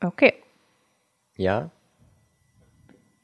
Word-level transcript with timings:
Okay. 0.00 0.34
Ja? 1.36 1.70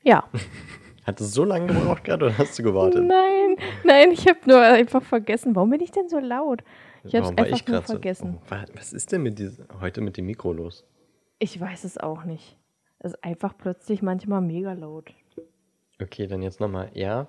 Ja. 0.03 0.29
Hat 1.05 1.21
es 1.21 1.35
so 1.35 1.45
lange 1.45 1.67
gebraucht 1.67 2.05
gerade 2.05 2.27
oder 2.27 2.39
hast 2.39 2.59
du 2.59 2.63
gewartet? 2.63 3.05
Nein, 3.05 3.57
nein, 3.85 4.11
ich 4.13 4.27
habe 4.27 4.39
nur 4.47 4.61
einfach 4.61 5.03
vergessen. 5.03 5.55
Warum 5.55 5.69
bin 5.71 5.81
ich 5.83 5.91
denn 5.91 6.09
so 6.09 6.19
laut? 6.19 6.63
Ich 7.05 7.15
habe 7.15 7.25
es 7.27 7.31
einfach 7.37 7.45
ich 7.59 7.67
nur 7.69 7.77
grad 7.77 7.87
so- 7.87 7.93
vergessen. 7.93 8.39
Oh, 8.41 8.51
wa- 8.51 8.65
was 8.75 8.95
ist 8.95 9.13
denn 9.13 9.23
mit 9.23 9.39
diesem, 9.39 9.67
heute 9.83 10.01
mit 10.01 10.17
dem 10.17 10.25
Mikro 10.25 10.53
los? 10.55 10.83
Ich 11.39 11.61
weiß 11.61 11.85
es 11.85 11.99
auch 11.99 12.25
nicht. 12.25 12.57
Es 13.01 13.13
ist 13.13 13.23
einfach 13.23 13.55
plötzlich 13.59 14.01
manchmal 14.01 14.41
mega 14.41 14.73
laut. 14.73 15.13
Okay, 16.01 16.27
dann 16.27 16.41
jetzt 16.41 16.59
nochmal. 16.61 16.91
Ja? 16.95 17.29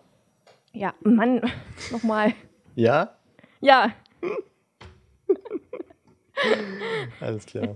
Ja, 0.72 0.94
Mann, 1.02 1.42
nochmal. 1.92 2.34
Ja? 2.76 3.18
Ja, 3.60 3.92
Alles 7.20 7.46
klar. 7.46 7.76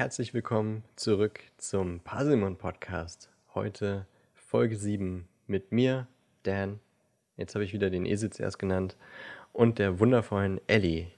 herzlich 0.00 0.32
willkommen 0.32 0.82
zurück 0.96 1.40
zum 1.58 2.00
Puzzlemon 2.00 2.56
Podcast. 2.56 3.28
Heute 3.52 4.06
Folge 4.32 4.74
7 4.74 5.28
mit 5.46 5.72
mir, 5.72 6.06
Dan. 6.42 6.80
Jetzt 7.36 7.54
habe 7.54 7.66
ich 7.66 7.74
wieder 7.74 7.90
den 7.90 8.06
Esel 8.06 8.30
zuerst 8.30 8.58
genannt. 8.58 8.96
Und 9.52 9.78
der 9.78 10.00
wundervollen 10.00 10.58
Ellie. 10.68 11.08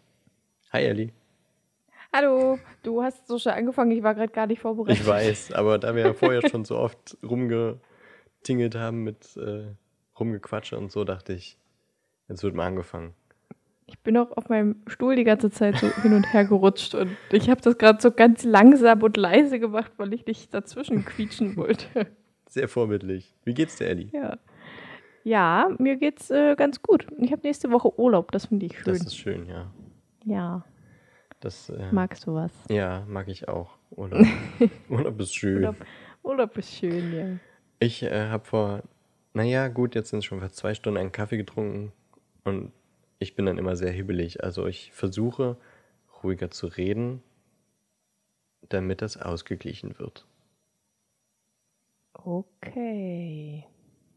Hi 0.73 0.83
Ellie. 0.83 1.13
hallo. 2.13 2.59
Du 2.83 3.05
hast 3.05 3.29
so 3.29 3.39
schon 3.39 3.53
angefangen, 3.53 3.93
ich 3.93 4.03
war 4.03 4.17
gerade 4.17 4.33
gar 4.33 4.49
nicht 4.49 4.59
vorbereitet. 4.59 5.01
Ich 5.01 5.07
weiß, 5.07 5.53
aber 5.53 5.79
da 5.79 5.95
wir 5.95 6.05
ja 6.05 6.13
vorher 6.13 6.43
schon 6.49 6.65
so 6.65 6.77
oft 6.77 7.17
rumgetingelt 7.23 8.75
haben 8.75 9.05
mit 9.05 9.37
äh, 9.37 9.77
Rumgequatsche 10.19 10.77
und 10.77 10.91
so, 10.91 11.05
dachte 11.05 11.35
ich, 11.35 11.57
jetzt 12.29 12.43
wird 12.43 12.57
mal 12.57 12.67
angefangen. 12.67 13.15
Ich 13.93 13.99
bin 13.99 14.17
auch 14.17 14.35
auf 14.39 14.49
meinem 14.49 14.77
Stuhl 14.87 15.17
die 15.17 15.23
ganze 15.23 15.51
Zeit 15.51 15.77
so 15.77 15.87
hin 15.87 16.15
und 16.15 16.33
her 16.33 16.47
gerutscht 16.47 16.95
und 16.95 17.15
ich 17.31 17.51
habe 17.51 17.61
das 17.61 17.77
gerade 17.77 18.01
so 18.01 18.11
ganz 18.11 18.43
langsam 18.43 19.03
und 19.03 19.19
leise 19.19 19.61
gemacht, 19.61 19.93
weil 19.99 20.15
ich 20.15 20.25
nicht 20.25 20.55
dazwischen 20.55 21.05
quietschen 21.05 21.57
wollte. 21.57 22.07
Sehr 22.49 22.69
vorbildlich. 22.69 23.35
Wie 23.45 23.53
geht's 23.53 23.77
dir, 23.77 23.89
Ellie? 23.89 24.09
Ja. 24.11 24.39
Ja, 25.25 25.69
mir 25.79 25.97
geht's 25.97 26.31
äh, 26.31 26.57
ganz 26.57 26.81
gut. 26.81 27.07
Ich 27.19 27.33
habe 27.33 27.43
nächste 27.45 27.71
Woche 27.71 27.97
Urlaub, 28.01 28.33
das 28.33 28.47
finde 28.47 28.65
ich 28.65 28.73
schön. 28.79 28.95
Das 28.95 29.03
ist 29.03 29.17
schön, 29.17 29.47
ja. 29.47 29.71
ja, 30.25 30.65
Das, 31.41 31.69
äh, 31.69 31.93
magst 31.93 32.27
du 32.27 32.35
was? 32.35 32.51
Ja, 32.71 33.05
mag 33.07 33.29
ich 33.29 33.47
auch. 33.47 33.77
Urlaub, 33.91 34.27
Urlaub 34.89 35.21
ist 35.21 35.35
schön. 35.35 35.57
Urlaub, 35.57 35.77
Urlaub 36.23 36.57
ist 36.57 36.73
schön, 36.73 37.15
ja. 37.15 37.27
Ich 37.79 38.03
äh, 38.03 38.29
habe 38.29 38.45
vor, 38.47 38.83
naja, 39.35 39.69
gut, 39.69 39.95
jetzt 39.95 40.09
sind 40.11 40.21
es 40.21 40.25
schon 40.25 40.41
fast 40.41 40.57
zwei 40.57 40.73
Stunden 40.73 40.99
einen 40.99 41.13
Kaffee 41.13 41.37
getrunken 41.37 41.93
und 42.45 42.73
ich 43.23 43.35
bin 43.35 43.47
dann 43.47 43.59
immer 43.59 43.77
sehr 43.77 43.93
hibbelig. 43.93 44.43
Also 44.45 44.67
ich 44.67 44.93
versuche 44.93 45.57
ruhiger 46.23 46.51
zu 46.51 46.67
reden, 46.67 47.23
damit 48.69 49.03
das 49.03 49.17
ausgeglichen 49.17 49.99
wird. 49.99 50.27
Okay. 52.15 53.67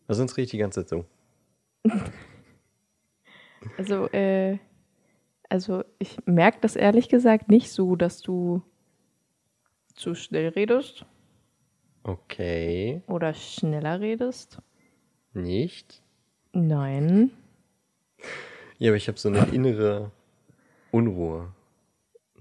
Was 0.07 0.17
sonst 0.17 0.37
rede 0.37 0.45
ich 0.45 0.51
die 0.51 0.57
ganze 0.57 0.85
Zeit 0.85 0.89
so. 0.89 1.05
Also, 3.77 4.07
äh, 4.11 4.57
also 5.49 5.83
ich 5.99 6.17
merke 6.25 6.59
das 6.61 6.75
ehrlich 6.75 7.09
gesagt 7.09 7.49
nicht 7.49 7.71
so, 7.71 7.95
dass 7.95 8.21
du 8.21 8.61
zu 9.94 10.13
schnell 10.15 10.49
redest 10.49 11.05
Okay, 12.03 13.01
oder 13.07 13.33
schneller 13.33 13.99
redest. 13.99 14.61
nicht. 15.33 16.01
Nein. 16.53 17.31
Ja, 18.78 18.90
aber 18.91 18.97
ich 18.97 19.08
habe 19.08 19.18
so 19.18 19.30
eine 19.30 19.46
innere 19.53 20.12
Unruhe. 20.91 21.53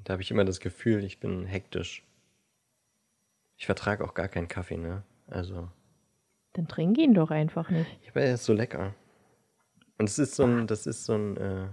Da 0.02 0.14
habe 0.14 0.22
ich 0.22 0.30
immer 0.30 0.44
das 0.44 0.60
Gefühl, 0.60 1.04
ich 1.04 1.20
bin 1.20 1.46
hektisch. 1.46 2.04
Ich 3.56 3.66
vertrage 3.66 4.04
auch 4.04 4.14
gar 4.14 4.28
keinen 4.28 4.48
Kaffee, 4.48 4.76
ne? 4.76 5.04
Also. 5.28 5.68
Dann 6.52 6.68
trink 6.68 6.98
ihn 6.98 7.14
doch 7.14 7.30
einfach 7.30 7.70
nicht. 7.70 7.90
Ja, 8.02 8.10
aber 8.10 8.22
er 8.22 8.34
ist 8.34 8.44
so 8.44 8.52
lecker. 8.52 8.94
Und 9.98 10.08
es 10.08 10.18
ist 10.18 10.34
so 10.34 10.44
ein, 10.44 10.66
das 10.66 10.86
ist 10.86 11.04
so 11.04 11.14
ein, 11.14 11.36
äh, 11.36 11.68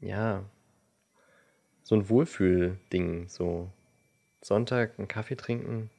ja, 0.00 0.44
so 1.82 1.94
ein 1.94 2.08
Wohlfühlding. 2.08 3.28
So 3.28 3.70
Sonntag 4.40 4.98
einen 4.98 5.08
Kaffee 5.08 5.36
trinken 5.36 5.90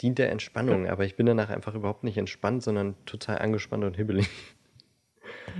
dient 0.00 0.18
der 0.18 0.30
Entspannung, 0.30 0.86
aber 0.86 1.04
ich 1.04 1.16
bin 1.16 1.26
danach 1.26 1.50
einfach 1.50 1.74
überhaupt 1.74 2.04
nicht 2.04 2.16
entspannt, 2.18 2.62
sondern 2.62 2.94
total 3.04 3.38
angespannt 3.38 3.84
und 3.84 3.96
hibbelig. 3.96 4.28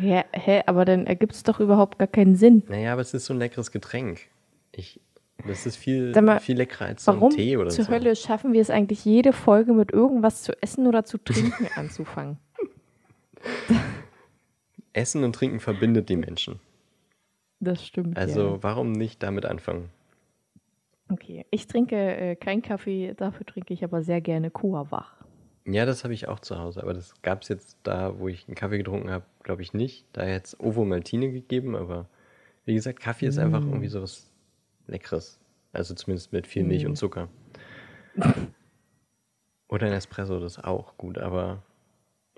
Hä, 0.00 0.25
hä 0.32 0.62
aber 0.66 0.84
dann 0.84 1.06
ergibt 1.06 1.34
es 1.34 1.43
doch 1.43 1.60
überhaupt 1.60 1.99
gar 1.99 2.09
keinen 2.09 2.37
Sinn. 2.37 2.62
Naja, 2.69 2.93
aber 2.93 3.03
es 3.03 3.15
ist 3.15 3.26
so 3.26 3.34
ein 3.34 3.38
leckeres 3.38 3.72
Getränk. 3.72 4.21
Ich, 4.72 5.00
das 5.47 5.66
ist 5.66 5.76
viel, 5.76 6.12
mal, 6.21 6.41
viel 6.41 6.56
leckerer 6.56 6.87
als 6.87 7.04
so 7.04 7.12
ein 7.12 7.31
Tee 7.31 7.56
oder 7.56 7.71
zur 7.71 7.84
so. 7.84 7.91
Hölle 7.91 8.16
schaffen 8.16 8.53
wir 8.53 8.60
es 8.60 8.71
eigentlich 8.71 9.04
jede 9.04 9.32
Folge 9.32 9.72
mit 9.72 9.93
irgendwas 9.93 10.43
zu 10.43 10.53
essen 10.62 10.87
oder 10.87 11.04
zu 11.04 11.19
trinken 11.25 11.69
anzufangen? 11.76 12.38
Essen 14.93 15.25
und 15.25 15.34
Trinken 15.34 15.60
verbindet 15.60 16.09
die 16.09 16.16
Menschen. 16.16 16.60
Das 17.60 17.84
stimmt. 17.84 18.16
Also 18.16 18.55
ja. 18.55 18.62
warum 18.62 18.93
nicht 18.93 19.22
damit 19.22 19.44
anfangen? 19.44 19.91
Okay, 21.10 21.47
ich 21.50 21.66
trinke 21.66 21.97
äh, 21.97 22.37
keinen 22.37 22.62
Kaffee, 22.62 23.15
dafür 23.15 23.47
trinke 23.47 23.72
ich 23.72 23.82
aber 23.82 24.03
sehr 24.03 24.20
gerne 24.20 24.50
Coa-Wach. 24.50 25.18
Ja, 25.71 25.84
das 25.84 26.03
habe 26.03 26.15
ich 26.15 26.29
auch 26.29 26.41
zu 26.41 26.59
Hause, 26.59 26.83
aber 26.83 26.95
das 26.95 27.21
gab 27.21 27.43
es 27.43 27.49
jetzt 27.49 27.77
da, 27.83 28.19
wo 28.19 28.29
ich 28.29 28.47
einen 28.49 28.55
Kaffee 28.55 28.79
getrunken 28.79 29.11
habe, 29.11 29.27
glaube 29.43 29.61
ich 29.61 29.75
nicht. 29.75 30.06
Da 30.15 30.23
hätte 30.23 30.47
es 30.47 30.59
Ovo 30.61 30.87
Maltine 30.87 31.31
gegeben, 31.31 31.77
aber 31.77 32.06
wie 32.65 32.73
gesagt, 32.73 33.01
Kaffee 33.01 33.27
ist 33.27 33.39
einfach 33.39 33.62
Mm. 33.65 33.69
irgendwie 33.69 33.89
so 33.89 34.01
was 34.01 34.31
Leckeres. 34.87 35.39
Also 35.75 35.95
zumindest 35.95 36.33
mit 36.33 36.47
viel 36.47 36.65
Milch 36.65 36.84
Mm. 36.84 36.89
und 36.89 36.97
Zucker. 36.97 37.29
Oder 39.69 39.89
ein 39.89 39.93
Espresso, 39.93 40.41
das 40.41 40.56
ist 40.56 40.65
auch 40.65 40.97
gut, 40.97 41.19
aber 41.19 41.62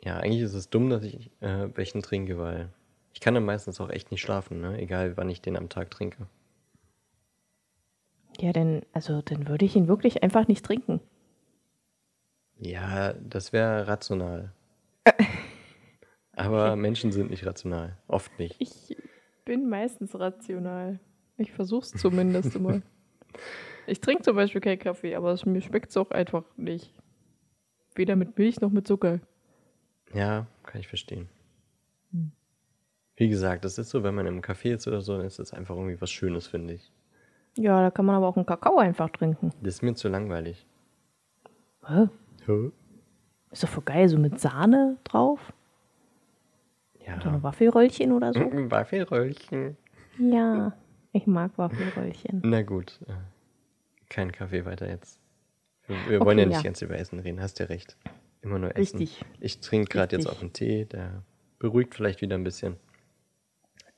ja, 0.02 0.16
eigentlich 0.16 0.42
ist 0.42 0.54
es 0.54 0.68
dumm, 0.68 0.90
dass 0.90 1.04
ich 1.04 1.30
äh, 1.40 1.68
welchen 1.76 2.02
trinke, 2.02 2.36
weil 2.38 2.68
ich 3.12 3.20
kann 3.20 3.34
dann 3.34 3.44
meistens 3.44 3.80
auch 3.80 3.90
echt 3.90 4.10
nicht 4.10 4.22
schlafen, 4.22 4.60
ne? 4.60 4.76
egal 4.80 5.16
wann 5.16 5.28
ich 5.28 5.40
den 5.40 5.56
am 5.56 5.68
Tag 5.68 5.92
trinke. 5.92 6.26
Ja, 8.40 8.52
denn, 8.52 8.82
also, 8.92 9.22
dann 9.22 9.46
würde 9.46 9.64
ich 9.66 9.76
ihn 9.76 9.86
wirklich 9.86 10.22
einfach 10.24 10.48
nicht 10.48 10.64
trinken. 10.64 11.00
Ja, 12.60 13.14
das 13.14 13.52
wäre 13.52 13.88
rational. 13.88 14.52
Aber 16.32 16.76
Menschen 16.76 17.10
sind 17.10 17.30
nicht 17.30 17.46
rational. 17.46 17.96
Oft 18.06 18.38
nicht. 18.38 18.56
Ich 18.58 18.96
bin 19.44 19.68
meistens 19.68 20.18
rational. 20.18 21.00
Ich 21.38 21.52
versuche 21.52 21.84
es 21.84 21.92
zumindest 21.92 22.54
immer. 22.54 22.82
Ich 23.86 24.00
trinke 24.00 24.22
zum 24.22 24.36
Beispiel 24.36 24.60
keinen 24.60 24.78
Kaffee, 24.78 25.16
aber 25.16 25.32
es, 25.32 25.44
mir 25.44 25.60
schmeckt 25.60 25.90
es 25.90 25.96
auch 25.96 26.12
einfach 26.12 26.44
nicht. 26.56 26.94
Weder 27.96 28.14
mit 28.14 28.38
Milch 28.38 28.60
noch 28.60 28.70
mit 28.70 28.86
Zucker. 28.86 29.18
Ja, 30.12 30.46
kann 30.62 30.80
ich 30.80 30.86
verstehen. 30.86 31.28
Hm. 32.12 32.30
Wie 33.16 33.28
gesagt, 33.28 33.64
das 33.64 33.78
ist 33.78 33.90
so, 33.90 34.04
wenn 34.04 34.14
man 34.14 34.26
im 34.26 34.42
Café 34.42 34.74
ist 34.74 34.86
oder 34.86 35.00
so, 35.00 35.16
dann 35.16 35.26
ist 35.26 35.40
das 35.40 35.52
einfach 35.52 35.74
irgendwie 35.74 36.00
was 36.00 36.10
Schönes, 36.10 36.46
finde 36.46 36.74
ich. 36.74 36.92
Ja, 37.56 37.80
da 37.80 37.90
kann 37.90 38.04
man 38.04 38.14
aber 38.14 38.28
auch 38.28 38.36
einen 38.36 38.46
Kakao 38.46 38.78
einfach 38.78 39.10
trinken. 39.10 39.50
Das 39.60 39.74
ist 39.74 39.82
mir 39.82 39.94
zu 39.94 40.08
langweilig. 40.08 40.66
Hä? 41.84 42.08
Hä? 42.50 42.70
Ist 43.52 43.62
doch 43.64 43.68
voll 43.68 43.84
geil, 43.84 44.08
so 44.08 44.18
mit 44.18 44.38
Sahne 44.40 44.96
drauf. 45.04 45.52
So 47.00 47.06
ein 47.28 47.34
Ja. 47.34 47.42
Waffelröllchen 47.42 48.12
oder 48.12 48.32
so. 48.32 48.40
Ein 48.40 48.70
Waffelröllchen. 48.70 49.76
Ja, 50.18 50.72
ich 51.12 51.26
mag 51.26 51.56
Waffelröllchen. 51.56 52.42
Na 52.44 52.62
gut. 52.62 53.00
Kein 54.08 54.30
Kaffee 54.32 54.64
weiter 54.64 54.88
jetzt. 54.88 55.18
Wir, 55.86 55.96
wir 56.08 56.20
wollen 56.20 56.38
Okay, 56.38 56.40
ja 56.42 56.46
nicht 56.46 56.56
ja. 56.58 56.62
ganz 56.62 56.82
über 56.82 56.96
Essen 56.98 57.18
reden, 57.18 57.40
hast 57.40 57.58
ja 57.58 57.66
recht. 57.66 57.96
Immer 58.42 58.58
nur 58.58 58.76
Essen. 58.76 58.98
Richtig. 58.98 59.24
Ich 59.40 59.60
trinke 59.60 59.88
gerade 59.88 60.16
jetzt 60.16 60.26
auch 60.26 60.40
einen 60.40 60.52
Tee, 60.52 60.84
der 60.84 61.22
beruhigt 61.58 61.94
vielleicht 61.94 62.20
wieder 62.20 62.36
ein 62.36 62.44
bisschen. 62.44 62.76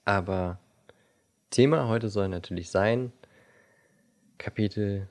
Aber 0.05 0.59
Thema 1.51 1.89
heute 1.89 2.09
soll 2.09 2.29
natürlich 2.29 2.71
sein, 2.71 3.13
Kapitel, 4.39 5.09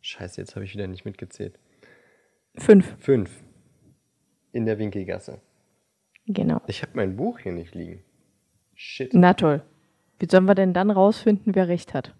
scheiße, 0.00 0.40
jetzt 0.40 0.56
habe 0.56 0.64
ich 0.64 0.72
wieder 0.74 0.86
nicht 0.86 1.04
mitgezählt, 1.04 1.58
Fünf, 2.56 2.96
5 2.98 3.30
in 4.52 4.66
der 4.66 4.78
Winkelgasse. 4.78 5.40
genau. 6.26 6.60
Ich 6.66 6.82
habe 6.82 6.92
mein 6.94 7.16
Buch 7.16 7.38
hier 7.38 7.52
nicht 7.52 7.74
liegen. 7.74 8.02
Shit. 8.74 9.14
Na 9.14 9.34
toll. 9.34 9.62
Wie 10.18 10.26
sollen 10.30 10.46
wir 10.46 10.54
denn 10.54 10.74
dann 10.74 10.90
rausfinden, 10.90 11.54
wer 11.54 11.68
recht 11.68 11.94
hat? 11.94 12.14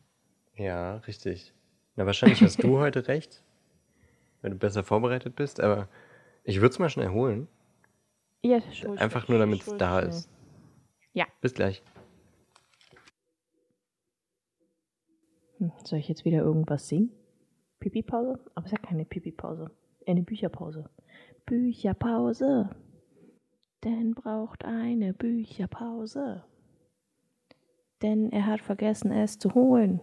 Ja, 0.55 0.97
richtig. 0.99 1.53
Na, 1.97 2.07
wahrscheinlich 2.07 2.41
hast 2.43 2.63
du 2.63 2.79
heute 2.79 3.09
recht. 3.09 3.43
weil 4.43 4.53
du 4.53 4.57
besser 4.57 4.85
vorbereitet 4.85 5.37
bist, 5.37 5.61
aber 5.61 5.89
ich 6.45 6.57
würde 6.61 6.73
es 6.73 6.79
mal 6.79 6.89
schnell 6.91 7.11
holen. 7.11 7.47
Ja. 8.43 8.59
Einfach 8.97 9.29
nur, 9.29 9.39
damit 9.39 9.67
es 9.67 9.77
da 9.77 9.99
ist. 10.01 10.31
Ja. 11.13 11.27
Bis 11.43 11.53
gleich. 11.53 11.83
Hm, 15.59 15.73
Soll 15.85 15.99
ich 15.99 16.09
jetzt 16.09 16.25
wieder 16.25 16.39
irgendwas 16.39 16.89
singen? 16.89 17.11
Pipi-Pause? 17.81 18.39
Aber 18.55 18.67
es 18.67 18.73
ist 18.73 18.79
ja 18.79 18.87
keine 18.87 19.05
Pipi-Pause. 19.05 19.71
Eine 20.07 20.23
Bücherpause. 20.23 20.89
Bücherpause. 21.47 22.71
Dan 23.83 24.15
braucht 24.15 24.65
eine 24.65 25.15
Bücherpause. 25.15 26.45
Denn 28.03 28.31
er 28.33 28.47
hat 28.47 28.61
vergessen, 28.61 29.11
es 29.11 29.39
zu 29.39 29.55
holen. 29.55 30.01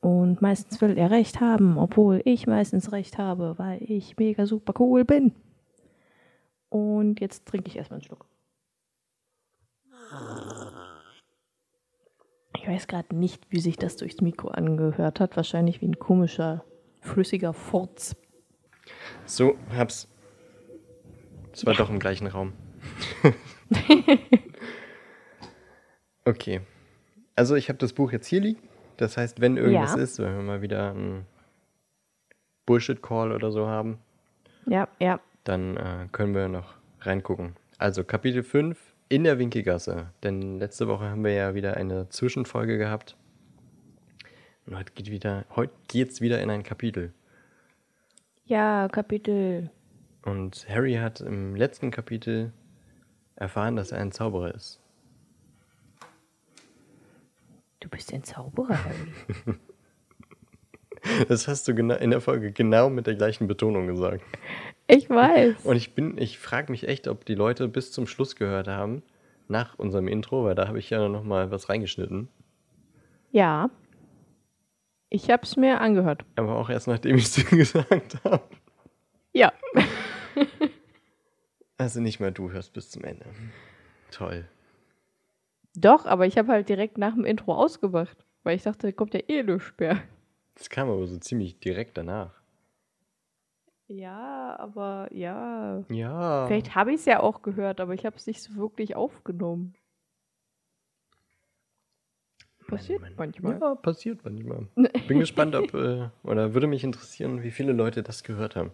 Und 0.00 0.40
meistens 0.40 0.80
will 0.80 0.96
er 0.96 1.10
recht 1.10 1.40
haben, 1.40 1.76
obwohl 1.76 2.22
ich 2.24 2.46
meistens 2.46 2.92
recht 2.92 3.18
habe, 3.18 3.58
weil 3.58 3.82
ich 3.82 4.16
mega 4.16 4.46
super 4.46 4.72
cool 4.80 5.04
bin. 5.04 5.34
Und 6.68 7.20
jetzt 7.20 7.46
trinke 7.46 7.68
ich 7.68 7.76
erstmal 7.76 7.98
einen 7.98 8.04
Schluck. 8.04 8.26
Ich 12.56 12.66
weiß 12.66 12.88
gerade 12.88 13.14
nicht, 13.14 13.50
wie 13.50 13.60
sich 13.60 13.76
das 13.76 13.96
durchs 13.96 14.20
Mikro 14.20 14.48
angehört 14.48 15.20
hat. 15.20 15.36
Wahrscheinlich 15.36 15.80
wie 15.80 15.86
ein 15.86 15.98
komischer, 15.98 16.64
flüssiger 17.00 17.52
Furz. 17.52 18.16
So, 19.30 19.56
hab's. 19.76 20.08
Es 21.52 21.64
war 21.64 21.74
doch 21.74 21.88
im 21.88 22.00
gleichen 22.00 22.26
Raum. 22.26 22.52
okay. 26.24 26.60
Also 27.36 27.54
ich 27.54 27.68
habe 27.68 27.78
das 27.78 27.92
Buch 27.92 28.10
jetzt 28.10 28.26
hier 28.26 28.40
liegen. 28.40 28.60
Das 28.96 29.16
heißt, 29.16 29.40
wenn 29.40 29.56
irgendwas 29.56 29.94
Ja. 29.94 30.02
ist, 30.02 30.18
wenn 30.18 30.34
wir 30.34 30.42
mal 30.42 30.62
wieder 30.62 30.90
einen 30.90 31.26
Bullshit-Call 32.66 33.30
oder 33.32 33.52
so 33.52 33.68
haben, 33.68 33.98
Ja, 34.66 34.88
ja. 34.98 35.20
dann 35.44 35.76
äh, 35.76 36.08
können 36.10 36.34
wir 36.34 36.48
noch 36.48 36.74
reingucken. 37.00 37.54
Also 37.78 38.02
Kapitel 38.02 38.42
5 38.42 38.78
in 39.08 39.22
der 39.24 39.38
Winkelgasse. 39.38 40.10
Denn 40.24 40.58
letzte 40.58 40.88
Woche 40.88 41.08
haben 41.08 41.22
wir 41.24 41.32
ja 41.32 41.54
wieder 41.54 41.76
eine 41.76 42.08
Zwischenfolge 42.08 42.78
gehabt. 42.78 43.16
Und 44.66 44.76
heute 44.76 44.92
geht 44.92 45.10
wieder, 45.10 45.44
heute 45.54 45.72
geht's 45.88 46.20
wieder 46.20 46.40
in 46.42 46.50
ein 46.50 46.64
Kapitel. 46.64 47.12
Ja, 48.50 48.88
Kapitel. 48.88 49.70
Und 50.24 50.66
Harry 50.68 50.94
hat 50.94 51.20
im 51.20 51.54
letzten 51.54 51.92
Kapitel 51.92 52.52
erfahren, 53.36 53.76
dass 53.76 53.92
er 53.92 54.00
ein 54.00 54.10
Zauberer 54.10 54.52
ist. 54.52 54.80
Du 57.78 57.88
bist 57.88 58.12
ein 58.12 58.24
Zauberer, 58.24 58.76
Harry. 58.84 59.56
Das 61.28 61.48
hast 61.48 61.66
du 61.66 61.72
in 61.72 62.10
der 62.10 62.20
Folge 62.20 62.52
genau 62.52 62.90
mit 62.90 63.06
der 63.06 63.14
gleichen 63.14 63.46
Betonung 63.46 63.86
gesagt. 63.86 64.22
Ich 64.86 65.08
weiß. 65.08 65.64
Und 65.64 65.76
ich 65.76 65.94
bin, 65.94 66.18
ich 66.18 66.38
frage 66.38 66.70
mich 66.70 66.86
echt, 66.86 67.08
ob 67.08 67.24
die 67.24 67.34
Leute 67.34 67.68
bis 67.68 67.90
zum 67.90 68.06
Schluss 68.06 68.36
gehört 68.36 68.68
haben, 68.68 69.02
nach 69.48 69.78
unserem 69.78 70.08
Intro, 70.08 70.44
weil 70.44 70.54
da 70.54 70.68
habe 70.68 70.78
ich 70.78 70.90
ja 70.90 71.08
noch 71.08 71.24
mal 71.24 71.50
was 71.50 71.70
reingeschnitten. 71.70 72.28
Ja. 73.32 73.70
Ich 75.10 75.28
hab's 75.28 75.56
mir 75.56 75.80
angehört. 75.80 76.24
Aber 76.36 76.56
auch 76.56 76.70
erst 76.70 76.86
nachdem 76.86 77.16
ich 77.16 77.24
es 77.24 77.32
dir 77.34 77.44
gesagt 77.56 78.22
habe. 78.24 78.42
Ja. 79.32 79.52
Also 81.76 81.98
nicht 82.02 82.20
mal 82.20 82.30
du 82.30 82.50
hörst 82.50 82.74
bis 82.74 82.90
zum 82.90 83.04
Ende. 83.04 83.24
Toll. 84.10 84.46
Doch, 85.74 86.04
aber 86.04 86.26
ich 86.26 86.36
habe 86.36 86.48
halt 86.48 86.68
direkt 86.68 86.98
nach 86.98 87.14
dem 87.14 87.24
Intro 87.24 87.54
ausgemacht. 87.54 88.18
Weil 88.42 88.56
ich 88.56 88.62
dachte, 88.64 88.92
kommt 88.92 89.14
ja 89.14 89.20
eh 89.28 89.42
nichts 89.42 89.72
mehr. 89.78 90.02
Das 90.56 90.68
kam 90.68 90.90
aber 90.90 91.06
so 91.06 91.16
ziemlich 91.16 91.58
direkt 91.58 91.96
danach. 91.96 92.34
Ja, 93.86 94.56
aber 94.58 95.08
ja. 95.10 95.82
Ja. 95.88 96.46
Vielleicht 96.48 96.74
habe 96.74 96.90
ich 96.92 97.00
es 97.00 97.06
ja 97.06 97.20
auch 97.20 97.40
gehört, 97.40 97.80
aber 97.80 97.94
ich 97.94 98.04
habe 98.04 98.16
es 98.16 98.26
nicht 98.26 98.42
so 98.42 98.56
wirklich 98.56 98.94
aufgenommen. 98.94 99.74
Passiert 102.70 103.00
Mann, 103.00 103.10
Mann. 103.16 103.32
manchmal. 103.42 103.60
Ja, 103.60 103.74
passiert 103.74 104.24
manchmal. 104.24 104.66
Bin 105.08 105.20
gespannt, 105.20 105.54
ob, 105.54 105.74
äh, 105.74 106.08
oder 106.22 106.54
würde 106.54 106.66
mich 106.66 106.84
interessieren, 106.84 107.42
wie 107.42 107.50
viele 107.50 107.72
Leute 107.72 108.02
das 108.02 108.22
gehört 108.22 108.56
haben. 108.56 108.72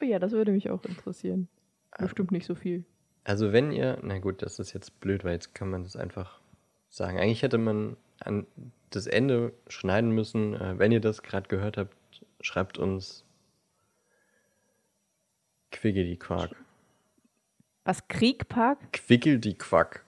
Oh 0.00 0.04
ja, 0.04 0.18
das 0.18 0.32
würde 0.32 0.52
mich 0.52 0.70
auch 0.70 0.84
interessieren. 0.84 1.48
Ah. 1.90 2.02
Bestimmt 2.02 2.32
nicht 2.32 2.46
so 2.46 2.54
viel. 2.54 2.84
Also 3.24 3.52
wenn 3.52 3.70
ihr, 3.70 3.98
na 4.02 4.18
gut, 4.18 4.42
das 4.42 4.58
ist 4.58 4.72
jetzt 4.72 4.98
blöd, 5.00 5.24
weil 5.24 5.32
jetzt 5.32 5.54
kann 5.54 5.68
man 5.70 5.82
das 5.82 5.96
einfach 5.96 6.40
sagen. 6.88 7.18
Eigentlich 7.18 7.42
hätte 7.42 7.58
man 7.58 7.96
an 8.20 8.46
das 8.90 9.06
Ende 9.06 9.52
schneiden 9.68 10.10
müssen. 10.10 10.54
Äh, 10.54 10.78
wenn 10.78 10.92
ihr 10.92 11.00
das 11.00 11.22
gerade 11.22 11.48
gehört 11.48 11.76
habt, 11.76 11.94
schreibt 12.40 12.78
uns 12.78 13.24
Quiggedy 15.70 16.16
Quark. 16.16 16.56
Was, 17.84 18.06
Kriegpark? 18.08 18.92
Quiggedy 18.92 19.54
Quack. 19.54 20.04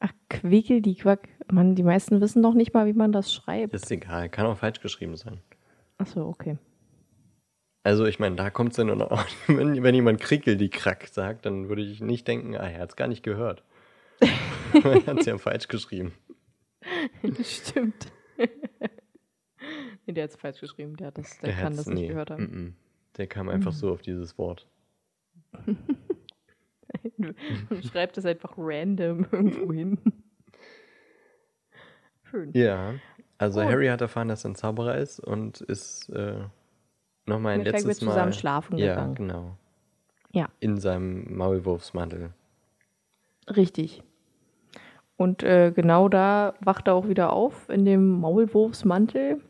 Ach, 0.00 0.12
Quickel, 0.28 0.80
die 0.80 0.94
Quack. 0.94 1.28
Mann, 1.50 1.74
die 1.74 1.82
meisten 1.82 2.20
wissen 2.20 2.42
doch 2.42 2.54
nicht 2.54 2.74
mal, 2.74 2.86
wie 2.86 2.92
man 2.92 3.12
das 3.12 3.32
schreibt. 3.32 3.74
Ist 3.74 3.90
egal, 3.90 4.28
kann 4.28 4.46
auch 4.46 4.58
falsch 4.58 4.80
geschrieben 4.80 5.16
sein. 5.16 5.40
Achso, 5.98 6.28
okay. 6.28 6.58
Also 7.84 8.04
ich 8.06 8.18
meine, 8.18 8.36
da 8.36 8.50
kommt 8.50 8.72
es 8.72 8.76
dann 8.76 9.00
auch, 9.02 9.24
wenn, 9.46 9.82
wenn 9.82 9.94
jemand 9.94 10.20
Krickel 10.20 10.56
die 10.56 10.70
Krack 10.70 11.06
sagt, 11.08 11.46
dann 11.46 11.68
würde 11.68 11.82
ich 11.82 12.00
nicht 12.00 12.26
denken, 12.28 12.56
ah, 12.56 12.68
er 12.68 12.80
hat 12.80 12.90
es 12.90 12.96
gar 12.96 13.08
nicht 13.08 13.22
gehört. 13.22 13.62
er 14.20 15.06
hat 15.06 15.20
es 15.20 15.26
ja 15.26 15.38
falsch 15.38 15.68
geschrieben. 15.68 16.12
Stimmt. 17.42 18.12
nee, 20.06 20.12
der 20.12 20.24
hat 20.24 20.30
es 20.30 20.36
falsch 20.36 20.60
geschrieben. 20.60 20.96
Der, 20.96 21.08
hat 21.08 21.18
das, 21.18 21.38
der, 21.38 21.52
kann 21.54 21.66
hat's- 21.68 21.76
das 21.76 21.86
nicht 21.86 22.02
nee, 22.02 22.08
gehört 22.08 22.30
haben. 22.30 22.42
mm, 22.44 22.56
mm. 22.66 22.74
Der 23.16 23.26
kam 23.26 23.48
einfach 23.48 23.72
Mhm. 23.72 23.76
so 23.76 23.92
auf 23.92 24.02
dieses 24.02 24.36
Wort. 24.38 24.68
Und 25.66 25.78
schreibt 27.90 28.18
es 28.18 28.24
einfach 28.26 28.54
random 28.56 29.26
irgendwo 29.32 29.72
hin. 29.72 29.98
Schön. 32.30 32.50
Ja, 32.52 32.94
also 33.38 33.60
Cool. 33.60 33.66
Harry 33.66 33.86
hat 33.86 34.00
erfahren, 34.00 34.28
dass 34.28 34.44
er 34.44 34.50
ein 34.50 34.54
Zauberer 34.56 34.96
ist 34.96 35.20
und 35.20 35.60
ist 35.62 36.08
äh, 36.10 36.40
nochmal 37.26 37.54
ein 37.54 37.62
Mit 37.62 37.72
letztes 37.72 38.00
Mal 38.02 38.12
zusammen 38.12 38.32
schlafen 38.32 38.78
ja, 38.78 38.94
gegangen. 38.94 39.14
genau. 39.14 39.56
Ja. 40.32 40.48
In 40.60 40.78
seinem 40.78 41.36
Maulwurfsmantel. 41.36 42.30
Richtig. 43.48 44.02
Und 45.16 45.42
äh, 45.42 45.72
genau 45.74 46.08
da 46.08 46.54
wacht 46.60 46.88
er 46.88 46.94
auch 46.94 47.08
wieder 47.08 47.32
auf 47.32 47.68
in 47.68 47.84
dem 47.84 48.20
Maulwurfsmantel. 48.20 49.40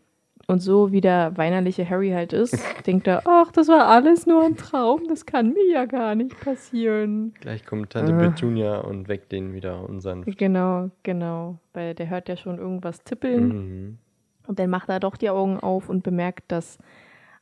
Und 0.50 0.60
so 0.60 0.92
wie 0.92 1.02
der 1.02 1.36
weinerliche 1.36 1.88
Harry 1.88 2.08
halt 2.10 2.32
ist, 2.32 2.56
denkt 2.86 3.06
er, 3.06 3.22
ach, 3.26 3.52
das 3.52 3.68
war 3.68 3.86
alles 3.86 4.26
nur 4.26 4.42
ein 4.42 4.56
Traum, 4.56 5.06
das 5.06 5.26
kann 5.26 5.52
mir 5.52 5.70
ja 5.70 5.84
gar 5.84 6.14
nicht 6.14 6.40
passieren. 6.40 7.34
Gleich 7.40 7.66
kommt 7.66 7.90
Tante 7.90 8.12
Äh. 8.12 8.30
Petunia 8.30 8.78
und 8.78 9.08
weckt 9.08 9.30
den 9.30 9.52
wieder 9.52 9.86
unseren. 9.86 10.24
Genau, 10.24 10.90
genau. 11.02 11.58
Weil 11.74 11.94
der 11.94 12.08
hört 12.08 12.30
ja 12.30 12.38
schon 12.38 12.58
irgendwas 12.58 13.04
tippeln. 13.04 13.48
Mhm. 13.48 13.98
Und 14.46 14.58
dann 14.58 14.70
macht 14.70 14.88
er 14.88 15.00
doch 15.00 15.18
die 15.18 15.28
Augen 15.28 15.60
auf 15.60 15.90
und 15.90 16.02
bemerkt, 16.02 16.50
dass 16.50 16.78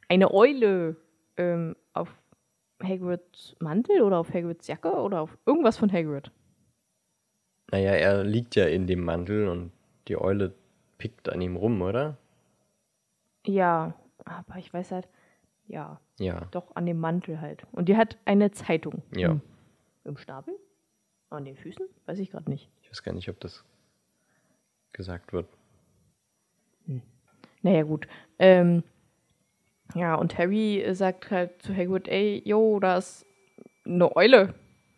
eine 0.08 0.34
Eule 0.34 0.96
ähm, 1.36 1.76
auf 1.92 2.12
Hagrids 2.82 3.54
Mantel 3.60 4.02
oder 4.02 4.18
auf 4.18 4.34
Hagrids 4.34 4.66
Jacke 4.66 4.90
oder 4.90 5.20
auf 5.20 5.38
irgendwas 5.46 5.78
von 5.78 5.92
Hagrid. 5.92 6.32
Naja, 7.70 7.92
er 7.92 8.24
liegt 8.24 8.56
ja 8.56 8.66
in 8.66 8.88
dem 8.88 9.04
Mantel 9.04 9.46
und 9.46 9.70
die 10.08 10.20
Eule 10.20 10.52
pickt 10.98 11.28
an 11.28 11.40
ihm 11.40 11.54
rum, 11.54 11.80
oder? 11.82 12.16
Ja, 13.48 13.94
aber 14.24 14.58
ich 14.58 14.72
weiß 14.72 14.92
halt, 14.92 15.08
ja, 15.68 16.00
Ja. 16.18 16.46
doch 16.50 16.74
an 16.76 16.86
dem 16.86 16.98
Mantel 16.98 17.40
halt. 17.40 17.66
Und 17.72 17.88
die 17.88 17.96
hat 17.96 18.16
eine 18.24 18.50
Zeitung. 18.52 19.02
Ja. 19.14 19.30
Im, 19.32 19.40
Im 20.04 20.16
Schnabel? 20.16 20.54
An 21.30 21.44
den 21.44 21.56
Füßen? 21.56 21.86
Weiß 22.06 22.18
ich 22.20 22.30
gerade 22.30 22.48
nicht. 22.50 22.68
Ich 22.82 22.90
weiß 22.90 23.02
gar 23.02 23.12
nicht, 23.12 23.28
ob 23.28 23.40
das 23.40 23.64
gesagt 24.92 25.32
wird. 25.32 25.46
Naja, 27.62 27.82
gut. 27.82 28.06
Ähm, 28.38 28.84
ja, 29.94 30.14
und 30.14 30.38
Harry 30.38 30.84
sagt 30.92 31.30
halt 31.30 31.60
zu 31.62 31.74
Hagrid, 31.74 32.06
ey, 32.08 32.40
yo, 32.44 32.78
da 32.78 32.98
ist 32.98 33.26
eine 33.84 34.14
Eule. 34.14 34.54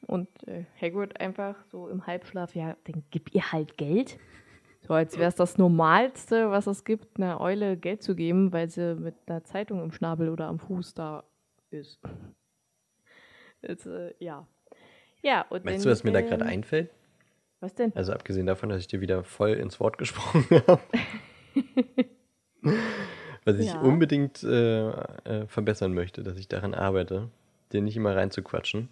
Und 0.06 0.28
äh, 0.46 0.64
Hagrid 0.80 1.18
einfach 1.20 1.56
so 1.70 1.88
im 1.88 2.06
Halbschlaf, 2.06 2.54
ja, 2.54 2.76
dann 2.84 3.04
gib 3.10 3.34
ihr 3.34 3.52
halt 3.52 3.76
Geld. 3.78 4.18
So, 4.88 4.94
als 4.94 5.18
wäre 5.18 5.28
es 5.28 5.34
das 5.34 5.58
Normalste, 5.58 6.50
was 6.50 6.66
es 6.66 6.82
gibt, 6.82 7.18
einer 7.18 7.42
Eule 7.42 7.76
Geld 7.76 8.02
zu 8.02 8.16
geben, 8.16 8.54
weil 8.54 8.70
sie 8.70 8.94
mit 8.94 9.14
einer 9.26 9.44
Zeitung 9.44 9.82
im 9.82 9.92
Schnabel 9.92 10.30
oder 10.30 10.46
am 10.46 10.58
Fuß 10.58 10.94
da 10.94 11.24
ist. 11.68 12.00
Jetzt, 13.60 13.84
äh, 13.84 14.14
ja. 14.18 14.46
Ja, 15.20 15.44
und 15.50 15.66
Weißt 15.66 15.84
du, 15.84 15.90
was 15.90 16.04
mir 16.04 16.12
da 16.12 16.22
gerade 16.22 16.46
einfällt? 16.46 16.90
Was 17.60 17.74
denn? 17.74 17.92
Also 17.94 18.14
abgesehen 18.14 18.46
davon, 18.46 18.70
dass 18.70 18.80
ich 18.80 18.86
dir 18.86 19.02
wieder 19.02 19.24
voll 19.24 19.50
ins 19.50 19.78
Wort 19.78 19.98
gesprochen 19.98 20.46
habe. 20.66 20.80
was 23.44 23.58
ich 23.58 23.66
Ja. 23.66 23.80
unbedingt 23.80 24.42
äh, 24.42 24.88
äh, 24.88 25.46
verbessern 25.48 25.92
möchte, 25.92 26.22
dass 26.22 26.38
ich 26.38 26.48
daran 26.48 26.72
arbeite, 26.72 27.28
dir 27.72 27.82
nicht 27.82 27.96
immer 27.96 28.16
reinzuquatschen. 28.16 28.88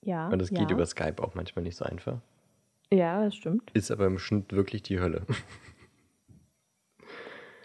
Ja. 0.00 0.26
Und 0.26 0.40
das 0.40 0.50
ja. 0.50 0.58
geht 0.58 0.72
über 0.72 0.84
Skype 0.86 1.22
auch 1.22 1.36
manchmal 1.36 1.62
nicht 1.62 1.76
so 1.76 1.84
einfach. 1.84 2.20
Ja, 2.92 3.24
das 3.24 3.34
stimmt. 3.34 3.70
Ist 3.72 3.90
aber 3.90 4.06
im 4.06 4.18
Schnitt 4.18 4.52
wirklich 4.52 4.82
die 4.82 5.00
Hölle. 5.00 5.22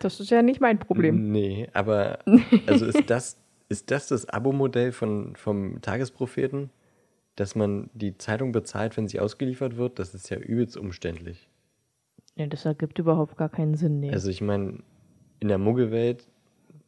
Das 0.01 0.21
ist 0.21 0.29
ja 0.29 0.41
nicht 0.41 0.61
mein 0.61 0.79
Problem. 0.79 1.29
Nee, 1.29 1.67
aber 1.73 2.19
also 2.67 2.85
ist 2.85 3.09
das 3.09 3.37
ist 3.69 3.91
das 3.91 4.07
das 4.07 4.27
Abo-Modell 4.27 4.91
von, 4.91 5.35
vom 5.35 5.81
Tagespropheten? 5.81 6.71
Dass 7.35 7.55
man 7.55 7.89
die 7.93 8.17
Zeitung 8.17 8.51
bezahlt, 8.51 8.97
wenn 8.97 9.07
sie 9.07 9.19
ausgeliefert 9.19 9.77
wird? 9.77 9.99
Das 9.99 10.13
ist 10.13 10.29
ja 10.29 10.37
übelst 10.37 10.75
umständlich. 10.75 11.47
Ja, 12.35 12.47
das 12.47 12.65
ergibt 12.65 12.99
überhaupt 12.99 13.37
gar 13.37 13.49
keinen 13.49 13.75
Sinn. 13.75 13.99
Nee. 13.99 14.11
Also 14.11 14.29
ich 14.29 14.41
meine, 14.41 14.79
in 15.39 15.47
der 15.47 15.57
Muggelwelt 15.57 16.27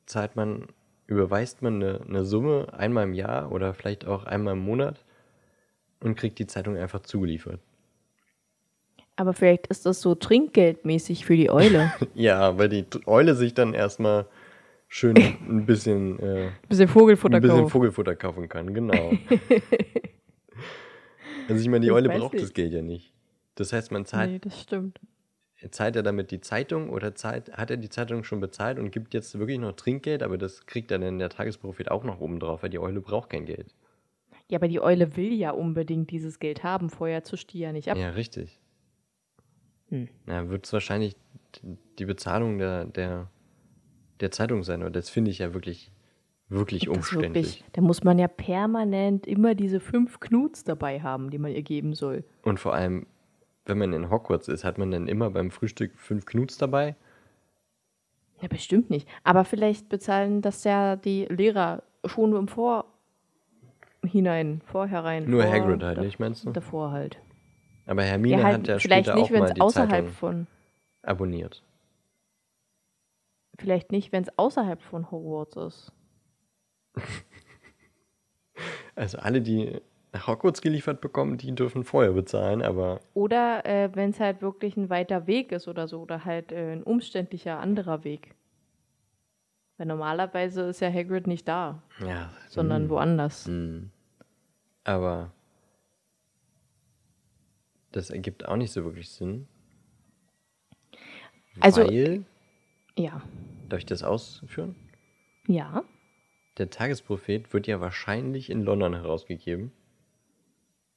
zahlt 0.07 0.35
man, 0.35 0.67
überweist 1.07 1.61
man 1.61 1.75
eine, 1.75 2.01
eine 2.01 2.25
Summe 2.25 2.73
einmal 2.73 3.05
im 3.05 3.13
Jahr 3.13 3.51
oder 3.51 3.73
vielleicht 3.73 4.05
auch 4.05 4.25
einmal 4.25 4.53
im 4.53 4.63
Monat 4.65 5.05
und 6.01 6.15
kriegt 6.15 6.39
die 6.39 6.47
Zeitung 6.47 6.75
einfach 6.75 7.01
zugeliefert. 7.01 7.61
Aber 9.21 9.33
vielleicht 9.33 9.67
ist 9.67 9.85
das 9.85 10.01
so 10.01 10.15
trinkgeldmäßig 10.15 11.25
für 11.25 11.35
die 11.37 11.51
Eule. 11.51 11.93
Ja, 12.15 12.57
weil 12.57 12.69
die 12.69 12.85
Eule 13.05 13.35
sich 13.35 13.53
dann 13.53 13.75
erstmal 13.75 14.25
schön 14.87 15.15
ein 15.47 15.67
bisschen, 15.67 16.17
äh, 16.17 16.49
Bisschen 16.67 16.87
Vogelfutter 16.87 17.35
ein 17.35 17.41
bisschen 17.43 17.57
kaufen. 17.59 17.69
Vogelfutter 17.69 18.15
kaufen 18.15 18.49
kann, 18.49 18.73
genau. 18.73 19.11
also 21.47 21.61
ich 21.61 21.69
meine, 21.69 21.81
die 21.81 21.89
Ich 21.89 21.93
Eule 21.93 22.09
braucht 22.09 22.33
nicht. 22.33 22.45
das 22.45 22.53
Geld 22.53 22.73
ja 22.73 22.81
nicht. 22.81 23.13
Das 23.53 23.73
heißt, 23.73 23.91
man 23.91 24.05
zahlt, 24.05 24.31
Nee, 24.31 24.39
das 24.39 24.59
stimmt. 24.59 24.99
zahlt 25.69 25.95
er 25.95 26.01
damit 26.01 26.31
die 26.31 26.41
Zeitung 26.41 26.89
oder 26.89 27.13
zahlt, 27.13 27.55
hat 27.55 27.69
er 27.69 27.77
die 27.77 27.89
Zeitung 27.89 28.23
schon 28.23 28.39
bezahlt 28.39 28.79
und 28.79 28.89
gibt 28.91 29.13
jetzt 29.13 29.37
wirklich 29.37 29.59
noch 29.59 29.73
Trinkgeld, 29.73 30.23
aber 30.23 30.39
das 30.39 30.65
kriegt 30.65 30.89
dann 30.89 31.03
der 31.19 31.29
Tagesprophet 31.29 31.91
auch 31.91 32.03
noch 32.03 32.21
oben 32.21 32.39
drauf, 32.39 32.63
weil 32.63 32.71
die 32.71 32.79
Eule 32.79 33.01
braucht 33.01 33.29
kein 33.29 33.45
Geld. 33.45 33.67
Ja, 34.47 34.57
aber 34.57 34.67
die 34.67 34.81
Eule 34.81 35.15
will 35.15 35.31
ja 35.31 35.51
unbedingt 35.51 36.09
dieses 36.09 36.39
Geld 36.39 36.63
haben. 36.63 36.89
Vorher 36.89 37.23
die 37.53 37.59
ja 37.59 37.71
nicht 37.71 37.87
ab. 37.91 37.97
Ja, 37.99 38.09
richtig. 38.09 38.57
Hm. 39.91 40.07
Na, 40.25 40.49
wird 40.49 40.65
es 40.65 40.73
wahrscheinlich 40.73 41.15
die 41.99 42.05
Bezahlung 42.05 42.57
der, 42.57 42.85
der, 42.85 43.27
der 44.19 44.31
Zeitung 44.31 44.63
sein, 44.63 44.81
und 44.83 44.95
das 44.95 45.09
finde 45.09 45.29
ich 45.31 45.39
ja 45.39 45.53
wirklich, 45.53 45.91
wirklich 46.49 46.85
Das 46.85 46.95
umständlich. 46.95 47.45
Wirklich, 47.45 47.65
da 47.73 47.81
muss 47.81 48.03
man 48.03 48.17
ja 48.17 48.27
permanent 48.27 49.27
immer 49.27 49.53
diese 49.53 49.79
fünf 49.79 50.19
Knuts 50.19 50.63
dabei 50.63 51.01
haben, 51.01 51.29
die 51.29 51.37
man 51.37 51.51
ihr 51.51 51.61
geben 51.61 51.93
soll. 51.93 52.23
Und 52.43 52.59
vor 52.59 52.73
allem, 52.73 53.05
wenn 53.65 53.77
man 53.77 53.93
in 53.93 54.09
Hogwarts 54.09 54.47
ist, 54.47 54.63
hat 54.63 54.77
man 54.77 54.89
dann 54.91 55.07
immer 55.07 55.29
beim 55.29 55.51
Frühstück 55.51 55.91
fünf 55.97 56.25
Knuts 56.25 56.57
dabei? 56.57 56.95
Ja, 58.41 58.47
bestimmt 58.47 58.89
nicht. 58.89 59.07
Aber 59.23 59.45
vielleicht 59.45 59.87
bezahlen 59.89 60.41
das 60.41 60.63
ja 60.63 60.95
die 60.95 61.25
Lehrer 61.25 61.83
schon 62.05 62.35
im 62.35 62.47
Vorhinein, 64.01 64.61
vorherein. 64.65 65.29
Nur 65.29 65.43
vor, 65.43 65.51
Hagrid 65.51 65.83
halt 65.83 65.99
nicht, 65.99 66.19
meinst 66.19 66.45
du? 66.45 66.51
Davor 66.51 66.91
halt. 66.91 67.19
Aber 67.85 68.03
Hermine 68.03 68.37
Ja, 68.37 68.43
halt 68.43 68.59
hat 68.59 68.67
ja 68.67 68.79
vielleicht 68.79 69.05
später 69.07 69.15
nicht, 69.15 69.25
auch 69.25 69.31
wenn 69.31 69.39
mal 69.39 69.47
es 69.47 69.53
die 69.53 69.61
außerhalb 69.61 69.91
Zeitung 69.91 70.09
von. 70.09 70.47
abonniert. 71.03 71.63
Vielleicht 73.59 73.91
nicht, 73.91 74.11
wenn 74.11 74.23
es 74.23 74.37
außerhalb 74.37 74.81
von 74.81 75.11
Hogwarts 75.11 75.55
ist. 75.57 75.91
Also 78.95 79.17
alle, 79.19 79.41
die 79.41 79.81
nach 80.11 80.27
Hogwarts 80.27 80.61
geliefert 80.61 81.01
bekommen, 81.01 81.37
die 81.37 81.55
dürfen 81.55 81.83
vorher 81.83 82.11
bezahlen, 82.11 82.61
aber 82.61 82.99
Oder 83.13 83.65
äh, 83.65 83.89
wenn 83.95 84.09
es 84.11 84.19
halt 84.19 84.41
wirklich 84.41 84.75
ein 84.77 84.89
weiter 84.89 85.25
Weg 85.25 85.51
ist 85.51 85.67
oder 85.67 85.87
so, 85.87 86.01
oder 86.01 86.25
halt 86.25 86.51
äh, 86.51 86.73
ein 86.73 86.83
umständlicher 86.83 87.59
anderer 87.59 88.03
Weg. 88.03 88.35
Weil 89.77 89.87
normalerweise 89.87 90.63
ist 90.63 90.81
ja 90.81 90.91
Hagrid 90.91 91.25
nicht 91.27 91.47
da, 91.47 91.81
ja. 92.05 92.29
sondern 92.49 92.83
hm, 92.83 92.89
woanders. 92.89 93.45
hm. 93.45 93.89
Aber 94.83 95.31
das 97.91 98.09
ergibt 98.09 98.45
auch 98.47 98.55
nicht 98.57 98.71
so 98.71 98.83
wirklich 98.83 99.09
Sinn. 99.09 99.47
Also- 101.59 101.81
weil, 101.85 102.23
Ja. 102.97 103.21
darf 103.69 103.79
ich 103.79 103.85
das 103.85 104.03
ausführen? 104.03 104.75
Ja. 105.47 105.83
Der 106.57 106.69
Tagesprophet 106.69 107.53
wird 107.53 107.67
ja 107.67 107.79
wahrscheinlich 107.81 108.49
in 108.49 108.63
London 108.63 108.93
herausgegeben. 108.93 109.71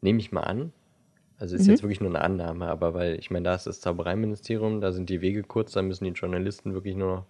Nehme 0.01 0.19
ich 0.19 0.33
mal 0.33 0.43
an. 0.43 0.73
Also 1.37 1.57
ist 1.57 1.65
Mhm. 1.65 1.71
jetzt 1.71 1.83
wirklich 1.83 2.01
nur 2.01 2.11
eine 2.11 2.21
Annahme, 2.21 2.69
aber 2.69 2.95
weil, 2.95 3.19
ich 3.19 3.31
meine, 3.31 3.45
da 3.45 3.55
ist 3.55 3.67
das 3.67 3.81
Zaubereiministerium, 3.81 4.81
da 4.81 4.93
sind 4.93 5.11
die 5.11 5.21
Wege 5.21 5.43
kurz, 5.43 5.73
da 5.73 5.83
müssen 5.83 6.05
die 6.05 6.11
Journalisten 6.13 6.75
wirklich 6.75 6.95
nur 6.95 7.17
noch 7.17 7.27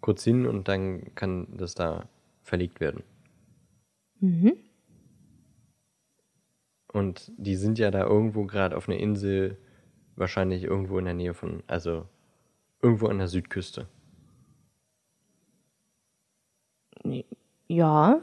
kurz 0.00 0.24
hin 0.24 0.46
und 0.46 0.68
dann 0.68 1.14
kann 1.14 1.46
das 1.56 1.74
da 1.74 2.08
verlegt 2.42 2.80
werden. 2.80 3.02
Mhm. 4.20 4.54
Und 6.94 7.32
die 7.36 7.56
sind 7.56 7.80
ja 7.80 7.90
da 7.90 8.04
irgendwo 8.04 8.44
gerade 8.44 8.76
auf 8.76 8.88
einer 8.88 8.98
Insel, 8.98 9.58
wahrscheinlich 10.14 10.62
irgendwo 10.62 10.96
in 11.00 11.06
der 11.06 11.14
Nähe 11.14 11.34
von, 11.34 11.64
also 11.66 12.06
irgendwo 12.80 13.08
an 13.08 13.18
der 13.18 13.26
Südküste. 13.26 13.88
Ja. 17.66 18.20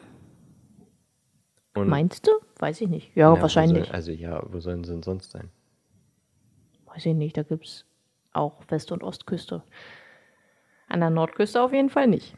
Und 1.73 1.89
Meinst 1.89 2.25
du? 2.25 2.31
Weiß 2.59 2.79
ich 2.79 2.87
nicht. 2.87 3.13
Ja, 3.13 3.33
Na, 3.35 3.41
wahrscheinlich. 3.41 3.87
Soll, 3.87 3.95
also 3.95 4.11
ja, 4.13 4.41
wo 4.47 4.61
sollen 4.61 4.85
sie 4.85 4.93
denn 4.93 5.03
sonst 5.03 5.31
sein? 5.31 5.49
Weiß 6.85 7.05
ich 7.05 7.13
nicht. 7.13 7.35
Da 7.35 7.43
gibt 7.43 7.65
es 7.65 7.85
auch 8.31 8.61
West- 8.69 8.93
und 8.93 9.03
Ostküste. 9.03 9.63
An 10.87 11.01
der 11.01 11.09
Nordküste 11.09 11.61
auf 11.61 11.73
jeden 11.73 11.89
Fall 11.89 12.07
nicht. 12.07 12.37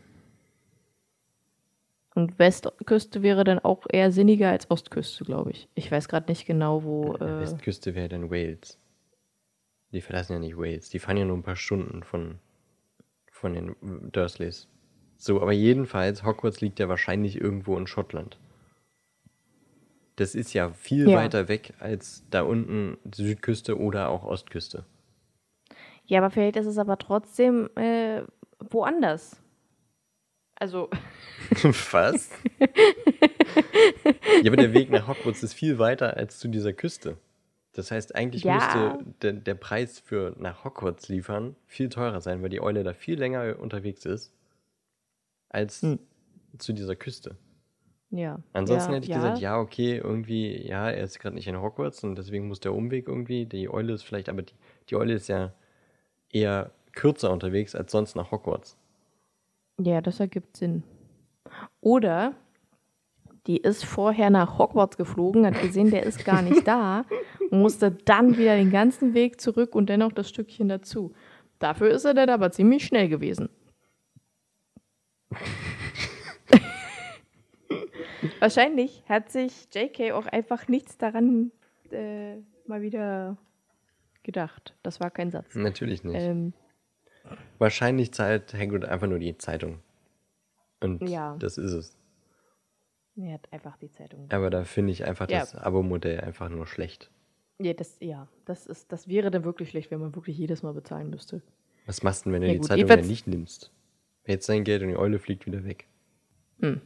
Und 2.16 2.38
Westküste 2.38 3.24
wäre 3.24 3.44
dann 3.44 3.60
auch 3.60 3.86
eher 3.92 4.12
sinniger 4.12 4.50
als 4.50 4.70
Ostküste, 4.70 5.24
glaube 5.24 5.52
ich. 5.52 5.68
Ich 5.74 5.92
weiß 5.92 6.08
gerade 6.08 6.32
nicht 6.32 6.46
genau, 6.46 6.84
wo. 6.84 7.16
Äh, 7.16 7.40
Westküste 7.40 7.96
wäre 7.96 8.10
dann 8.10 8.30
Wales. 8.30 8.80
Die 9.92 10.02
verlassen 10.02 10.34
ja 10.34 10.40
nicht 10.40 10.58
Wales. 10.58 10.90
Die 10.90 11.00
fahren 11.00 11.18
ja 11.18 11.26
nur 11.26 11.38
ein 11.38 11.44
paar 11.44 11.56
Stunden 11.56 12.04
von, 12.04 12.40
von 13.32 13.54
den 13.54 13.76
Dursleys. 14.12 14.68
So, 15.18 15.42
aber 15.42 15.54
jedenfalls, 15.54 16.24
Hogwarts 16.24 16.62
liegt 16.62 16.80
ja 16.80 16.90
wahrscheinlich 16.90 17.40
irgendwo 17.40 17.78
in 17.78 17.88
Schottland. 17.88 18.40
Das 20.16 20.36
ist 20.36 20.54
ja 20.54 20.72
viel 20.74 21.10
Ja. 21.10 21.18
weiter 21.18 21.48
weg 21.48 21.74
als 21.80 22.24
da 22.30 22.44
unten 22.44 22.98
Südküste 23.14 23.80
oder 23.80 24.10
auch 24.10 24.24
Ostküste. 24.24 24.86
ja, 26.06 26.20
aber 26.20 26.30
vielleicht 26.30 26.58
ist 26.58 26.68
es 26.68 26.78
aber 26.78 26.98
trotzdem 26.98 27.70
äh, 27.76 28.24
woanders. 28.60 29.42
Also, 30.64 30.90
Was? 31.92 32.30
ja, 34.42 34.48
aber 34.48 34.56
der 34.56 34.72
Weg 34.74 34.90
nach 34.92 35.10
Hogwarts 35.10 35.44
ist 35.44 35.54
viel 35.56 35.78
weiter 35.78 36.16
als 36.16 36.40
zu 36.40 36.48
dieser 36.48 36.72
Küste. 36.72 37.18
Das 37.74 37.92
heißt, 37.92 38.16
eigentlich 38.16 38.44
Ja. 38.46 38.54
müsste 38.56 39.14
der, 39.22 39.34
der 39.34 39.56
Preis 39.56 40.00
für 40.00 40.34
nach 40.40 40.64
Hogwarts 40.64 41.10
liefern 41.10 41.58
viel 41.68 41.90
teurer 41.90 42.22
sein, 42.22 42.42
weil 42.42 42.48
die 42.50 42.62
Eule 42.62 42.86
da 42.86 42.94
viel 42.94 43.20
länger 43.20 43.60
unterwegs 43.60 44.06
ist 44.06 44.32
als 45.50 45.82
Hm. 45.82 46.00
zu 46.60 46.72
dieser 46.72 46.96
Küste. 46.96 47.36
ja. 48.10 48.40
Ansonsten 48.54 48.92
ja, 48.92 48.96
hätte 48.96 49.04
ich 49.06 49.10
ja. 49.10 49.18
gesagt, 49.18 49.40
ja, 49.40 49.60
okay, 49.60 49.98
irgendwie, 49.98 50.66
ja, 50.66 50.90
er 50.90 51.04
ist 51.04 51.20
gerade 51.20 51.36
nicht 51.36 51.48
in 51.48 51.60
Hogwarts 51.62 52.06
und 52.06 52.16
deswegen 52.16 52.48
muss 52.48 52.62
der 52.62 52.74
Umweg 52.74 53.10
irgendwie. 53.10 53.46
Die 53.46 53.68
Eule 53.70 53.92
ist 53.92 54.04
vielleicht, 54.04 54.30
aber 54.30 54.44
die, 54.44 54.54
die 54.90 54.96
Eule 54.96 55.14
ist 55.16 55.28
ja 55.28 55.52
eher 56.30 56.72
kürzer 56.94 57.32
unterwegs 57.32 57.76
als 57.76 57.92
sonst 57.92 58.16
nach 58.16 58.32
Hogwarts. 58.32 58.78
Ja, 59.80 60.02
das 60.02 60.20
ergibt 60.20 60.58
Sinn. 60.58 60.84
Oder 61.82 62.36
die 63.48 63.58
ist 63.58 63.84
vorher 63.84 64.30
nach 64.30 64.58
Hogwarts 64.58 64.96
geflogen, 64.98 65.46
hat 65.46 65.62
gesehen, 65.62 65.92
der 65.92 66.04
ist 66.04 66.24
gar 66.24 66.42
nicht 66.42 66.66
da 66.66 67.04
und 67.50 67.60
musste 67.62 67.92
dann 67.92 68.38
wieder 68.38 68.56
den 68.56 68.72
ganzen 68.72 69.14
Weg 69.14 69.42
zurück 69.42 69.76
und 69.76 69.90
dennoch 69.90 70.14
das 70.14 70.30
Stückchen 70.30 70.70
dazu. 70.70 71.14
Dafür 71.60 71.90
ist 71.92 72.06
er 72.06 72.14
dann 72.14 72.30
aber 72.30 72.52
ziemlich 72.52 72.86
schnell 72.86 73.10
gewesen. 73.10 73.50
Wahrscheinlich 78.40 79.04
hat 79.08 79.30
sich 79.32 79.68
JK 79.74 80.14
auch 80.14 80.28
einfach 80.28 80.68
nichts 80.68 80.98
daran 80.98 81.52
äh, 81.92 82.38
mal 82.66 82.82
wieder 82.82 83.38
gedacht. 84.24 84.74
Das 84.84 85.00
war 85.00 85.12
kein 85.12 85.32
Satz. 85.32 85.56
Natürlich 85.56 86.04
nicht. 86.04 86.22
Ähm, 86.22 86.54
Wahrscheinlich 87.60 88.14
zahlt 88.14 88.54
Hagrid 88.54 88.86
einfach 88.86 89.08
nur 89.08 89.20
die 89.20 89.38
Zeitung. 89.38 89.80
Und 90.82 91.08
Ja. 91.10 91.36
das 91.40 91.58
ist 91.58 91.72
es. 91.72 91.98
er 93.16 93.34
hat 93.36 93.52
einfach 93.54 93.78
die 93.78 93.92
Zeitung. 93.92 94.28
Aber 94.32 94.50
da 94.50 94.64
finde 94.64 94.92
ich 94.92 95.06
einfach 95.06 95.30
Ja. 95.30 95.40
das 95.40 95.56
Abo-Modell 95.56 96.20
einfach 96.22 96.50
nur 96.50 96.66
schlecht. 96.68 97.10
Ja, 97.60 97.74
das, 97.74 97.98
ja, 98.00 98.28
das, 98.46 98.66
ist, 98.66 98.92
das 98.92 99.08
wäre 99.08 99.30
dann 99.32 99.44
wirklich 99.46 99.70
schlecht, 99.70 99.92
wenn 99.92 100.00
man 100.00 100.16
wirklich 100.16 100.38
jedes 100.38 100.64
Mal 100.64 100.74
bezahlen 100.74 101.10
müsste. 101.10 101.42
Was 101.86 102.02
machst 102.04 102.26
du 102.26 102.32
denn, 102.32 102.34
wenn 102.34 102.42
du 102.42 102.48
Ja, 102.48 102.54
die 102.54 102.60
gut, 102.60 102.68
Zeitung 102.68 102.90
ja 102.90 102.96
nicht 102.98 103.28
nimmst? 103.28 103.72
Jetzt 104.26 104.50
dein 104.50 104.64
Geld 104.64 104.82
und 104.82 104.90
die 104.90 104.98
Eule 104.98 105.20
fliegt 105.20 105.46
wieder 105.46 105.64
weg. 105.64 105.86
Hm. 106.62 106.82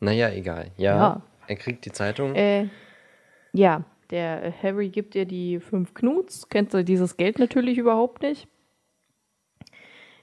Naja, 0.00 0.30
egal. 0.30 0.70
Ja, 0.76 0.96
Ja. 0.96 1.22
er 1.46 1.56
kriegt 1.56 1.84
die 1.84 1.92
Zeitung. 1.92 2.34
Äh, 2.34 2.68
ja, 3.52 3.84
der 4.10 4.44
äh, 4.44 4.52
Harry 4.62 4.88
gibt 4.88 5.14
ihr 5.14 5.24
die 5.26 5.60
fünf 5.60 5.94
Knuts, 5.94 6.48
kennt 6.48 6.70
sie 6.72 6.84
dieses 6.84 7.16
Geld 7.16 7.38
natürlich 7.38 7.78
überhaupt 7.78 8.22
nicht. 8.22 8.48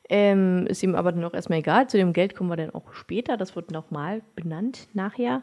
Ähm, 0.08 0.68
ist 0.68 0.84
ihm 0.84 0.94
aber 0.96 1.12
dann 1.12 1.24
auch 1.24 1.34
erstmal 1.34 1.60
egal. 1.60 1.90
Zu 1.90 1.98
dem 1.98 2.14
Geld 2.14 2.36
kommen 2.36 2.50
wir 2.50 2.58
dann 2.58 2.70
auch 2.70 2.94
später. 2.94 3.38
Das 3.38 3.56
wird 3.56 3.72
nochmal 3.72 4.22
benannt 4.36 4.88
nachher. 4.94 5.42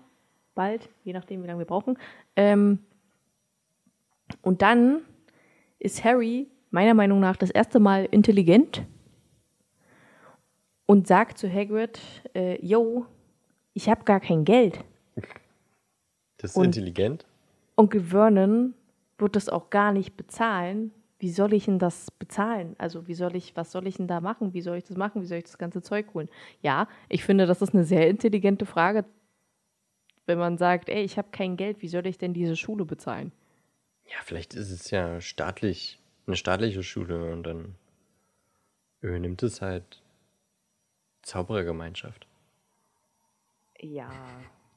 Bald, 0.55 0.89
je 1.03 1.13
nachdem, 1.13 1.43
wie 1.43 1.47
lange 1.49 1.61
wir 1.61 1.67
brauchen. 1.67 1.99
Ähm, 2.37 2.79
und 4.41 4.63
dann 4.63 5.01
ist 5.79 6.05
Harry 6.05 6.49
meiner 6.71 6.95
Meinung 6.95 7.19
nach 7.21 7.37
das 7.37 7.51
erste 7.51 7.81
Mal 7.81 8.05
intelligent 8.11 8.83
und 10.87 11.07
sagt 11.09 11.39
zu 11.39 11.53
Hagrid, 11.53 12.01
äh, 12.35 12.65
yo, 12.65 13.07
ich 13.75 13.89
habe 13.89 14.05
gar 14.05 14.21
kein 14.21 14.45
Geld. 14.45 14.85
Das 16.37 16.51
ist 16.53 16.57
Und- 16.57 16.67
intelligent. 16.67 17.27
Onkel 17.77 18.03
Vernon 18.03 18.75
wird 19.19 19.37
das 19.37 19.49
auch 19.49 19.71
gar 19.71 19.93
nicht 19.93 20.17
bezahlen. 20.17 20.93
Wie 21.19 21.31
soll 21.31 21.53
ich 21.53 21.67
denn 21.67 21.79
das 21.79 22.11
bezahlen? 22.11 22.75
Also 22.79 23.07
wie 23.07 23.15
soll 23.15 23.37
ich, 23.37 23.57
was 23.57 23.71
soll 23.71 23.87
ich 23.87 23.97
denn 23.97 24.09
da 24.09 24.21
machen? 24.21 24.55
Wie 24.55 24.61
soll 24.61 24.77
ich 24.77 24.85
das 24.85 24.97
machen? 24.97 25.23
Wie 25.23 25.27
soll 25.27 25.39
ich 25.39 25.45
das 25.45 25.59
ganze 25.59 25.81
Zeug 25.81 26.13
holen? 26.15 26.29
Ja, 26.61 26.89
ich 27.09 27.25
finde, 27.25 27.47
das 27.47 27.63
ist 27.63 27.75
eine 27.75 27.85
sehr 27.85 28.09
intelligente 28.09 28.67
Frage, 28.67 29.05
wenn 30.27 30.39
man 30.39 30.59
sagt, 30.59 30.89
ey, 30.89 31.03
ich 31.03 31.19
habe 31.19 31.29
kein 31.31 31.57
Geld, 31.57 31.81
wie 31.83 31.89
soll 31.89 32.07
ich 32.07 32.19
denn 32.19 32.35
diese 32.35 32.57
Schule 32.57 32.85
bezahlen? 32.85 33.33
Ja, 34.07 34.17
vielleicht 34.25 34.55
ist 34.55 34.71
es 34.71 34.91
ja 34.91 35.21
staatlich, 35.21 36.01
eine 36.27 36.37
staatliche 36.37 36.83
Schule 36.83 37.33
und 37.33 37.45
dann 37.45 37.77
übernimmt 39.01 39.43
es 39.43 39.63
halt 39.63 40.03
Zauberergemeinschaft. 41.23 42.27
Ja. 43.79 44.11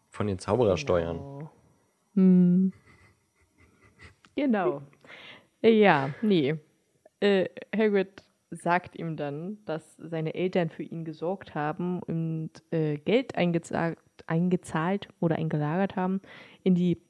Von 0.10 0.28
den 0.28 0.40
Zauberersteuern. 0.40 1.18
Genau. 1.18 1.52
Hm. 2.14 2.74
Genau. 4.36 4.82
Ja, 5.62 6.14
nee. 6.22 6.58
Äh, 7.22 7.50
Hagrid 7.76 8.22
sagt 8.52 8.96
ihm 8.96 9.18
dann, 9.18 9.58
dass 9.66 9.96
seine 9.98 10.36
Eltern 10.36 10.70
für 10.70 10.84
ihn 10.84 11.06
gesorgt 11.06 11.56
haben 11.56 12.04
und 12.04 12.52
äh, 12.70 12.98
Geld 12.98 13.36
eingezahlt, 13.36 13.98
eingezahlt 14.28 15.08
oder 15.20 15.38
eingelagert 15.38 15.96
haben 15.96 16.22
in 16.64 16.76
die 16.76 17.02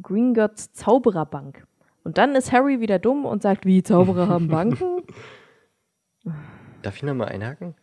Gringotts 0.00 0.72
Zaubererbank. 0.72 1.66
Und 2.04 2.16
dann 2.16 2.34
ist 2.34 2.52
Harry 2.52 2.80
wieder 2.80 2.98
dumm 2.98 3.24
und 3.24 3.42
sagt, 3.42 3.66
wie 3.66 3.82
Zauberer 3.82 4.28
haben 4.28 4.48
Banken? 4.48 5.02
Darf 6.82 6.96
ich 6.96 7.02
nochmal 7.02 7.28
einhaken? 7.28 7.74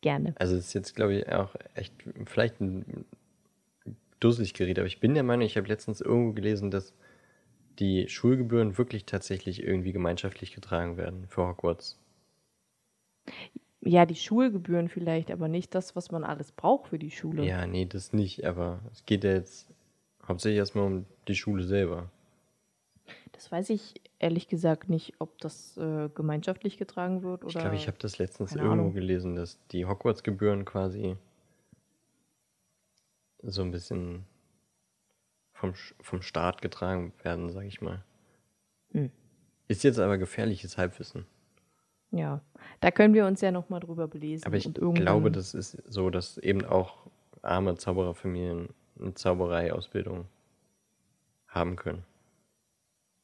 Gerne. 0.00 0.34
Also 0.38 0.56
das 0.56 0.66
ist 0.66 0.74
jetzt, 0.74 0.96
glaube 0.96 1.14
ich, 1.14 1.32
auch 1.32 1.54
echt 1.74 1.94
vielleicht 2.26 2.60
ein 2.60 3.04
dusselig 4.20 4.54
Gerät, 4.54 4.78
aber 4.78 4.86
ich 4.86 5.00
bin 5.00 5.14
der 5.14 5.22
Meinung, 5.22 5.44
ich 5.44 5.56
habe 5.56 5.68
letztens 5.68 6.00
irgendwo 6.00 6.32
gelesen, 6.32 6.70
dass 6.70 6.94
die 7.78 8.08
Schulgebühren 8.08 8.78
wirklich 8.78 9.04
tatsächlich 9.04 9.62
irgendwie 9.62 9.92
gemeinschaftlich 9.92 10.54
getragen 10.54 10.96
werden 10.96 11.26
für 11.28 11.46
Hogwarts. 11.46 11.98
Ja, 13.80 14.06
die 14.06 14.14
Schulgebühren 14.14 14.88
vielleicht, 14.88 15.30
aber 15.30 15.48
nicht 15.48 15.74
das, 15.74 15.96
was 15.96 16.10
man 16.10 16.22
alles 16.22 16.52
braucht 16.52 16.88
für 16.88 16.98
die 16.98 17.10
Schule. 17.10 17.44
Ja, 17.44 17.66
nee, 17.66 17.84
das 17.84 18.12
nicht, 18.12 18.44
aber 18.44 18.80
es 18.92 19.04
geht 19.06 19.24
ja 19.24 19.32
jetzt 19.32 19.68
hauptsächlich 20.26 20.58
erstmal 20.58 20.86
um 20.86 21.06
die 21.26 21.34
Schule 21.34 21.64
selber. 21.64 22.10
Das 23.32 23.50
weiß 23.50 23.70
ich 23.70 24.00
ehrlich 24.20 24.46
gesagt 24.46 24.88
nicht, 24.88 25.14
ob 25.18 25.38
das 25.38 25.76
äh, 25.76 26.08
gemeinschaftlich 26.14 26.78
getragen 26.78 27.22
wird 27.22 27.42
oder. 27.42 27.48
Ich 27.48 27.58
glaube, 27.58 27.74
ich 27.74 27.88
habe 27.88 27.98
das 27.98 28.18
letztens 28.18 28.54
irgendwo 28.54 28.72
Ahnung. 28.72 28.94
gelesen, 28.94 29.34
dass 29.34 29.58
die 29.72 29.84
Hogwarts-Gebühren 29.84 30.64
quasi 30.64 31.16
so 33.42 33.62
ein 33.62 33.72
bisschen 33.72 34.24
vom, 35.62 35.74
vom 36.00 36.22
Staat 36.22 36.60
getragen 36.60 37.12
werden, 37.22 37.50
sage 37.50 37.68
ich 37.68 37.80
mal. 37.80 38.02
Hm. 38.90 39.12
Ist 39.68 39.84
jetzt 39.84 40.00
aber 40.00 40.18
gefährliches 40.18 40.76
Halbwissen. 40.76 41.24
Ja, 42.10 42.42
da 42.80 42.90
können 42.90 43.14
wir 43.14 43.26
uns 43.26 43.40
ja 43.42 43.52
noch 43.52 43.68
mal 43.68 43.78
drüber 43.78 44.08
belesen. 44.08 44.44
Aber 44.44 44.56
ich 44.56 44.74
glaube, 44.74 45.30
das 45.30 45.54
ist 45.54 45.80
so, 45.86 46.10
dass 46.10 46.36
eben 46.38 46.64
auch 46.64 47.06
arme 47.42 47.76
Zaubererfamilien 47.76 48.70
eine 48.98 49.14
Zaubereiausbildung 49.14 50.26
haben 51.46 51.76
können. 51.76 52.04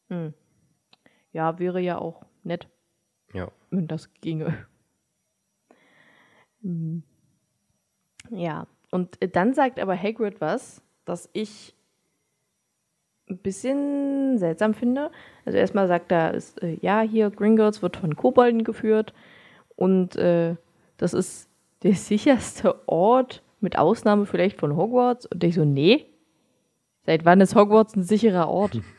Hm. 0.08 0.32
Ja, 1.32 1.58
wäre 1.58 1.80
ja 1.80 1.98
auch 1.98 2.24
nett, 2.44 2.68
Ja. 3.32 3.50
wenn 3.70 3.88
das 3.88 4.14
ginge. 4.20 4.64
Hm. 6.62 7.02
Ja, 8.30 8.68
und 8.92 9.20
äh, 9.20 9.28
dann 9.28 9.54
sagt 9.54 9.80
aber 9.80 10.00
Hagrid 10.00 10.40
was, 10.40 10.82
das 11.04 11.28
ich 11.32 11.74
ein 13.30 13.38
bisschen 13.38 14.38
seltsam 14.38 14.74
finde. 14.74 15.10
Also 15.44 15.58
erstmal 15.58 15.88
sagt 15.88 16.12
er, 16.12 16.34
ist, 16.34 16.62
äh, 16.62 16.78
ja, 16.80 17.00
hier 17.00 17.30
Gringotts 17.30 17.82
wird 17.82 17.96
von 17.96 18.16
Kobolden 18.16 18.64
geführt 18.64 19.12
und 19.76 20.16
äh, 20.16 20.56
das 20.96 21.14
ist 21.14 21.48
der 21.82 21.94
sicherste 21.94 22.88
Ort, 22.88 23.42
mit 23.60 23.76
Ausnahme 23.76 24.26
vielleicht 24.26 24.58
von 24.58 24.76
Hogwarts. 24.76 25.26
Und 25.26 25.42
ich 25.42 25.54
so, 25.56 25.64
nee, 25.64 26.06
seit 27.04 27.24
wann 27.24 27.40
ist 27.40 27.54
Hogwarts 27.54 27.96
ein 27.96 28.04
sicherer 28.04 28.48
Ort? 28.48 28.80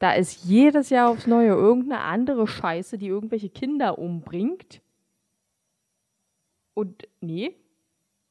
Da 0.00 0.12
ist 0.12 0.44
jedes 0.44 0.90
Jahr 0.90 1.10
aufs 1.10 1.26
Neue 1.26 1.48
irgendeine 1.48 2.02
andere 2.02 2.46
Scheiße, 2.46 2.98
die 2.98 3.08
irgendwelche 3.08 3.48
Kinder 3.48 3.98
umbringt. 3.98 4.80
Und 6.74 7.08
nee, 7.20 7.56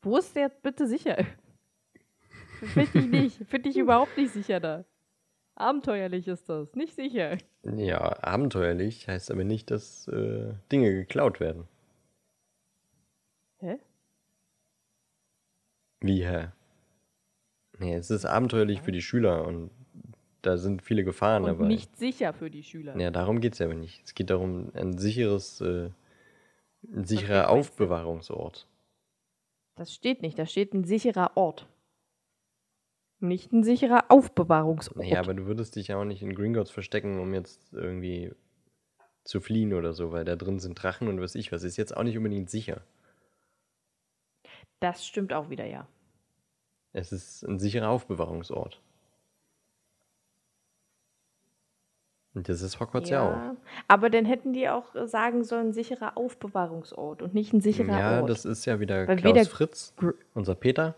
wo 0.02 0.16
ist 0.16 0.34
der 0.38 0.48
bitte 0.48 0.88
sicher? 0.88 1.18
Finde 2.60 3.00
ich 3.00 3.08
nicht. 3.08 3.50
Finde 3.50 3.70
ich 3.70 3.78
überhaupt 3.78 4.18
nicht 4.18 4.32
sicher 4.34 4.60
da. 4.60 4.86
Abenteuerlich 5.56 6.28
ist 6.28 6.48
das, 6.50 6.76
nicht 6.76 6.94
sicher. 6.94 7.38
Ja, 7.64 8.22
abenteuerlich 8.24 9.08
heißt 9.08 9.32
aber 9.32 9.44
nicht, 9.44 9.72
dass 9.72 10.08
äh, 10.08 10.54
Dinge 10.72 10.94
geklaut 10.94 11.40
werden. 11.40 11.68
Hä? 13.60 13.80
Wie, 16.00 16.24
hä? 16.26 16.50
Nee, 17.80 17.96
es 17.96 18.12
ist 18.12 18.26
abenteuerlich 18.26 18.82
für 18.82 18.92
die 18.92 19.02
Schüler 19.02 19.46
und 19.46 19.72
da 20.44 20.58
sind 20.58 20.82
viele 20.84 21.04
Gefahren 21.04 21.44
Und 21.44 21.50
dabei. 21.50 21.66
nicht 21.68 21.98
sicher 21.98 22.34
für 22.34 22.50
die 22.52 22.64
Schüler. 22.64 22.96
Ja, 22.98 23.12
darum 23.12 23.42
geht 23.42 23.54
es 23.54 23.62
aber 23.62 23.74
nicht. 23.74 24.04
Es 24.06 24.14
geht 24.14 24.30
darum, 24.30 24.72
ein 24.76 24.98
sicheres, 24.98 25.60
äh, 25.62 25.90
ein 26.94 27.06
sicherer? 27.06 27.50
Aufbewahrungsort. 27.50 28.68
Das 29.76 29.94
steht 29.94 30.22
nicht, 30.22 30.38
da 30.38 30.46
steht 30.46 30.74
ein 30.74 30.84
sicherer 30.84 31.36
Ort. 31.36 31.68
Nicht 33.20 33.52
ein 33.52 33.64
sicherer 33.64 34.06
Aufbewahrungsort. 34.10 34.98
Naja, 34.98 35.20
aber 35.20 35.34
du 35.34 35.46
würdest 35.48 35.76
dich 35.76 35.88
ja 35.88 35.98
auch 35.98 36.06
nicht 36.06 36.22
in 36.22 36.36
Gringotts 36.36 36.70
verstecken, 36.72 37.20
um 37.20 37.34
jetzt 37.34 37.74
irgendwie 37.74 38.32
zu 39.24 39.42
fliehen 39.42 39.74
oder 39.74 39.94
so, 39.94 40.12
weil 40.12 40.24
da 40.24 40.36
drin 40.36 40.60
sind 40.60 40.76
Drachen 40.82 41.08
und 41.08 41.20
was 41.20 41.36
ich 41.36 41.52
was. 41.52 41.64
Ist 41.64 41.78
jetzt 41.78 41.96
auch 41.98 42.04
nicht 42.04 42.18
unbedingt 42.18 42.50
sicher. 42.50 42.82
das 44.80 45.06
stimmt 45.06 45.34
auch 45.34 45.50
wieder, 45.50 45.66
ja. 45.66 45.88
Es 46.94 47.12
ist 47.12 47.44
ein 47.44 47.60
sicherer 47.60 47.90
Aufbewahrungsort. 47.90 48.82
Und 52.36 52.48
das 52.50 52.62
ist 52.62 52.80
Hogwarts 52.80 53.10
ja, 53.10 53.24
auch. 53.54 53.56
Aber 53.88 54.12
dann 54.12 54.26
hätten 54.26 54.54
die 54.54 54.70
auch 54.70 54.94
sagen 55.08 55.44
sollen, 55.44 55.74
sicherer 55.74 56.16
Aufbewahrungsort 56.18 57.24
und 57.24 57.34
nicht 57.34 57.52
ein 57.52 57.62
sicherer 57.62 57.98
Ja, 58.00 58.22
Ort. 58.22 58.30
das 58.30 58.46
ist 58.46 58.66
ja 58.66 58.80
wieder 58.80 59.08
Weil 59.08 59.18
Klaus 59.18 59.34
weder 59.36 59.46
Fritz, 59.50 59.94
Gr- 59.98 60.14
unser 60.36 60.54
Peter, 60.54 60.96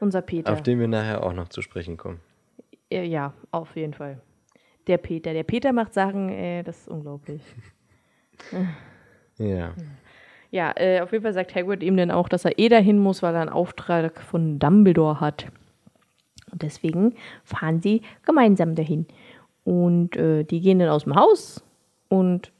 Unser 0.00 0.22
Peter. 0.22 0.52
auf 0.52 0.62
den 0.62 0.78
wir 0.78 0.88
nachher 0.88 1.22
auch 1.22 1.32
noch 1.32 1.48
zu 1.48 1.62
sprechen 1.62 1.96
kommen. 1.96 2.20
Ja, 2.90 3.32
auf 3.50 3.74
jeden 3.76 3.94
Fall. 3.94 4.20
Der 4.86 4.98
Peter. 4.98 5.32
Der 5.32 5.42
Peter 5.42 5.72
macht 5.72 5.94
Sachen, 5.94 6.28
äh, 6.28 6.62
das 6.62 6.80
ist 6.80 6.88
unglaublich. 6.88 7.42
Ja. 9.38 9.74
Ja, 10.50 10.72
äh, 10.76 11.00
auf 11.00 11.12
jeden 11.12 11.22
Fall 11.22 11.32
sagt 11.32 11.54
Hagrid 11.54 11.82
ihm 11.82 11.96
dann 11.96 12.10
auch, 12.10 12.28
dass 12.28 12.44
er 12.44 12.58
eh 12.58 12.68
dahin 12.68 12.98
muss, 12.98 13.22
weil 13.22 13.34
er 13.34 13.42
einen 13.42 13.50
Auftrag 13.50 14.22
von 14.22 14.58
Dumbledore 14.58 15.20
hat. 15.20 15.46
Und 16.50 16.62
deswegen 16.62 17.14
fahren 17.44 17.82
sie 17.82 18.02
gemeinsam 18.24 18.74
dahin. 18.74 19.06
Und 19.64 20.16
äh, 20.16 20.44
die 20.44 20.60
gehen 20.60 20.78
dann 20.78 20.88
aus 20.88 21.04
dem 21.04 21.16
Haus 21.16 21.64
und 22.08 22.52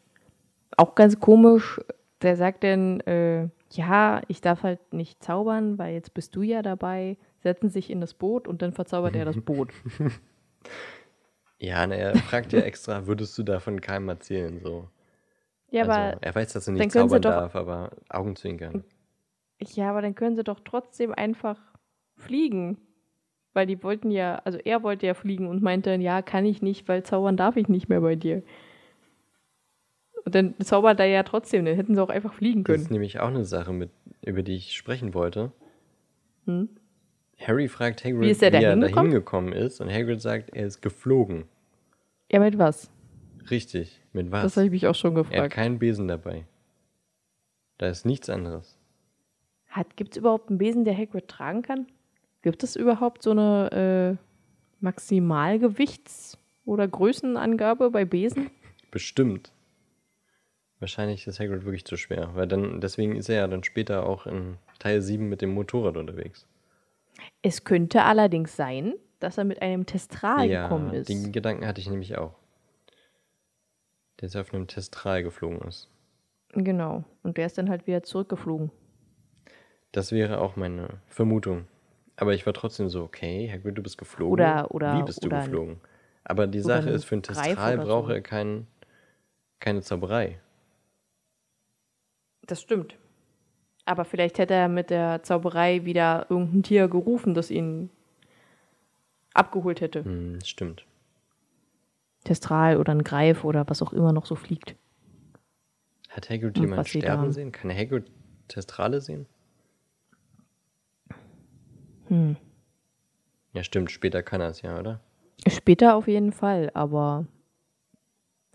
auch 0.77 0.94
ganz 0.94 1.20
komisch, 1.20 1.81
der 2.22 2.37
sagt 2.37 2.64
dann, 2.64 3.01
äh, 3.01 3.49
ja, 3.72 4.22
ich 4.29 4.40
darf 4.40 4.62
halt 4.62 4.92
nicht 4.92 5.22
zaubern, 5.22 5.79
weil 5.79 5.94
jetzt 5.94 6.14
bist 6.14 6.35
du 6.37 6.42
ja 6.42 6.62
dabei, 6.62 7.16
setzen 7.42 7.70
sich 7.70 7.90
in 7.90 8.00
das 8.00 8.14
Boot 8.14 8.46
und 8.48 8.62
dann 8.62 8.72
verzaubert 8.72 9.16
er 9.16 9.24
das 9.24 9.40
Boot. 9.40 9.72
Ja, 11.59 11.87
na, 11.87 11.94
er 11.94 12.16
fragt 12.16 12.52
ja 12.52 12.61
extra, 12.61 13.07
würdest 13.07 13.37
du 13.38 13.42
davon 13.42 13.81
keinem 13.81 14.09
erzählen? 14.11 14.61
So. 14.61 14.88
Ja, 15.70 15.83
also, 15.85 15.92
aber 15.94 16.22
er 16.22 16.35
weiß, 16.35 16.52
dass 16.52 16.68
er 16.68 16.74
nicht 16.74 16.92
zaubern 16.92 17.22
doch- 17.22 17.31
darf, 17.31 17.57
aber 17.57 17.92
Augenzwinkern. 18.11 18.85
Ja, 19.59 19.88
aber 19.90 20.02
dann 20.02 20.14
können 20.14 20.37
sie 20.37 20.44
doch 20.44 20.61
trotzdem 20.61 21.14
einfach 21.14 21.59
fliegen. 22.16 22.79
Weil 23.55 23.66
die 23.66 23.83
wollten 23.83 24.11
ja, 24.11 24.37
also 24.44 24.59
er 24.59 24.83
wollte 24.83 25.07
ja 25.07 25.14
fliegen 25.14 25.46
und 25.48 25.62
meinte 25.62 25.88
dann, 25.88 26.02
ja, 26.02 26.20
kann 26.20 26.44
ich 26.44 26.61
nicht, 26.61 26.88
weil 26.88 27.05
zaubern 27.05 27.38
darf 27.38 27.57
ich 27.57 27.68
nicht 27.68 27.88
mehr 27.88 28.02
bei 28.02 28.14
dir. 28.16 28.42
Und 30.27 30.35
dann 30.35 30.55
zaubert 30.59 30.99
er 31.01 31.07
ja 31.07 31.23
trotzdem, 31.23 31.65
dann 31.65 31.77
hätten 31.77 31.95
sie 31.95 32.03
auch 32.03 32.09
einfach 32.11 32.35
fliegen 32.35 32.65
Das 32.65 32.77
ist 32.77 32.83
können. 32.89 32.93
nämlich 32.95 33.21
auch 33.21 33.29
eine 33.29 33.45
Sache, 33.45 33.73
mit, 33.73 33.91
über 34.23 34.43
die 34.43 34.57
ich 34.57 34.77
sprechen 34.77 35.15
wollte. 35.15 35.53
Hm? 36.47 36.69
Harry 37.39 37.69
fragt 37.69 38.05
Hagrid, 38.05 38.23
Wie 38.23 38.31
ist 38.31 38.43
er 38.43 38.51
da 38.51 38.59
hingekommen? 38.59 39.53
ist 39.53 39.81
und 39.81 39.89
Hagrid 39.91 40.21
sagt, 40.21 40.51
er 40.51 40.67
ist 40.67 40.83
geflogen. 40.83 41.45
Ja, 42.31 42.41
mit 42.41 42.59
was? 42.59 42.91
Richtig. 43.51 44.01
Mit 44.12 44.33
was? 44.33 44.43
Das 44.43 44.57
habe 44.57 44.67
ich 44.67 44.73
mich 44.73 44.87
auch 44.89 44.97
schon 44.97 45.15
er 45.15 45.21
hat 45.21 45.31
gefragt. 45.31 45.55
keinen 45.55 45.79
Besen 45.79 46.09
dabei. 46.09 46.45
Da 47.79 47.87
ist 47.89 48.05
nichts 48.05 48.29
anderes. 48.29 48.77
Hat, 49.69 49.97
Gibt 49.97 50.12
es 50.12 50.17
überhaupt 50.17 50.49
einen 50.49 50.59
Besen, 50.59 50.85
der 50.85 50.97
Hagrid 50.97 51.29
tragen 51.29 51.62
kann? 51.62 51.87
Gibt 52.43 52.65
es 52.65 52.75
überhaupt 52.75 53.23
so 53.23 53.31
eine 53.31 54.19
äh, 54.83 54.85
Maximalgewichts- 54.85 56.37
oder 56.65 56.89
Größenangabe 56.89 57.91
bei 57.91 58.05
Besen? 58.05 58.51
Bestimmt. 58.91 59.53
Wahrscheinlich 60.79 61.27
ist 61.27 61.41
Hagrid 61.41 61.65
wirklich 61.65 61.85
zu 61.87 61.97
schwer, 61.97 62.31
weil 62.35 62.47
dann, 62.47 62.81
deswegen 62.81 63.17
ist 63.17 63.29
er 63.29 63.37
ja 63.37 63.47
dann 63.47 63.65
später 63.65 64.07
auch 64.07 64.27
in 64.27 64.59
Teil 64.79 65.01
7 65.01 65.27
mit 65.29 65.41
dem 65.41 65.51
Motorrad 65.55 65.97
unterwegs. 65.97 66.47
Es 67.43 67.65
könnte 67.65 68.03
allerdings 68.03 68.57
sein, 68.57 68.95
dass 69.21 69.39
er 69.39 69.45
mit 69.45 69.62
einem 69.62 69.87
Testral 69.87 70.47
ja, 70.47 70.65
gekommen 70.65 70.93
ist. 70.93 71.09
den 71.09 71.33
Gedanken 71.33 71.67
hatte 71.67 71.81
ich 71.81 71.89
nämlich 71.89 72.19
auch. 72.19 72.35
Der 74.21 74.41
auf 74.41 74.53
einem 74.53 74.67
Testral 74.67 75.23
geflogen 75.23 75.61
ist. 75.69 75.89
Genau. 76.53 77.05
Und 77.23 77.37
der 77.37 77.47
ist 77.47 77.59
dann 77.59 77.69
halt 77.69 77.87
wieder 77.87 78.03
zurückgeflogen. 78.03 78.71
Das 79.93 80.12
wäre 80.12 80.41
auch 80.41 80.57
meine 80.57 81.01
Vermutung. 81.07 81.67
Aber 82.17 82.35
ich 82.35 82.47
war 82.47 82.55
trotzdem 82.55 82.89
so, 82.89 83.03
okay, 83.03 83.51
Hagrid, 83.51 83.77
du 83.77 83.83
bist 83.83 83.99
geflogen. 83.99 84.33
Oder- 84.33 84.71
oder- 84.71 84.99
Wie 84.99 85.03
bist 85.03 85.23
du 85.23 85.29
geflogen? 85.29 85.81
Aber 86.25 86.47
die 86.47 86.61
Sache 86.61 86.91
ist, 86.91 87.05
für 87.05 87.17
ein 87.17 87.23
Greif 87.23 87.37
Testral 87.45 87.75
oder 87.75 87.87
so. 87.87 87.93
brauche 87.93 88.15
er 88.15 88.21
kein, 88.21 88.67
keine 89.61 89.83
Zauberei. 89.83 90.41
Das 92.47 92.61
stimmt. 92.61 92.97
Aber 93.85 94.05
vielleicht 94.05 94.39
hätte 94.39 94.55
er 94.55 94.69
mit 94.69 94.91
der 94.91 95.23
Zauberei 95.23 95.85
wieder 95.85 96.27
irgendein 96.29 96.63
Tier 96.63 96.89
gerufen, 96.89 97.35
das 97.35 97.51
ihn 97.51 97.91
abgeholt 99.33 99.81
hätte. 99.81 100.05
Hm, 100.05 100.41
stimmt. 100.45 100.85
Testral 102.25 102.79
oder 102.79 102.93
ein 102.93 103.05
Greif 103.05 103.45
oder 103.45 103.69
was 103.69 103.83
auch 103.83 103.93
immer 103.93 104.13
noch 104.13 104.27
so 104.27 104.35
fliegt. 104.35 104.75
Hat 106.09 106.31
Hagrid 106.31 106.57
sie 106.57 106.99
sterben 106.99 107.33
sehen? 107.33 107.53
Kann 107.53 107.71
Hagrid 107.71 108.11
Testrale 108.49 109.01
sehen? 109.01 109.27
Hm. 112.09 112.37
Ja, 113.53 113.63
stimmt. 113.63 113.91
Später 113.91 114.23
kann 114.23 114.41
er 114.41 114.49
es 114.49 114.63
ja, 114.63 114.79
oder? 114.79 115.01
Später 115.47 115.95
auf 115.95 116.09
jeden 116.09 116.33
Fall, 116.33 116.71
aber 116.75 117.27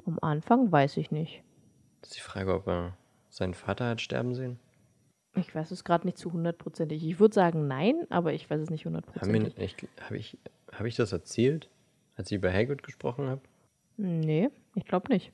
am 0.06 0.18
Anfang 0.22 0.72
weiß 0.72 0.98
ich 0.98 1.12
nicht. 1.12 1.44
Das 2.02 2.12
ist 2.12 2.18
die 2.18 2.22
Frage, 2.22 2.54
ob 2.54 2.68
er 2.68 2.98
seinen 3.32 3.54
Vater 3.54 3.89
hat 3.89 4.02
sterben 4.02 4.36
sehen. 4.36 4.60
Ich 5.36 5.56
weiß 5.56 5.72
es 5.72 5.84
gerade 5.84 6.06
nicht 6.06 6.17
zu 6.17 6.34
hundertprozentig. 6.34 7.06
Ich 7.06 7.20
würde 7.20 7.34
sagen 7.34 7.67
nein, 7.67 8.06
aber 8.10 8.34
ich 8.34 8.50
weiß 8.50 8.60
es 8.62 8.70
nicht 8.70 8.86
hundertprozentig. 8.86 9.58
ich, 9.58 9.76
habe 10.02 10.17
ich, 10.17 10.38
hab 10.72 10.86
ich 10.86 10.96
das 10.96 11.13
erzählt, 11.13 11.70
als 12.15 12.30
ich 12.30 12.38
über 12.38 12.52
Hagrid 12.52 12.84
gesprochen 12.84 13.28
habe? 13.28 13.41
Nee, 13.96 14.50
ich 14.76 14.86
glaube 14.86 15.12
nicht. 15.12 15.32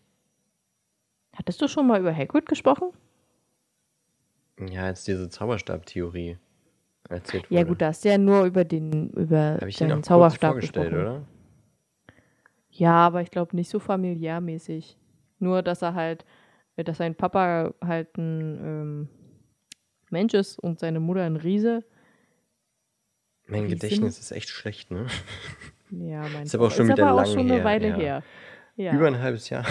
Hattest 1.35 1.61
du 1.61 1.67
schon 1.67 1.87
mal 1.87 1.99
über 1.99 2.15
Hagrid 2.15 2.45
gesprochen? 2.45 2.91
Ja, 4.69 4.85
als 4.85 5.03
diese 5.03 5.29
Zauberstab-Theorie 5.29 6.37
erzählt 7.09 7.49
wurde. 7.49 7.55
Ja 7.55 7.63
gut, 7.63 7.81
da 7.81 7.87
hast 7.87 8.05
du 8.05 8.09
ja 8.09 8.17
nur 8.17 8.45
über 8.45 8.65
den 8.65 9.09
über 9.11 9.55
Habe 9.55 9.69
ich 9.69 9.77
den 9.77 9.89
deinen 9.89 9.91
auch 9.91 9.95
kurz 9.97 10.07
Zauberstab 10.07 10.51
vorgestellt, 10.51 10.91
gesprochen. 10.91 11.17
oder? 11.17 11.27
Ja, 12.69 12.93
aber 12.93 13.21
ich 13.21 13.31
glaube 13.31 13.55
nicht 13.55 13.69
so 13.69 13.79
familiärmäßig. 13.79 14.97
Nur, 15.39 15.61
dass 15.63 15.81
er 15.81 15.93
halt, 15.93 16.25
dass 16.83 16.97
sein 16.97 17.15
Papa 17.15 17.73
halt 17.83 18.17
ein 18.17 18.59
ähm, 18.63 19.09
Mensch 20.09 20.33
ist 20.33 20.59
und 20.59 20.79
seine 20.79 20.99
Mutter 20.99 21.23
ein 21.23 21.35
Riese. 21.35 21.83
Mein 23.47 23.63
Riesen? 23.63 23.79
Gedächtnis 23.79 24.19
ist 24.19 24.31
echt 24.31 24.49
schlecht, 24.49 24.91
ne? 24.91 25.07
Ja, 25.89 26.27
mein 26.27 26.43
Ist 26.43 26.53
aber 26.55 26.67
auch 26.67 26.71
schon 26.71 26.87
wieder 26.89 27.07
aber 27.07 27.21
auch 27.21 27.25
lang 27.25 27.33
schon 27.33 27.39
eine 27.45 27.55
her, 27.55 27.63
Weile 27.63 27.87
ja. 27.89 27.95
her. 27.95 28.23
Ja, 28.75 28.93
Über 28.93 29.07
ein 29.07 29.19
halbes 29.19 29.49
Jahr. 29.49 29.65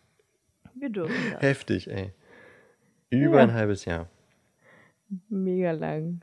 wir 0.74 0.90
dürfen 0.90 1.14
das. 1.32 1.42
Heftig, 1.42 1.88
ey. 1.88 2.12
Über 3.10 3.38
Ja. 3.38 3.44
ein 3.44 3.54
halbes 3.54 3.84
Jahr. 3.84 4.08
Mega 5.28 5.70
lang. 5.70 6.22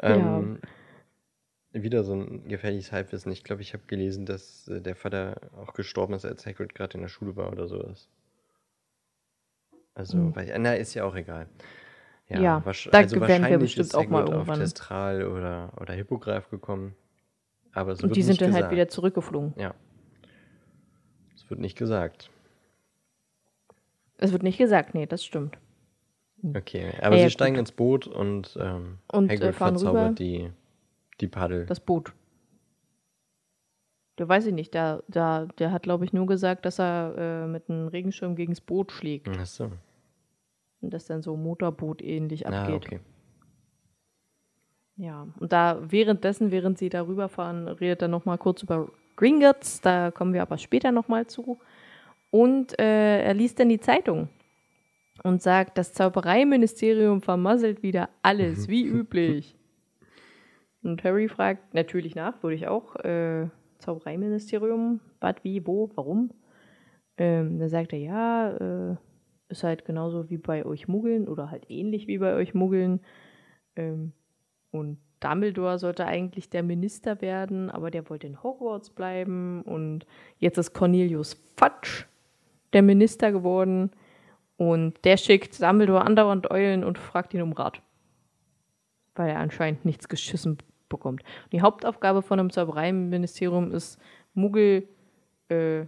Ähm, 0.00 0.60
Wieder 1.72 2.04
so 2.04 2.14
ein 2.14 2.46
gefährliches 2.46 2.92
Halbwissen. 2.92 3.32
Ich 3.32 3.42
glaube, 3.42 3.62
ich 3.62 3.72
habe 3.72 3.82
gelesen, 3.86 4.24
dass 4.26 4.68
äh, 4.68 4.80
der 4.80 4.94
Vater 4.94 5.40
auch 5.56 5.72
gestorben 5.74 6.14
ist, 6.14 6.24
als 6.24 6.46
Hagrid 6.46 6.74
gerade 6.74 6.94
in 6.94 7.00
der 7.02 7.08
Schule 7.08 7.34
war 7.36 7.50
oder 7.50 7.66
sowas. 7.66 8.08
Also, 9.96 10.18
Hm. 10.18 10.36
weil, 10.36 10.54
na, 10.58 10.74
ist 10.74 10.94
ja 10.94 11.04
auch 11.04 11.14
egal. 11.16 11.48
Ja, 12.28 12.40
Ja, 12.40 12.62
wasch- 12.64 12.90
da 12.90 12.98
also 12.98 13.20
werden 13.20 13.46
wir 13.48 13.58
bestimmt 13.58 13.86
ist 13.86 13.94
auch 13.94 14.06
mal 14.08 14.18
Hagrid 14.22 14.28
auf 14.34 14.40
irgendwann. 14.40 14.58
Testral 14.60 15.24
oder, 15.26 15.72
oder 15.80 15.94
Hippogreif 15.94 16.50
gekommen. 16.50 16.94
Aber 17.72 17.92
es 17.92 18.00
Und 18.02 18.10
wird 18.10 18.16
die 18.16 18.22
sind 18.22 18.40
dann 18.40 18.48
gesagt. 18.48 18.64
halt 18.64 18.72
wieder 18.72 18.88
zurückgeflogen. 18.88 19.54
Ja. 19.56 19.74
Es 21.34 21.48
wird 21.50 21.60
nicht 21.60 21.76
gesagt. 21.78 22.30
Es 24.18 24.32
wird 24.32 24.42
nicht 24.42 24.58
gesagt, 24.58 24.94
nee, 24.94 25.06
das 25.06 25.24
stimmt. 25.24 25.58
Okay, 26.54 26.92
aber 27.00 27.16
Ja, 27.16 27.24
sie 27.24 27.30
steigen 27.30 27.54
gut. 27.56 27.60
ins 27.60 27.72
Boot 27.72 28.06
und, 28.06 28.56
ähm, 28.60 28.98
Und, 29.12 29.30
äh, 29.30 29.34
Hagrid 29.36 29.54
fahren 29.54 29.74
verzaubert 29.78 30.04
rüber. 30.10 30.14
die, 30.14 30.50
die 31.20 31.26
Paddel. 31.28 31.64
Das 31.66 31.80
Boot. 31.80 32.12
Der 34.18 34.28
weiß 34.28 34.46
ich 34.46 34.54
nicht, 34.54 34.72
der, 34.74 35.02
der, 35.08 35.46
der 35.58 35.72
hat, 35.72 35.82
glaube 35.82 36.04
ich, 36.04 36.12
nur 36.12 36.26
gesagt, 36.26 36.64
dass 36.64 36.78
er 36.78 37.14
äh, 37.16 37.46
mit 37.46 37.68
einem 37.68 37.88
Regenschirm 37.88 38.34
gegen 38.36 38.52
das 38.52 38.60
Boot 38.62 38.90
schlägt. 38.92 39.28
Ach 39.38 39.46
so. 39.46 39.70
Und 40.86 40.94
das 40.94 41.06
dann 41.06 41.20
so 41.20 41.36
Motorboot 41.36 42.00
ähnlich 42.00 42.46
Ah, 42.46 42.62
abgeht. 42.62 42.86
okay. 42.86 43.00
Ja, 44.94 45.26
und 45.40 45.50
da 45.52 45.80
währenddessen, 45.82 46.52
während 46.52 46.78
sie 46.78 46.90
darüber 46.90 47.28
fahren, 47.28 47.66
redet 47.66 48.02
er 48.02 48.08
nochmal 48.08 48.38
kurz 48.38 48.62
über 48.62 48.88
Gringotts, 49.16 49.80
da 49.80 50.12
kommen 50.12 50.32
wir 50.32 50.42
aber 50.42 50.58
später 50.58 50.92
nochmal 50.92 51.26
zu. 51.26 51.58
Und 52.30 52.78
äh, 52.78 53.20
er 53.24 53.34
liest 53.34 53.58
dann 53.58 53.68
die 53.68 53.80
Zeitung 53.80 54.28
und 55.24 55.42
sagt, 55.42 55.76
das 55.76 55.92
Zaubereiministerium 55.92 57.20
vermasselt 57.20 57.82
wieder 57.82 58.08
alles, 58.22 58.68
wie 58.68 58.84
üblich. 58.84 59.56
Und 60.84 61.02
Harry 61.02 61.28
fragt 61.28 61.74
natürlich 61.74 62.14
nach, 62.14 62.40
würde 62.44 62.54
ich 62.54 62.68
auch, 62.68 62.94
äh, 63.04 63.48
Zaubereiministerium, 63.78 65.00
was, 65.18 65.34
wie, 65.42 65.66
wo, 65.66 65.90
warum? 65.96 66.30
Ähm, 67.18 67.58
dann 67.58 67.70
sagt 67.70 67.92
er, 67.92 67.98
ja, 67.98 68.50
äh, 68.92 68.96
ist 69.48 69.62
halt 69.62 69.84
genauso 69.84 70.30
wie 70.30 70.38
bei 70.38 70.64
euch 70.64 70.88
Muggeln 70.88 71.28
oder 71.28 71.50
halt 71.50 71.70
ähnlich 71.70 72.06
wie 72.06 72.18
bei 72.18 72.34
euch 72.34 72.54
Muggeln. 72.54 73.00
Ähm, 73.76 74.12
und 74.70 74.98
Dumbledore 75.20 75.78
sollte 75.78 76.06
eigentlich 76.06 76.50
der 76.50 76.62
Minister 76.62 77.20
werden, 77.20 77.70
aber 77.70 77.90
der 77.90 78.08
wollte 78.10 78.26
in 78.26 78.42
Hogwarts 78.42 78.90
bleiben. 78.90 79.62
Und 79.62 80.06
jetzt 80.38 80.58
ist 80.58 80.72
Cornelius 80.72 81.42
Fudge 81.56 82.04
der 82.72 82.82
Minister 82.82 83.32
geworden. 83.32 83.90
Und 84.56 85.04
der 85.04 85.16
schickt 85.16 85.60
Dumbledore 85.62 86.04
andauernd 86.04 86.50
Eulen 86.50 86.84
und 86.84 86.98
fragt 86.98 87.34
ihn 87.34 87.42
um 87.42 87.52
Rat. 87.52 87.80
Weil 89.14 89.30
er 89.30 89.40
anscheinend 89.40 89.84
nichts 89.84 90.08
geschissen 90.08 90.58
bekommt. 90.88 91.22
Die 91.52 91.62
Hauptaufgabe 91.62 92.22
von 92.22 92.38
einem 92.38 92.50
Zaubereiministerium 92.50 93.72
ist, 93.72 93.98
Muggel 94.34 94.88
äh, 95.48 95.86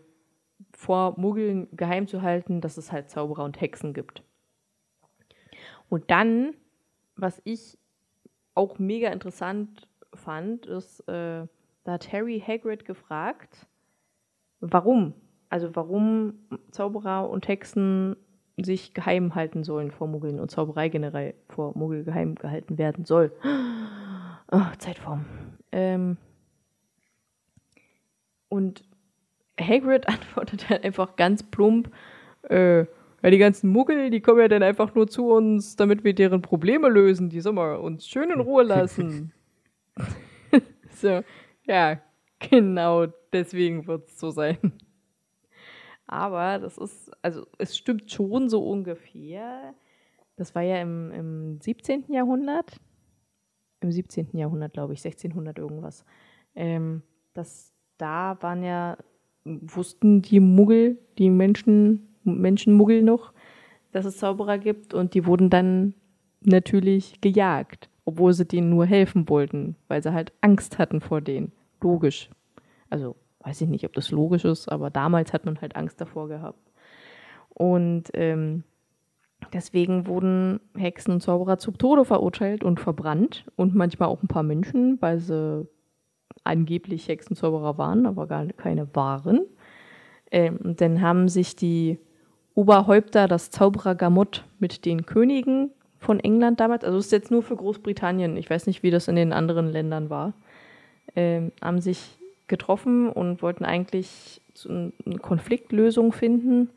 vor 0.78 1.14
Muggeln 1.18 1.66
geheim 1.76 2.06
zu 2.06 2.22
halten, 2.22 2.60
dass 2.60 2.76
es 2.76 2.92
halt 2.92 3.10
Zauberer 3.10 3.42
und 3.42 3.60
Hexen 3.60 3.94
gibt. 3.94 4.22
Und 5.88 6.08
dann, 6.08 6.54
was 7.16 7.42
ich 7.42 7.76
auch 8.54 8.78
mega 8.78 9.08
interessant 9.10 9.88
fand, 10.14 10.66
ist, 10.66 11.00
äh, 11.08 11.46
da 11.82 11.92
hat 11.92 12.12
Harry 12.12 12.40
Hagrid 12.40 12.84
gefragt, 12.84 13.66
warum? 14.60 15.14
Also 15.48 15.74
warum 15.74 16.34
Zauberer 16.70 17.28
und 17.28 17.48
Hexen 17.48 18.14
sich 18.56 18.94
geheim 18.94 19.34
halten 19.34 19.64
sollen 19.64 19.90
vor 19.90 20.06
Muggeln 20.06 20.38
und 20.38 20.52
Zauberei 20.52 20.90
generell 20.90 21.34
vor 21.48 21.76
Muggel 21.76 22.04
geheim 22.04 22.36
gehalten 22.36 22.78
werden 22.78 23.04
soll. 23.04 23.32
Oh, 24.50 24.62
Zeitform. 24.78 25.26
Ähm, 25.72 26.16
und 28.48 28.87
Hagrid 29.58 30.08
antwortet 30.08 30.68
halt 30.68 30.84
einfach 30.84 31.16
ganz 31.16 31.42
plump, 31.42 31.90
äh, 32.48 32.84
ja, 33.22 33.30
die 33.30 33.38
ganzen 33.38 33.70
Muggel, 33.70 34.10
die 34.10 34.20
kommen 34.20 34.40
ja 34.40 34.48
dann 34.48 34.62
einfach 34.62 34.94
nur 34.94 35.08
zu 35.08 35.30
uns, 35.30 35.74
damit 35.74 36.04
wir 36.04 36.14
deren 36.14 36.40
Probleme 36.40 36.88
lösen. 36.88 37.30
Die 37.30 37.40
sollen 37.40 37.56
wir 37.56 37.80
uns 37.80 38.06
schön 38.06 38.30
in 38.30 38.40
Ruhe 38.40 38.62
lassen. 38.62 39.32
so, 40.90 41.22
ja, 41.64 42.00
genau 42.38 43.06
deswegen 43.32 43.86
wird 43.86 44.08
es 44.08 44.20
so 44.20 44.30
sein. 44.30 44.72
Aber 46.06 46.58
das 46.58 46.78
ist, 46.78 47.10
also 47.22 47.46
es 47.58 47.76
stimmt 47.76 48.10
schon 48.10 48.48
so 48.48 48.66
ungefähr. 48.66 49.74
Das 50.36 50.54
war 50.54 50.62
ja 50.62 50.80
im, 50.80 51.10
im 51.12 51.60
17. 51.60 52.12
Jahrhundert. 52.12 52.80
Im 53.80 53.92
17. 53.92 54.36
Jahrhundert, 54.36 54.72
glaube 54.72 54.94
ich, 54.94 55.00
1600 55.00 55.58
irgendwas. 55.58 56.04
Ähm, 56.54 57.02
das, 57.34 57.74
da 57.98 58.38
waren 58.40 58.62
ja, 58.62 58.96
wussten 59.44 60.22
die 60.22 60.40
Muggel, 60.40 60.98
die 61.18 61.30
Menschen, 61.30 62.08
Menschenmuggel 62.24 63.02
noch, 63.02 63.32
dass 63.92 64.04
es 64.04 64.18
Zauberer 64.18 64.58
gibt 64.58 64.94
und 64.94 65.14
die 65.14 65.26
wurden 65.26 65.50
dann 65.50 65.94
natürlich 66.42 67.20
gejagt, 67.20 67.88
obwohl 68.04 68.32
sie 68.32 68.44
denen 68.44 68.70
nur 68.70 68.86
helfen 68.86 69.28
wollten, 69.28 69.76
weil 69.88 70.02
sie 70.02 70.12
halt 70.12 70.32
Angst 70.40 70.78
hatten 70.78 71.00
vor 71.00 71.20
denen. 71.20 71.52
Logisch. 71.80 72.30
Also 72.90 73.16
weiß 73.40 73.60
ich 73.62 73.68
nicht, 73.68 73.84
ob 73.84 73.92
das 73.94 74.10
logisch 74.10 74.44
ist, 74.44 74.68
aber 74.68 74.90
damals 74.90 75.32
hat 75.32 75.46
man 75.46 75.60
halt 75.60 75.76
Angst 75.76 76.00
davor 76.00 76.28
gehabt. 76.28 76.70
Und 77.48 78.04
ähm, 78.14 78.64
deswegen 79.52 80.06
wurden 80.06 80.60
Hexen 80.76 81.14
und 81.14 81.22
Zauberer 81.22 81.58
zum 81.58 81.78
Tode 81.78 82.04
verurteilt 82.04 82.62
und 82.62 82.80
verbrannt 82.80 83.46
und 83.56 83.74
manchmal 83.74 84.08
auch 84.08 84.22
ein 84.22 84.28
paar 84.28 84.42
Menschen, 84.42 85.00
weil 85.00 85.18
sie 85.18 85.66
angeblich 86.44 87.08
Hexenzauberer 87.08 87.78
waren, 87.78 88.06
aber 88.06 88.26
gar 88.26 88.46
keine 88.46 88.94
waren. 88.94 89.40
Ähm, 90.30 90.58
und 90.62 90.80
dann 90.80 91.00
haben 91.00 91.28
sich 91.28 91.56
die 91.56 91.98
Oberhäupter, 92.54 93.28
das 93.28 93.50
Zauberer 93.50 93.94
Gamot 93.94 94.44
mit 94.58 94.84
den 94.84 95.06
Königen 95.06 95.70
von 95.98 96.20
England 96.20 96.60
damals, 96.60 96.84
also 96.84 96.98
es 96.98 97.06
ist 97.06 97.12
jetzt 97.12 97.30
nur 97.30 97.42
für 97.42 97.56
Großbritannien, 97.56 98.36
ich 98.36 98.48
weiß 98.48 98.66
nicht, 98.66 98.82
wie 98.82 98.90
das 98.90 99.08
in 99.08 99.16
den 99.16 99.32
anderen 99.32 99.70
Ländern 99.70 100.10
war, 100.10 100.32
ähm, 101.16 101.52
haben 101.62 101.80
sich 101.80 102.18
getroffen 102.46 103.10
und 103.10 103.42
wollten 103.42 103.64
eigentlich 103.64 104.40
eine 104.68 105.18
Konfliktlösung 105.20 106.12
finden. 106.12 106.70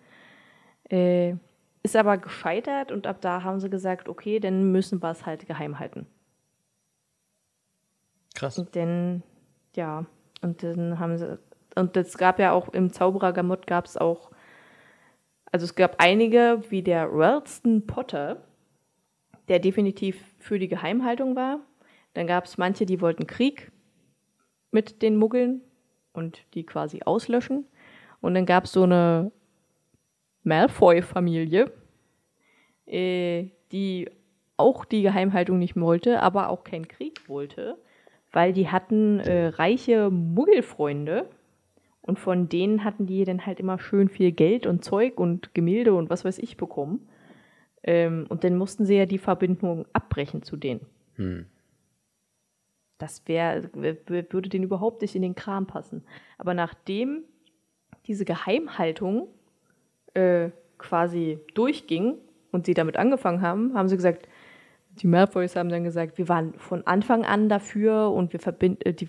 Äh, 0.90 1.36
ist 1.84 1.96
aber 1.96 2.18
gescheitert 2.18 2.92
und 2.92 3.08
ab 3.08 3.22
da 3.22 3.44
haben 3.44 3.60
sie 3.60 3.70
gesagt, 3.70 4.08
okay, 4.08 4.40
dann 4.40 4.72
müssen 4.72 5.02
wir 5.02 5.10
es 5.10 5.26
halt 5.26 5.48
geheim 5.48 5.80
halten. 5.80 6.06
Krass. 8.36 8.64
Dann, 8.74 9.24
ja, 9.76 10.06
und 10.42 10.64
dann 10.64 11.00
haben 11.00 11.18
sie, 11.18 11.40
und 11.76 11.96
es 11.96 12.18
gab 12.18 12.40
ja 12.40 12.52
auch 12.52 12.70
im 12.70 12.92
Zauberer-Gamot 12.92 13.68
gab 13.68 13.86
es 13.86 13.98
auch, 13.98 14.32
also 15.52 15.66
es 15.66 15.76
gab 15.76 15.96
einige, 16.00 16.62
wie 16.70 16.82
der 16.82 17.08
Ralston 17.12 17.86
Potter, 17.86 18.44
der 19.48 19.60
definitiv 19.60 20.24
für 20.40 20.60
die 20.60 20.68
Geheimhaltung 20.68 21.36
war. 21.36 21.60
Dann 22.14 22.28
gab 22.28 22.46
es 22.46 22.58
manche, 22.58 22.86
die 22.86 23.02
wollten 23.02 23.28
Krieg 23.28 23.72
mit 24.72 25.02
den 25.02 25.18
Muggeln 25.18 25.62
und 26.14 26.46
die 26.54 26.66
quasi 26.66 27.02
auslöschen. 27.06 27.66
Und 28.22 28.34
dann 28.36 28.46
gab 28.46 28.66
es 28.66 28.72
so 28.72 28.84
eine 28.84 29.32
Malfoy-Familie, 30.44 31.72
äh, 32.86 33.50
die 33.72 34.10
auch 34.58 34.86
die 34.86 35.02
Geheimhaltung 35.02 35.60
nicht 35.60 35.76
wollte, 35.80 36.22
aber 36.22 36.50
auch 36.50 36.64
keinen 36.64 36.88
Krieg 36.88 37.28
wollte, 37.28 37.78
weil 38.32 38.54
die 38.54 38.70
hatten 38.70 39.20
äh, 39.20 39.48
reiche 39.48 40.10
Muggelfreunde 40.10 41.30
und 42.02 42.20
von 42.20 42.50
denen 42.50 42.84
hatten 42.84 43.06
die 43.06 43.24
dann 43.26 43.46
halt 43.46 43.60
immer 43.60 43.80
schön 43.80 44.10
viel 44.10 44.32
Geld 44.32 44.66
und 44.66 44.84
Zeug 44.84 45.20
und 45.20 45.54
Gemälde 45.54 45.94
und 45.94 46.10
was 46.10 46.26
weiß 46.26 46.40
ich 46.40 46.58
bekommen. 46.58 47.08
Ähm, 47.84 48.26
und 48.30 48.44
dann 48.44 48.58
mussten 48.58 48.86
sie 48.86 48.96
ja 48.96 49.06
die 49.06 49.18
Verbindung 49.18 49.86
abbrechen 49.94 50.44
zu 50.44 50.56
denen. 50.56 50.86
Hm. 51.16 51.46
Das 52.98 53.28
wäre, 53.28 53.70
würde 53.74 54.50
denen 54.50 54.66
überhaupt 54.66 55.02
nicht 55.02 55.16
in 55.16 55.24
den 55.24 55.36
Kram 55.36 55.66
passen. 55.66 56.04
Aber 56.38 56.54
nachdem 56.54 57.24
diese 58.06 58.26
Geheimhaltung 58.26 59.28
äh, 60.14 60.50
quasi 60.78 61.40
durchging 61.56 62.18
und 62.52 62.66
sie 62.66 62.74
damit 62.74 62.98
angefangen 62.98 63.42
haben, 63.42 63.74
haben 63.74 63.88
sie 63.88 63.96
gesagt, 63.96 64.28
die 64.98 65.08
Malfoys 65.08 65.56
haben 65.56 65.70
dann 65.70 65.84
gesagt, 65.84 66.18
wir 66.18 66.28
waren 66.28 66.54
von 66.56 66.86
Anfang 66.86 67.24
an 67.26 67.50
dafür 67.50 68.12
und 68.12 68.34
wir 68.34 68.40
verbinden 68.40 68.82
äh, 68.84 68.94
die 68.94 69.08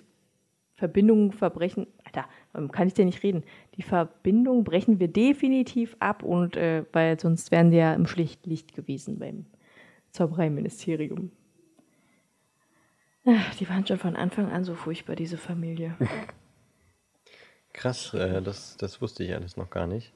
Verbindungen 0.74 1.32
verbrechen. 1.32 1.86
Alter, 2.04 2.28
kann 2.72 2.88
ich 2.88 2.94
dir 2.94 3.04
nicht 3.04 3.22
reden? 3.22 3.44
Die 3.76 3.82
Verbindung 3.82 4.64
brechen 4.64 4.98
wir 4.98 5.08
definitiv 5.08 5.96
ab 6.00 6.22
und 6.22 6.56
äh, 6.56 6.84
weil 6.92 7.20
sonst 7.20 7.50
wären 7.50 7.70
sie 7.70 7.76
ja 7.76 7.94
im 7.94 8.06
Schlichtlicht 8.06 8.74
gewesen 8.74 9.18
beim 9.18 9.46
Zaubereiministerium. 10.10 11.30
Ach, 13.24 13.54
die 13.54 13.68
waren 13.68 13.86
schon 13.86 13.98
von 13.98 14.16
Anfang 14.16 14.50
an 14.50 14.64
so 14.64 14.74
furchtbar, 14.74 15.14
diese 15.14 15.38
Familie. 15.38 15.96
Krass, 17.72 18.12
äh, 18.14 18.42
das, 18.42 18.76
das 18.76 19.00
wusste 19.00 19.22
ich 19.22 19.34
alles 19.34 19.56
noch 19.56 19.70
gar 19.70 19.86
nicht. 19.86 20.12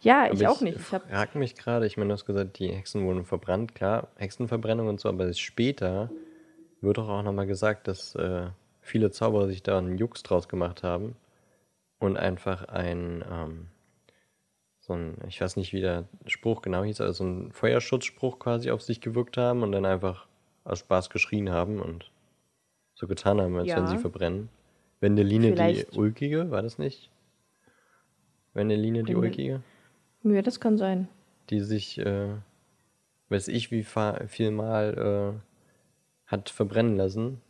Ja, 0.00 0.30
ich 0.32 0.46
auch 0.46 0.60
nicht. 0.60 0.76
Ich 0.76 0.82
frage 0.82 1.38
mich 1.38 1.54
gerade, 1.54 1.86
ich 1.86 1.96
meine, 1.96 2.08
du 2.08 2.14
hast 2.14 2.26
gesagt, 2.26 2.58
die 2.58 2.68
Hexen 2.68 3.06
wurden 3.06 3.24
verbrannt, 3.24 3.74
klar, 3.74 4.08
Hexenverbrennung 4.16 4.88
und 4.88 5.00
so, 5.00 5.08
aber 5.08 5.32
später 5.32 6.10
wird 6.80 6.98
doch 6.98 7.08
auch 7.08 7.22
nochmal 7.22 7.46
gesagt, 7.46 7.88
dass 7.88 8.14
äh, 8.14 8.46
viele 8.80 9.10
Zauberer 9.10 9.46
sich 9.48 9.62
da 9.62 9.78
einen 9.78 9.98
Jux 9.98 10.22
draus 10.22 10.48
gemacht 10.48 10.82
haben 10.82 11.16
und 11.98 12.16
einfach 12.16 12.68
ein, 12.68 13.24
ähm, 13.30 13.66
so 14.80 14.92
ein, 14.92 15.16
ich 15.28 15.40
weiß 15.40 15.56
nicht, 15.56 15.72
wie 15.72 15.80
der 15.80 16.04
Spruch 16.26 16.62
genau 16.62 16.84
hieß, 16.84 17.00
also 17.00 17.24
so 17.24 17.24
ein 17.24 17.52
Feuerschutzspruch 17.52 18.38
quasi 18.38 18.70
auf 18.70 18.82
sich 18.82 19.00
gewirkt 19.00 19.36
haben 19.36 19.62
und 19.62 19.72
dann 19.72 19.86
einfach 19.86 20.26
aus 20.64 20.80
Spaß 20.80 21.10
geschrien 21.10 21.50
haben 21.50 21.80
und 21.80 22.10
so 22.94 23.06
getan 23.06 23.40
haben, 23.40 23.56
als 23.56 23.68
ja. 23.68 23.76
wenn 23.76 23.86
sie 23.86 23.98
verbrennen. 23.98 24.48
Wendeline 25.00 25.52
Vielleicht. 25.52 25.92
die 25.92 25.98
Ulkige, 25.98 26.50
war 26.50 26.62
das 26.62 26.78
nicht? 26.78 27.10
Wendeline 28.54 29.02
die 29.02 29.16
Ulkige? 29.16 29.60
Ja, 30.22 30.42
das 30.42 30.60
kann 30.60 30.78
sein. 30.78 31.08
Die 31.50 31.60
sich, 31.60 31.98
äh, 31.98 32.28
weiß 33.28 33.48
ich, 33.48 33.70
wie 33.70 33.84
viel 33.84 34.50
Mal 34.50 35.34
äh, 35.36 35.40
hat 36.26 36.48
verbrennen 36.48 36.96
lassen. 36.96 37.40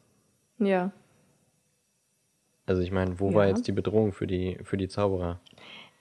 Ja. 0.58 0.90
Also 2.66 2.82
ich 2.82 2.90
meine, 2.90 3.20
wo 3.20 3.30
ja. 3.30 3.34
war 3.36 3.46
jetzt 3.46 3.68
die 3.68 3.72
Bedrohung 3.72 4.12
für 4.12 4.26
die, 4.26 4.58
für 4.64 4.76
die 4.76 4.88
Zauberer? 4.88 5.38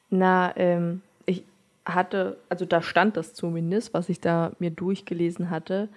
Na, 0.10 0.56
ähm, 0.56 1.02
ich 1.26 1.44
hatte, 1.86 2.38
also 2.50 2.66
da 2.66 2.82
stand 2.82 3.18
das 3.18 3.34
zumindest, 3.34 3.94
was 3.94 4.10
ich 4.10 4.22
da 4.22 4.54
mir 4.60 4.72
durchgelesen 4.72 5.50
hatte, 5.50 5.90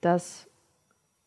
dass 0.00 0.48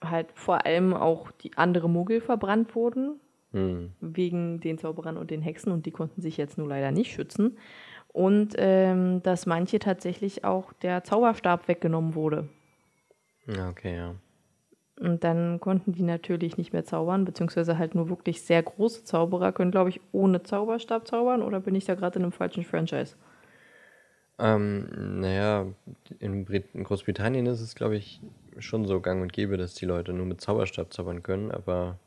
halt 0.04 0.28
vor 0.34 0.66
allem 0.66 0.94
auch 0.94 1.32
die 1.32 1.56
andere 1.56 1.90
Muggel 1.90 2.20
verbrannt 2.20 2.76
wurden, 2.76 3.20
hm. 3.54 3.92
wegen 4.02 4.60
den 4.60 4.78
Zauberern 4.78 5.18
und 5.18 5.32
den 5.32 5.42
Hexen 5.42 5.72
und 5.72 5.86
die 5.86 5.92
konnten 5.92 6.22
sich 6.22 6.38
jetzt 6.38 6.58
nur 6.58 6.68
leider 6.68 6.92
nicht 6.92 7.12
schützen. 7.14 7.58
Und 8.10 8.54
ähm, 8.58 9.24
dass 9.24 9.48
manche 9.48 9.80
tatsächlich 9.80 10.44
auch 10.44 10.74
der 10.74 11.04
Zauberstab 11.04 11.68
weggenommen 11.68 12.14
wurde. 12.14 12.48
Okay, 13.48 13.96
ja. 13.96 14.16
Und 15.00 15.24
dann 15.24 15.60
konnten 15.60 15.94
die 15.94 16.04
natürlich 16.04 16.58
nicht 16.58 16.72
mehr 16.72 16.86
zaubern, 16.86 17.26
beziehungsweise 17.26 17.80
halt 17.80 17.96
nur 17.96 18.10
wirklich 18.10 18.44
sehr 18.44 18.62
große 18.62 19.04
Zauberer 19.04 19.52
können, 19.52 19.72
glaube 19.72 19.90
ich, 19.90 20.00
ohne 20.12 20.44
Zauberstab 20.44 21.08
zaubern. 21.08 21.42
Oder 21.42 21.60
bin 21.60 21.74
ich 21.74 21.86
da 21.86 21.96
gerade 21.96 22.20
in 22.20 22.26
einem 22.26 22.32
falschen 22.32 22.64
Franchise? 22.64 23.16
Ähm, 24.38 25.20
naja, 25.20 25.66
in, 26.20 26.46
in 26.46 26.84
Großbritannien 26.84 27.46
ist 27.48 27.62
es, 27.62 27.74
glaube 27.74 27.96
ich, 27.96 28.22
schon 28.60 28.86
so 28.86 29.00
gang 29.02 29.22
und 29.22 29.34
gäbe, 29.34 29.58
dass 29.58 29.74
die 29.74 29.86
Leute 29.86 30.14
nur 30.14 30.28
mit 30.28 30.42
Zauberstab 30.42 30.94
zaubern 30.94 31.24
können. 31.24 31.52
Aber 31.52 31.98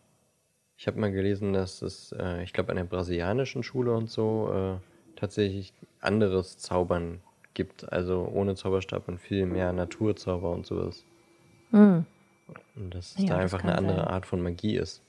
ich 0.77 0.87
habe 0.87 1.01
mal 1.01 1.11
gelesen, 1.11 1.53
dass 1.53 1.83
es, 1.83 2.13
äh, 2.13 2.43
ich 2.43 2.53
glaube, 2.53 2.71
an 2.71 2.77
der 2.77 2.85
brasilianischen 2.85 3.63
Schule 3.63 3.95
und 3.95 4.11
so 4.11 4.51
äh, 4.53 5.19
tatsächlich 5.19 5.73
anderes 6.01 6.59
Zaubern 6.59 7.21
gibt. 7.55 7.91
Also 7.91 8.31
ohne 8.33 8.55
Zauberstab 8.55 9.09
und 9.09 9.19
viel 9.19 9.47
mehr 9.47 9.73
Naturzauber 9.73 10.51
und 10.51 10.67
sowas. 10.67 11.05
Hm. 11.71 12.05
Und 12.77 12.95
dass 12.95 13.17
es 13.17 13.23
ja, 13.23 13.31
da 13.31 13.39
einfach 13.39 13.63
eine 13.63 13.77
andere 13.77 13.97
sein. 13.99 14.09
Art 14.09 14.27
von 14.27 14.43
Magie 14.43 14.77
ist. 14.77 15.03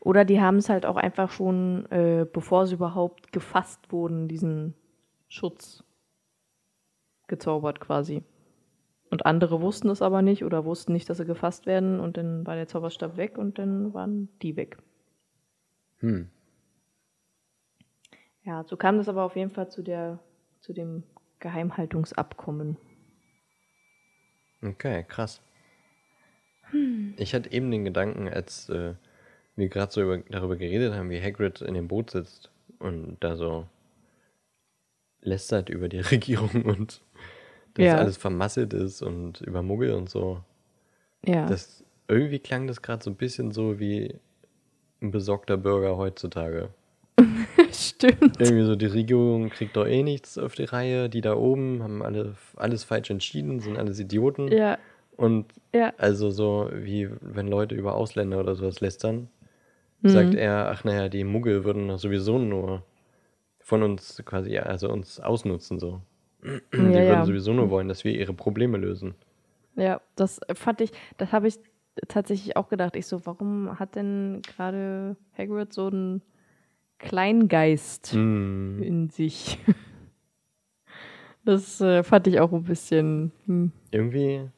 Oder 0.00 0.24
die 0.24 0.40
haben 0.40 0.56
es 0.56 0.68
halt 0.68 0.84
auch 0.84 0.96
einfach 0.96 1.30
schon, 1.30 1.90
äh, 1.90 2.26
bevor 2.30 2.66
sie 2.66 2.74
überhaupt 2.74 3.32
gefasst 3.32 3.92
wurden, 3.92 4.28
diesen 4.28 4.74
Schutz 5.28 5.84
gezaubert 7.28 7.80
quasi. 7.80 8.22
Und 9.10 9.26
andere 9.26 9.60
wussten 9.60 9.88
es 9.88 10.02
aber 10.02 10.22
nicht 10.22 10.44
oder 10.44 10.64
wussten 10.64 10.92
nicht, 10.92 11.10
dass 11.10 11.18
sie 11.18 11.24
gefasst 11.24 11.66
werden 11.66 11.98
und 11.98 12.16
dann 12.16 12.46
war 12.46 12.54
der 12.54 12.68
Zauberstab 12.68 13.16
weg 13.16 13.38
und 13.38 13.58
dann 13.58 13.92
waren 13.92 14.28
die 14.40 14.56
weg. 14.56 14.78
Hm. 15.98 16.30
Ja, 18.44 18.64
so 18.64 18.76
kam 18.76 18.98
das 18.98 19.08
aber 19.08 19.24
auf 19.24 19.36
jeden 19.36 19.50
Fall 19.50 19.68
zu 19.68 19.82
der, 19.82 20.20
zu 20.60 20.72
dem 20.72 21.02
Geheimhaltungsabkommen. 21.40 22.76
Okay, 24.62 25.04
krass. 25.08 25.42
Hm. 26.70 27.14
Ich 27.16 27.34
hatte 27.34 27.52
eben 27.52 27.70
den 27.70 27.84
Gedanken, 27.84 28.28
als 28.28 28.68
äh, 28.68 28.94
wir 29.56 29.68
gerade 29.68 29.92
so 29.92 30.02
über, 30.02 30.18
darüber 30.18 30.56
geredet 30.56 30.94
haben, 30.94 31.10
wie 31.10 31.20
Hagrid 31.20 31.60
in 31.62 31.74
dem 31.74 31.88
Boot 31.88 32.10
sitzt 32.10 32.50
und 32.78 33.18
da 33.20 33.36
so 33.36 33.66
lästert 35.20 35.68
über 35.68 35.88
die 35.88 36.00
Regierung 36.00 36.64
und 36.64 37.02
dass 37.74 37.84
ja. 37.84 37.96
alles 37.96 38.16
vermasselt 38.16 38.72
ist 38.72 39.02
und 39.02 39.40
über 39.40 39.62
Muggel 39.62 39.94
und 39.94 40.08
so. 40.08 40.40
Ja. 41.24 41.46
Das, 41.46 41.84
irgendwie 42.08 42.38
klang 42.38 42.66
das 42.66 42.82
gerade 42.82 43.02
so 43.02 43.10
ein 43.10 43.16
bisschen 43.16 43.52
so 43.52 43.78
wie 43.78 44.14
ein 45.00 45.10
besorgter 45.10 45.56
Bürger 45.56 45.96
heutzutage. 45.96 46.70
Stimmt. 47.72 48.40
Irgendwie 48.40 48.64
so, 48.64 48.76
die 48.76 48.86
Regierung 48.86 49.50
kriegt 49.50 49.76
doch 49.76 49.86
eh 49.86 50.02
nichts 50.02 50.38
auf 50.38 50.54
die 50.54 50.64
Reihe. 50.64 51.08
Die 51.08 51.20
da 51.20 51.34
oben 51.34 51.82
haben 51.82 52.02
alle, 52.02 52.34
alles 52.56 52.84
falsch 52.84 53.10
entschieden, 53.10 53.60
sind 53.60 53.76
alles 53.76 53.98
Idioten. 53.98 54.48
Ja. 54.48 54.78
Und 55.16 55.46
ja. 55.74 55.92
also 55.98 56.30
so, 56.30 56.70
wie 56.72 57.08
wenn 57.20 57.48
Leute 57.48 57.74
über 57.74 57.94
Ausländer 57.94 58.40
oder 58.40 58.54
sowas 58.54 58.80
lästern, 58.80 59.28
mhm. 60.00 60.08
sagt 60.08 60.34
er, 60.34 60.70
ach 60.70 60.84
naja, 60.84 61.08
die 61.08 61.24
Muggel 61.24 61.64
würden 61.64 61.96
sowieso 61.98 62.38
nur 62.38 62.82
von 63.58 63.82
uns 63.82 64.22
quasi, 64.24 64.56
also 64.58 64.90
uns 64.90 65.20
ausnutzen 65.20 65.78
so. 65.78 66.00
Die 66.42 66.76
ja, 66.76 66.82
würden 66.82 67.06
ja. 67.06 67.24
sowieso 67.24 67.52
nur 67.52 67.70
wollen, 67.70 67.88
dass 67.88 68.04
wir 68.04 68.12
ihre 68.12 68.32
Probleme 68.32 68.78
lösen. 68.78 69.14
Ja, 69.76 70.00
das 70.16 70.40
fand 70.54 70.80
ich, 70.80 70.90
das 71.16 71.32
habe 71.32 71.48
ich 71.48 71.58
tatsächlich 72.08 72.56
auch 72.56 72.68
gedacht. 72.68 72.96
Ich 72.96 73.06
so, 73.06 73.24
warum 73.26 73.78
hat 73.78 73.94
denn 73.94 74.42
gerade 74.42 75.16
Hagrid 75.36 75.72
so 75.72 75.86
einen 75.86 76.22
Kleingeist 76.98 78.14
mm. 78.14 78.82
in 78.82 79.10
sich? 79.10 79.58
Das 81.42 81.80
äh, 81.80 82.02
fand 82.02 82.26
ich 82.26 82.38
auch 82.38 82.52
ein 82.52 82.64
bisschen. 82.64 83.32
Hm. 83.46 83.72
Irgendwie 83.90 84.50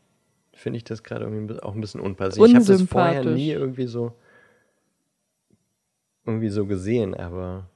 finde 0.52 0.78
ich 0.78 0.84
das 0.84 1.04
gerade 1.04 1.26
auch 1.62 1.74
ein 1.74 1.80
bisschen 1.80 2.00
unpassend. 2.00 2.44
Ich 2.44 2.54
habe 2.54 2.64
das 2.64 2.82
vorher 2.82 3.24
nie 3.24 3.50
irgendwie 3.50 3.86
so 3.86 4.12
irgendwie 6.26 6.48
so 6.48 6.66
gesehen, 6.66 7.14
aber 7.14 7.68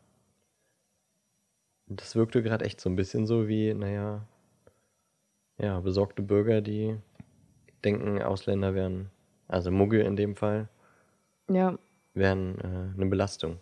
Das 1.88 2.16
wirkte 2.16 2.42
gerade 2.42 2.64
echt 2.64 2.81
so 2.81 2.90
ein 2.90 2.96
bisschen 2.96 3.27
so 3.27 3.46
wie, 3.49 3.72
naja, 3.72 4.22
ja, 5.59 5.81
besorgte 5.81 6.22
Bürger, 6.22 6.61
die 6.61 6.96
denken, 7.85 8.20
Ausländer 8.22 8.75
wären, 8.75 9.11
also 9.49 9.70
Muggel 9.70 10.01
in 10.01 10.16
dem 10.16 10.35
Fall, 10.35 10.68
Ja, 11.49 11.79
wären 12.14 12.59
äh, 12.59 12.94
eine 12.96 13.07
Belastung. 13.07 13.59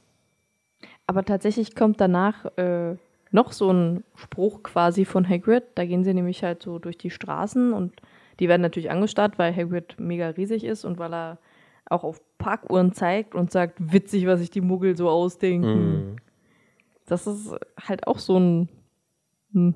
aber 1.06 1.24
tatsächlich 1.24 1.74
kommt 1.76 2.00
danach 2.00 2.46
äh, 2.56 2.96
noch 3.30 3.52
so 3.52 3.70
ein 3.70 4.04
Spruch 4.14 4.62
quasi 4.62 5.04
von 5.04 5.28
Hagrid. 5.28 5.64
Da 5.74 5.84
gehen 5.84 6.04
sie 6.04 6.14
nämlich 6.14 6.42
halt 6.42 6.62
so 6.62 6.78
durch 6.78 6.96
die 6.96 7.10
Straßen 7.10 7.72
und 7.72 7.92
die 8.40 8.48
werden 8.48 8.62
natürlich 8.62 8.90
angestarrt, 8.90 9.38
weil 9.38 9.54
Hagrid 9.54 9.96
mega 9.98 10.28
riesig 10.30 10.64
ist 10.64 10.84
und 10.84 10.98
weil 10.98 11.12
er 11.12 11.38
auch 11.90 12.04
auf 12.04 12.20
Parkuhren 12.38 12.92
zeigt 12.92 13.34
und 13.34 13.50
sagt, 13.52 13.92
witzig, 13.92 14.26
was 14.26 14.40
sich 14.40 14.50
die 14.50 14.60
Muggel 14.62 14.96
so 14.96 15.10
ausdenken. 15.10 16.08
Mhm. 16.10 16.16
Das 17.06 17.26
ist 17.26 17.54
halt 17.80 18.06
auch 18.06 18.18
so 18.18 18.38
ein. 18.38 18.68
Hm. 19.52 19.74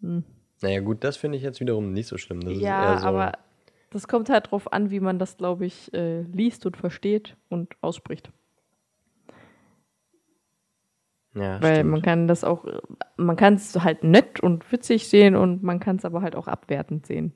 Hm. 0.00 0.24
Naja, 0.62 0.80
gut, 0.80 1.04
das 1.04 1.16
finde 1.16 1.38
ich 1.38 1.42
jetzt 1.44 1.60
wiederum 1.60 1.92
nicht 1.92 2.06
so 2.08 2.18
schlimm. 2.18 2.40
Das 2.42 2.58
Ja, 2.58 2.98
so, 2.98 3.06
aber 3.06 3.32
das 3.90 4.08
kommt 4.08 4.28
halt 4.28 4.50
drauf 4.50 4.72
an, 4.72 4.90
wie 4.90 5.00
man 5.00 5.18
das, 5.18 5.36
glaube 5.36 5.66
ich, 5.66 5.92
äh, 5.94 6.22
liest 6.22 6.66
und 6.66 6.76
versteht 6.76 7.36
und 7.48 7.74
ausspricht. 7.80 8.30
ja, 11.34 11.60
Weil 11.62 11.76
stimmt. 11.76 11.90
man 11.90 12.02
kann 12.02 12.28
das 12.28 12.44
auch, 12.44 12.64
man 13.16 13.36
kann 13.36 13.54
es 13.54 13.78
halt 13.82 14.04
nett 14.04 14.40
und 14.40 14.70
witzig 14.72 15.08
sehen 15.08 15.36
und 15.36 15.62
man 15.62 15.80
kann 15.80 15.96
es 15.96 16.04
aber 16.04 16.22
halt 16.22 16.36
auch 16.36 16.48
abwertend 16.48 17.06
sehen. 17.06 17.34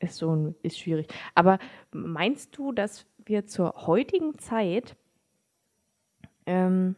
Ist 0.00 0.16
so 0.18 0.34
ein, 0.34 0.54
ist 0.62 0.78
schwierig. 0.78 1.08
Aber 1.34 1.58
meinst 1.92 2.56
du, 2.58 2.72
dass 2.72 3.06
wir 3.24 3.46
zur 3.46 3.86
heutigen 3.86 4.38
Zeit 4.38 4.96
ähm, 6.46 6.96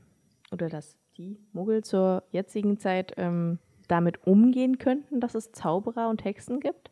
oder 0.52 0.68
dass 0.68 0.98
die 1.16 1.38
Muggel 1.52 1.82
zur 1.84 2.22
jetzigen 2.30 2.78
Zeit 2.78 3.14
ähm, 3.16 3.58
damit 3.88 4.26
umgehen 4.26 4.78
könnten, 4.78 5.20
dass 5.20 5.34
es 5.34 5.52
Zauberer 5.52 6.08
und 6.08 6.24
Hexen 6.24 6.60
gibt? 6.60 6.90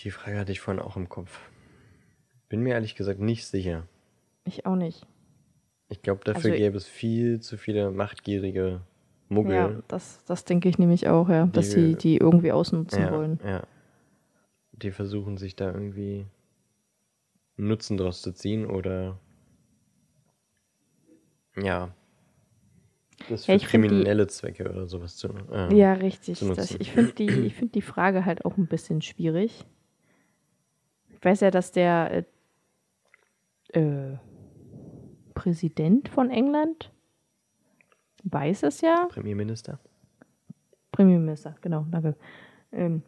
Die 0.00 0.10
Frage 0.10 0.38
hatte 0.38 0.52
ich 0.52 0.60
vorhin 0.60 0.82
auch 0.82 0.96
im 0.96 1.08
Kopf. 1.08 1.50
Bin 2.48 2.60
mir 2.62 2.74
ehrlich 2.74 2.94
gesagt 2.94 3.20
nicht 3.20 3.46
sicher. 3.46 3.86
Ich 4.44 4.64
auch 4.64 4.76
nicht. 4.76 5.06
Ich 5.88 6.02
glaube, 6.02 6.22
dafür 6.24 6.52
Also- 6.52 6.62
gäbe 6.62 6.76
es 6.76 6.86
viel 6.86 7.40
zu 7.40 7.56
viele 7.56 7.90
machtgierige 7.90 8.80
Muggel. 9.28 9.54
Ja, 9.54 9.82
das, 9.88 10.24
das 10.24 10.44
denke 10.44 10.68
ich 10.68 10.78
nämlich 10.78 11.08
auch, 11.08 11.28
ja, 11.28 11.46
dass 11.46 11.70
Die- 11.70 11.74
sie 11.74 11.94
die 11.96 12.16
irgendwie 12.16 12.52
ausnutzen 12.52 13.02
ja, 13.02 13.12
wollen. 13.12 13.40
ja. 13.44 13.62
Die 14.72 14.92
versuchen 14.92 15.36
sich 15.36 15.56
da 15.56 15.72
irgendwie 15.72 16.26
Nutzen 17.58 17.96
draus 17.96 18.22
zu 18.22 18.32
ziehen 18.32 18.66
oder 18.66 19.18
ja. 21.56 21.92
Das 23.28 23.44
für 23.46 23.52
Ja, 23.52 23.56
ich 23.56 23.66
find 23.66 23.84
die- 23.84 23.88
kriminelle 23.88 24.26
Zwecke 24.28 24.70
oder 24.70 24.86
sowas 24.86 25.16
zu. 25.16 25.28
Äh, 25.50 25.74
Ja, 25.74 25.92
richtig. 25.94 26.38
zu 26.38 26.54
Das, 26.54 26.70
ich 26.72 26.92
finde 26.92 27.12
die, 27.12 27.26
ich 27.46 27.54
find 27.54 27.74
die 27.74 27.82
Frage 27.82 28.24
halt 28.24 28.44
auch 28.44 28.56
ein 28.56 28.66
bisschen 28.68 29.02
schwierig. 29.02 29.66
Ich 31.10 31.24
weiß 31.24 31.40
ja, 31.40 31.50
dass 31.50 31.72
der 31.72 32.24
äh, 33.72 33.78
äh, 33.80 34.18
Präsident 35.34 36.08
von 36.08 36.30
England 36.30 36.92
weiß 38.22 38.62
es 38.62 38.80
ja. 38.80 39.06
Premierminister. 39.10 39.80
Premierminister, 40.92 41.56
genau, 41.60 41.86
danke. 41.90 42.16
Ähm, 42.72 43.02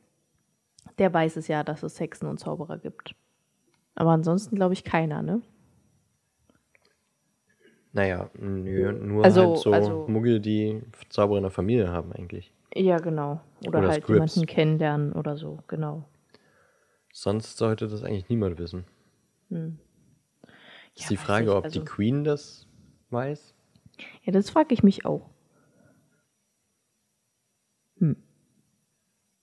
der 0.98 1.12
weiß 1.14 1.36
es 1.36 1.48
ja, 1.48 1.62
dass 1.64 1.82
es 1.82 1.98
Hexen 2.00 2.28
und 2.28 2.38
Zauberer 2.38 2.78
gibt. 2.78 3.14
Aber 3.94 4.10
ansonsten 4.10 4.56
glaube 4.56 4.74
ich 4.74 4.84
keiner, 4.84 5.22
ne? 5.22 5.42
Naja, 7.92 8.30
nö, 8.38 8.92
nur 8.92 9.24
Also- 9.24 9.48
halt 9.48 9.58
so 9.58 9.72
also- 9.72 10.06
Muggel, 10.08 10.40
die 10.40 10.82
Zauberer 11.08 11.38
in 11.38 11.42
der 11.44 11.50
Familie 11.50 11.90
haben 11.90 12.12
eigentlich. 12.12 12.52
Ja, 12.74 12.98
genau. 12.98 13.40
Oder, 13.66 13.80
Oder 13.80 13.88
halt 13.88 14.08
jemanden 14.08 14.46
kennenlernen 14.46 15.12
oder 15.12 15.36
so, 15.36 15.58
genau. 15.66 16.04
Sonst 17.12 17.56
sollte 17.58 17.88
das 17.88 18.04
eigentlich 18.04 18.28
niemand 18.28 18.58
wissen. 18.60 18.84
Hm. 19.48 19.78
Ist 20.94 21.02
Ja, 21.04 21.08
die 21.08 21.16
weiß 21.18 21.24
Frage, 21.24 21.44
ich, 21.46 21.50
ob 21.50 21.64
also- 21.64 21.80
die 21.80 21.84
Queen 21.84 22.22
das 22.22 22.68
weiß? 23.10 23.54
Ja, 24.22 24.32
das 24.32 24.50
frage 24.50 24.72
ich 24.72 24.82
mich 24.84 25.04
auch. 25.04 25.28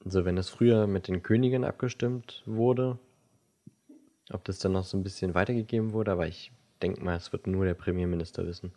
Also 0.04 0.24
wenn 0.26 0.38
es 0.38 0.50
früher 0.50 0.88
mit 0.88 1.08
den 1.10 1.22
Königen 1.22 1.66
abgestimmt 1.66 2.42
wurde, 2.46 2.98
ob 4.32 4.44
das 4.46 4.60
dann 4.60 4.74
noch 4.74 4.84
so 4.84 4.98
ein 4.98 5.04
bisschen 5.04 5.34
weitergegeben 5.34 5.94
wurde, 5.94 6.12
aber 6.12 6.28
ich 6.28 6.52
denke 6.82 7.04
mal, 7.04 7.16
es 7.16 7.32
wird 7.32 7.48
nur 7.48 7.66
der 7.66 7.74
Premierminister 7.74 8.46
wissen. 8.46 8.72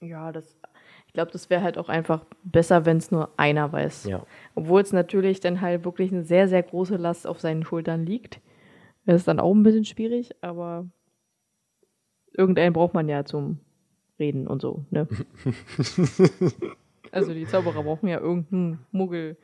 Ja, 0.00 0.32
das, 0.32 0.58
ich 1.06 1.12
glaube, 1.12 1.30
das 1.30 1.50
wäre 1.50 1.62
halt 1.62 1.78
auch 1.78 1.88
einfach 1.88 2.24
besser, 2.42 2.86
wenn 2.86 2.96
es 2.96 3.10
nur 3.10 3.30
einer 3.36 3.72
weiß. 3.72 4.04
Ja. 4.04 4.26
Obwohl 4.54 4.80
es 4.80 4.92
natürlich 4.92 5.40
dann 5.40 5.60
halt 5.60 5.84
wirklich 5.84 6.12
eine 6.12 6.24
sehr, 6.24 6.48
sehr 6.48 6.62
große 6.62 6.96
Last 6.96 7.26
auf 7.26 7.40
seinen 7.40 7.64
Schultern 7.64 8.04
liegt. 8.04 8.40
Das 9.04 9.16
ist 9.16 9.28
dann 9.28 9.40
auch 9.40 9.52
ein 9.52 9.62
bisschen 9.62 9.84
schwierig, 9.84 10.34
aber 10.40 10.86
irgendeinen 12.32 12.72
braucht 12.72 12.94
man 12.94 13.08
ja 13.08 13.24
zum 13.24 13.60
Reden 14.18 14.46
und 14.46 14.62
so, 14.62 14.84
ne? 14.90 15.08
also 17.12 17.34
die 17.34 17.46
Zauberer 17.46 17.82
brauchen 17.82 18.08
ja 18.08 18.20
irgendeinen 18.20 18.86
Muggel, 18.92 19.36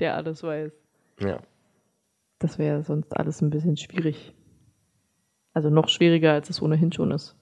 der 0.00 0.16
alles 0.16 0.42
weiß. 0.42 0.72
Ja. 1.20 1.40
Das 2.40 2.58
wäre 2.58 2.82
sonst 2.82 3.16
alles 3.16 3.40
ein 3.40 3.50
bisschen 3.50 3.76
schwierig. 3.76 4.34
Also 5.54 5.70
noch 5.70 5.88
schwieriger, 5.88 6.32
als 6.32 6.50
es 6.50 6.60
ohnehin 6.60 6.92
schon 6.92 7.12
ist. 7.12 7.36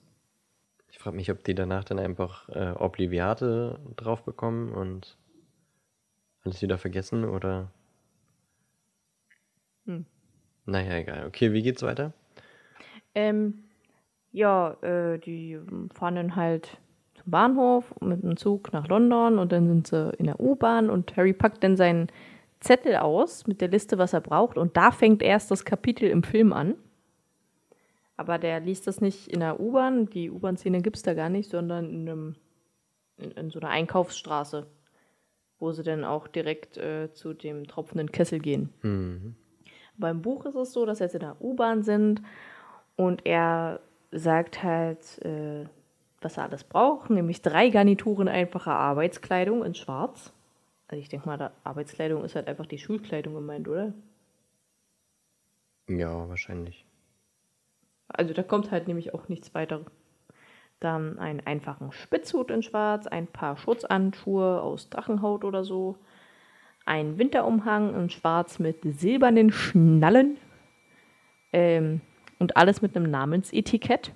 Ich 0.91 0.99
frage 0.99 1.17
mich, 1.17 1.31
ob 1.31 1.43
die 1.43 1.55
danach 1.55 1.85
dann 1.85 1.99
einfach 1.99 2.49
äh, 2.51 2.73
Obliviate 2.79 3.81
drauf 3.97 4.23
bekommen 4.25 4.73
und 4.73 5.17
alles 6.45 6.61
wieder 6.61 6.77
vergessen 6.77 7.25
oder. 7.25 7.73
Hm. 9.87 10.05
Naja, 10.67 10.97
egal. 10.99 11.27
Okay, 11.27 11.53
wie 11.53 11.63
geht's 11.63 11.83
weiter? 11.83 12.13
Ähm, 13.15 13.65
ja, 14.31 14.73
äh, 14.83 15.19
die 15.19 15.59
fahren 15.95 16.17
dann 16.17 16.37
halt 16.37 16.79
zum 17.15 17.31
Bahnhof 17.31 17.95
mit 18.01 18.23
dem 18.23 18.37
Zug 18.37 18.73
nach 18.73 18.87
London 18.89 19.39
und 19.39 19.53
dann 19.53 19.67
sind 19.67 19.87
sie 19.87 20.11
in 20.19 20.27
der 20.27 20.41
U-Bahn 20.41 20.91
und 20.91 21.17
Harry 21.17 21.33
packt 21.33 21.65
dann 21.65 21.77
seinen 21.77 22.09
Zettel 22.61 22.97
aus 22.97 23.47
mit 23.47 23.61
der 23.61 23.69
Liste, 23.69 23.99
was 23.99 24.13
er 24.13 24.21
braucht 24.21 24.57
und 24.57 24.77
da 24.77 24.91
fängt 24.91 25.23
erst 25.23 25.51
das 25.51 25.65
Kapitel 25.65 26.09
im 26.09 26.23
Film 26.23 26.53
an. 26.53 26.75
Aber 28.17 28.39
der 28.39 28.61
liest 28.61 28.87
das 28.87 29.01
nicht 29.01 29.29
in 29.29 29.41
der 29.41 29.59
U-Bahn, 29.59 30.07
die 30.07 30.31
U-Bahn-Szene 30.31 30.83
gibt 30.83 30.97
es 30.97 31.03
da 31.03 31.15
gar 31.15 31.29
nicht, 31.29 31.51
sondern 31.51 31.91
in, 31.91 32.09
einem, 32.09 32.37
in, 33.17 33.31
in 33.33 33.51
so 33.51 33.59
einer 33.61 33.71
Einkaufsstraße, 33.71 34.67
wo 35.59 35.73
sie 35.73 35.83
dann 35.83 36.05
auch 36.05 36.29
direkt 36.29 36.77
äh, 36.77 37.13
zu 37.13 37.33
dem 37.35 37.67
tropfenden 37.67 38.13
Kessel 38.13 38.39
gehen. 38.39 38.71
Mhm. 38.83 39.35
Beim 39.97 40.23
Buch 40.23 40.45
ist 40.47 40.55
es 40.55 40.73
so, 40.73 40.87
dass 40.87 40.99
sie 40.99 41.05
jetzt 41.05 41.15
in 41.15 41.21
der 41.21 41.41
U-Bahn 41.41 41.83
sind 41.83 42.23
und 42.97 43.25
er 43.27 43.81
sagt 44.11 44.63
halt, 44.63 45.19
äh, 45.25 45.67
was 46.21 46.37
er 46.37 46.45
alles 46.45 46.65
braucht, 46.65 47.11
nämlich 47.11 47.43
drei 47.43 47.71
Garnituren 47.71 48.29
einfacher 48.29 48.75
Arbeitskleidung 48.75 49.65
in 49.65 49.75
Schwarz. 49.75 50.33
Also 50.89 51.01
ich 51.01 51.09
denke 51.09 51.27
mal, 51.27 51.53
Arbeitskleidung 51.65 52.25
ist 52.25 52.37
halt 52.37 52.49
einfach 52.49 52.67
die 52.67 52.79
Schulkleidung 52.79 53.35
gemeint, 53.35 53.67
oder? 53.67 53.93
Ja, 55.89 56.29
wahrscheinlich. 56.29 56.85
Also 58.13 58.35
da 58.35 58.43
kommt 58.43 58.71
halt 58.71 58.89
nämlich 58.89 59.15
auch 59.15 59.29
nichts 59.29 59.55
weiter. 59.55 59.81
Dann 60.81 61.19
einen 61.19 61.41
einfachen 61.41 61.93
Spitzhut 61.93 62.51
in 62.51 62.63
Schwarz, 62.63 63.07
ein 63.07 63.27
paar 63.27 63.57
Schutzhandschuhe 63.57 64.61
aus 64.61 64.91
Drachenhaut 64.91 65.45
oder 65.45 65.65
so, 65.65 65.97
ein 66.85 67.19
Winterumhang 67.19 67.95
in 67.95 68.11
Schwarz 68.11 68.59
mit 68.59 68.79
silbernen 68.83 69.53
Schnallen 69.53 70.39
ähm, 71.53 72.01
und 72.39 72.57
alles 72.57 72.83
mit 72.83 72.97
einem 72.97 73.11
Namensetikett. 73.11 74.13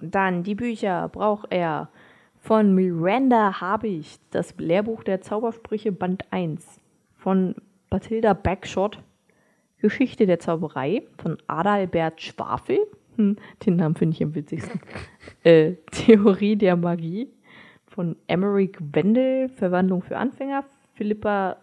Dann 0.00 0.42
die 0.42 0.54
Bücher 0.54 1.08
braucht 1.08 1.52
er 1.52 1.90
von 2.40 2.74
Miranda 2.74 3.60
Habicht, 3.60 4.20
das 4.30 4.56
Lehrbuch 4.56 5.04
der 5.04 5.20
Zaubersprüche 5.20 5.92
Band 5.92 6.24
1 6.32 6.80
von 7.16 7.54
Bathilda 7.90 8.32
Backshot, 8.32 8.98
Geschichte 9.80 10.26
der 10.26 10.38
Zauberei 10.38 11.02
von 11.18 11.38
Adalbert 11.46 12.20
Schwafel. 12.20 12.78
Hm, 13.16 13.36
den 13.64 13.76
Namen 13.76 13.94
finde 13.94 14.14
ich 14.14 14.22
am 14.22 14.34
witzigsten. 14.34 14.80
äh, 15.42 15.74
Theorie 15.90 16.56
der 16.56 16.76
Magie 16.76 17.28
von 17.86 18.16
Emmerich 18.26 18.76
Wendel, 18.78 19.48
Verwandlung 19.48 20.02
für 20.02 20.16
Anfänger. 20.16 20.64
Philippa, 20.94 21.56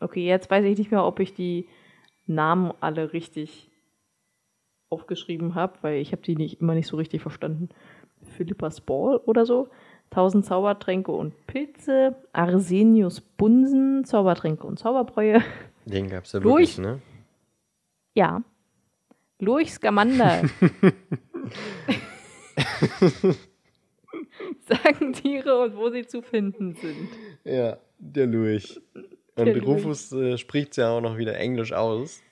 okay, 0.00 0.26
jetzt 0.26 0.50
weiß 0.50 0.64
ich 0.64 0.78
nicht 0.78 0.90
mehr, 0.90 1.04
ob 1.04 1.20
ich 1.20 1.34
die 1.34 1.66
Namen 2.26 2.72
alle 2.80 3.12
richtig 3.12 3.70
aufgeschrieben 4.88 5.54
habe, 5.54 5.74
weil 5.82 6.00
ich 6.00 6.12
habe 6.12 6.22
die 6.22 6.36
nicht 6.36 6.60
immer 6.60 6.74
nicht 6.74 6.86
so 6.86 6.96
richtig 6.96 7.22
verstanden. 7.22 7.68
Philippas 8.36 8.80
Ball 8.80 9.16
oder 9.26 9.44
so. 9.44 9.68
Tausend 10.10 10.44
Zaubertränke 10.44 11.12
und 11.12 11.46
Pilze. 11.46 12.14
Arsenius 12.32 13.20
Bunsen, 13.20 14.04
Zaubertränke 14.04 14.66
und 14.66 14.78
Zauberbräue. 14.78 15.42
Den 15.84 16.08
gab's 16.08 16.32
ja 16.32 16.40
Durch. 16.40 16.78
wirklich, 16.78 16.78
ne? 16.78 17.00
Ja. 18.14 18.42
Lurch 19.38 19.72
Scamander. 19.72 20.42
Sagen 24.66 25.12
Tiere 25.12 25.60
und 25.60 25.76
wo 25.76 25.90
sie 25.90 26.06
zu 26.06 26.22
finden 26.22 26.74
sind. 26.74 27.08
Ja, 27.44 27.78
der 27.98 28.26
Lurch. 28.26 28.80
Und 29.36 29.46
Der. 29.46 29.62
Rufus 29.62 30.12
äh, 30.12 30.38
spricht 30.38 30.76
ja 30.76 30.90
auch 30.90 31.00
noch 31.00 31.18
wieder 31.18 31.36
Englisch 31.36 31.72
aus. 31.72 32.22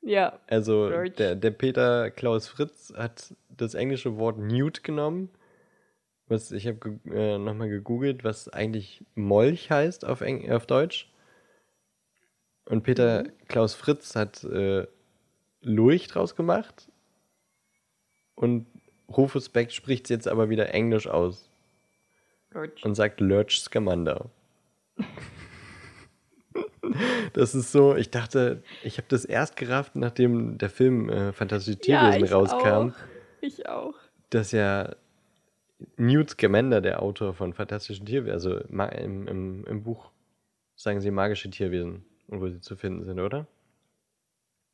Ja. 0.00 0.40
Also 0.46 0.90
der, 0.90 1.34
der 1.34 1.50
Peter 1.50 2.10
Klaus 2.10 2.48
Fritz 2.48 2.92
hat 2.96 3.34
das 3.48 3.74
englische 3.74 4.16
Wort 4.16 4.38
Newt 4.38 4.82
genommen. 4.82 5.28
Was 6.26 6.52
ich 6.52 6.66
habe 6.66 6.78
ge 6.78 6.98
äh, 7.12 7.38
nochmal 7.38 7.68
gegoogelt, 7.68 8.24
was 8.24 8.48
eigentlich 8.48 9.04
Molch 9.14 9.70
heißt 9.70 10.06
auf, 10.06 10.20
Eng 10.20 10.50
auf 10.50 10.66
Deutsch. 10.66 11.10
Und 12.66 12.82
Peter 12.82 13.24
Klaus 13.48 13.74
Fritz 13.74 14.14
hat 14.14 14.44
äh, 14.44 14.86
Lurch 15.60 16.08
draus 16.08 16.36
gemacht. 16.36 16.90
Und 18.34 18.66
Rufus 19.08 19.48
Beck 19.48 19.72
spricht 19.72 20.06
es 20.06 20.10
jetzt 20.10 20.28
aber 20.28 20.48
wieder 20.48 20.72
Englisch 20.72 21.06
aus 21.08 21.50
Lurch. 22.50 22.84
und 22.84 22.94
sagt 22.94 23.20
Lurch 23.20 23.60
Scamander. 23.60 24.30
Das 27.34 27.54
ist 27.54 27.70
so, 27.70 27.94
ich 27.96 28.10
dachte, 28.10 28.62
ich 28.82 28.96
habe 28.96 29.06
das 29.08 29.24
erst 29.24 29.56
gerafft, 29.56 29.94
nachdem 29.94 30.58
der 30.58 30.70
Film 30.70 31.10
äh, 31.10 31.32
Fantastische 31.32 31.78
Tierwesen 31.78 32.24
ich 32.24 32.32
rauskam, 32.32 32.90
Auch. 32.90 32.92
Ich 33.40 33.68
auch. 33.68 33.94
dass 34.30 34.52
ja 34.52 34.96
Newt 35.96 36.30
Scamander, 36.30 36.80
der 36.80 37.02
Autor 37.02 37.34
von 37.34 37.52
Fantastischen 37.52 38.06
Tierwesen, 38.06 38.32
also 38.32 38.56
im, 38.56 39.28
im, 39.28 39.64
im 39.64 39.82
Buch 39.82 40.10
sagen 40.74 41.00
sie 41.00 41.10
magische 41.10 41.50
Tierwesen 41.50 42.04
und 42.28 42.40
wo 42.40 42.48
sie 42.48 42.60
zu 42.60 42.76
finden 42.76 43.04
sind, 43.04 43.20
oder? 43.20 43.46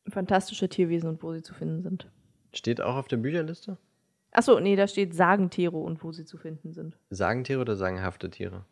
Fantastische 0.09 0.69
Tierwesen 0.69 1.09
und 1.09 1.23
wo 1.23 1.33
sie 1.33 1.43
zu 1.43 1.55
finden 1.55 1.83
sind. 1.83 2.11
Steht 2.53 2.81
auch 2.81 2.97
auf 2.97 3.09
der 3.09 3.17
Bücherliste? 3.17 3.79
Achso, 4.33 4.59
nee, 4.61 4.77
da 4.77 4.89
steht 4.89 5.15
Sagentiere 5.15 5.77
und 5.77 6.03
wo 6.03 6.13
sie 6.13 6.25
zu 6.25 6.39
finden 6.39 6.73
sind. 6.73 6.99
Sagentiere 7.11 7.61
oder 7.61 7.77
sagenhafte 7.77 8.31
Tiere? 8.31 8.65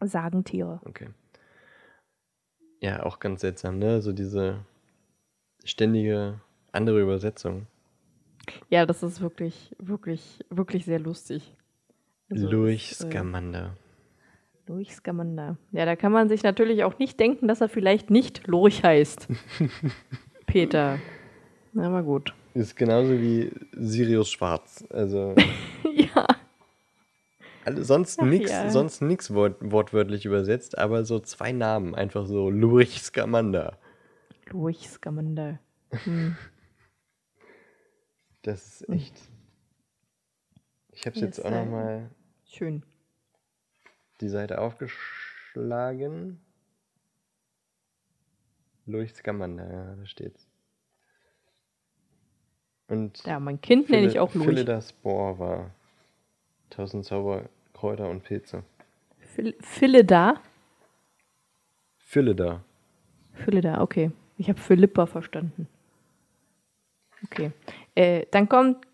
Sagentiere. 0.00 0.80
Okay. 0.84 1.10
Ja, 2.80 3.02
auch 3.04 3.18
ganz 3.18 3.42
seltsam, 3.42 3.78
ne? 3.78 4.00
So 4.02 4.12
diese 4.12 4.64
ständige 5.64 6.40
andere 6.72 7.00
Übersetzung. 7.00 7.66
Ja, 8.68 8.86
das 8.86 9.02
ist 9.02 9.20
wirklich, 9.20 9.76
wirklich, 9.78 10.44
wirklich 10.48 10.84
sehr 10.84 10.98
lustig. 10.98 11.54
Also, 12.30 12.48
Lurch 12.48 12.92
äh, 12.92 12.94
Scamander. 12.94 13.76
Lurch 14.70 14.94
Scamander. 14.94 15.56
Ja, 15.72 15.84
da 15.84 15.96
kann 15.96 16.12
man 16.12 16.28
sich 16.28 16.44
natürlich 16.44 16.84
auch 16.84 16.96
nicht 17.00 17.18
denken, 17.18 17.48
dass 17.48 17.60
er 17.60 17.68
vielleicht 17.68 18.08
nicht 18.08 18.46
Lurch 18.46 18.84
heißt. 18.84 19.26
Peter. 20.46 21.00
Na, 21.72 21.88
aber 21.88 22.04
gut. 22.04 22.32
Ist 22.54 22.76
genauso 22.76 23.10
wie 23.20 23.50
Sirius 23.72 24.30
Schwarz. 24.30 24.84
Also 24.90 25.34
ja. 25.92 26.24
alle, 27.64 27.82
sonst 27.82 28.22
nix, 28.22 28.52
ja. 28.52 28.70
sonst 28.70 29.02
nix 29.02 29.34
wort, 29.34 29.56
wortwörtlich 29.60 30.24
übersetzt, 30.24 30.78
aber 30.78 31.04
so 31.04 31.18
zwei 31.18 31.50
Namen, 31.50 31.96
einfach 31.96 32.26
so 32.26 32.48
Lurch 32.48 33.02
Scamander. 33.02 33.76
Lurch 34.50 34.88
Scamander. 34.88 35.58
Hm. 36.04 36.36
Das 38.42 38.82
ist 38.82 38.88
echt. 38.88 39.14
Ich 40.92 41.06
habe 41.06 41.18
Ja, 41.18 41.26
jetzt 41.26 41.44
auch 41.44 41.50
nochmal 41.50 42.08
Schön. 42.44 42.84
Die 44.20 44.28
Seite 44.28 44.60
aufgeschlagen. 44.60 46.40
Lurch 48.86 49.14
Scamander, 49.14 49.70
ja, 49.72 49.94
da 49.94 50.06
steht's. 50.06 50.46
Und 52.88 53.24
Ja, 53.24 53.38
mein 53.38 53.60
Kind 53.60 53.88
nenne 53.88 54.08
ich 54.08 54.18
auch 54.18 54.34
Lurch. 54.34 54.48
Philida 54.48 54.80
Spore 54.82 55.38
war. 55.38 55.70
Tausend 56.70 57.04
Zauberkräuter 57.04 58.08
und 58.08 58.24
Pilze. 58.24 58.64
Phil 59.18 59.54
Philida. 59.60 60.40
Philida. 61.98 62.64
Philida, 63.34 63.80
okay. 63.80 64.10
Ich 64.38 64.48
habe 64.48 64.58
Philippa 64.60 65.06
verstanden. 65.06 65.68
Okay. 67.24 67.52
Äh, 67.94 68.26
dann 68.30 68.48
kommt. 68.48 68.86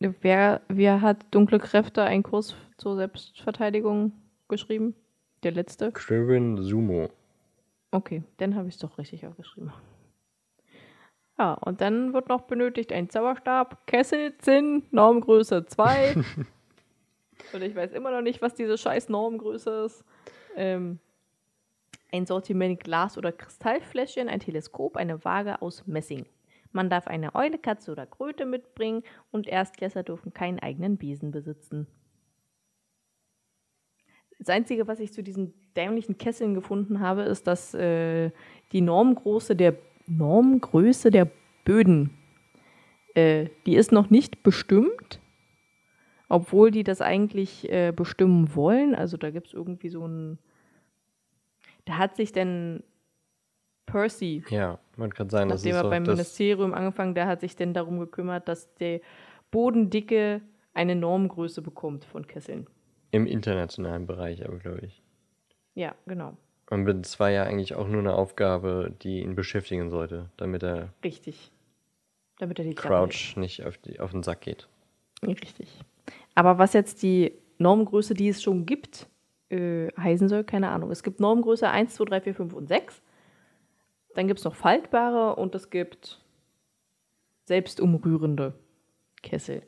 Wer, 0.00 0.60
wer 0.68 1.00
hat 1.00 1.24
Dunkle 1.30 1.58
Kräfte, 1.58 2.02
einen 2.04 2.22
Kurs 2.22 2.54
zur 2.78 2.96
Selbstverteidigung 2.96 4.12
geschrieben? 4.48 4.94
Der 5.42 5.52
letzte? 5.52 5.92
Quirin 5.92 6.62
Sumo. 6.62 7.10
Okay, 7.90 8.22
dann 8.38 8.54
habe 8.54 8.68
ich 8.68 8.74
es 8.74 8.80
doch 8.80 8.98
richtig 8.98 9.26
aufgeschrieben. 9.26 9.72
Ja, 11.38 11.54
und 11.54 11.80
dann 11.80 12.12
wird 12.12 12.28
noch 12.28 12.42
benötigt 12.42 12.92
ein 12.92 13.08
Zauberstab, 13.08 13.86
Kessel, 13.86 14.36
Zinn, 14.38 14.82
Normgröße 14.90 15.66
2. 15.66 16.14
und 17.52 17.62
ich 17.62 17.76
weiß 17.76 17.92
immer 17.92 18.10
noch 18.10 18.22
nicht, 18.22 18.42
was 18.42 18.54
diese 18.54 18.76
scheiß 18.76 19.08
Normgröße 19.08 19.84
ist. 19.84 20.04
Ähm, 20.56 20.98
ein 22.10 22.26
Sortiment 22.26 22.82
Glas- 22.82 23.16
oder 23.16 23.30
Kristallfläschchen, 23.30 24.28
ein 24.28 24.40
Teleskop, 24.40 24.96
eine 24.96 25.24
Waage 25.24 25.62
aus 25.62 25.86
Messing. 25.86 26.26
Man 26.72 26.90
darf 26.90 27.06
eine 27.06 27.34
Eule, 27.34 27.58
Katze 27.58 27.92
oder 27.92 28.06
Kröte 28.06 28.44
mitbringen 28.44 29.02
und 29.30 29.46
Erstklässler 29.46 30.02
dürfen 30.02 30.34
keinen 30.34 30.58
eigenen 30.58 30.96
Besen 30.96 31.30
besitzen. 31.30 31.86
Das 34.38 34.48
Einzige, 34.48 34.86
was 34.86 35.00
ich 35.00 35.12
zu 35.12 35.22
diesen 35.22 35.52
dämlichen 35.76 36.16
Kesseln 36.16 36.54
gefunden 36.54 37.00
habe, 37.00 37.22
ist, 37.22 37.46
dass 37.46 37.74
äh, 37.74 38.30
die 38.72 38.80
Normgröße 38.80 39.56
der, 39.56 39.76
Normgröße 40.06 41.10
der 41.10 41.28
Böden, 41.64 42.10
äh, 43.14 43.48
die 43.66 43.76
ist 43.76 43.92
noch 43.92 44.10
nicht 44.10 44.42
bestimmt, 44.42 45.20
obwohl 46.28 46.70
die 46.70 46.84
das 46.84 47.00
eigentlich 47.00 47.70
äh, 47.70 47.92
bestimmen 47.94 48.54
wollen. 48.54 48.94
Also 48.94 49.16
da 49.16 49.30
gibt 49.30 49.48
es 49.48 49.54
irgendwie 49.54 49.88
so 49.88 50.06
ein... 50.06 50.38
Da 51.84 51.96
hat 51.96 52.16
sich 52.16 52.32
denn 52.32 52.82
Percy, 53.86 54.44
Ja, 54.50 54.78
man 54.96 55.12
kann 55.12 55.30
sagen, 55.30 55.48
das 55.48 55.62
nachdem 55.62 55.76
ist 55.76 55.82
er 55.82 55.90
beim 55.90 56.02
Ministerium 56.02 56.74
angefangen, 56.74 57.14
der 57.14 57.26
hat 57.26 57.40
sich 57.40 57.56
denn 57.56 57.72
darum 57.72 57.98
gekümmert, 57.98 58.46
dass 58.46 58.74
die 58.74 59.00
Bodendicke 59.50 60.42
eine 60.74 60.94
Normgröße 60.94 61.62
bekommt 61.62 62.04
von 62.04 62.26
Kesseln. 62.26 62.66
Im 63.10 63.26
internationalen 63.26 64.06
Bereich, 64.06 64.44
aber 64.44 64.58
glaube 64.58 64.80
ich. 64.86 65.02
Ja, 65.74 65.94
genau. 66.06 66.36
Und 66.70 66.84
das 66.86 67.18
war 67.18 67.30
ja 67.30 67.44
eigentlich 67.44 67.74
auch 67.74 67.88
nur 67.88 68.00
eine 68.00 68.14
Aufgabe, 68.14 68.94
die 69.02 69.20
ihn 69.20 69.34
beschäftigen 69.34 69.90
sollte, 69.90 70.30
damit 70.36 70.62
er 70.62 70.92
Richtig. 71.02 71.50
Damit 72.38 72.58
er 72.58 72.64
die. 72.64 72.74
Crouch 72.74 73.36
nicht 73.36 73.64
auf, 73.64 73.78
die, 73.78 74.00
auf 74.00 74.10
den 74.10 74.22
Sack 74.22 74.42
geht. 74.42 74.68
Richtig. 75.22 75.68
Aber 76.34 76.58
was 76.58 76.72
jetzt 76.72 77.02
die 77.02 77.32
Normgröße, 77.58 78.14
die 78.14 78.28
es 78.28 78.42
schon 78.42 78.66
gibt, 78.66 79.08
äh, 79.50 79.88
heißen 79.96 80.28
soll, 80.28 80.44
keine 80.44 80.68
Ahnung. 80.68 80.90
Es 80.90 81.02
gibt 81.02 81.20
Normgröße 81.20 81.68
1, 81.68 81.94
2, 81.94 82.04
3, 82.04 82.20
4, 82.20 82.34
5 82.34 82.52
und 82.52 82.66
6. 82.68 83.02
Dann 84.14 84.28
gibt 84.28 84.38
es 84.38 84.44
noch 84.44 84.54
faltbare 84.54 85.36
und 85.36 85.54
es 85.54 85.70
gibt 85.70 86.20
selbstumrührende 87.44 88.54
Kessel. 89.22 89.62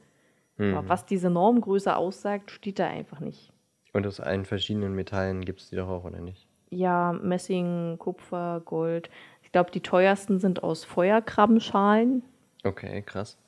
Hm. 0.60 0.76
Aber 0.76 0.88
was 0.90 1.06
diese 1.06 1.30
Normgröße 1.30 1.96
aussagt, 1.96 2.50
steht 2.50 2.78
da 2.78 2.86
einfach 2.86 3.20
nicht. 3.20 3.50
Und 3.94 4.06
aus 4.06 4.20
allen 4.20 4.44
verschiedenen 4.44 4.94
Metallen 4.94 5.42
gibt 5.44 5.60
es 5.60 5.70
die 5.70 5.76
doch 5.76 5.88
auch, 5.88 6.04
oder 6.04 6.20
nicht? 6.20 6.46
Ja, 6.68 7.12
Messing, 7.12 7.96
Kupfer, 7.98 8.60
Gold. 8.64 9.08
Ich 9.42 9.50
glaube, 9.52 9.70
die 9.70 9.80
teuersten 9.80 10.38
sind 10.38 10.62
aus 10.62 10.84
Feuerkrabbenschalen. 10.84 12.22
Okay, 12.62 13.00
krass. 13.02 13.38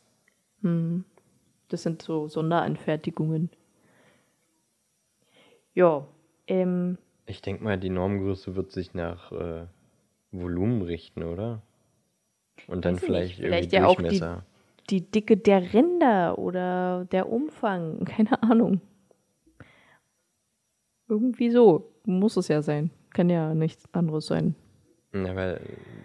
Das 0.63 1.83
sind 1.83 2.01
so 2.03 2.29
Sonderanfertigungen. 2.29 3.51
Ja, 5.75 6.07
ähm, 6.47 6.99
Ich 7.27 7.43
denke 7.43 7.63
mal, 7.63 7.79
die 7.79 7.91
Normgröße 7.91 8.57
wird 8.57 8.73
sich 8.73 8.95
nach 8.95 9.33
äh, 9.33 9.67
Volumen 10.33 10.83
richten, 10.83 11.23
oder? 11.23 11.63
Und 12.67 12.85
dann 12.85 12.99
vielleicht 12.99 13.39
nicht. 13.39 13.41
irgendwie 13.41 13.47
Vielleicht 13.69 13.73
ja 13.73 13.87
auch 13.87 13.97
die- 13.97 14.03
Durchmesser. 14.03 14.45
Die 14.91 15.11
Dicke 15.11 15.37
der 15.37 15.73
Ränder 15.73 16.39
oder 16.39 17.07
der 17.07 17.29
Umfang, 17.29 18.05
keine 18.05 18.43
Ahnung. 18.43 18.81
Irgendwie 21.09 21.51
so 21.51 21.93
muss 22.05 22.37
es 22.37 22.49
ja 22.49 22.63
sein. 22.63 22.91
Kann 23.11 23.29
ja 23.29 23.55
nichts 23.55 23.85
anderes 23.93 24.27
sein. 24.27 24.55
Ja, 25.15 25.37
weil 25.37 25.61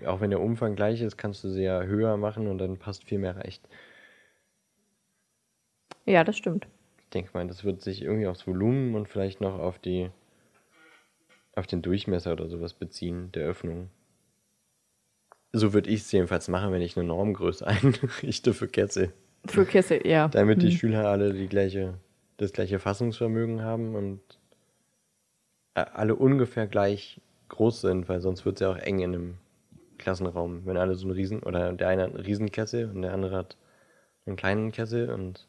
auch 0.06 0.20
wenn 0.20 0.32
der 0.32 0.42
Umfang 0.42 0.76
gleich 0.76 1.02
ist, 1.02 1.18
kannst 1.18 1.44
du 1.44 1.50
sie 1.50 1.64
ja 1.64 1.84
höher 1.84 2.18
machen 2.18 2.48
und 2.48 2.58
dann 2.58 2.78
passt 2.78 3.06
viel 3.06 3.20
mehr 3.20 3.38
recht. 3.38 3.68
Ja, 6.06 6.24
das 6.26 6.38
stimmt. 6.38 6.68
Ich 7.04 7.10
denke 7.12 7.32
mal, 7.34 7.48
das 7.48 7.64
wird 7.64 7.82
sich 7.82 8.02
irgendwie 8.02 8.28
aufs 8.28 8.46
Volumen 8.46 8.96
und 8.96 9.08
vielleicht 9.08 9.40
noch 9.40 9.60
auf 9.60 9.80
die 9.80 10.10
auf 11.56 11.68
den 11.68 11.82
Durchmesser 11.82 12.34
oder 12.34 12.48
sowas 12.48 12.74
beziehen, 12.74 13.32
der 13.32 13.48
Öffnung. 13.48 13.90
So 15.58 15.74
würde 15.74 15.90
ich 15.90 16.02
es 16.02 16.12
jedenfalls 16.12 16.48
machen, 16.50 16.72
wenn 16.72 16.82
ich 16.82 16.98
eine 16.98 17.08
Normgröße 17.08 17.66
einrichte 17.68 18.54
für 18.54 18.68
Kessel. 18.68 19.12
Für 19.46 19.66
Kessel, 19.66 20.06
ja. 20.06 20.28
Damit 20.28 20.62
die 20.62 20.70
Hm. 20.70 20.78
Schüler 20.78 21.08
alle 21.08 21.34
die 21.34 21.48
gleiche, 21.48 21.96
das 22.38 22.54
gleiche 22.54 22.80
Fassungsvermögen 22.80 23.64
haben 23.64 23.96
und 23.96 24.22
äh, 25.76 25.86
alle 25.94 26.16
ungefähr 26.16 26.68
gleich 26.68 27.22
groß 27.50 27.82
sind, 27.82 28.10
weil 28.10 28.20
sonst 28.22 28.46
wird 28.46 28.58
es 28.58 28.62
ja 28.62 28.72
auch 28.72 28.78
eng 28.78 29.00
in 29.00 29.14
einem 29.16 29.38
Klassenraum, 29.98 30.66
wenn 30.66 30.78
alle 30.78 30.96
so 30.96 31.08
einen 31.08 31.16
Riesen, 31.16 31.42
oder 31.42 31.74
der 31.74 31.88
eine 31.88 32.04
hat 32.04 32.14
einen 32.14 32.24
Riesenkessel 32.24 32.90
und 32.92 33.02
der 33.02 33.14
andere 33.14 33.36
hat 33.38 33.58
einen 34.26 34.36
kleinen 34.36 34.72
Kessel 34.72 35.10
und 35.10 35.48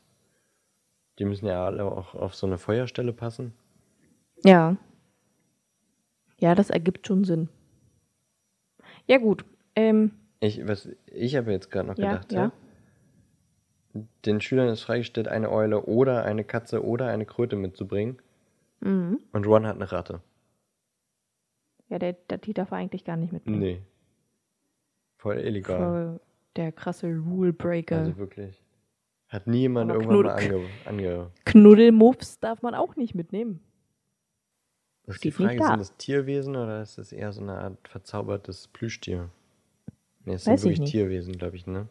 die 1.18 1.24
müssen 1.24 1.46
ja 1.46 1.66
alle 1.66 1.84
auch 1.84 2.14
auf 2.14 2.34
so 2.34 2.46
eine 2.46 2.56
Feuerstelle 2.58 3.12
passen. 3.12 3.52
Ja. 4.44 4.76
Ja, 6.38 6.54
das 6.54 6.70
ergibt 6.70 7.06
schon 7.06 7.24
Sinn. 7.24 7.48
Ja, 9.06 9.18
gut. 9.18 9.44
Ähm, 9.78 10.10
Ich, 10.40 10.66
was, 10.66 10.88
ich 11.06 11.36
habe 11.36 11.52
jetzt 11.52 11.70
gerade 11.70 11.88
noch 11.88 11.94
gedacht, 11.94 12.32
ja. 12.32 12.52
den 14.24 14.40
Schülern 14.40 14.68
ist 14.68 14.82
freigestellt, 14.82 15.28
eine 15.28 15.50
Eule 15.50 15.82
oder 15.84 16.24
eine 16.24 16.44
Katze 16.44 16.84
oder 16.84 17.06
eine 17.08 17.26
Kröte 17.26 17.56
mitzubringen. 17.56 18.18
mhm. 18.80 19.20
Und 19.32 19.46
Ron 19.46 19.66
hat 19.66 19.76
eine 19.76 19.90
Ratte. 19.90 20.20
Ja, 21.88 21.98
der, 21.98 22.12
der, 22.28 22.38
die 22.38 22.52
darf 22.52 22.70
er 22.72 22.78
eigentlich 22.78 23.04
gar 23.04 23.16
nicht 23.16 23.32
mitnehmen. 23.32 23.58
Nee. 23.60 23.82
Voll 25.16 25.38
illegal. 25.38 25.78
Voll 25.78 26.20
der 26.56 26.72
krasse 26.72 27.06
Rule 27.16 27.52
Breaker. 27.52 27.98
Also 27.98 28.16
wirklich. 28.18 28.62
Hat 29.28 29.46
niemand 29.46 29.90
Aber 29.90 30.00
irgendwann 30.00 30.22
mal 30.24 30.36
Knuddel- 30.36 30.56
ange, 30.60 30.68
ange 30.86 31.30
Knuddelmuffs 31.44 32.40
darf 32.40 32.62
man 32.62 32.74
auch 32.74 32.96
nicht 32.96 33.14
mitnehmen. 33.14 33.60
ist 35.06 35.22
die 35.24 35.30
Steht 35.32 35.46
nicht 35.46 35.58
Frage, 35.58 35.64
sind 35.70 35.80
das 35.80 35.96
Tierwesen 35.96 36.56
oder 36.56 36.82
ist 36.82 36.98
das 36.98 37.12
eher 37.12 37.32
so 37.32 37.42
eine 37.42 37.54
Art 37.58 37.88
verzaubertes 37.88 38.68
Plüschtier? 38.68 39.30
Nee, 40.28 40.34
es 40.34 40.46
Weiß 40.46 40.60
sind 40.60 40.72
ich 40.72 40.78
wirklich. 40.78 40.90
Tierwesen, 40.90 41.32
glaube 41.38 41.56
ich, 41.56 41.66
ne? 41.66 41.88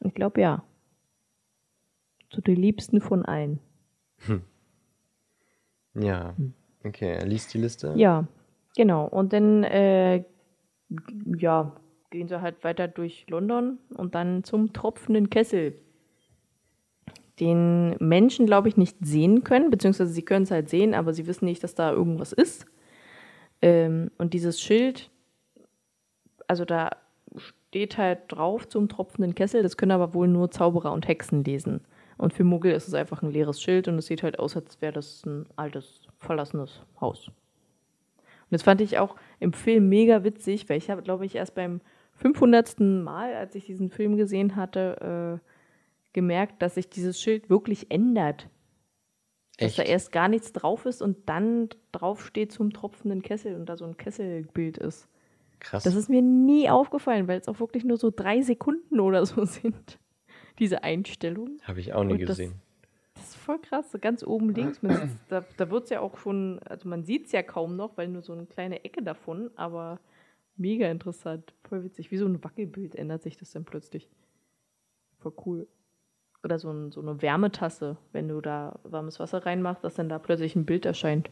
Ich 0.00 0.14
glaube 0.14 0.40
ja. 0.40 0.64
Zu 2.30 2.40
den 2.40 2.56
liebsten 2.56 3.02
von 3.02 3.26
allen. 3.26 3.60
Ja. 5.94 6.34
Okay, 6.82 7.12
er 7.12 7.26
liest 7.26 7.52
die 7.52 7.58
Liste. 7.58 7.92
Hm. 7.92 7.98
Ja, 7.98 8.26
genau. 8.74 9.06
Und 9.06 9.34
dann, 9.34 9.64
äh, 9.64 10.24
ja, 11.36 11.76
gehen 12.08 12.28
sie 12.28 12.40
halt 12.40 12.64
weiter 12.64 12.88
durch 12.88 13.26
London 13.28 13.78
und 13.90 14.14
dann 14.14 14.44
zum 14.44 14.72
tropfenden 14.72 15.28
Kessel. 15.28 15.74
Den 17.38 17.96
Menschen, 17.98 18.46
glaube 18.46 18.68
ich, 18.68 18.78
nicht 18.78 18.96
sehen 19.02 19.44
können, 19.44 19.70
beziehungsweise 19.70 20.12
sie 20.12 20.24
können 20.24 20.44
es 20.44 20.50
halt 20.50 20.70
sehen, 20.70 20.94
aber 20.94 21.12
sie 21.12 21.26
wissen 21.26 21.44
nicht, 21.44 21.62
dass 21.62 21.74
da 21.74 21.92
irgendwas 21.92 22.32
ist. 22.32 22.64
Ähm, 23.60 24.10
und 24.16 24.32
dieses 24.32 24.58
Schild, 24.58 25.10
also 26.48 26.64
da 26.64 26.90
steht 27.72 27.96
halt 27.96 28.24
drauf 28.28 28.68
zum 28.68 28.90
tropfenden 28.90 29.34
Kessel, 29.34 29.62
das 29.62 29.78
können 29.78 29.92
aber 29.92 30.12
wohl 30.12 30.28
nur 30.28 30.50
Zauberer 30.50 30.92
und 30.92 31.08
Hexen 31.08 31.42
lesen. 31.42 31.80
Und 32.18 32.34
für 32.34 32.44
Muggel 32.44 32.70
ist 32.70 32.86
es 32.86 32.92
einfach 32.92 33.22
ein 33.22 33.30
leeres 33.30 33.62
Schild 33.62 33.88
und 33.88 33.96
es 33.96 34.08
sieht 34.08 34.22
halt 34.22 34.38
aus, 34.38 34.54
als 34.56 34.82
wäre 34.82 34.92
das 34.92 35.24
ein 35.24 35.46
altes, 35.56 36.02
verlassenes 36.18 36.82
Haus. 37.00 37.28
Und 37.28 38.50
das 38.50 38.62
fand 38.62 38.82
ich 38.82 38.98
auch 38.98 39.16
im 39.40 39.54
Film 39.54 39.88
mega 39.88 40.22
witzig, 40.22 40.68
weil 40.68 40.76
ich 40.76 40.90
habe, 40.90 41.00
glaube 41.00 41.24
ich, 41.24 41.34
erst 41.34 41.54
beim 41.54 41.80
500. 42.16 42.78
Mal, 42.78 43.34
als 43.34 43.54
ich 43.54 43.64
diesen 43.64 43.88
Film 43.88 44.18
gesehen 44.18 44.54
hatte, 44.54 45.40
äh, 45.40 45.48
gemerkt, 46.12 46.60
dass 46.60 46.74
sich 46.74 46.90
dieses 46.90 47.18
Schild 47.18 47.48
wirklich 47.48 47.90
ändert. 47.90 48.50
Dass 49.56 49.68
Echt? 49.68 49.78
da 49.78 49.82
erst 49.84 50.12
gar 50.12 50.28
nichts 50.28 50.52
drauf 50.52 50.84
ist 50.84 51.00
und 51.00 51.26
dann 51.26 51.70
drauf 51.90 52.26
steht 52.26 52.52
zum 52.52 52.74
tropfenden 52.74 53.22
Kessel 53.22 53.54
und 53.54 53.64
da 53.64 53.78
so 53.78 53.86
ein 53.86 53.96
Kesselbild 53.96 54.76
ist. 54.76 55.08
Krass. 55.62 55.84
Das 55.84 55.94
ist 55.94 56.08
mir 56.10 56.22
nie 56.22 56.68
aufgefallen, 56.68 57.28
weil 57.28 57.38
es 57.40 57.46
auch 57.48 57.60
wirklich 57.60 57.84
nur 57.84 57.96
so 57.96 58.10
drei 58.14 58.42
Sekunden 58.42 58.98
oder 59.00 59.24
so 59.24 59.44
sind. 59.46 59.98
Diese 60.58 60.82
Einstellung. 60.82 61.58
Habe 61.62 61.80
ich 61.80 61.92
auch 61.94 62.04
nie 62.04 62.18
das- 62.18 62.36
gesehen. 62.38 62.54
Das 63.14 63.24
ist 63.28 63.36
voll 63.36 63.58
krass, 63.60 63.90
so 63.92 63.98
ganz 63.98 64.24
oben 64.24 64.52
links. 64.54 64.80
Da 65.28 65.44
da 65.56 65.70
wird 65.70 65.84
es 65.84 65.90
ja 65.90 66.00
auch 66.00 66.16
schon, 66.18 66.58
also 66.64 66.88
man 66.88 67.04
sieht 67.04 67.26
es 67.26 67.32
ja 67.32 67.42
kaum 67.42 67.76
noch, 67.76 67.96
weil 67.96 68.08
nur 68.08 68.22
so 68.22 68.32
eine 68.32 68.46
kleine 68.46 68.84
Ecke 68.84 69.02
davon, 69.02 69.50
aber 69.54 70.00
mega 70.56 70.88
interessant. 70.90 71.52
Voll 71.68 71.84
witzig. 71.84 72.10
Wie 72.10 72.16
so 72.16 72.26
ein 72.26 72.42
Wackelbild 72.42 72.94
ändert 72.96 73.22
sich 73.22 73.36
das 73.36 73.52
dann 73.52 73.64
plötzlich. 73.64 74.08
Voll 75.20 75.32
cool. 75.46 75.66
Oder 76.42 76.58
so, 76.58 76.70
ein, 76.70 76.90
so 76.90 77.00
eine 77.00 77.22
Wärmetasse, 77.22 77.96
wenn 78.12 78.28
du 78.28 78.40
da 78.40 78.80
warmes 78.82 79.20
Wasser 79.20 79.44
reinmachst, 79.46 79.84
dass 79.84 79.94
dann 79.94 80.08
da 80.08 80.18
plötzlich 80.18 80.56
ein 80.56 80.64
Bild 80.66 80.84
erscheint. 80.86 81.30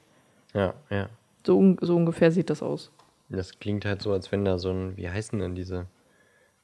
Ja, 0.55 0.75
ja. 0.91 1.09
So, 1.45 1.77
so 1.81 1.97
ungefähr 1.97 2.31
sieht 2.31 2.51
das 2.51 2.63
aus. 2.63 2.93
Das 3.31 3.59
klingt 3.59 3.87
halt 3.87 4.03
so, 4.03 4.13
als 4.13 4.31
wenn 4.31 4.45
da 4.45 4.59
so 4.59 4.71
ein, 4.71 4.97
wie 4.99 5.09
heißen 5.09 5.39
denn 5.39 5.55
diese 5.55 5.87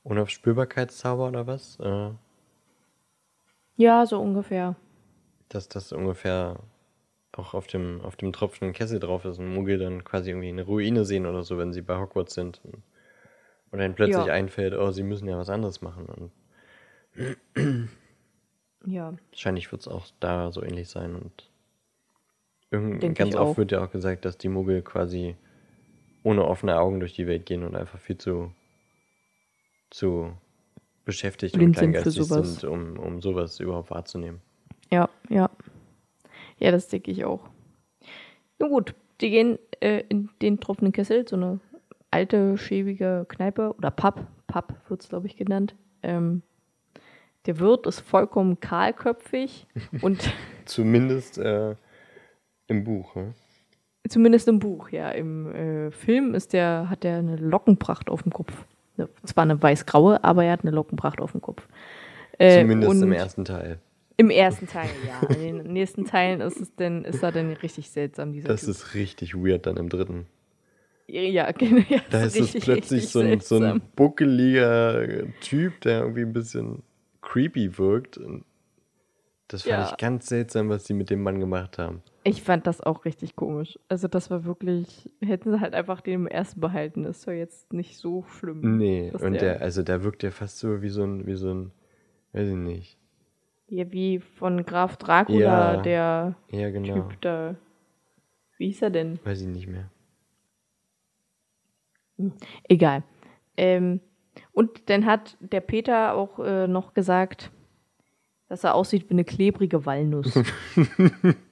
Unaufspürbarkeitszauber 0.04 1.28
oder 1.28 1.46
was? 1.46 1.78
Äh, 1.80 2.10
Ja, 3.76 4.04
so 4.04 4.18
ungefähr. 4.20 4.76
dass 5.48 5.68
das 5.68 5.92
ungefähr 5.92 6.58
auch 7.32 7.54
auf 7.54 7.66
dem, 7.66 8.00
auf 8.02 8.16
dem 8.16 8.32
tropfenden 8.32 8.74
Kessel 8.74 9.00
drauf 9.00 9.24
ist 9.24 9.38
und 9.38 9.52
Muggel 9.54 9.78
dann 9.78 10.04
quasi 10.04 10.30
irgendwie 10.30 10.48
eine 10.48 10.64
Ruine 10.64 11.04
sehen 11.04 11.26
oder 11.26 11.42
so, 11.44 11.58
wenn 11.58 11.72
sie 11.72 11.82
bei 11.82 11.98
Hogwarts 11.98 12.34
sind. 12.34 12.60
Und, 12.64 12.82
und 13.72 13.78
dann 13.80 13.94
plötzlich 13.94 14.26
Ja. 14.26 14.32
einfällt, 14.32 14.74
oh, 14.74 14.90
sie 14.92 15.02
müssen 15.04 15.28
ja 15.28 15.38
was 15.38 15.50
anderes 15.50 15.82
machen. 15.82 16.06
Und 16.06 16.32
Ja. 18.86 19.16
wahrscheinlich 19.30 19.70
wird 19.70 19.82
es 19.82 19.88
auch 19.88 20.06
da 20.20 20.50
so 20.50 20.62
ähnlich 20.64 20.88
sein. 20.88 21.14
Und 21.14 21.48
irgend, 22.70 23.14
ganz 23.16 23.34
oft 23.34 23.56
auch. 23.56 23.58
wird 23.58 23.72
ja 23.72 23.84
auch 23.84 23.90
gesagt, 23.90 24.24
dass 24.24 24.38
die 24.38 24.48
Muggel 24.48 24.82
quasi 24.82 25.36
ohne 26.26 26.44
offene 26.44 26.76
Augen 26.76 26.98
durch 26.98 27.12
die 27.12 27.28
Welt 27.28 27.46
gehen 27.46 27.62
und 27.62 27.76
einfach 27.76 28.00
viel 28.00 28.18
zu, 28.18 28.50
zu 29.90 30.32
beschäftigt 31.04 31.54
Blind 31.54 31.76
und 31.76 31.92
kleingeistig 31.92 32.24
sind, 32.24 32.64
um, 32.64 32.98
um 32.98 33.22
sowas 33.22 33.60
überhaupt 33.60 33.90
wahrzunehmen. 33.90 34.40
Ja, 34.90 35.08
ja. 35.28 35.48
Ja, 36.58 36.72
das 36.72 36.88
denke 36.88 37.12
ich 37.12 37.24
auch. 37.24 37.48
Nun 38.58 38.70
gut, 38.70 38.96
die 39.20 39.30
gehen 39.30 39.60
äh, 39.78 40.02
in 40.08 40.28
den 40.42 40.58
tropfenden 40.58 40.92
Kessel, 40.92 41.28
so 41.28 41.36
eine 41.36 41.60
alte, 42.10 42.58
schäbige 42.58 43.24
Kneipe 43.28 43.72
oder 43.78 43.92
Pub. 43.92 44.26
Pub 44.48 44.74
wird 44.88 45.02
es, 45.02 45.08
glaube 45.08 45.28
ich, 45.28 45.36
genannt. 45.36 45.76
Ähm, 46.02 46.42
der 47.46 47.60
Wirt 47.60 47.86
ist 47.86 48.00
vollkommen 48.00 48.58
kahlköpfig 48.58 49.68
und 50.02 50.32
Zumindest 50.64 51.38
äh, 51.38 51.76
im 52.66 52.82
Buch. 52.82 53.14
Ne? 53.14 53.32
Zumindest 54.08 54.48
im 54.48 54.58
Buch, 54.58 54.90
ja. 54.90 55.10
Im 55.10 55.54
äh, 55.54 55.90
Film 55.90 56.34
ist 56.34 56.52
der, 56.52 56.88
hat 56.90 57.04
er 57.04 57.18
eine 57.18 57.36
Lockenpracht 57.36 58.08
auf 58.10 58.22
dem 58.22 58.32
Kopf. 58.32 58.52
Ja, 58.96 59.08
Zwar 59.24 59.42
eine 59.44 59.60
weiß-graue, 59.62 60.22
aber 60.24 60.44
er 60.44 60.52
hat 60.52 60.62
eine 60.62 60.70
Lockenpracht 60.70 61.20
auf 61.20 61.32
dem 61.32 61.40
Kopf. 61.42 61.66
Äh, 62.38 62.60
Zumindest 62.62 63.02
im 63.02 63.12
ersten 63.12 63.44
Teil. 63.44 63.78
Im 64.18 64.30
ersten 64.30 64.66
Teil, 64.66 64.88
ja. 65.06 65.28
In 65.28 65.58
den 65.58 65.66
nächsten 65.72 66.04
Teilen 66.06 66.40
ist 66.40 66.60
es 66.60 66.74
denn, 66.74 67.04
ist 67.04 67.22
er 67.22 67.32
dann 67.32 67.52
richtig 67.52 67.90
seltsam, 67.90 68.32
dieser 68.32 68.48
Das 68.48 68.60
Typ. 68.62 68.70
ist 68.70 68.94
richtig 68.94 69.34
weird 69.34 69.66
dann 69.66 69.76
im 69.76 69.88
dritten. 69.90 70.26
Ja, 71.08 71.52
genau. 71.52 71.82
Ja, 71.88 72.00
Da 72.10 72.22
ist 72.24 72.34
es 72.34 72.46
richtig, 72.54 72.64
plötzlich 72.64 73.02
richtig 73.02 73.10
so 73.12 73.20
ein, 73.20 73.40
so 73.40 73.58
ein 73.60 73.80
buckeliger 73.94 75.06
Typ, 75.40 75.80
der 75.82 76.00
irgendwie 76.00 76.22
ein 76.22 76.32
bisschen 76.32 76.82
creepy 77.22 77.78
wirkt. 77.78 78.18
Das 79.48 79.62
fand 79.62 79.70
Ja. 79.72 79.88
ich 79.90 79.96
ganz 79.98 80.26
seltsam, 80.26 80.68
was 80.68 80.84
die 80.84 80.94
mit 80.94 81.10
dem 81.10 81.22
Mann 81.22 81.38
gemacht 81.38 81.78
haben. 81.78 82.02
Ich 82.26 82.42
fand 82.42 82.66
das 82.66 82.80
auch 82.80 83.04
richtig 83.04 83.36
komisch. 83.36 83.78
Also 83.88 84.08
das 84.08 84.30
war 84.30 84.44
wirklich, 84.44 85.10
hätten 85.20 85.52
sie 85.52 85.60
halt 85.60 85.74
einfach 85.74 86.00
den 86.00 86.14
im 86.14 86.26
ersten 86.26 86.60
behalten. 86.60 87.04
Das 87.04 87.26
war 87.26 87.34
jetzt 87.34 87.72
nicht 87.72 87.96
so 87.98 88.24
schlimm. 88.24 88.76
Nee, 88.78 89.12
und 89.12 89.34
der- 89.34 89.54
der, 89.58 89.60
also 89.62 89.82
der 89.82 90.02
wirkt 90.02 90.22
ja 90.22 90.30
fast 90.30 90.58
so 90.58 90.82
wie 90.82 90.88
so 90.88 91.04
ein, 91.04 91.26
wie 91.26 91.34
so 91.36 91.52
ein, 91.52 91.70
weiß 92.32 92.48
ich 92.48 92.54
nicht. 92.56 92.98
Ja, 93.68 93.90
wie 93.92 94.18
von 94.20 94.64
Graf 94.64 94.96
Dracula, 94.96 95.74
Ja. 95.76 95.82
der 95.82 96.36
Ja, 96.50 96.70
genau. 96.70 96.94
Typ 96.94 97.20
da. 97.20 97.54
Wie 98.58 98.66
hieß 98.66 98.82
er 98.82 98.90
denn? 98.90 99.18
Weiß 99.24 99.40
ich 99.40 99.48
nicht 99.48 99.66
mehr. 99.68 99.90
Egal. 102.68 103.02
Ähm, 103.56 104.00
und 104.52 104.88
dann 104.88 105.04
hat 105.06 105.36
der 105.40 105.60
Peter 105.60 106.14
auch 106.14 106.38
äh, 106.38 106.66
noch 106.66 106.94
gesagt, 106.94 107.50
dass 108.48 108.64
er 108.64 108.74
aussieht 108.74 109.08
wie 109.10 109.14
eine 109.14 109.24
klebrige 109.24 109.84
Walnuss. 109.86 110.32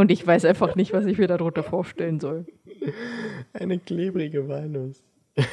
und 0.00 0.10
ich 0.10 0.26
weiß 0.26 0.44
einfach 0.46 0.74
nicht, 0.76 0.92
was 0.92 1.04
ich 1.06 1.18
mir 1.18 1.26
darunter 1.28 1.62
vorstellen 1.62 2.20
soll. 2.20 2.46
Eine 3.52 3.78
klebrige 3.78 4.48
Walnuss. 4.48 5.02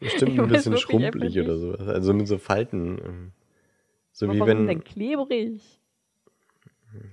Bestimmt 0.00 0.32
Ich 0.32 0.40
ein 0.40 0.48
bisschen 0.48 0.76
schrumpelig 0.78 1.38
oder 1.38 1.58
sowas. 1.58 1.86
Also 1.88 2.14
mit 2.14 2.26
so 2.28 2.38
Falten. 2.38 2.98
ähm, 3.04 3.32
So 4.12 4.26
Aber 4.26 4.34
wie 4.34 4.40
warum 4.40 4.58
wenn. 4.58 4.66
denn 4.66 4.84
klebrig? 4.84 5.60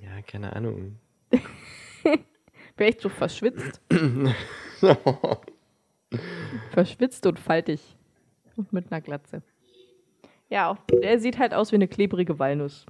Ja, 0.03 0.21
keine 0.21 0.55
Ahnung. 0.55 0.97
Vielleicht 2.77 3.01
so 3.01 3.09
verschwitzt. 3.09 3.81
verschwitzt 6.71 7.25
und 7.25 7.39
faltig. 7.39 7.81
Und 8.55 8.71
mit 8.71 8.91
einer 8.91 9.01
Glatze. 9.01 9.41
Ja, 10.49 10.77
der 10.89 11.19
sieht 11.19 11.39
halt 11.39 11.53
aus 11.53 11.71
wie 11.71 11.75
eine 11.75 11.87
klebrige 11.87 12.39
Walnuss. 12.39 12.85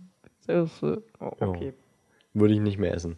Oh, 0.48 0.68
okay. 1.20 1.74
Würde 2.36 2.54
ich 2.54 2.60
nicht 2.60 2.78
mehr 2.78 2.94
essen. 2.94 3.18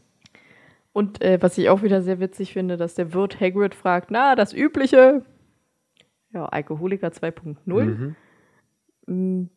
Und 0.94 1.22
äh, 1.22 1.42
was 1.42 1.58
ich 1.58 1.70
auch 1.70 1.84
wieder 1.84 2.02
sehr 2.02 2.20
witzig 2.20 2.54
finde, 2.54 2.78
dass 2.78 2.96
der 2.96 3.14
Wirt 3.14 3.40
Hagrid 3.40 3.76
fragt, 3.76 4.10
na, 4.10 4.36
das 4.36 4.54
Übliche. 4.54 5.26
Ja, 6.34 6.46
Alkoholiker 6.46 7.10
2.0. 7.10 7.56
Mhm. 7.66 8.16
Mm. 9.06 9.50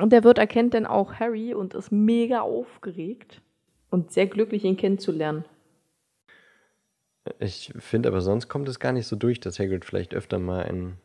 Und 0.00 0.12
der 0.12 0.24
Wirt 0.24 0.38
erkennt 0.38 0.74
dann 0.74 0.86
auch 0.86 1.14
Harry 1.14 1.52
und 1.52 1.74
ist 1.74 1.90
mega 1.90 2.40
aufgeregt 2.40 3.42
und 3.90 4.12
sehr 4.12 4.26
glücklich, 4.26 4.64
ihn 4.64 4.76
kennenzulernen. 4.76 5.44
Ich 7.38 7.72
finde 7.78 8.08
aber 8.08 8.20
sonst 8.20 8.48
kommt 8.48 8.68
es 8.68 8.78
gar 8.78 8.92
nicht 8.92 9.06
so 9.06 9.16
durch, 9.16 9.40
dass 9.40 9.58
Hagrid 9.58 9.84
vielleicht 9.84 10.14
öfter 10.14 10.38
mal 10.38 10.62
einen 10.62 10.96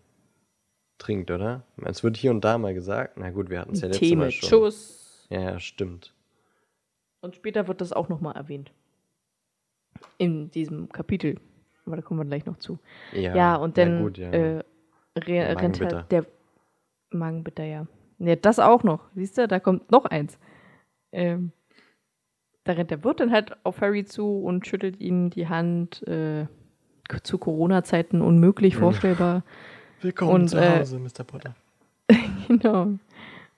trinkt, 0.97 1.29
oder? 1.31 1.63
Es 1.83 2.03
wird 2.03 2.17
hier 2.17 2.31
und 2.31 2.45
da 2.45 2.57
mal 2.57 2.73
gesagt. 2.73 3.17
Na 3.17 3.31
gut, 3.31 3.49
wir 3.49 3.59
hatten 3.59 3.73
es 3.73 3.81
ja 3.81 3.87
letztes 3.87 4.15
Mal 4.15 4.31
schon. 4.31 4.49
Schuss. 4.49 5.27
Ja, 5.29 5.41
ja, 5.41 5.59
stimmt. 5.59 6.14
Und 7.21 7.35
später 7.35 7.67
wird 7.67 7.81
das 7.81 7.91
auch 7.93 8.09
nochmal 8.09 8.35
erwähnt. 8.35 8.71
In 10.17 10.51
diesem 10.51 10.89
Kapitel. 10.89 11.39
Aber 11.85 11.95
da 11.95 12.01
kommen 12.01 12.19
wir 12.19 12.25
gleich 12.25 12.45
noch 12.45 12.57
zu. 12.57 12.79
Ja, 13.13 13.35
Ja, 13.35 13.55
und 13.55 13.77
dann 13.77 14.01
gut, 14.01 14.17
ja. 14.17 14.29
Äh, 14.31 14.63
re- 15.17 15.23
rennt 15.27 15.55
Magenbitter. 15.55 15.97
halt 15.97 16.11
der 16.11 16.25
Magenbitter, 17.11 17.63
ja. 17.63 17.87
Ja, 18.19 18.35
das 18.35 18.59
auch 18.59 18.83
noch. 18.83 19.01
Siehst 19.15 19.37
du, 19.37 19.47
da 19.47 19.59
kommt 19.59 19.91
noch 19.91 20.05
eins. 20.05 20.37
Ähm, 21.11 21.51
da 22.63 22.73
rennt 22.73 22.91
der 22.91 23.03
Wirt 23.03 23.19
dann 23.19 23.31
halt 23.31 23.55
auf 23.65 23.81
Harry 23.81 24.05
zu 24.05 24.39
und 24.43 24.65
schüttelt 24.67 24.99
ihm 24.99 25.29
die 25.29 25.47
Hand. 25.47 26.05
Äh, 26.07 26.47
zu 27.21 27.37
Corona-Zeiten 27.37 28.19
unmöglich 28.21 28.77
vorstellbar. 28.77 29.43
Willkommen 30.01 30.31
und, 30.31 30.47
zu 30.49 30.57
äh, 30.57 30.79
Hause, 30.79 30.97
Mr. 30.99 31.23
Potter. 31.23 31.55
Genau. 32.47 32.97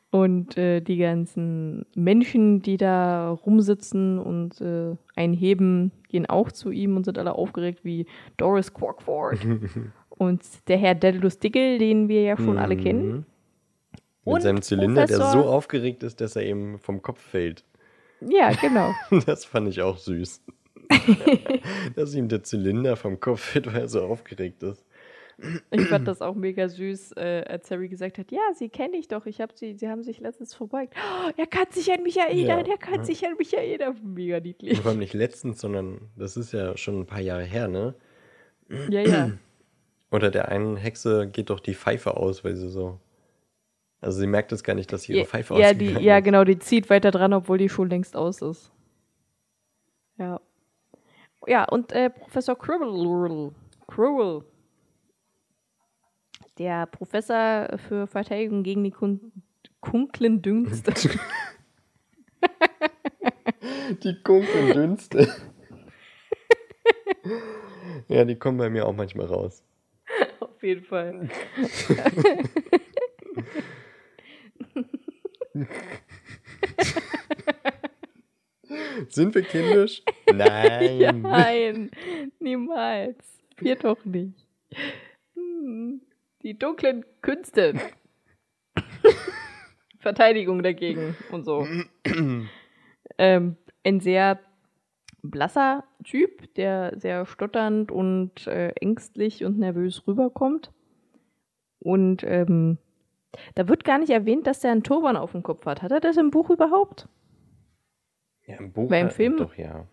Und 0.09 0.57
äh, 0.57 0.79
die 0.79 0.97
ganzen 0.97 1.85
Menschen, 1.93 2.61
die 2.61 2.77
da 2.77 3.29
rumsitzen 3.31 4.19
und 4.19 4.61
äh, 4.61 4.95
einheben, 5.15 5.91
gehen 6.07 6.25
auch 6.25 6.51
zu 6.51 6.71
ihm 6.71 6.95
und 6.95 7.03
sind 7.03 7.17
alle 7.17 7.33
aufgeregt 7.33 7.83
wie 7.83 8.05
Doris 8.37 8.73
Quackford. 8.73 9.39
und 10.09 10.41
der 10.69 10.77
Herr 10.77 10.95
Daedalus 10.95 11.39
Dickel, 11.39 11.77
den 11.77 12.07
wir 12.07 12.21
ja 12.21 12.37
schon 12.37 12.57
alle 12.57 12.75
Mhm. 12.75 12.81
kennen. 12.83 13.25
Mit 14.25 14.35
Und 14.35 14.41
seinem 14.41 14.61
Zylinder, 14.61 15.05
der 15.05 15.17
Professor- 15.17 15.43
so 15.43 15.49
aufgeregt 15.49 16.03
ist, 16.03 16.21
dass 16.21 16.35
er 16.37 16.43
eben 16.43 16.79
vom 16.79 17.01
Kopf 17.01 17.21
fällt. 17.21 17.65
Ja, 18.21 18.51
genau. 18.53 18.93
Das 19.25 19.43
fand 19.45 19.67
ich 19.67 19.81
auch 19.81 19.97
süß. 19.97 20.41
dass 21.95 22.15
ihm 22.15 22.29
der 22.29 22.43
Zylinder 22.43 22.95
vom 22.95 23.19
Kopf 23.19 23.41
fällt, 23.41 23.67
weil 23.67 23.81
er 23.81 23.87
so 23.89 24.01
aufgeregt 24.03 24.63
ist. 24.63 24.85
Ich 25.69 25.87
fand 25.87 26.07
das 26.07 26.21
auch 26.21 26.33
mega 26.33 26.67
süß, 26.67 27.11
äh, 27.11 27.43
als 27.47 27.69
Harry 27.69 27.89
gesagt 27.89 28.17
hat, 28.17 28.31
ja, 28.31 28.41
sie 28.55 28.69
kenne 28.69 28.97
ich 28.97 29.07
doch, 29.07 29.27
ich 29.27 29.39
habe 29.39 29.53
sie, 29.55 29.75
sie 29.77 29.87
haben 29.87 30.01
sich 30.01 30.19
letztens 30.19 30.55
verbeugt. 30.55 30.95
Oh, 30.97 31.29
er 31.37 31.45
kann 31.45 31.67
sich 31.69 31.91
an 31.91 32.01
mich 32.01 32.17
erinnern, 32.17 32.65
Ja, 32.65 32.71
er 32.71 32.77
kann 32.79 32.95
ja. 32.95 33.03
sich 33.03 33.23
an 33.25 33.35
mich 33.37 33.53
erinnern. 33.55 33.95
Mega 34.03 34.39
niedlich. 34.39 34.71
Und 34.71 34.81
vor 34.81 34.89
allem 34.91 34.99
nicht 34.99 35.13
letztens, 35.13 35.61
sondern 35.61 36.09
das 36.15 36.37
ist 36.37 36.53
ja 36.53 36.75
schon 36.75 37.01
ein 37.01 37.05
paar 37.05 37.19
Jahre 37.21 37.43
her, 37.43 37.67
ne? 37.67 37.93
Ja, 38.89 39.01
ja. 39.01 39.31
Oder 40.11 40.31
der 40.31 40.47
einen 40.47 40.75
Hexe 40.77 41.27
geht 41.27 41.49
doch 41.51 41.59
die 41.59 41.75
Pfeife 41.75 42.17
aus, 42.17 42.43
weil 42.43 42.55
sie 42.55 42.69
so. 42.69 42.99
Also 44.01 44.19
sie 44.19 44.27
merkt 44.27 44.51
es 44.51 44.63
gar 44.63 44.73
nicht, 44.73 44.91
dass 44.93 45.07
ihre 45.09 45.19
Ja, 45.19 45.25
Pfeife 45.25 45.53
ja, 45.55 45.73
die, 45.73 45.85
ausgegangen 45.87 46.05
ja, 46.05 46.17
ist. 46.17 46.23
genau, 46.23 46.43
die 46.45 46.57
zieht 46.59 46.89
weiter 46.89 47.11
dran, 47.11 47.33
obwohl 47.33 47.57
die 47.57 47.67
schon 47.69 47.89
längst 47.89 48.15
aus 48.15 48.41
ist. 48.41 48.71
Ja. 50.17 50.39
Ja, 51.45 51.65
und 51.65 51.91
äh, 51.91 52.09
Professor 52.09 52.57
Cribble, 52.57 53.51
Crowell, 53.87 54.43
der 56.57 56.85
Professor 56.85 57.77
für 57.87 58.07
Verteidigung 58.07 58.63
gegen 58.63 58.83
die 58.83 58.91
kun 58.91 59.31
kunklen 59.79 60.41
Dünste. 60.41 60.93
Die 64.03 64.21
dunklen 64.23 64.73
Dünste. 64.73 65.33
ja, 68.07 68.25
die 68.25 68.35
kommen 68.35 68.57
bei 68.57 68.69
mir 68.69 68.85
auch 68.85 68.93
manchmal 68.93 69.27
raus. 69.27 69.63
Auf 70.39 70.61
jeden 70.61 70.83
Fall. 70.83 71.29
Sind 79.09 79.33
wir 79.35 79.41
kindisch? 79.43 80.03
Nein. 80.33 81.21
Nein, 81.21 81.91
niemals. 82.39 83.17
Wir 83.57 83.75
doch 83.75 84.03
nicht. 84.05 84.45
Hm, 85.35 86.01
Die 86.43 86.57
dunklen 86.57 87.05
Künste. 87.21 87.73
Verteidigung 89.99 90.63
dagegen 90.63 91.15
und 91.31 91.43
so. 91.43 91.67
ähm, 93.17 93.57
ein 93.83 93.99
sehr 93.99 94.39
blasser 95.23 95.83
Typ, 96.03 96.53
der 96.55 96.93
sehr 96.97 97.25
stotternd 97.25 97.91
und 97.91 98.47
äh, 98.47 98.69
ängstlich 98.79 99.43
und 99.43 99.57
nervös 99.59 100.07
rüberkommt. 100.07 100.71
Und 101.79 102.23
ähm, 102.23 102.77
da 103.55 103.67
wird 103.67 103.83
gar 103.83 103.97
nicht 103.97 104.09
erwähnt, 104.09 104.47
dass 104.47 104.59
der 104.61 104.71
einen 104.71 104.83
Turban 104.83 105.17
auf 105.17 105.31
dem 105.31 105.43
Kopf 105.43 105.65
hat. 105.65 105.81
Hat 105.81 105.91
er 105.91 105.99
das 105.99 106.17
im 106.17 106.31
Buch 106.31 106.49
überhaupt? 106.49 107.07
Ja, 108.45 108.57
im 108.57 108.71
Buch 108.71 108.89
Beim 108.89 109.09
Film? 109.09 109.37
doch, 109.37 109.55
ja. 109.55 109.85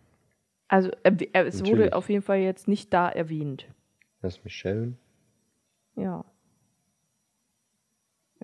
Also 0.68 0.90
äh, 1.02 1.10
äh, 1.32 1.44
es 1.44 1.60
wurde 1.60 1.70
Natürlich. 1.72 1.92
auf 1.92 2.08
jeden 2.08 2.22
Fall 2.22 2.38
jetzt 2.38 2.68
nicht 2.68 2.92
da 2.92 3.08
erwähnt. 3.08 3.68
Das 4.22 4.36
ist 4.38 4.44
Michelle. 4.44 4.94
Ja. 5.96 6.24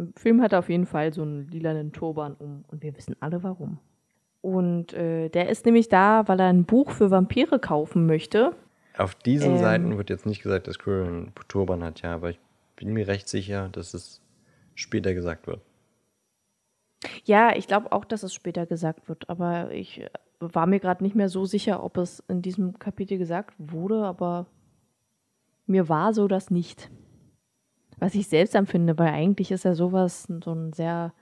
Im 0.00 0.14
Film 0.14 0.40
hat 0.40 0.54
er 0.54 0.60
auf 0.60 0.70
jeden 0.70 0.86
Fall 0.86 1.12
so 1.12 1.20
einen 1.20 1.46
lilanen 1.48 1.92
Turban 1.92 2.34
um 2.34 2.64
und 2.68 2.82
wir 2.82 2.96
wissen 2.96 3.14
alle 3.20 3.42
warum. 3.42 3.78
Und 4.40 4.94
äh, 4.94 5.28
der 5.28 5.50
ist 5.50 5.66
nämlich 5.66 5.90
da, 5.90 6.26
weil 6.26 6.40
er 6.40 6.46
ein 6.46 6.64
Buch 6.64 6.90
für 6.90 7.10
Vampire 7.10 7.58
kaufen 7.58 8.06
möchte. 8.06 8.54
Auf 8.96 9.14
diesen 9.14 9.52
Ähm. 9.52 9.58
Seiten 9.58 9.98
wird 9.98 10.08
jetzt 10.08 10.24
nicht 10.24 10.42
gesagt, 10.42 10.68
dass 10.68 10.78
Quirrell 10.78 11.06
einen 11.06 11.32
Turban 11.48 11.84
hat, 11.84 12.00
ja, 12.00 12.14
aber 12.14 12.30
ich 12.30 12.40
bin 12.76 12.94
mir 12.94 13.08
recht 13.08 13.28
sicher, 13.28 13.68
dass 13.68 13.92
es 13.92 14.22
später 14.74 15.12
gesagt 15.12 15.46
wird. 15.46 15.60
Ja, 17.24 17.54
ich 17.54 17.66
glaube 17.66 17.92
auch, 17.92 18.06
dass 18.06 18.22
es 18.22 18.32
später 18.32 18.64
gesagt 18.64 19.06
wird, 19.06 19.28
aber 19.28 19.70
ich 19.70 20.00
äh, 20.00 20.08
war 20.38 20.66
mir 20.66 20.80
gerade 20.80 21.04
nicht 21.04 21.14
mehr 21.14 21.28
so 21.28 21.44
sicher, 21.44 21.82
ob 21.82 21.98
es 21.98 22.20
in 22.28 22.40
diesem 22.40 22.78
Kapitel 22.78 23.18
gesagt 23.18 23.54
wurde, 23.58 24.04
aber 24.04 24.46
mir 25.66 25.90
war 25.90 26.14
so 26.14 26.26
das 26.26 26.50
nicht. 26.50 26.90
Was 28.00 28.14
ich 28.14 28.26
seltsam 28.28 28.66
finde, 28.66 28.98
weil 28.98 29.12
eigentlich 29.12 29.52
ist 29.52 29.64
ja 29.64 29.74
sowas 29.74 30.26
so 30.42 30.52
ein 30.52 30.72
sehr 30.72 31.12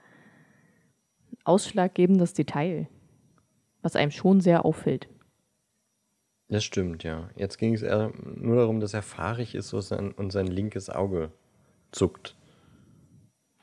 ausschlaggebendes 1.43 2.33
Detail, 2.33 2.87
was 3.81 3.95
einem 3.95 4.11
schon 4.11 4.39
sehr 4.39 4.65
auffällt. 4.65 5.09
Das 6.47 6.63
stimmt, 6.63 7.03
ja. 7.03 7.29
Jetzt 7.35 7.57
ging 7.57 7.73
es 7.75 7.83
eher 7.83 8.11
nur 8.23 8.55
darum, 8.55 8.79
dass 8.79 8.93
er 8.93 9.03
fahrig 9.03 9.53
ist 9.55 9.73
und 9.73 10.31
sein, 10.31 10.47
linkes 10.47 10.89
Auge 10.89 11.31
zuckt 11.91 12.35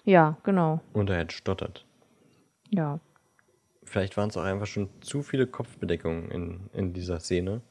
Ja, 0.05 0.37
genau. 0.45 0.81
und 0.93 1.11
er 1.11 1.17
halt 1.17 1.33
stottert. 1.33 1.85
Ja. 2.71 3.01
Vielleicht 3.83 4.17
waren 4.17 4.29
es 4.29 4.37
auch 4.37 4.45
einfach 4.45 4.67
schon 4.67 4.89
zu 5.01 5.23
viele 5.23 5.47
Kopfbedeckungen 5.47 6.31
in, 6.31 6.71
in 6.73 6.93
dieser 6.93 7.19
Szene. 7.19 7.63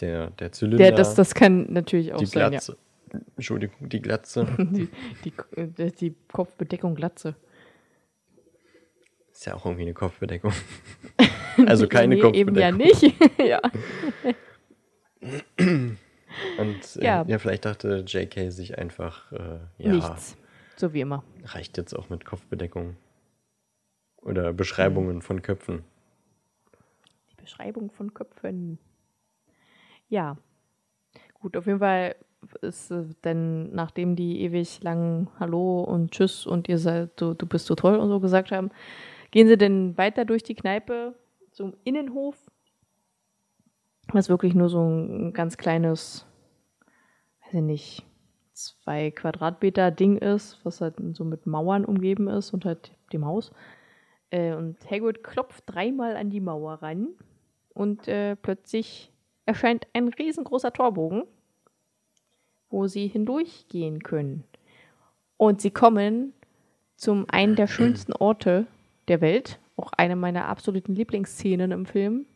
Der, 0.00 0.30
der 0.30 0.52
Zylinder, 0.52 0.78
Der, 0.78 0.92
das, 0.92 1.14
das 1.14 1.34
kann 1.34 1.72
natürlich 1.72 2.12
auch 2.12 2.18
die 2.18 2.26
sein, 2.26 2.50
Glatze. 2.50 2.76
Entschuldigung, 3.36 3.88
die 3.88 4.00
Glatze. 4.00 4.46
Die, 4.58 4.88
die, 5.24 5.32
äh, 5.56 5.90
die 5.92 6.14
Kopfbedeckung 6.32 6.94
Glatze. 6.94 7.34
Ist 9.32 9.46
ja 9.46 9.54
auch 9.54 9.64
irgendwie 9.66 9.82
eine 9.82 9.94
Kopfbedeckung. 9.94 10.52
Also 11.66 11.88
keine 11.88 12.16
nee, 12.16 12.20
Kopfbedeckung. 12.20 12.54
Eben 12.54 12.60
ja 12.60 12.70
nicht. 12.70 13.14
ja. 13.38 13.62
Und 16.58 16.96
äh, 16.96 17.02
Ja. 17.02 17.24
ja. 17.26 17.38
vielleicht 17.38 17.64
dachte 17.64 18.04
JK 18.06 18.52
sich 18.52 18.76
einfach, 18.76 19.32
äh, 19.32 19.58
ja, 19.78 19.92
Nichts. 19.92 20.36
So 20.76 20.92
wie 20.92 21.00
immer. 21.00 21.24
reicht 21.44 21.78
jetzt 21.78 21.94
auch 21.94 22.10
mit 22.10 22.26
Kopfbedeckung. 22.26 22.96
Oder 24.18 24.52
Beschreibungen 24.52 25.22
von 25.22 25.40
Köpfen. 25.40 25.82
Die 27.30 27.36
Beschreibung 27.36 27.90
von 27.90 28.12
Köpfen. 28.12 28.78
Ja. 30.08 30.36
Gut, 31.40 31.56
auf 31.56 31.66
jeden 31.66 31.78
Fall 31.78 32.16
ist 32.62 32.90
äh, 32.90 33.04
denn, 33.24 33.74
nachdem 33.74 34.16
die 34.16 34.42
ewig 34.42 34.82
lang 34.82 35.28
Hallo 35.38 35.82
und 35.82 36.12
Tschüss 36.12 36.46
und 36.46 36.68
ihr 36.68 36.78
seid, 36.78 37.20
du, 37.20 37.34
du 37.34 37.46
bist 37.46 37.66
so 37.66 37.74
toll 37.74 37.96
und 37.96 38.08
so 38.08 38.20
gesagt 38.20 38.52
haben, 38.52 38.70
gehen 39.30 39.48
sie 39.48 39.58
denn 39.58 39.96
weiter 39.98 40.24
durch 40.24 40.42
die 40.42 40.54
Kneipe 40.54 41.14
zum 41.52 41.74
Innenhof, 41.84 42.36
was 44.12 44.28
wirklich 44.28 44.54
nur 44.54 44.68
so 44.68 44.80
ein 44.80 45.32
ganz 45.32 45.56
kleines, 45.56 46.26
weiß 47.44 47.54
ich 47.54 47.62
nicht, 47.62 48.06
zwei 48.52 49.10
Quadratmeter 49.10 49.90
Ding 49.90 50.16
ist, 50.16 50.58
was 50.64 50.80
halt 50.80 50.94
so 51.12 51.24
mit 51.24 51.46
Mauern 51.46 51.84
umgeben 51.84 52.28
ist 52.28 52.52
und 52.52 52.64
halt 52.64 52.92
dem 53.12 53.26
Haus. 53.26 53.52
Äh, 54.30 54.54
und 54.54 54.78
Hagrid 54.90 55.22
klopft 55.22 55.64
dreimal 55.66 56.16
an 56.16 56.30
die 56.30 56.40
Mauer 56.40 56.74
ran 56.82 57.08
und 57.74 58.08
äh, 58.08 58.36
plötzlich 58.36 59.12
erscheint 59.44 59.86
ein 59.92 60.08
riesengroßer 60.08 60.72
Torbogen, 60.72 61.24
wo 62.70 62.86
sie 62.86 63.06
hindurchgehen 63.06 64.02
können. 64.02 64.44
Und 65.36 65.60
sie 65.60 65.70
kommen 65.70 66.32
zum 66.96 67.26
einen 67.28 67.56
der 67.56 67.66
schönsten 67.66 68.12
Orte 68.12 68.66
der 69.08 69.20
Welt, 69.20 69.58
auch 69.76 69.92
eine 69.92 70.16
meiner 70.16 70.46
absoluten 70.48 70.94
Lieblingsszenen 70.94 71.72
im 71.72 71.86
Film, 71.86 72.26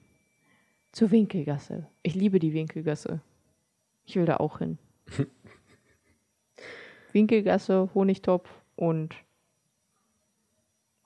zur 0.93 1.11
Winkelgasse. 1.11 1.87
Ich 2.03 2.15
liebe 2.15 2.39
die 2.39 2.53
Winkelgasse. 2.53 3.21
Ich 4.05 4.17
will 4.17 4.27
da 4.27 4.37
auch 4.37 4.59
hin. 4.59 4.79
Winkelgasse, 7.13 7.91
Honigtopf 7.95 8.49
und 8.77 9.15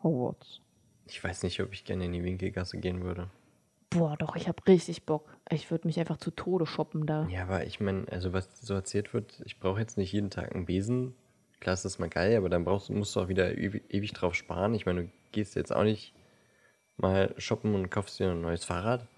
Hogwarts. 0.02 0.60
Ich 1.06 1.22
weiß 1.22 1.42
nicht, 1.42 1.60
ob 1.60 1.72
ich 1.72 1.84
gerne 1.84 2.06
in 2.06 2.12
die 2.12 2.24
Winkelgasse 2.24 2.78
gehen 2.78 3.02
würde. 3.02 3.30
Boah, 3.94 4.16
doch, 4.16 4.36
ich 4.36 4.48
habe 4.48 4.66
richtig 4.66 5.06
Bock. 5.06 5.28
Ich 5.50 5.70
würde 5.70 5.86
mich 5.86 5.98
einfach 5.98 6.16
zu 6.16 6.30
Tode 6.30 6.66
shoppen 6.66 7.06
da. 7.06 7.26
Ja, 7.28 7.42
aber 7.42 7.64
ich 7.64 7.80
meine, 7.80 8.06
also 8.10 8.32
was 8.32 8.48
so 8.60 8.74
erzählt 8.74 9.14
wird, 9.14 9.40
ich 9.44 9.58
brauche 9.58 9.80
jetzt 9.80 9.96
nicht 9.96 10.12
jeden 10.12 10.30
Tag 10.30 10.54
einen 10.54 10.66
Besen 10.66 11.14
klar 11.64 11.74
ist 11.74 11.84
das 11.84 11.98
mal 11.98 12.10
geil, 12.10 12.36
aber 12.36 12.48
dann 12.50 12.64
brauchst, 12.64 12.90
musst 12.90 13.16
du 13.16 13.20
auch 13.20 13.28
wieder 13.28 13.56
ewig, 13.56 14.12
drauf 14.12 14.34
sparen. 14.34 14.74
Ich 14.74 14.84
meine, 14.84 15.04
du 15.04 15.10
gehst 15.32 15.56
jetzt 15.56 15.74
auch 15.74 15.82
nicht 15.82 16.14
mal 16.98 17.34
shoppen 17.38 17.74
und 17.74 17.90
kaufst 17.90 18.20
dir 18.20 18.30
ein 18.30 18.42
neues 18.42 18.64
Fahrrad. 18.64 19.08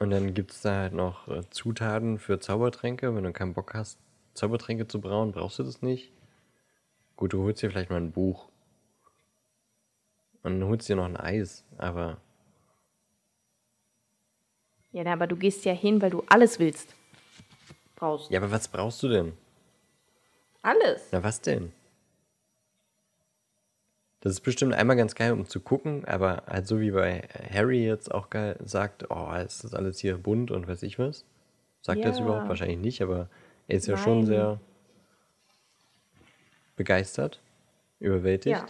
Und 0.00 0.10
dann 0.10 0.34
gibt 0.34 0.50
es 0.50 0.62
da 0.62 0.80
halt 0.80 0.92
noch 0.92 1.28
äh, 1.28 1.48
Zutaten 1.50 2.18
für 2.18 2.40
Zaubertränke. 2.40 3.14
Wenn 3.14 3.22
du 3.22 3.32
keinen 3.32 3.54
Bock 3.54 3.74
hast, 3.74 3.98
Zaubertränke 4.34 4.88
zu 4.88 5.00
brauen, 5.00 5.30
brauchst 5.30 5.60
du 5.60 5.62
das 5.62 5.82
nicht. 5.82 6.12
Gut, 7.16 7.32
du 7.32 7.42
holst 7.44 7.62
dir 7.62 7.70
vielleicht 7.70 7.90
mal 7.90 8.00
ein 8.00 8.12
Buch. 8.12 8.48
Und 10.42 10.64
holst 10.64 10.88
dir 10.88 10.96
noch 10.96 11.04
ein 11.04 11.16
Eis, 11.16 11.64
aber. 11.78 12.20
Ja, 14.92 15.04
aber 15.12 15.26
du 15.26 15.36
gehst 15.36 15.64
ja 15.64 15.72
hin, 15.72 16.02
weil 16.02 16.10
du 16.10 16.24
alles 16.28 16.58
willst. 16.58 16.94
Brauchst. 17.96 18.30
Ja, 18.30 18.40
aber 18.40 18.50
was 18.50 18.68
brauchst 18.68 19.02
du 19.02 19.08
denn? 19.08 19.32
Alles. 20.62 21.08
Na, 21.12 21.22
was 21.22 21.40
denn? 21.40 21.72
Das 24.20 24.32
ist 24.32 24.40
bestimmt 24.40 24.74
einmal 24.74 24.96
ganz 24.96 25.14
geil, 25.14 25.32
um 25.32 25.46
zu 25.46 25.60
gucken, 25.60 26.04
aber 26.04 26.42
halt 26.46 26.66
so 26.66 26.80
wie 26.80 26.90
bei 26.90 27.26
Harry 27.50 27.86
jetzt 27.86 28.12
auch 28.12 28.28
geil 28.28 28.56
sagt, 28.62 29.10
oh, 29.10 29.32
ist 29.34 29.64
das 29.64 29.74
alles 29.74 29.98
hier 29.98 30.18
bunt 30.18 30.50
und 30.50 30.68
weiß 30.68 30.82
ich 30.82 30.98
was. 30.98 31.24
Sagt 31.80 32.00
ja. 32.00 32.06
er 32.06 32.10
das 32.10 32.20
überhaupt? 32.20 32.48
Wahrscheinlich 32.48 32.78
nicht, 32.78 33.00
aber 33.02 33.28
er 33.66 33.78
ist 33.78 33.88
Nein. 33.88 33.96
ja 33.96 34.02
schon 34.02 34.26
sehr 34.26 34.60
begeistert, 36.76 37.40
überwältigt. 37.98 38.58
Ja. 38.58 38.66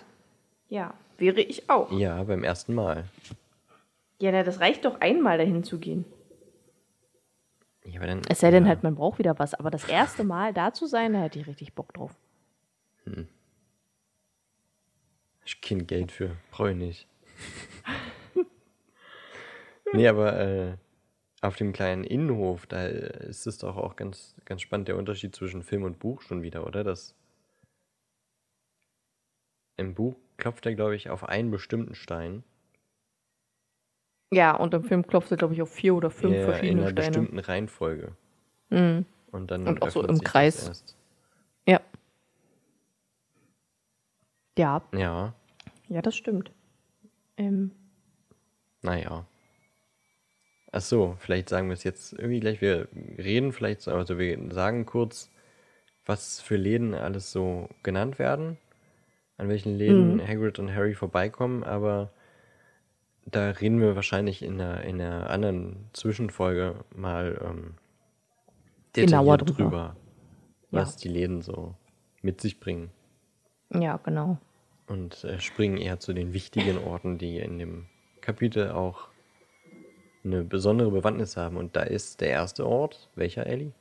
ja, 0.69 0.95
wäre 1.19 1.41
ich 1.41 1.69
auch. 1.69 1.91
Ja, 1.93 2.23
beim 2.23 2.45
ersten 2.45 2.75
Mal. 2.75 3.05
Ja, 4.21 4.33
na, 4.33 4.43
das 4.43 4.61
reicht 4.61 4.85
doch 4.85 5.01
einmal 5.01 5.39
dahin 5.39 5.65
zu 5.65 5.79
gehen. 5.79 6.05
Ja, 7.85 8.01
aber 8.01 8.07
dann, 8.07 8.23
es 8.29 8.41
sei 8.41 8.51
denn 8.51 8.69
halt, 8.69 8.83
man 8.83 8.95
braucht 8.95 9.19
wieder 9.19 9.39
was. 9.39 9.55
Aber 9.55 9.71
das 9.71 9.89
erste 9.89 10.25
Mal 10.25 10.53
da 10.53 10.73
zu 10.73 10.87
sein, 10.87 11.15
da 11.15 11.23
hätte 11.23 11.39
ich 11.39 11.47
richtig 11.47 11.75
Bock 11.75 11.95
drauf. 11.95 12.15
Hm. 13.05 13.27
Ich 15.47 15.61
kein 15.63 15.87
Geld 15.87 16.13
für. 16.13 16.37
Brauche 16.51 16.73
ich 16.73 16.77
nicht. 16.77 17.09
nee, 19.95 20.07
aber 20.07 20.39
äh, 20.39 20.77
auf 21.41 21.57
dem 21.57 21.73
kleinen 21.73 22.05
Innenhof, 22.05 22.67
da 22.67 22.85
ist 22.85 23.47
es 23.47 23.57
doch 23.57 23.79
auch 23.79 23.97
ganz, 23.97 24.37
ganz 24.45 24.61
spannend, 24.61 24.89
der 24.89 24.99
Unterschied 24.99 25.35
zwischen 25.35 25.63
Film 25.63 25.85
und 25.85 25.99
Buch 25.99 26.21
schon 26.21 26.43
wieder, 26.43 26.67
oder? 26.67 26.85
Das 26.85 27.17
Im 29.79 29.95
Buch 29.95 30.17
klopft 30.37 30.67
er, 30.67 30.75
glaube 30.75 30.95
ich, 30.95 31.09
auf 31.09 31.25
einen 31.25 31.51
bestimmten 31.51 31.95
Stein. 31.95 32.45
Ja, 34.33 34.55
und 34.55 34.75
im 34.75 34.85
Film 34.85 35.07
klopft 35.07 35.31
er, 35.33 35.37
glaube 35.37 35.55
ich, 35.55 35.63
auf 35.63 35.71
vier 35.71 35.95
oder 35.95 36.11
fünf 36.11 36.35
ja, 36.35 36.45
verschiedene 36.45 36.73
in 36.73 36.79
einer 36.81 36.91
Steine. 36.91 37.09
bestimmten 37.09 37.39
Reihenfolge. 37.39 38.13
Mhm. 38.69 39.05
Und 39.33 39.51
dann 39.51 39.67
und 39.67 39.83
auch 39.83 39.91
so 39.91 40.07
im 40.07 40.21
Kreis. 40.21 40.85
Ja. 41.67 41.81
Ja. 44.57 44.83
Ja. 44.95 45.35
Ja, 45.89 46.03
das 46.03 46.17
stimmt. 46.17 46.53
Ähm. 47.37 47.73
Naja. 48.83 49.27
Ach 50.73 50.81
so, 50.81 51.17
vielleicht 51.19 51.49
sagen 51.49 51.69
wir 51.69 51.75
es 51.75 51.83
jetzt 51.83 52.13
irgendwie 52.13 52.39
gleich. 52.39 52.61
Wir 52.61 52.87
reden 53.19 53.53
vielleicht, 53.53 53.89
also 53.89 54.19
wir 54.19 54.39
sagen 54.53 54.87
kurz, 54.87 55.29
was 56.07 56.41
für 56.41 56.57
Läden 56.57 56.95
alles 56.95 57.33
so 57.33 57.69
genannt 57.83 58.21
werden, 58.21 58.57
an 59.37 59.49
welchen 59.49 59.77
Läden 59.77 60.17
mhm. 60.17 60.27
Hagrid 60.27 60.61
und 60.61 60.73
Harry 60.73 60.95
vorbeikommen, 60.95 61.65
aber 61.65 62.13
da 63.27 63.51
reden 63.51 63.81
wir 63.81 63.97
wahrscheinlich 63.97 64.43
in 64.43 64.61
einer, 64.61 64.83
in 64.83 65.01
einer 65.01 65.31
anderen 65.31 65.89
Zwischenfolge 65.93 66.85
mal 66.95 67.41
ähm, 67.45 67.75
genauer 68.93 69.39
drüber, 69.39 69.55
drüber 69.55 69.97
was 70.71 70.95
ja. 70.95 71.01
die 71.03 71.19
Läden 71.19 71.43
so 71.43 71.75
mit 72.23 72.41
sich 72.41 72.61
bringen. 72.61 72.91
Ja, 73.73 73.97
genau 73.99 74.39
und 74.91 75.23
äh, 75.25 75.41
springen 75.41 75.77
eher 75.79 76.01
zu 76.01 76.13
den 76.13 76.35
wichtigen 76.35 76.77
Orten, 76.79 77.17
die 77.17 77.39
in 77.39 77.59
dem 77.59 77.87
Kapitel 78.21 78.73
auch 78.73 79.09
eine 80.25 80.43
besondere 80.43 80.91
Bewandtnis 80.91 81.37
haben. 81.37 81.57
Und 81.57 81.77
da 81.77 81.83
ist 81.83 82.21
der 82.21 82.31
erste 82.31 82.67
Ort, 82.67 83.09
welcher, 83.15 83.47
Ellie? 83.47 83.73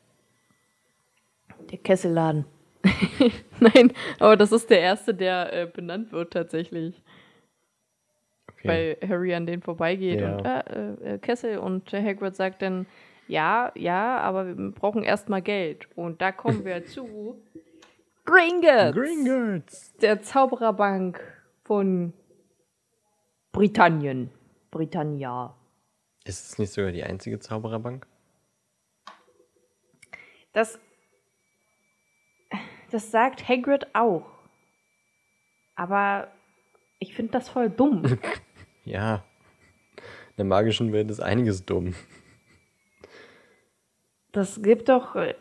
Der 1.71 1.79
Kesselladen. 1.79 2.45
Nein, 3.59 3.91
aber 4.19 4.37
das 4.37 4.53
ist 4.53 4.69
der 4.69 4.79
erste, 4.79 5.13
der 5.13 5.51
äh, 5.51 5.65
benannt 5.65 6.13
wird 6.13 6.31
tatsächlich. 6.31 7.01
Okay. 8.59 8.97
Weil 9.01 9.09
Harry 9.09 9.33
an 9.33 9.45
den 9.45 9.61
vorbeigeht 9.61 10.19
ja. 10.19 10.35
und 10.35 10.45
äh, 10.45 11.13
äh, 11.13 11.17
Kessel 11.19 11.59
und 11.59 11.91
Hagrid 11.93 12.35
sagt 12.35 12.61
dann, 12.61 12.85
ja, 13.27 13.71
ja, 13.75 14.17
aber 14.17 14.57
wir 14.57 14.71
brauchen 14.71 15.03
erstmal 15.03 15.41
Geld. 15.41 15.87
Und 15.95 16.21
da 16.21 16.31
kommen 16.31 16.65
wir 16.65 16.85
zu 16.87 17.41
Gringotts. 18.25 18.95
Gringotts. 18.95 19.95
Der 19.97 20.21
Zaubererbank 20.21 21.21
von 21.63 22.13
Britannien. 23.51 24.31
Britannia. 24.71 25.55
Ist 26.25 26.51
es 26.51 26.59
nicht 26.59 26.71
sogar 26.71 26.91
die 26.91 27.03
einzige 27.03 27.39
Zaubererbank? 27.39 28.05
Das, 30.53 30.79
das 32.91 33.11
sagt 33.11 33.47
Hagrid 33.47 33.87
auch. 33.93 34.25
Aber 35.75 36.27
ich 36.99 37.15
finde 37.15 37.31
das 37.31 37.49
voll 37.49 37.69
dumm. 37.69 38.03
ja. 38.89 39.23
In 39.95 40.37
der 40.37 40.45
magischen 40.45 40.91
Welt 40.93 41.09
ist 41.11 41.19
einiges 41.19 41.65
dumm. 41.65 41.95
Das 44.31 44.61
gibt 44.61 44.89
doch. 44.89 45.15
Äh, 45.15 45.33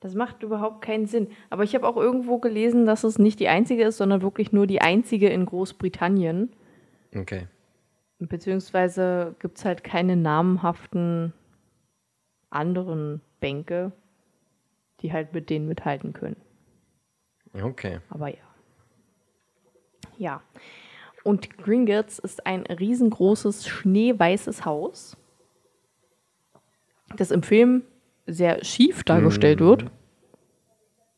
das 0.00 0.14
macht 0.14 0.42
überhaupt 0.42 0.80
keinen 0.82 1.06
Sinn. 1.06 1.28
Aber 1.50 1.62
ich 1.62 1.74
habe 1.74 1.86
auch 1.86 1.96
irgendwo 1.96 2.38
gelesen, 2.38 2.86
dass 2.86 3.04
es 3.04 3.18
nicht 3.18 3.38
die 3.38 3.48
einzige 3.48 3.84
ist, 3.84 3.98
sondern 3.98 4.22
wirklich 4.22 4.50
nur 4.50 4.66
die 4.66 4.80
einzige 4.80 5.28
in 5.28 5.44
Großbritannien. 5.44 6.50
Okay. 7.14 7.48
Beziehungsweise 8.18 9.34
gibt 9.38 9.58
es 9.58 9.64
halt 9.64 9.84
keine 9.84 10.16
namhaften 10.16 11.34
anderen 12.48 13.20
Bänke, 13.40 13.92
die 15.00 15.12
halt 15.12 15.34
mit 15.34 15.50
denen 15.50 15.68
mithalten 15.68 16.12
können. 16.14 16.36
Okay. 17.52 18.00
Aber 18.08 18.28
ja. 18.28 18.36
Ja. 20.16 20.42
Und 21.22 21.58
Gringotts 21.58 22.18
ist 22.18 22.46
ein 22.46 22.62
riesengroßes 22.62 23.66
schneeweißes 23.66 24.64
Haus, 24.64 25.16
das 27.16 27.30
im 27.30 27.42
Film 27.42 27.82
sehr 28.26 28.64
schief 28.64 29.04
dargestellt 29.04 29.60
mhm. 29.60 29.64
wird. 29.64 29.84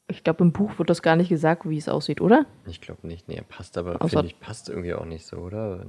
Ich 0.09 0.25
glaube, 0.25 0.45
im 0.45 0.53
Buch 0.53 0.79
wird 0.79 0.91
das 0.91 1.03
gar 1.03 1.17
nicht 1.17 1.29
gesagt, 1.29 1.69
wie 1.69 1.79
es 1.79 1.89
aussieht, 1.89 2.21
oder? 2.21 2.47
Ich 2.67 2.81
glaube 2.81 3.07
nicht. 3.07 3.29
Nee, 3.29 3.43
passt 3.49 3.79
aber, 3.79 3.99
finde 4.09 4.27
ich, 4.27 4.41
passt 4.41 4.69
irgendwie 4.69 4.95
auch 4.95 5.05
nicht 5.05 5.25
so, 5.25 5.39
oder? 5.39 5.87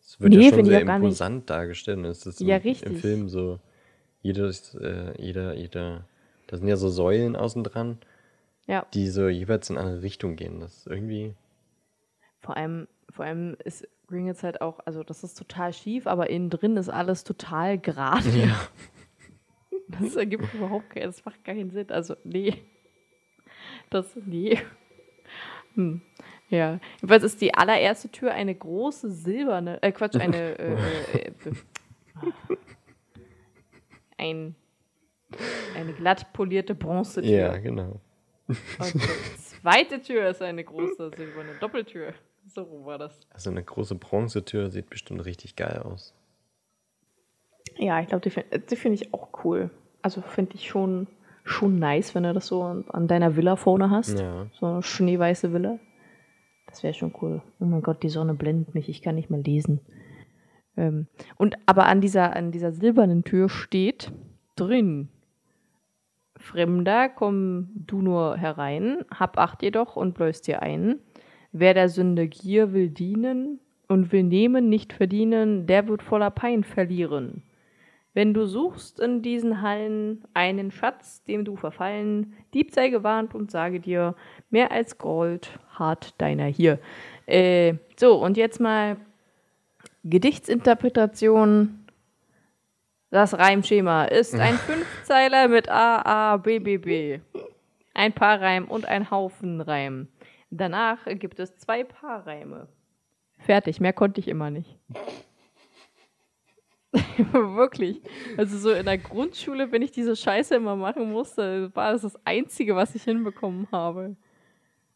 Es 0.00 0.20
wird 0.20 0.32
nee, 0.32 0.50
ja 0.50 0.54
schon 0.54 0.64
sehr 0.66 0.82
imposant 0.82 1.48
dargestellt. 1.48 2.04
Es 2.04 2.26
ist 2.26 2.40
ja, 2.40 2.56
im, 2.56 2.62
richtig. 2.62 2.86
im 2.86 2.96
Film 2.96 3.28
so, 3.28 3.60
jedes, 4.22 4.74
äh, 4.74 5.14
jeder, 5.20 5.54
jeder, 5.54 6.04
da 6.48 6.56
sind 6.56 6.68
ja 6.68 6.76
so 6.76 6.88
Säulen 6.88 7.34
außen 7.36 7.64
dran, 7.64 7.98
ja. 8.66 8.86
die 8.92 9.08
so 9.08 9.28
jeweils 9.28 9.70
in 9.70 9.78
eine 9.78 10.02
Richtung 10.02 10.36
gehen. 10.36 10.60
Das 10.60 10.78
ist 10.78 10.86
irgendwie. 10.86 11.34
Vor 12.40 12.56
allem, 12.56 12.88
vor 13.10 13.24
allem 13.24 13.56
ist 13.64 13.86
Gringotts 14.08 14.42
halt 14.42 14.60
auch, 14.60 14.80
also 14.84 15.02
das 15.02 15.24
ist 15.24 15.36
total 15.36 15.72
schief, 15.72 16.06
aber 16.06 16.30
innen 16.30 16.50
drin 16.50 16.76
ist 16.76 16.88
alles 16.88 17.24
total 17.24 17.78
gerade. 17.78 18.28
Ja. 18.30 18.56
Das 19.88 20.16
ergibt 20.16 20.52
überhaupt 20.52 20.90
keinen, 20.90 21.04
das 21.04 21.24
macht 21.24 21.44
keinen 21.44 21.70
Sinn. 21.70 21.90
Also, 21.90 22.16
nee. 22.24 22.54
Das, 23.88 24.16
nee. 24.26 24.58
Hm. 25.74 26.02
Ja. 26.48 26.80
Jedenfalls 26.96 27.22
ist 27.22 27.40
die 27.40 27.54
allererste 27.54 28.08
Tür 28.08 28.32
eine 28.32 28.54
große 28.54 29.10
silberne, 29.12 29.80
äh, 29.82 29.92
Quatsch, 29.92 30.16
eine, 30.16 30.36
äh, 30.58 30.72
äh, 30.72 31.26
äh, 31.28 31.52
ein, 34.18 34.56
eine 35.76 35.92
glatt 35.92 36.32
polierte 36.32 36.74
Bronzetür. 36.74 37.30
Ja, 37.30 37.56
genau. 37.58 38.00
Und 38.48 38.94
die 38.94 39.36
zweite 39.36 40.00
Tür 40.00 40.28
ist 40.28 40.42
eine 40.42 40.64
große 40.64 41.10
silberne 41.16 41.54
Doppeltür. 41.60 42.14
So 42.54 42.86
war 42.86 42.98
das. 42.98 43.20
Also 43.30 43.50
eine 43.50 43.62
große 43.62 43.96
Bronzetür 43.96 44.70
sieht 44.70 44.88
bestimmt 44.88 45.24
richtig 45.24 45.56
geil 45.56 45.82
aus. 45.84 46.14
Ja, 47.76 48.00
ich 48.00 48.08
glaube, 48.08 48.28
die, 48.28 48.76
finde 48.76 48.94
ich 48.94 49.12
auch 49.12 49.28
cool. 49.44 49.70
Also 50.00 50.22
finde 50.22 50.54
ich 50.54 50.68
schon, 50.68 51.08
schon 51.44 51.78
nice, 51.78 52.14
wenn 52.14 52.22
du 52.22 52.32
das 52.32 52.46
so 52.46 52.62
an, 52.62 52.84
an 52.88 53.08
deiner 53.08 53.36
Villa 53.36 53.56
vorne 53.56 53.90
hast. 53.90 54.18
Ja. 54.18 54.46
So 54.58 54.66
eine 54.66 54.82
schneeweiße 54.82 55.52
Villa. 55.52 55.78
Das 56.66 56.82
wäre 56.82 56.94
schon 56.94 57.14
cool. 57.20 57.42
Oh 57.60 57.64
mein 57.64 57.82
Gott, 57.82 58.02
die 58.02 58.08
Sonne 58.08 58.34
blendet 58.34 58.74
mich, 58.74 58.88
ich 58.88 59.02
kann 59.02 59.14
nicht 59.14 59.30
mehr 59.30 59.42
lesen. 59.42 59.80
Ähm, 60.76 61.06
und 61.36 61.56
aber 61.66 61.86
an 61.86 62.00
dieser, 62.00 62.34
an 62.34 62.52
dieser 62.52 62.72
silbernen 62.72 63.24
Tür 63.24 63.48
steht 63.48 64.12
drin. 64.56 65.08
Fremder, 66.36 67.08
komm 67.08 67.70
du 67.74 68.02
nur 68.02 68.36
herein, 68.36 69.04
hab 69.10 69.38
Acht 69.38 69.62
jedoch 69.62 69.96
und 69.96 70.14
bläust 70.14 70.46
dir 70.46 70.62
ein. 70.62 71.00
Wer 71.58 71.72
der 71.72 71.88
Sünde 71.88 72.28
Gier 72.28 72.74
will 72.74 72.90
dienen 72.90 73.60
und 73.88 74.12
will 74.12 74.24
nehmen, 74.24 74.68
nicht 74.68 74.92
verdienen, 74.92 75.66
der 75.66 75.88
wird 75.88 76.02
voller 76.02 76.30
Pein 76.30 76.64
verlieren. 76.64 77.44
Wenn 78.12 78.34
du 78.34 78.44
suchst 78.44 79.00
in 79.00 79.22
diesen 79.22 79.62
Hallen 79.62 80.22
einen 80.34 80.70
Schatz, 80.70 81.24
dem 81.24 81.46
du 81.46 81.56
verfallen, 81.56 82.34
Dieb 82.52 82.74
sei 82.74 82.90
gewarnt 82.90 83.34
und 83.34 83.50
sage 83.50 83.80
dir, 83.80 84.14
mehr 84.50 84.70
als 84.70 84.98
Gold 84.98 85.58
hart 85.70 86.20
deiner 86.20 86.44
hier. 86.44 86.78
Äh, 87.24 87.76
so, 87.98 88.22
und 88.22 88.36
jetzt 88.36 88.60
mal 88.60 88.98
Gedichtsinterpretation. 90.04 91.86
Das 93.10 93.32
Reimschema 93.32 94.04
ist 94.04 94.34
ein 94.34 94.54
Fünfzeiler 94.58 95.48
mit 95.48 95.70
A, 95.70 96.32
A, 96.32 96.36
B, 96.36 96.58
B, 96.58 96.76
B. 96.76 97.20
Ein 97.94 98.12
Paarreim 98.12 98.66
und 98.66 98.84
ein 98.84 99.10
Haufen 99.10 99.62
Reim. 99.62 100.08
Danach 100.50 101.04
gibt 101.06 101.40
es 101.40 101.56
zwei 101.56 101.84
Paarreime. 101.84 102.68
Fertig, 103.38 103.80
mehr 103.80 103.92
konnte 103.92 104.20
ich 104.20 104.28
immer 104.28 104.50
nicht. 104.50 104.78
Wirklich. 107.32 108.00
Also 108.36 108.58
so 108.58 108.70
in 108.72 108.86
der 108.86 108.98
Grundschule, 108.98 109.72
wenn 109.72 109.82
ich 109.82 109.92
diese 109.92 110.16
Scheiße 110.16 110.54
immer 110.54 110.76
machen 110.76 111.10
musste, 111.10 111.74
war 111.74 111.92
das 111.92 112.02
das 112.02 112.18
Einzige, 112.24 112.76
was 112.76 112.94
ich 112.94 113.02
hinbekommen 113.04 113.68
habe. 113.72 114.16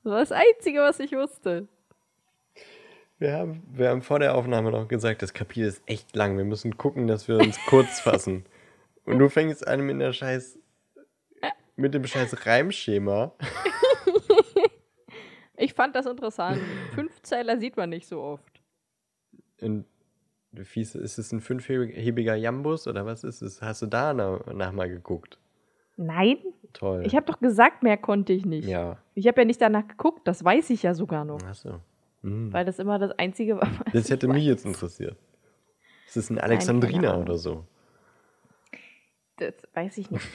Das 0.03 0.13
war 0.13 0.21
das 0.21 0.33
Einzige, 0.33 0.81
was 0.81 1.01
ich 1.01 1.13
wusste. 1.13 1.69
Wir 3.19 3.35
haben, 3.35 3.63
wir 3.71 3.91
haben 3.91 4.01
vor 4.01 4.19
der 4.19 4.35
Aufnahme 4.35 4.71
noch 4.71 4.89
gesagt, 4.89 5.21
das 5.21 5.35
Kapitel 5.35 5.67
ist 5.67 5.83
echt 5.85 6.17
lang. 6.17 6.39
Wir 6.39 6.45
müssen 6.45 6.79
gucken, 6.79 7.07
dass 7.07 7.29
wir 7.29 7.37
uns 7.37 7.59
kurz 7.67 8.01
fassen. 8.03 8.47
Und 9.05 9.19
du 9.19 9.29
fängst 9.29 9.67
an 9.67 9.83
mit 9.83 10.01
der 10.01 10.15
Scheiß. 10.15 10.59
mit 11.77 11.93
dem 11.93 12.07
Scheiß 12.07 12.47
Reimschema. 12.47 13.33
Ich 15.61 15.75
fand 15.75 15.95
das 15.95 16.07
interessant. 16.07 16.61
Fünfzeiler 16.95 17.59
sieht 17.59 17.77
man 17.77 17.91
nicht 17.91 18.07
so 18.07 18.21
oft. 18.21 18.61
In, 19.59 19.85
ist 20.55 20.95
es 20.95 21.33
ein 21.33 21.41
fünfhebiger 21.41 22.35
Jambus 22.35 22.89
oder 22.89 23.07
was 23.07 23.25
ist 23.25 23.43
es? 23.43 23.61
Hast 23.61 23.83
du 23.83 23.87
da 23.87 24.15
nach, 24.15 24.47
nach 24.47 24.73
mal 24.73 24.89
geguckt? 24.89 25.39
Nein. 25.97 26.39
Toll. 26.73 27.03
Ich 27.05 27.15
habe 27.15 27.27
doch 27.27 27.41
gesagt, 27.41 27.83
mehr 27.83 27.99
konnte 27.99 28.33
ich 28.33 28.47
nicht. 28.47 28.67
ja. 28.67 28.99
Ich 29.15 29.27
habe 29.27 29.43
ja 29.43 29.45
nicht 29.45 29.61
danach 29.61 29.87
geguckt, 29.87 30.27
das 30.27 30.43
weiß 30.43 30.71
ich 30.71 30.83
ja 30.83 30.95
sogar 30.95 31.27
noch. 31.27 31.43
Achso. 31.43 31.81
Hm. 32.23 32.53
Weil 32.53 32.65
das 32.65 32.79
immer 32.79 32.99
das 32.99 33.13
Einzige 33.13 33.57
war. 33.57 33.69
was 33.85 33.93
Das 33.93 34.11
hätte 34.11 34.27
ich 34.27 34.33
mich 34.33 34.43
weiß. 34.43 34.49
jetzt 34.49 34.65
interessiert. 34.65 35.17
Ist 36.07 36.17
es 36.17 36.31
ein 36.31 36.39
Alexandriner 36.39 37.19
oder 37.19 37.37
so? 37.37 37.67
Das 39.37 39.55
weiß 39.75 39.99
ich 39.99 40.11
nicht. 40.11 40.27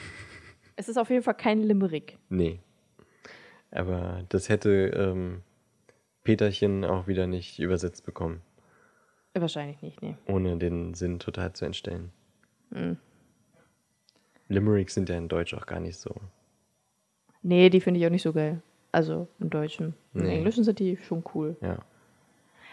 es 0.76 0.88
ist 0.88 0.96
auf 0.98 1.10
jeden 1.10 1.22
Fall 1.22 1.34
kein 1.34 1.60
Limerick. 1.60 2.18
Nee. 2.28 2.60
Aber 3.76 4.24
das 4.28 4.48
hätte 4.48 4.70
ähm, 4.96 5.42
Peterchen 6.24 6.84
auch 6.84 7.06
wieder 7.06 7.26
nicht 7.26 7.58
übersetzt 7.58 8.04
bekommen, 8.04 8.42
Wahrscheinlich 9.34 9.82
nicht, 9.82 10.00
nee. 10.00 10.16
ohne 10.26 10.56
den 10.56 10.94
Sinn 10.94 11.18
total 11.18 11.52
zu 11.52 11.66
entstellen. 11.66 12.10
Hm. 12.72 12.96
Limericks 14.48 14.94
sind 14.94 15.10
ja 15.10 15.16
in 15.18 15.28
Deutsch 15.28 15.52
auch 15.52 15.66
gar 15.66 15.78
nicht 15.80 15.98
so. 15.98 16.14
Nee, 17.42 17.68
die 17.68 17.80
finde 17.82 18.00
ich 18.00 18.06
auch 18.06 18.10
nicht 18.10 18.22
so 18.22 18.32
geil. 18.32 18.62
Also 18.92 19.28
im 19.38 19.50
Deutschen. 19.50 19.92
Im 20.14 20.22
Nee. 20.22 20.36
Englischen 20.36 20.64
sind 20.64 20.78
die 20.78 20.96
schon 20.96 21.22
cool. 21.34 21.56
Ja. 21.60 21.80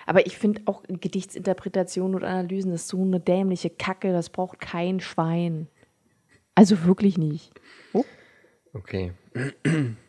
Aber 0.06 0.26
ich 0.26 0.38
finde 0.38 0.62
auch 0.66 0.84
Gedichtsinterpretation 0.88 2.16
und 2.16 2.24
Analysen 2.24 2.72
ist 2.72 2.88
so 2.88 3.02
eine 3.02 3.20
dämliche 3.20 3.70
Kacke, 3.70 4.14
das 4.14 4.30
braucht 4.30 4.60
kein 4.62 5.00
Schwein. 5.02 5.68
Also 6.56 6.86
wirklich 6.86 7.18
nicht. 7.18 7.52
Oh, 7.92 8.06
Okay. 8.74 9.12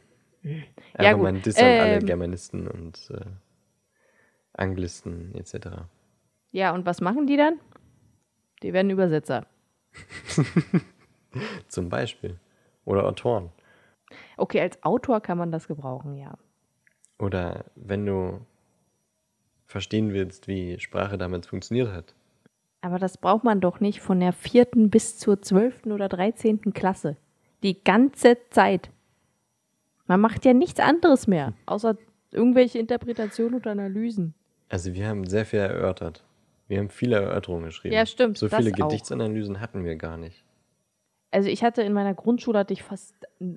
Ja, 0.45 1.11
Aber 1.13 1.33
gut. 1.33 1.57
an 1.59 1.81
alle 1.81 1.97
Ähm. 1.97 2.07
Germanisten 2.07 2.69
und 2.69 3.11
äh, 3.11 3.25
Anglisten 4.53 5.35
etc. 5.35 5.69
Ja, 6.53 6.73
und 6.73 6.87
was 6.87 7.01
machen 7.01 7.27
die 7.27 7.37
dann? 7.37 7.59
Die 8.63 8.73
werden 8.73 8.91
Übersetzer. 8.91 9.47
Zum 11.69 11.89
Beispiel. 11.89 12.39
Oder 12.85 13.05
Autoren. 13.07 13.51
Okay, 14.37 14.61
als 14.61 14.83
Autor 14.85 15.21
kann 15.21 15.39
man 15.39 15.51
das 15.51 15.67
gebrauchen, 15.67 16.17
ja. 16.17 16.35
Oder 17.19 17.65
wenn 17.75 18.07
du 18.07 18.41
verstehen 19.67 20.13
willst, 20.13 20.47
wie 20.47 20.79
Sprache 20.79 21.19
damals 21.19 21.47
funktioniert 21.47 21.91
hat. 21.93 22.15
Aber 22.81 22.99
das 22.99 23.17
braucht 23.17 23.45
man 23.45 23.61
doch 23.61 23.81
nicht 23.81 24.01
von 24.01 24.21
der 24.21 24.33
vierten 24.33 24.91
bis 24.91 25.19
zur 25.19 25.41
zwölften 25.41 25.91
oder 25.91 26.09
dreizehnten 26.09 26.75
Klasse. 26.75 27.17
Die 27.63 27.83
ganze 27.83 28.37
Zeit. 28.51 28.91
Man 30.07 30.21
macht 30.21 30.45
ja 30.45 30.53
nichts 30.53 30.81
anderes 30.81 31.27
mehr, 31.27 31.55
außer 31.67 31.97
irgendwelche 32.31 32.79
Interpretationen 32.79 33.55
und 33.55 33.67
Analysen. 33.67 34.35
Also 34.69 34.93
wir 34.95 35.07
haben 35.09 35.27
sehr 35.27 35.47
viel 35.47 35.61
erörtert. 35.61 36.25
Wir 36.69 36.79
haben 36.79 36.91
viele 36.91 37.17
Erörterungen 37.17 37.67
geschrieben. 37.67 37.95
Ja, 37.95 38.07
stimmt, 38.07 38.39
So 38.39 38.49
viele 38.49 38.71
auch. 38.73 38.89
Gedichtsanalysen 38.89 39.61
hatten 39.61 39.85
wir 39.85 39.97
gar 39.97 40.17
nicht. 40.17 40.45
Also 41.31 41.49
ich 41.49 41.63
hatte 41.63 41.83
in 41.83 41.93
meiner 41.93 42.15
Grundschule 42.15 42.59
hatte 42.59 42.73
ich 42.73 42.83
fast 42.83 43.15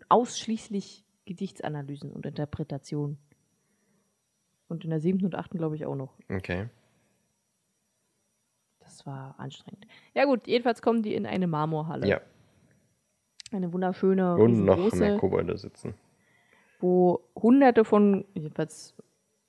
ausschließlich 0.09 1.03
Gedichtsanalysen 1.25 2.11
und 2.11 2.25
Interpretationen. 2.25 3.17
Und 4.67 4.83
in 4.83 4.89
der 4.89 4.99
siebten 4.99 5.25
und 5.25 5.35
achten 5.35 5.57
glaube 5.57 5.75
ich 5.75 5.85
auch 5.85 5.95
noch. 5.95 6.13
Okay. 6.29 6.69
Das 8.79 9.05
war 9.05 9.35
anstrengend. 9.37 9.85
Ja 10.13 10.25
gut, 10.25 10.47
jedenfalls 10.47 10.81
kommen 10.81 11.03
die 11.03 11.13
in 11.13 11.25
eine 11.25 11.47
Marmorhalle. 11.47 12.07
Ja. 12.07 12.21
Eine 13.51 13.71
wunderschöne, 13.71 14.35
Und 14.35 14.65
noch 14.65 14.91
mehr 14.93 15.17
Kobolde 15.17 15.57
sitzen. 15.57 15.93
Wo 16.79 17.21
hunderte 17.35 17.85
von, 17.85 18.25
jedenfalls 18.33 18.93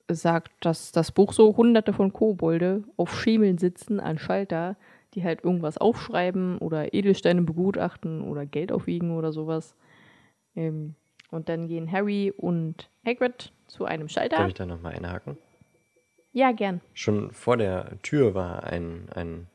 sagt 0.09 0.51
das, 0.61 0.91
das 0.91 1.11
Buch 1.11 1.33
so, 1.33 1.55
hunderte 1.55 1.93
von 1.93 2.11
Kobolde 2.13 2.83
auf 2.97 3.13
Schemeln 3.13 3.57
sitzen 3.57 3.99
an 3.99 4.17
Schalter, 4.17 4.75
die 5.13 5.23
halt 5.23 5.43
irgendwas 5.43 5.77
aufschreiben 5.77 6.57
oder 6.59 6.93
Edelsteine 6.93 7.41
begutachten 7.41 8.21
oder 8.21 8.45
Geld 8.45 8.71
aufwiegen 8.71 9.15
oder 9.17 9.31
sowas. 9.31 9.75
Ähm, 10.55 10.95
und 11.31 11.49
dann 11.49 11.67
gehen 11.67 11.91
Harry 11.91 12.33
und 12.35 12.89
Hagrid 13.05 13.51
zu 13.67 13.85
einem 13.85 14.07
Darf 14.07 14.11
Schalter. 14.11 14.47
ich 14.47 14.53
da 14.55 14.65
nochmal 14.65 14.93
einhaken? 14.93 15.37
Ja, 16.31 16.51
gern. 16.51 16.81
Schon 16.93 17.31
vor 17.31 17.57
der 17.57 17.99
Tür 18.01 18.33
war 18.35 18.63
ein, 18.63 19.07
ein 19.13 19.47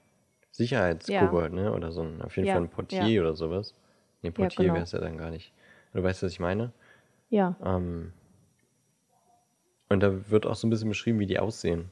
Sicherheitskobold, 0.50 1.52
ne? 1.52 1.72
Oder 1.72 1.92
so 1.92 2.02
ein, 2.02 2.22
auf 2.22 2.36
jeden 2.36 2.48
Ja, 2.48 2.54
Fall 2.54 2.62
ein 2.62 2.68
Portier 2.68 3.06
ja. 3.08 3.20
oder 3.20 3.34
sowas. 3.34 3.74
Nee, 4.22 4.30
Portier 4.30 4.64
genau. 4.64 4.74
wäre 4.74 4.84
es 4.84 4.92
ja 4.92 5.00
dann 5.00 5.18
gar 5.18 5.30
nicht. 5.30 5.52
Du 5.92 6.02
weißt, 6.02 6.22
was 6.22 6.32
ich 6.32 6.40
meine? 6.40 6.72
Ja. 7.34 7.56
Ähm, 7.64 8.12
und 9.88 10.00
da 10.00 10.30
wird 10.30 10.46
auch 10.46 10.54
so 10.54 10.68
ein 10.68 10.70
bisschen 10.70 10.88
beschrieben, 10.88 11.18
wie 11.18 11.26
die 11.26 11.40
aussehen. 11.40 11.90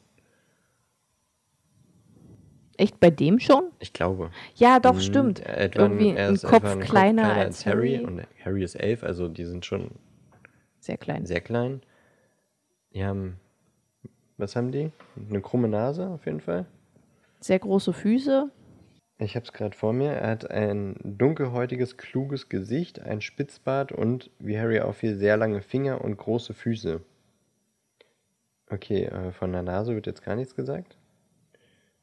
Echt 2.77 3.01
bei 3.01 3.11
dem 3.11 3.41
schon? 3.41 3.65
Ich 3.81 3.93
glaube. 3.93 4.31
Ja, 4.55 4.79
doch, 4.79 4.95
Mhm, 4.95 5.01
stimmt. 5.01 5.41
Etwa, 5.41 5.83
Irgendwie 5.83 6.17
ein 6.17 6.37
Kopf 6.41 6.65
ein 6.65 6.81
kleiner 6.81 7.35
als 7.35 7.67
Harry. 7.67 7.99
Und 7.99 8.23
Harry 8.45 8.63
ist 8.63 8.77
elf, 8.77 9.03
also 9.03 9.27
die 9.29 9.45
sind 9.45 9.67
schon 9.67 9.91
Sehr 10.79 10.97
klein. 10.97 11.27
sehr 11.27 11.41
klein. 11.41 11.83
Die 12.95 13.05
haben, 13.05 13.41
was 14.39 14.55
haben 14.55 14.71
die? 14.71 14.93
Eine 15.29 15.41
krumme 15.41 15.67
Nase 15.69 16.09
auf 16.09 16.25
jeden 16.25 16.41
Fall. 16.41 16.67
Sehr 17.41 17.59
große 17.59 17.93
Füße. 17.93 18.49
Ich 19.23 19.37
habe 19.37 19.45
es 19.45 19.53
gerade 19.53 19.77
vor 19.77 19.93
mir. 19.93 20.13
Er 20.13 20.31
hat 20.31 20.51
ein 20.51 20.97
dunkelhäutiges, 21.05 21.97
kluges 21.97 22.49
Gesicht, 22.49 23.01
ein 23.01 23.21
Spitzbart 23.21 23.93
und, 23.93 24.31
wie 24.41 24.59
Harry 24.59 24.81
auffiel, 24.81 25.17
sehr 25.17 25.37
lange 25.37 25.63
Finger 25.63 26.01
und 26.01 26.17
große 26.17 26.55
Füße. 26.55 27.01
Okay, 28.69 29.05
äh, 29.05 29.31
von 29.33 29.53
der 29.53 29.63
Nase 29.63 29.95
wird 29.95 30.07
jetzt 30.07 30.25
gar 30.25 30.35
nichts 30.35 30.57
gesagt. 30.57 30.97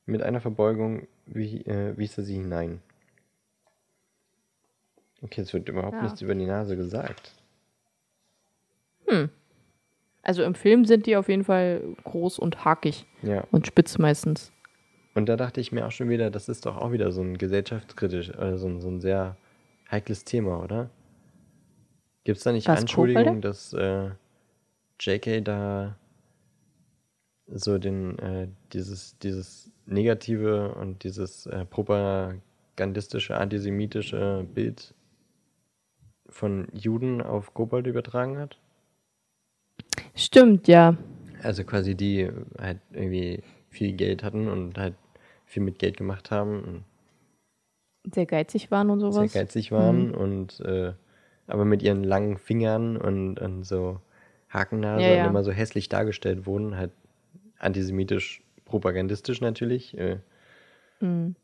Mit 0.06 0.22
einer 0.22 0.40
Verbeugung 0.40 1.08
wie, 1.26 1.62
äh, 1.66 1.98
wies 1.98 2.18
er 2.18 2.24
sie 2.24 2.36
hinein. 2.36 2.82
Okay, 5.22 5.42
es 5.42 5.54
wird 5.54 5.68
überhaupt 5.68 5.98
Ja. 5.98 6.04
nichts 6.04 6.22
über 6.22 6.36
die 6.36 6.46
Nase 6.46 6.78
gesagt. 6.78 7.34
Also 10.22 10.44
im 10.44 10.54
Film 10.54 10.86
sind 10.86 11.08
die 11.08 11.18
auf 11.18 11.28
jeden 11.28 11.44
Fall 11.44 11.82
groß 12.04 12.38
und 12.38 12.64
hakig 12.64 13.08
Ja, 13.24 13.44
und 13.52 13.66
spitz 13.66 13.98
meistens. 13.98 14.52
Und 15.16 15.28
da 15.28 15.36
dachte 15.36 15.60
ich 15.60 15.72
mir 15.72 15.86
auch 15.88 15.92
schon 15.92 16.10
wieder, 16.10 16.30
das 16.30 16.50
ist 16.50 16.66
doch 16.66 16.78
auch 16.78 16.92
wieder 16.92 17.12
so 17.12 17.22
ein 17.22 17.38
gesellschaftskritisch, 17.38 18.30
äh, 18.30 18.58
so, 18.58 18.68
ein, 18.68 18.80
so 18.80 18.90
ein 18.90 19.00
sehr 19.02 19.36
heikles 19.90 20.24
Thema, 20.24 20.64
oder? 20.64 20.90
Gibt 22.24 22.38
es 22.38 22.44
da 22.44 22.52
nicht 22.52 22.68
Was, 22.68 22.82
Anschuldigungen, 22.82 23.42
dass 23.42 23.74
äh, 23.74 24.12
JK 25.00 25.44
da 25.44 25.96
so 27.48 27.78
den, 27.78 28.20
äh, 28.20 28.48
dieses, 28.74 29.18
dieses 29.20 29.72
negative 29.86 30.76
und 30.76 31.04
dieses 31.04 31.48
äh, 31.48 31.66
propagandistische, 31.66 33.36
antisemitische 33.38 34.46
Bild 34.54 34.94
von 36.28 36.68
Juden 36.74 37.22
auf 37.22 37.54
Kobold 37.54 37.88
übertragen 37.88 38.38
hat? 38.38 38.60
Stimmt, 40.14 40.68
ja. 40.68 40.98
Also 41.42 41.64
quasi 41.64 41.96
die 41.96 42.30
halt 42.60 42.80
irgendwie 42.92 43.42
viel 43.70 43.94
Geld 43.94 44.24
hatten 44.24 44.48
und 44.48 44.78
halt 44.78 44.96
viel 45.46 45.64
mit 45.64 45.80
Geld 45.80 45.98
gemacht 45.98 46.32
haben 46.32 46.84
Sehr 48.14 48.26
geizig 48.26 48.72
waren 48.72 48.90
und 48.90 49.00
sowas. 49.00 49.32
sehr 49.32 49.42
geizig 49.44 49.72
waren 49.72 50.14
und 50.16 50.60
äh, 50.62 50.94
aber 51.48 51.66
mit 51.66 51.82
ihren 51.82 52.04
langen 52.04 52.38
Fingern 52.38 52.96
und, 52.98 53.40
und 53.40 53.64
so 53.64 54.00
Hakennase 54.50 55.04
Ja, 55.04 55.16
ja. 55.16 55.24
und 55.24 55.30
immer 55.32 55.44
so 55.44 55.52
hässlich 55.52 55.90
dargestellt 55.90 56.46
wurden, 56.46 56.78
halt 56.78 56.92
antisemitisch, 57.58 58.42
propagandistisch 58.66 59.42
natürlich. 59.42 59.98
Äh, 59.98 60.18
Mhm. 61.02 61.36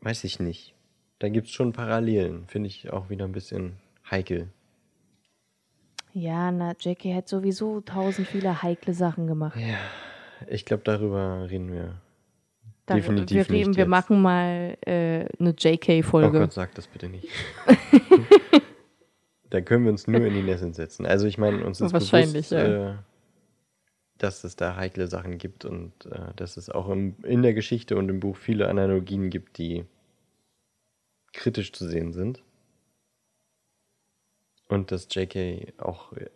weiß 0.00 0.24
ich 0.24 0.40
nicht. 0.40 0.74
Da 1.18 1.28
gibt 1.28 1.48
es 1.48 1.52
schon 1.52 1.72
Parallelen, 1.72 2.46
finde 2.46 2.68
ich 2.68 2.90
auch 2.92 3.10
wieder 3.10 3.24
ein 3.24 3.32
bisschen 3.32 3.76
heikel. 4.10 4.48
Ja, 6.12 6.50
na, 6.50 6.74
JK 6.78 7.14
hat 7.14 7.28
sowieso 7.28 7.80
tausend 7.80 8.26
viele 8.28 8.62
heikle 8.62 8.94
Sachen 8.94 9.26
gemacht. 9.26 9.58
Ja, 9.58 9.78
ich 10.46 10.64
glaube, 10.64 10.82
darüber 10.84 11.48
reden 11.50 11.72
wir. 11.72 12.00
Da, 12.86 12.94
definitiv 12.94 13.36
wir 13.36 13.50
reden, 13.50 13.68
nicht 13.70 13.76
wir 13.76 13.84
jetzt. 13.84 13.90
machen 13.90 14.22
mal 14.22 14.76
äh, 14.86 15.26
eine 15.38 15.50
Oh 15.50 15.54
JK-Folge. 15.56 16.38
Gott, 16.38 16.52
sag 16.52 16.74
das 16.74 16.86
bitte 16.86 17.08
nicht. 17.08 17.28
da 19.50 19.60
können 19.60 19.84
wir 19.84 19.92
uns 19.92 20.06
nur 20.06 20.24
in 20.24 20.34
die 20.34 20.42
Nesseln 20.42 20.72
setzen. 20.72 21.04
Also 21.04 21.26
ich 21.26 21.36
meine, 21.36 21.64
uns 21.64 21.80
ist 21.80 21.92
Wahrscheinlich, 21.92 22.48
bewusst, 22.48 22.52
ja. 22.52 22.92
äh, 22.92 22.94
dass 24.16 24.44
es 24.44 24.56
da 24.56 24.76
heikle 24.76 25.06
Sachen 25.06 25.38
gibt 25.38 25.64
und 25.64 26.06
äh, 26.06 26.34
dass 26.36 26.56
es 26.56 26.70
auch 26.70 26.88
im, 26.88 27.16
in 27.24 27.42
der 27.42 27.52
Geschichte 27.52 27.96
und 27.96 28.08
im 28.08 28.20
Buch 28.20 28.36
viele 28.36 28.68
Analogien 28.68 29.28
gibt, 29.28 29.58
die 29.58 29.84
kritisch 31.32 31.72
zu 31.72 31.86
sehen 31.86 32.12
sind. 32.12 32.42
Und 34.66 34.92
dass 34.92 35.08
JK 35.10 35.74
auch 35.78 36.12
äh, 36.14 36.30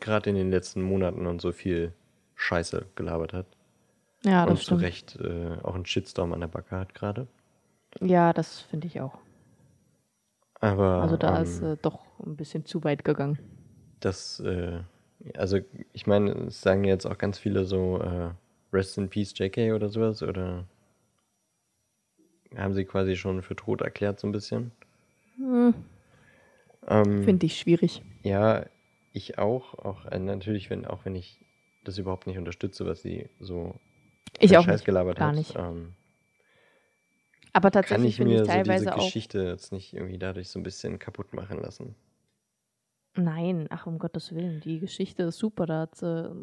gerade 0.00 0.30
in 0.30 0.36
den 0.36 0.50
letzten 0.50 0.82
Monaten 0.82 1.26
und 1.26 1.40
so 1.40 1.52
viel 1.52 1.92
Scheiße 2.40 2.86
gelabert 2.94 3.32
hat. 3.32 3.46
ja, 4.24 4.42
und 4.44 4.50
das 4.50 4.60
zu 4.60 4.64
stimmt. 4.64 4.82
Recht 4.82 5.16
äh, 5.20 5.56
auch 5.62 5.74
einen 5.74 5.86
Shitstorm 5.86 6.32
an 6.32 6.40
der 6.40 6.48
Backe 6.48 6.76
hat 6.76 6.94
gerade. 6.94 7.26
Ja, 8.00 8.32
das 8.32 8.60
finde 8.60 8.86
ich 8.86 9.00
auch. 9.00 9.18
Aber 10.60 11.02
Also 11.02 11.16
da 11.16 11.36
ähm, 11.36 11.42
ist 11.42 11.62
äh, 11.62 11.76
doch 11.80 12.00
ein 12.24 12.36
bisschen 12.36 12.64
zu 12.64 12.82
weit 12.84 13.04
gegangen. 13.04 13.38
Das, 14.00 14.40
äh, 14.40 14.80
also 15.36 15.58
ich 15.92 16.06
meine, 16.06 16.32
es 16.46 16.60
sagen 16.62 16.84
jetzt 16.84 17.06
auch 17.06 17.18
ganz 17.18 17.38
viele 17.38 17.64
so 17.64 17.98
äh, 18.00 18.30
Rest 18.72 18.96
in 18.98 19.08
Peace 19.08 19.36
JK 19.36 19.74
oder 19.74 19.88
sowas 19.88 20.22
oder 20.22 20.64
haben 22.56 22.74
sie 22.74 22.84
quasi 22.84 23.16
schon 23.16 23.42
für 23.42 23.56
tot 23.56 23.80
erklärt 23.80 24.18
so 24.18 24.26
ein 24.26 24.32
bisschen. 24.32 24.72
Hm, 25.36 25.74
Ähm, 26.88 27.24
finde 27.24 27.46
ich 27.46 27.58
schwierig. 27.58 28.02
ja, 28.22 28.64
ich 29.12 29.38
auch, 29.38 29.74
auch 29.74 30.06
äh, 30.06 30.18
natürlich, 30.18 30.70
wenn 30.70 30.86
auch 30.86 31.04
wenn 31.04 31.16
ich 31.16 31.38
das 31.84 31.98
überhaupt 31.98 32.26
nicht 32.26 32.38
unterstütze, 32.38 32.86
was 32.86 33.02
sie 33.02 33.28
so 33.40 33.74
Ich 34.38 34.56
auch 34.56 34.64
Scheiß 34.64 34.84
gelabert 34.84 35.18
gar 35.18 35.28
hat. 35.28 35.36
nicht. 35.36 35.54
Ähm, 35.56 35.94
Aber 37.52 37.70
kann 37.70 37.82
tatsächlich 37.82 38.10
ich 38.10 38.16
finde 38.16 38.32
mir 38.32 38.42
ich 38.42 38.50
so 38.50 38.52
diese 38.62 38.84
teilweise. 38.84 38.90
Geschichte 39.04 39.42
jetzt 39.44 39.72
nicht 39.72 39.94
irgendwie 39.94 40.18
dadurch 40.18 40.48
so 40.50 40.58
ein 40.58 40.62
bisschen 40.62 40.98
kaputt 40.98 41.32
machen 41.32 41.60
lassen. 41.60 41.94
Nein, 43.16 43.66
ach 43.70 43.86
um 43.86 43.98
Gottes 43.98 44.32
Willen, 44.34 44.60
die 44.60 44.78
Geschichte 44.78 45.24
ist 45.24 45.38
super, 45.38 45.66
da 45.66 45.80
hat 45.80 45.96
sie 45.96 46.42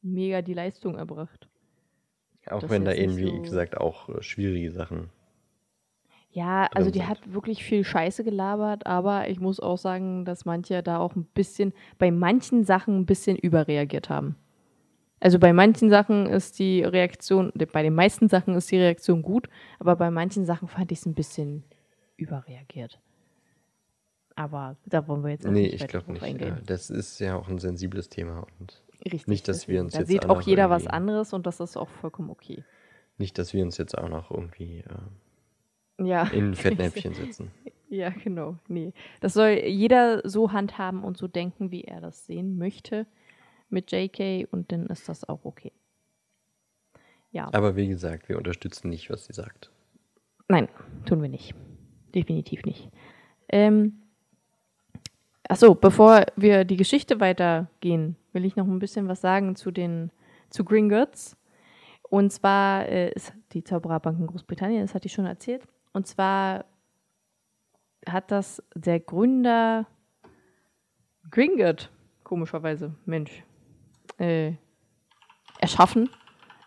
mega 0.00 0.40
die 0.42 0.54
Leistung 0.54 0.96
erbracht. 0.96 1.48
Auch 2.46 2.60
Das 2.60 2.70
wenn 2.70 2.84
da 2.84 2.92
nicht 2.92 3.00
eben, 3.00 3.16
wie 3.16 3.36
so- 3.36 3.42
gesagt, 3.42 3.76
auch 3.76 4.08
äh, 4.08 4.22
schwierige 4.22 4.70
Sachen. 4.70 5.10
Ja, 6.34 6.66
also 6.74 6.90
die 6.90 7.02
hat 7.04 7.32
wirklich 7.34 7.62
viel 7.62 7.84
Scheiße 7.84 8.24
gelabert, 8.24 8.86
aber 8.86 9.28
ich 9.28 9.38
muss 9.38 9.60
auch 9.60 9.76
sagen, 9.76 10.24
dass 10.24 10.46
manche 10.46 10.82
da 10.82 10.98
auch 10.98 11.14
ein 11.14 11.24
bisschen, 11.24 11.74
bei 11.98 12.10
manchen 12.10 12.64
Sachen 12.64 13.00
ein 13.00 13.06
bisschen 13.06 13.36
überreagiert 13.36 14.08
haben. 14.08 14.36
Also 15.20 15.38
bei 15.38 15.52
manchen 15.52 15.90
Sachen 15.90 16.26
ist 16.26 16.58
die 16.58 16.82
Reaktion, 16.82 17.52
bei 17.72 17.82
den 17.82 17.94
meisten 17.94 18.28
Sachen 18.28 18.54
ist 18.54 18.70
die 18.72 18.78
Reaktion 18.78 19.20
gut, 19.22 19.48
aber 19.78 19.94
bei 19.94 20.10
manchen 20.10 20.46
Sachen 20.46 20.68
fand 20.68 20.90
ich 20.90 21.00
es 21.00 21.06
ein 21.06 21.14
bisschen 21.14 21.64
überreagiert. 22.16 22.98
Aber 24.34 24.76
da 24.86 25.06
wollen 25.08 25.22
wir 25.22 25.30
jetzt 25.30 25.46
auch 25.46 25.50
Nee, 25.50 25.64
nicht 25.64 25.82
ich 25.82 25.86
glaube 25.88 26.12
nicht. 26.12 26.22
eingehen. 26.22 26.56
Ja, 26.56 26.62
das 26.64 26.88
ist 26.88 27.18
ja 27.18 27.36
auch 27.36 27.48
ein 27.48 27.58
sensibles 27.58 28.08
Thema 28.08 28.46
und 28.58 28.82
Richtig. 29.04 29.26
nicht, 29.26 29.48
dass 29.48 29.68
wir 29.68 29.82
uns 29.82 29.92
Da 29.92 30.00
jetzt 30.00 30.08
sieht 30.08 30.28
auch 30.30 30.40
jeder 30.40 30.70
was 30.70 30.84
irgendwie- 30.84 30.94
anderes 30.96 31.32
und 31.34 31.46
das 31.46 31.60
ist 31.60 31.76
auch 31.76 31.88
vollkommen 31.90 32.30
okay. 32.30 32.64
nicht, 33.18 33.36
dass 33.38 33.52
wir 33.52 33.62
uns 33.62 33.76
jetzt 33.76 33.96
auch 33.98 34.08
noch 34.08 34.30
irgendwie 34.30 34.78
äh, 34.78 34.84
Ja. 36.06 36.24
in 36.24 36.54
Fettnäpfchen 36.54 37.14
setzen. 37.14 37.50
Ja, 37.88 38.08
genau. 38.08 38.56
Nee. 38.68 38.92
Das 39.20 39.34
soll 39.34 39.50
jeder 39.50 40.26
so 40.26 40.52
handhaben 40.52 41.04
und 41.04 41.18
so 41.18 41.28
denken, 41.28 41.70
wie 41.70 41.84
er 41.84 42.00
das 42.00 42.26
sehen 42.26 42.56
möchte 42.56 43.06
mit 43.68 43.92
JK 43.92 44.48
und 44.50 44.72
dann 44.72 44.86
ist 44.86 45.08
das 45.08 45.28
auch 45.28 45.44
okay. 45.44 45.72
Ja. 47.32 47.48
Aber 47.52 47.76
wie 47.76 47.88
gesagt, 47.88 48.28
wir 48.28 48.38
unterstützen 48.38 48.90
nicht, 48.90 49.10
was 49.10 49.26
sie 49.26 49.32
sagt. 49.32 49.70
Nein, 50.48 50.68
tun 51.06 51.22
wir 51.22 51.28
nicht. 51.28 51.54
Definitiv 52.14 52.64
nicht. 52.64 52.90
Ähm, 53.48 54.02
achso, 55.48 55.74
bevor 55.74 56.26
wir 56.36 56.64
die 56.64 56.76
Geschichte 56.76 57.20
weitergehen, 57.20 58.16
will 58.32 58.44
ich 58.44 58.56
noch 58.56 58.66
ein 58.66 58.78
bisschen 58.78 59.08
was 59.08 59.20
sagen 59.20 59.56
zu 59.56 59.70
den 59.70 60.10
zu 60.50 60.64
Gringotts. 60.64 61.36
Und 62.02 62.30
zwar 62.32 62.86
äh, 62.88 63.10
ist 63.12 63.32
die 63.52 63.64
Zaubererbank 63.64 64.18
in 64.18 64.26
Großbritannien, 64.26 64.82
das 64.82 64.94
hatte 64.94 65.06
ich 65.06 65.12
schon 65.12 65.24
erzählt. 65.24 65.66
Und 65.92 66.06
zwar 66.06 66.64
hat 68.06 68.30
das 68.30 68.62
der 68.74 69.00
Gründer 69.00 69.86
Gringotts, 71.30 71.88
komischerweise, 72.24 72.94
Mensch, 73.04 73.44
äh, 74.18 74.52
erschaffen 75.58 76.10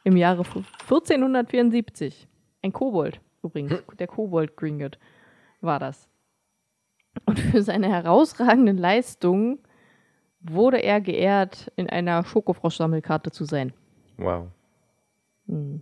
im 0.04 0.18
Jahre 0.18 0.44
1474. 0.44 2.28
Ein 2.62 2.74
Kobold 2.74 3.20
übrigens, 3.46 3.84
der 4.00 4.08
Kobold 4.08 4.58
Gringotts 4.58 4.98
war 5.62 5.80
das. 5.80 6.10
Und 7.26 7.40
für 7.40 7.62
seine 7.62 7.88
herausragenden 7.88 8.78
Leistungen 8.78 9.60
wurde 10.42 10.78
er 10.84 11.00
geehrt, 11.02 11.72
in 11.76 11.90
einer 11.90 12.24
Schokofrosch-Sammelkarte 12.24 13.32
zu 13.32 13.46
sein. 13.46 13.74
Wow. 14.18 14.48
Hm. 15.48 15.82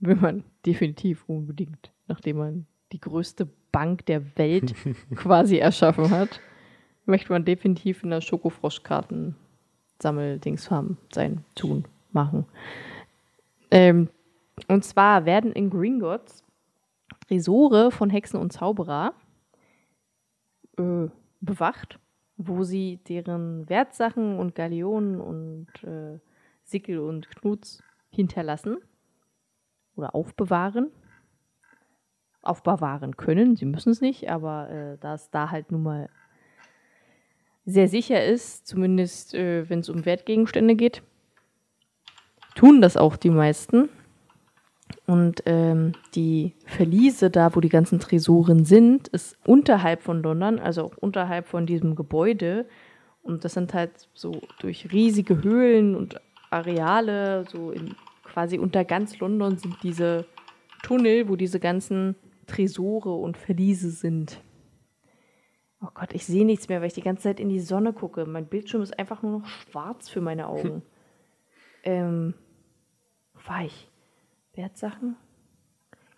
Will 0.00 0.16
man 0.16 0.44
definitiv 0.66 1.24
unbedingt, 1.28 1.92
nachdem 2.12 2.36
man 2.36 2.66
die 2.92 3.00
größte 3.00 3.48
Bank 3.72 4.06
der 4.06 4.36
Welt 4.36 4.74
quasi 5.14 5.56
erschaffen 5.56 6.10
hat, 6.10 6.40
möchte 7.06 7.32
man 7.32 7.46
definitiv 7.46 8.04
in 8.04 8.10
der 8.10 8.20
Schokofroschkarten-Sammeldings 8.20 10.70
haben, 10.70 10.98
sein, 11.10 11.42
tun, 11.54 11.86
machen. 12.12 12.44
Ähm, 13.70 14.10
und 14.68 14.84
zwar 14.84 15.24
werden 15.24 15.52
in 15.52 15.70
Gringotts 15.70 16.44
Tresore 17.26 17.90
von 17.90 18.10
Hexen 18.10 18.38
und 18.38 18.52
Zauberer 18.52 19.14
äh, 20.76 21.06
bewacht, 21.40 21.98
wo 22.36 22.62
sie 22.62 22.98
deren 23.08 23.66
Wertsachen 23.70 24.38
und 24.38 24.54
Galeonen 24.54 25.18
und 25.18 25.68
äh, 25.82 26.18
Sickel 26.62 26.98
und 26.98 27.30
Knuts 27.30 27.82
hinterlassen 28.10 28.76
oder 29.96 30.14
aufbewahren. 30.14 30.90
Aufbewahren 32.42 33.16
können, 33.16 33.56
sie 33.56 33.64
müssen 33.64 33.90
es 33.90 34.00
nicht, 34.00 34.28
aber 34.30 34.68
äh, 34.70 34.98
da 35.00 35.14
es 35.14 35.30
da 35.30 35.50
halt 35.50 35.70
nun 35.70 35.82
mal 35.84 36.08
sehr 37.64 37.88
sicher 37.88 38.24
ist, 38.24 38.66
zumindest 38.66 39.34
äh, 39.34 39.68
wenn 39.70 39.80
es 39.80 39.88
um 39.88 40.04
Wertgegenstände 40.04 40.74
geht, 40.74 41.02
tun 42.54 42.80
das 42.80 42.96
auch 42.96 43.16
die 43.16 43.30
meisten. 43.30 43.88
Und 45.06 45.42
ähm, 45.46 45.92
die 46.14 46.54
Verliese, 46.66 47.30
da 47.30 47.54
wo 47.54 47.60
die 47.60 47.68
ganzen 47.68 47.98
Tresoren 47.98 48.64
sind, 48.64 49.08
ist 49.08 49.36
unterhalb 49.46 50.02
von 50.02 50.22
London, 50.22 50.58
also 50.58 50.84
auch 50.84 50.96
unterhalb 50.98 51.48
von 51.48 51.66
diesem 51.66 51.96
Gebäude. 51.96 52.66
Und 53.22 53.44
das 53.44 53.54
sind 53.54 53.74
halt 53.74 54.08
so 54.14 54.40
durch 54.60 54.92
riesige 54.92 55.42
Höhlen 55.42 55.94
und 55.94 56.20
Areale, 56.50 57.44
so 57.48 57.70
in, 57.70 57.94
quasi 58.24 58.58
unter 58.58 58.84
ganz 58.84 59.18
London 59.18 59.56
sind 59.58 59.76
diese 59.82 60.26
Tunnel, 60.82 61.28
wo 61.28 61.36
diese 61.36 61.60
ganzen 61.60 62.16
Tresore 62.46 63.14
und 63.14 63.36
Verliese 63.36 63.90
sind. 63.90 64.42
Oh 65.80 65.88
Gott, 65.94 66.12
ich 66.12 66.24
sehe 66.24 66.44
nichts 66.44 66.68
mehr, 66.68 66.80
weil 66.80 66.86
ich 66.88 66.94
die 66.94 67.02
ganze 67.02 67.24
Zeit 67.24 67.40
in 67.40 67.48
die 67.48 67.60
Sonne 67.60 67.92
gucke. 67.92 68.24
Mein 68.24 68.46
Bildschirm 68.46 68.82
ist 68.82 68.98
einfach 68.98 69.22
nur 69.22 69.40
noch 69.40 69.46
schwarz 69.46 70.08
für 70.08 70.20
meine 70.20 70.46
Augen. 70.46 70.82
ähm, 71.82 72.34
wo 73.34 73.48
war 73.48 73.64
ich? 73.64 73.88
Wertsachen? 74.54 75.16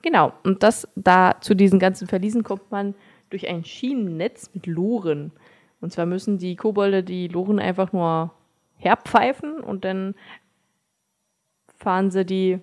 Genau, 0.02 0.34
und 0.42 0.62
das 0.62 0.86
da 0.96 1.36
zu 1.40 1.54
diesen 1.54 1.78
ganzen 1.78 2.06
Verliesen 2.06 2.42
kommt 2.42 2.70
man 2.70 2.94
durch 3.30 3.48
ein 3.48 3.64
Schienennetz 3.64 4.50
mit 4.52 4.66
Loren. 4.66 5.32
Und 5.80 5.92
zwar 5.92 6.04
müssen 6.04 6.36
die 6.38 6.56
Kobolde 6.56 7.02
die 7.02 7.28
Loren 7.28 7.58
einfach 7.58 7.92
nur 7.92 8.34
herpfeifen 8.76 9.60
und 9.60 9.84
dann 9.84 10.14
fahren 11.76 12.10
sie 12.10 12.24
die 12.24 12.60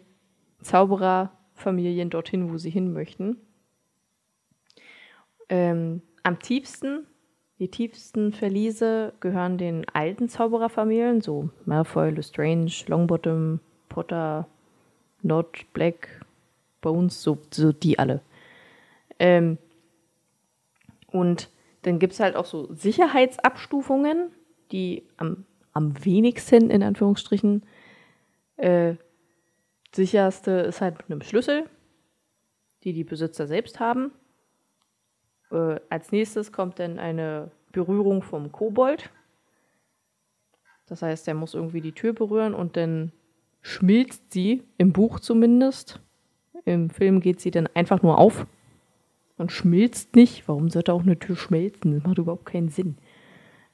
Zaubererfamilien 0.61 2.09
dorthin, 2.09 2.51
wo 2.51 2.57
sie 2.57 2.69
hin 2.69 2.93
möchten. 2.93 3.37
Ähm, 5.51 6.01
am 6.23 6.39
tiefsten, 6.39 7.05
die 7.59 7.67
tiefsten 7.67 8.31
Verliese 8.31 9.13
gehören 9.19 9.57
den 9.57 9.85
alten 9.89 10.29
Zaubererfamilien, 10.29 11.19
so 11.19 11.49
Malfoy, 11.65 12.09
Lestrange, 12.09 12.71
Longbottom, 12.87 13.59
Potter, 13.89 14.47
Not, 15.21 15.65
Black, 15.73 16.25
Bones, 16.79 17.21
so, 17.21 17.37
so 17.51 17.73
die 17.73 17.99
alle. 17.99 18.21
Ähm, 19.19 19.57
und 21.07 21.49
dann 21.81 21.99
gibt 21.99 22.13
es 22.13 22.21
halt 22.21 22.37
auch 22.37 22.45
so 22.45 22.73
Sicherheitsabstufungen, 22.73 24.31
die 24.71 25.03
am, 25.17 25.45
am 25.73 26.05
wenigsten, 26.05 26.69
in 26.69 26.81
Anführungsstrichen, 26.81 27.63
äh, 28.55 28.95
sicherste 29.93 30.51
ist 30.51 30.79
halt 30.79 30.97
mit 30.99 31.11
einem 31.11 31.21
Schlüssel. 31.21 31.65
die 32.83 32.93
die 32.93 33.03
Besitzer 33.03 33.45
selbst 33.45 33.79
haben. 33.79 34.11
Äh, 35.51 35.79
als 35.89 36.11
nächstes 36.11 36.51
kommt 36.51 36.79
dann 36.79 36.99
eine 36.99 37.51
Berührung 37.71 38.21
vom 38.21 38.51
Kobold. 38.51 39.09
Das 40.87 41.01
heißt, 41.01 41.27
er 41.27 41.35
muss 41.35 41.53
irgendwie 41.53 41.81
die 41.81 41.93
Tür 41.93 42.13
berühren 42.13 42.53
und 42.53 42.75
dann 42.75 43.11
schmilzt 43.61 44.33
sie, 44.33 44.63
im 44.77 44.91
Buch 44.91 45.19
zumindest. 45.19 45.99
Im 46.65 46.89
Film 46.89 47.21
geht 47.21 47.39
sie 47.39 47.51
dann 47.51 47.67
einfach 47.73 48.01
nur 48.01 48.17
auf 48.17 48.45
und 49.37 49.51
schmilzt 49.51 50.15
nicht. 50.15 50.47
Warum 50.47 50.69
sollte 50.69 50.93
auch 50.93 51.01
eine 51.01 51.17
Tür 51.17 51.35
schmelzen? 51.35 51.93
Das 51.93 52.03
macht 52.03 52.17
überhaupt 52.17 52.45
keinen 52.45 52.69
Sinn. 52.69 52.97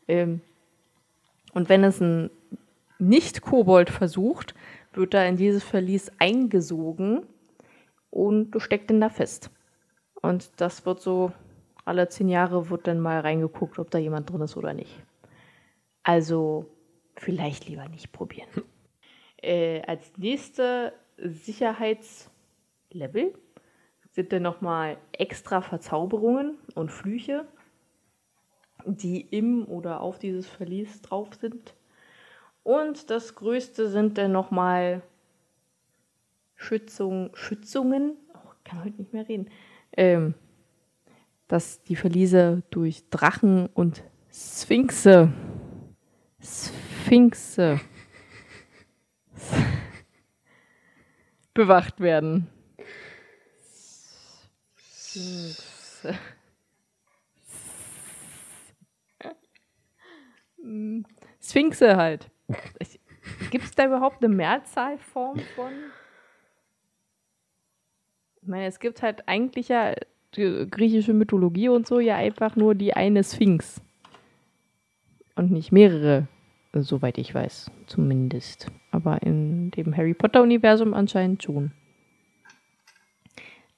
Ähm, 0.07 0.41
und 1.53 1.69
wenn 1.69 1.83
es 1.83 1.99
ein 2.01 2.29
Nicht-Kobold 2.99 3.89
versucht, 3.89 4.53
wird 4.93 5.13
er 5.13 5.27
in 5.27 5.37
dieses 5.37 5.63
Verlies 5.63 6.11
eingesogen 6.19 7.25
und 8.09 8.51
du 8.51 8.59
steckt 8.59 8.91
ihn 8.91 9.01
da 9.01 9.09
fest. 9.09 9.51
Und 10.21 10.49
das 10.57 10.85
wird 10.85 11.01
so, 11.01 11.31
alle 11.87 12.09
zehn 12.09 12.27
Jahre 12.27 12.69
wird 12.69 12.87
dann 12.87 12.99
mal 12.99 13.21
reingeguckt, 13.21 13.79
ob 13.79 13.89
da 13.89 13.97
jemand 13.97 14.29
drin 14.29 14.41
ist 14.41 14.57
oder 14.57 14.73
nicht. 14.73 15.01
Also 16.03 16.65
vielleicht 17.15 17.67
lieber 17.67 17.87
nicht 17.87 18.11
probieren. 18.11 18.49
Äh, 19.39 19.83
als 19.83 20.17
nächste 20.17 20.93
Sicherheitslevel 21.17 23.35
sind 24.09 24.33
dann 24.33 24.41
nochmal 24.41 24.97
extra 25.11 25.61
Verzauberungen 25.61 26.57
und 26.73 26.91
Flüche, 26.91 27.45
die 28.83 29.21
im 29.21 29.67
oder 29.67 30.01
auf 30.01 30.17
dieses 30.17 30.47
Verlies 30.47 31.03
drauf 31.03 31.35
sind. 31.35 31.75
Und 32.63 33.11
das 33.11 33.35
größte 33.35 33.89
sind 33.89 34.17
dann 34.17 34.31
nochmal 34.31 35.03
Schützung, 36.55 37.29
Schützungen, 37.35 38.17
oh, 38.33 38.49
kann 38.63 38.83
heute 38.83 38.97
nicht 38.97 39.13
mehr 39.13 39.29
reden, 39.29 39.51
ähm, 39.95 40.33
dass 41.47 41.81
die 41.83 41.95
Verliese 41.95 42.63
durch 42.69 43.09
Drachen 43.09 43.67
und 43.67 44.03
Sphinxe, 44.31 45.31
Sphinxe 46.41 47.79
bewacht 51.53 51.99
werden. 51.99 52.47
Sphinxe. 54.85 56.17
Sphinxe 61.41 61.95
halt. 61.95 62.29
Gibt 63.51 63.65
es 63.65 63.71
da 63.71 63.85
überhaupt 63.85 64.23
eine 64.23 64.33
Mehrzahlform 64.33 65.39
von? 65.55 65.71
Ich 68.41 68.47
meine, 68.47 68.65
es 68.65 68.79
gibt 68.79 69.01
halt 69.01 69.27
eigentlich 69.27 69.69
ja 69.69 69.93
griechische 70.31 71.13
Mythologie 71.13 71.69
und 71.69 71.87
so 71.87 71.99
ja 71.99 72.15
einfach 72.15 72.55
nur 72.55 72.75
die 72.75 72.93
eine 72.93 73.23
Sphinx. 73.23 73.81
Und 75.35 75.51
nicht 75.51 75.71
mehrere, 75.71 76.27
soweit 76.73 77.17
ich 77.17 77.33
weiß, 77.33 77.71
zumindest. 77.85 78.67
Aber 78.91 79.21
in 79.21 79.71
dem 79.71 79.95
Harry 79.95 80.13
Potter-Universum 80.13 80.93
anscheinend 80.93 81.43
schon. 81.43 81.71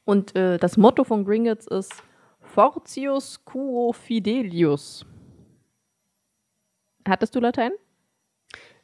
Und 0.05 0.35
äh, 0.35 0.57
das 0.57 0.77
Motto 0.77 1.03
von 1.03 1.23
Gringotts 1.23 1.67
ist 1.67 2.03
Fortius 2.41 3.43
quo 3.45 3.93
fidelius. 3.93 5.05
Hattest 7.07 7.35
du 7.35 7.39
Latein? 7.39 7.71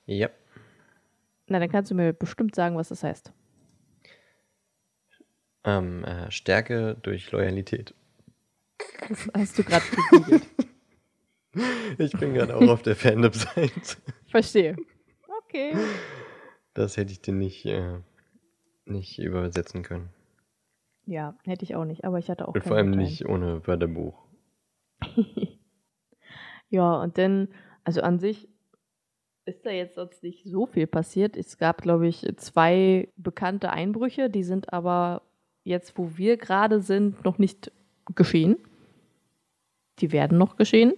Ja. 0.06 0.30
Na, 1.48 1.60
dann 1.60 1.70
kannst 1.70 1.92
du 1.92 1.96
mir 1.96 2.14
bestimmt 2.14 2.56
sagen, 2.56 2.76
was 2.76 2.90
das 2.90 3.04
heißt. 3.04 3.32
Ähm, 5.66 6.04
äh, 6.04 6.32
Stärke 6.32 6.96
durch 7.02 7.32
Loyalität. 7.32 7.94
Das 9.10 9.30
hast 9.34 9.58
du 9.60 9.64
gerade 9.64 9.86
gegoogelt. 9.90 10.44
Ich 11.98 12.12
bin 12.12 12.34
gerade 12.34 12.54
auch 12.54 12.68
auf 12.68 12.82
der 12.82 12.98
Fandom-Seite. 12.98 13.72
Verstehe. 14.28 14.76
Okay. 15.46 15.74
Das 16.74 16.98
hätte 16.98 17.14
ich 17.14 17.22
dir 17.22 17.34
nicht, 17.34 17.66
äh, 17.66 18.00
nicht 18.84 19.20
übersetzen 19.20 19.82
können. 19.82 20.10
Ja, 21.06 21.38
hätte 21.46 21.64
ich 21.64 21.76
auch 21.76 21.86
nicht, 21.86 22.04
aber 22.04 22.20
ich 22.20 22.30
hatte 22.30 22.46
auch 22.50 22.56
Und 22.56 22.64
vor 22.66 22.76
allem 22.76 22.92
Latein. 22.92 23.06
nicht 23.06 23.26
ohne 23.30 23.66
Wörterbuch. 23.66 24.22
Ja, 26.70 27.02
und 27.02 27.18
dann, 27.18 27.50
also 27.84 28.02
an 28.02 28.20
sich 28.20 28.50
ist 29.46 29.66
da 29.66 29.70
jetzt 29.70 29.96
sonst 29.96 30.24
nicht 30.24 30.44
so 30.44 30.66
viel 30.66 30.88
passiert. 30.88 31.38
Es 31.38 31.58
gab, 31.58 31.82
glaube 31.82 32.08
ich, 32.08 32.26
zwei 32.38 33.08
bekannte 33.16 33.70
Einbrüche, 33.70 34.30
die 34.30 34.44
sind 34.44 34.74
aber 34.74 35.22
jetzt, 35.66 35.98
wo 35.98 36.16
wir 36.16 36.38
gerade 36.38 36.80
sind, 36.80 37.26
noch 37.26 37.38
nicht 37.38 37.72
geschehen. 38.14 38.56
Die 40.00 40.14
werden 40.14 40.38
noch 40.38 40.56
geschehen 40.56 40.94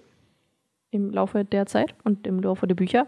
im 0.92 1.12
Laufe 1.12 1.44
der 1.44 1.66
Zeit 1.66 1.96
und 2.04 2.28
im 2.28 2.40
Laufe 2.40 2.68
der 2.68 2.76
Bücher. 2.76 3.08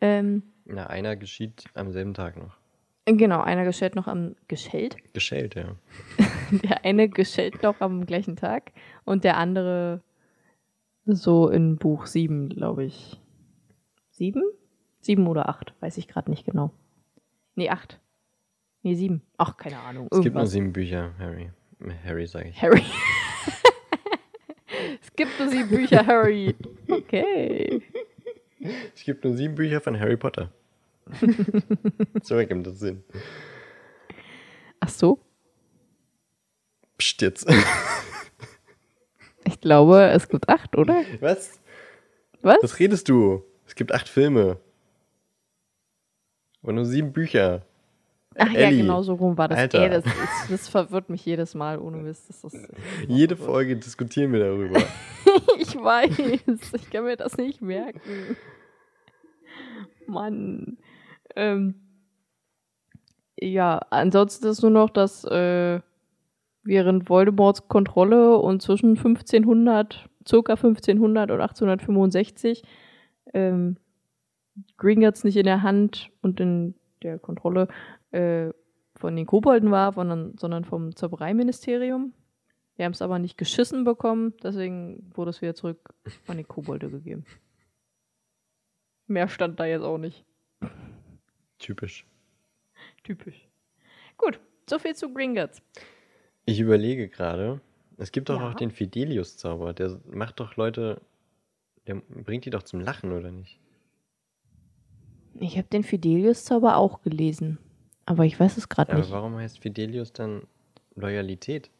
Ähm, 0.00 0.42
Na, 0.64 0.86
einer 0.86 1.16
geschieht 1.16 1.64
am 1.74 1.90
selben 1.90 2.14
Tag 2.14 2.36
noch. 2.36 2.56
genau, 3.04 3.40
einer 3.42 3.64
geschält 3.64 3.96
noch 3.96 4.06
am 4.06 4.36
geschält. 4.48 4.96
Geschält, 5.12 5.54
ja. 5.56 5.76
Der 6.64 6.84
eine 6.84 7.08
geschält 7.08 7.62
noch 7.62 7.80
am 7.80 8.06
gleichen 8.06 8.34
Tag 8.36 8.72
und 9.04 9.22
der 9.22 9.36
andere 9.36 10.02
so 11.04 11.48
in 11.48 11.76
Buch 11.76 12.06
7, 12.06 12.48
glaube 12.48 12.84
ich. 12.84 13.20
Sieben? 14.10 14.42
Sieben 15.00 15.28
oder 15.28 15.48
acht, 15.48 15.74
weiß 15.80 15.96
ich 15.96 16.08
gerade 16.08 16.28
nicht 16.28 16.44
genau. 16.44 16.72
Nee, 17.54 17.70
acht. 17.70 18.00
Nee, 18.82 18.94
sieben. 18.94 19.22
Ach, 19.36 19.56
keine 19.56 19.78
Ahnung. 19.78 20.08
Es 20.10 20.20
gibt 20.20 20.34
nur 20.34 20.42
Irgendwas. 20.42 20.50
sieben 20.52 20.72
Bücher, 20.72 21.12
Harry. 21.18 21.50
Harry, 22.04 22.26
sage 22.26 22.48
ich. 22.48 22.60
Harry. 22.62 22.82
es 25.02 25.12
gibt 25.14 25.38
nur 25.38 25.48
sieben 25.48 25.68
Bücher, 25.68 26.06
Harry. 26.06 26.54
Okay. 26.88 27.82
Es 28.94 29.04
gibt 29.04 29.24
nur 29.24 29.36
sieben 29.36 29.54
Bücher 29.54 29.80
von 29.80 29.98
Harry 29.98 30.16
Potter. 30.16 30.50
so 32.22 32.36
ergibt 32.36 32.66
das 32.66 32.78
Sinn. 32.78 33.02
Ach 34.80 34.88
so. 34.88 35.20
Psst 36.98 37.22
jetzt. 37.22 37.46
Ich 39.44 39.60
glaube, 39.60 40.02
es 40.10 40.28
gibt 40.28 40.48
acht, 40.48 40.76
oder? 40.76 41.02
Was? 41.20 41.60
Was? 42.40 42.58
Was 42.62 42.78
redest 42.78 43.08
du? 43.08 43.42
Es 43.66 43.74
gibt 43.74 43.92
acht 43.92 44.08
Filme. 44.08 44.58
Aber 46.62 46.72
nur 46.72 46.84
sieben 46.84 47.12
Bücher. 47.12 47.66
Ach 48.36 48.50
ja, 48.52 48.60
Ellie. 48.60 48.82
genau 48.82 49.02
so 49.02 49.14
rum 49.14 49.36
war 49.36 49.48
das. 49.48 49.58
Alter. 49.58 49.82
Ey, 49.82 49.90
das, 49.90 50.04
ist, 50.06 50.50
das 50.50 50.68
verwirrt 50.68 51.10
mich 51.10 51.24
jedes 51.24 51.54
Mal, 51.54 51.78
ohne 51.78 51.98
Mist. 51.98 52.28
Das 52.28 52.44
ist, 52.54 52.68
Jede 53.08 53.36
Folge 53.36 53.76
diskutieren 53.76 54.32
wir 54.32 54.40
darüber. 54.40 54.80
Ich 55.58 55.76
weiß, 55.76 56.18
ich 56.18 56.90
kann 56.90 57.04
mir 57.04 57.16
das 57.16 57.36
nicht 57.36 57.60
merken. 57.60 58.00
Mann. 60.06 60.78
Ähm, 61.36 61.74
ja, 63.38 63.78
ansonsten 63.90 64.46
ist 64.46 64.62
nur 64.62 64.70
noch, 64.70 64.90
dass 64.90 65.24
äh, 65.24 65.80
während 66.62 67.08
Voldemorts 67.08 67.68
Kontrolle 67.68 68.38
und 68.38 68.62
zwischen 68.62 68.96
1500, 68.96 70.08
circa 70.26 70.54
1500 70.54 71.30
und 71.30 71.40
1865, 71.40 72.62
ähm, 73.34 73.76
Gringotts 74.76 75.22
nicht 75.22 75.36
in 75.36 75.44
der 75.44 75.62
Hand 75.62 76.10
und 76.22 76.40
in 76.40 76.74
der 77.02 77.18
Kontrolle 77.18 77.68
äh, 78.12 78.50
von 78.96 79.16
den 79.16 79.26
Kobolden 79.26 79.70
war, 79.70 79.92
sondern, 79.92 80.36
sondern 80.38 80.64
vom 80.64 80.94
Zaubereiministerium. 80.94 82.12
Wir 82.76 82.84
haben 82.86 82.92
es 82.92 83.02
aber 83.02 83.18
nicht 83.18 83.36
geschissen 83.36 83.84
bekommen, 83.84 84.34
deswegen 84.42 85.10
wurde 85.14 85.30
es 85.30 85.42
wieder 85.42 85.54
zurück 85.54 85.94
an 86.26 86.38
die 86.38 86.44
Kobolde 86.44 86.90
gegeben. 86.90 87.24
Mehr 89.06 89.28
stand 89.28 89.58
da 89.60 89.66
jetzt 89.66 89.82
auch 89.82 89.98
nicht. 89.98 90.24
Typisch. 91.58 92.06
Typisch. 93.02 93.48
Gut, 94.16 94.40
soviel 94.68 94.94
zu 94.94 95.12
Gringotts. 95.12 95.62
Ich 96.46 96.60
überlege 96.60 97.08
gerade, 97.08 97.60
es 97.98 98.12
gibt 98.12 98.28
doch 98.28 98.40
Ja. 98.40 98.50
auch 98.50 98.54
den 98.54 98.70
Fidelius-Zauber. 98.70 99.74
Der 99.74 100.00
macht 100.10 100.40
doch 100.40 100.56
Leute, 100.56 101.00
der 101.86 101.96
bringt 101.96 102.44
die 102.46 102.50
doch 102.50 102.62
zum 102.62 102.80
Lachen, 102.80 103.12
oder 103.12 103.30
nicht? 103.30 103.58
Ich 105.38 105.56
habe 105.58 105.68
den 105.68 105.82
Fidelius-Zauber 105.82 106.76
auch 106.76 107.02
gelesen, 107.02 107.58
aber 108.06 108.24
ich 108.24 108.38
weiß 108.38 108.56
es 108.56 108.68
gerade 108.68 108.90
Ja, 108.90 108.94
aber 108.96 109.04
nicht. 109.04 109.12
warum 109.12 109.36
heißt 109.36 109.58
Fidelius 109.60 110.12
dann 110.12 110.42
Loyalität? 110.96 111.70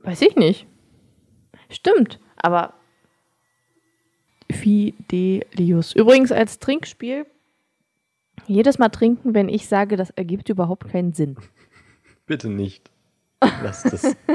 Weiß 0.00 0.20
ich 0.22 0.34
nicht. 0.36 0.66
Stimmt, 1.70 2.18
aber 2.36 2.74
Fidelius. 4.50 5.94
Übrigens 5.94 6.32
als 6.32 6.58
Trinkspiel, 6.58 7.26
jedes 8.46 8.78
Mal 8.78 8.88
trinken, 8.88 9.34
wenn 9.34 9.48
ich 9.48 9.68
sage, 9.68 9.96
das 9.96 10.10
ergibt 10.10 10.48
überhaupt 10.48 10.88
keinen 10.88 11.12
Sinn. 11.12 11.36
Bitte 12.26 12.48
nicht. 12.48 12.90
Lass 13.62 13.82
das. 13.82 14.16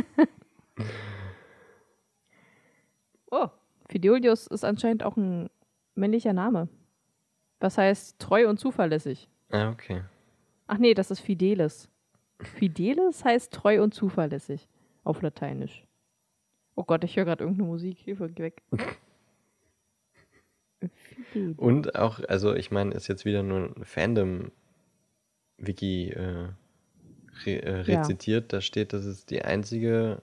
Oh, 3.29 3.47
Fidelius 3.89 4.47
ist 4.47 4.63
anscheinend 4.63 5.03
auch 5.03 5.17
ein 5.17 5.49
männlicher 5.95 6.33
Name. 6.33 6.69
Was 7.59 7.77
heißt 7.77 8.19
treu 8.19 8.47
und 8.47 8.57
zuverlässig? 8.59 9.27
ah, 9.51 9.69
okay. 9.69 10.03
Ach 10.67 10.77
nee, 10.77 10.93
das 10.93 11.09
ist 11.11 11.21
Fidelis. 11.21 11.89
Fidelis 12.41 13.25
heißt 13.25 13.51
treu 13.53 13.81
und 13.81 13.93
zuverlässig 13.93 14.67
auf 15.03 15.21
Lateinisch. 15.21 15.85
Oh 16.75 16.83
Gott, 16.83 17.03
ich 17.03 17.15
höre 17.15 17.25
gerade 17.25 17.43
irgendeine 17.43 17.67
Musik. 17.69 17.97
Hilfe, 17.99 18.29
geh 18.29 18.43
weg. 18.43 18.61
Und 21.57 21.95
auch, 21.95 22.19
also 22.27 22.53
ich 22.53 22.69
meine, 22.69 22.93
ist 22.93 23.07
jetzt 23.07 23.25
wieder 23.25 23.41
nur 23.41 23.73
ein 23.75 23.83
Fandom-Wiki 23.83 24.51
äh, 26.11 26.49
re 27.45 27.51
äh, 27.51 27.81
Ja. 27.91 27.99
rezitiert. 28.01 28.53
Da 28.53 28.61
steht, 28.61 28.93
dass 28.93 29.05
es 29.05 29.25
die 29.25 29.41
einzige 29.41 30.21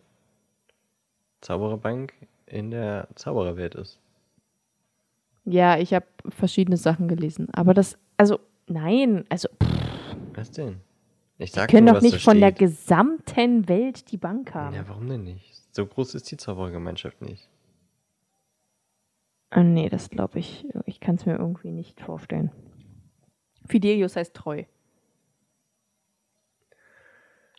Zaubererbank 1.40 2.14
in 2.46 2.70
der 2.70 3.08
Zaubererwelt 3.16 3.74
ist. 3.74 3.98
Ja, 5.44 5.76
ich 5.78 5.92
habe 5.92 6.06
verschiedene 6.28 6.76
Sachen 6.76 7.08
gelesen. 7.08 7.48
Aber 7.52 7.74
das, 7.74 7.98
also, 8.16 8.38
nein, 8.68 9.24
also, 9.28 9.48
Was 10.36 10.50
denn? 10.50 10.80
Ich 11.38 11.50
die 11.50 11.56
sag 11.56 11.70
können 11.70 11.86
nur, 11.86 11.94
doch 11.94 12.02
nicht 12.02 12.22
von 12.22 12.38
der 12.40 12.48
steht. 12.50 12.58
gesamten 12.58 13.68
Welt 13.68 14.10
die 14.12 14.16
Bank 14.16 14.54
haben. 14.54 14.74
Ja, 14.74 14.88
warum 14.88 15.08
denn 15.08 15.24
nicht? 15.24 15.54
So 15.74 15.86
groß 15.86 16.14
ist 16.14 16.30
die 16.30 16.36
Zauberergemeinschaft 16.36 17.20
nicht. 17.22 17.48
Ah, 19.50 19.62
nee, 19.62 19.88
das 19.88 20.10
glaube 20.10 20.38
ich, 20.38 20.66
ich 20.86 21.00
kann 21.00 21.16
es 21.16 21.26
mir 21.26 21.36
irgendwie 21.36 21.70
nicht 21.70 22.00
vorstellen. 22.00 22.50
Fidelius 23.66 24.16
heißt 24.16 24.34
treu. 24.34 24.64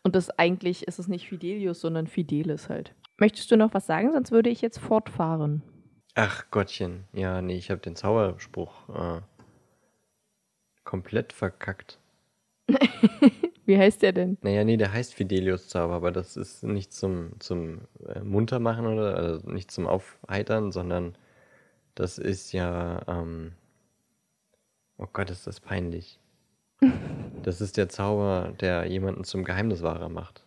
Und 0.03 0.15
das 0.15 0.29
eigentlich 0.29 0.87
ist 0.87 0.99
es 0.99 1.07
nicht 1.07 1.27
Fidelius, 1.27 1.81
sondern 1.81 2.07
Fidelis 2.07 2.69
halt. 2.69 2.93
Möchtest 3.17 3.49
du 3.49 3.57
noch 3.57 3.73
was 3.73 3.87
sagen? 3.87 4.11
Sonst 4.13 4.31
würde 4.31 4.49
ich 4.49 4.61
jetzt 4.61 4.77
fortfahren. 4.77 5.63
Ach 6.13 6.49
Gottchen. 6.51 7.05
Ja, 7.11 7.41
nee, 7.41 7.57
ich 7.57 7.71
habe 7.71 7.81
den 7.81 7.95
Zauberspruch 7.95 8.89
äh, 8.89 9.21
komplett 10.83 11.33
verkackt. 11.33 11.99
Wie 13.65 13.77
heißt 13.77 14.01
der 14.01 14.13
denn? 14.13 14.37
Naja, 14.41 14.63
nee, 14.63 14.77
der 14.77 14.93
heißt 14.93 15.13
Fidelius 15.15 15.67
Zauber, 15.69 15.95
aber 15.95 16.11
das 16.11 16.37
ist 16.37 16.63
nicht 16.63 16.93
zum, 16.93 17.39
zum 17.39 17.81
äh, 18.07 18.19
Muntermachen 18.21 18.85
oder 18.85 19.15
also 19.17 19.49
nicht 19.49 19.71
zum 19.71 19.87
Aufheitern, 19.87 20.71
sondern 20.71 21.17
das 21.95 22.17
ist 22.19 22.51
ja, 22.53 23.03
ähm, 23.07 23.53
oh 24.97 25.07
Gott, 25.11 25.29
ist 25.29 25.47
das 25.47 25.59
peinlich. 25.59 26.19
Das 27.43 27.61
ist 27.61 27.77
der 27.77 27.89
Zauber, 27.89 28.53
der 28.59 28.85
jemanden 28.85 29.23
zum 29.23 29.43
Geheimniswahrer 29.43 30.09
macht. 30.09 30.43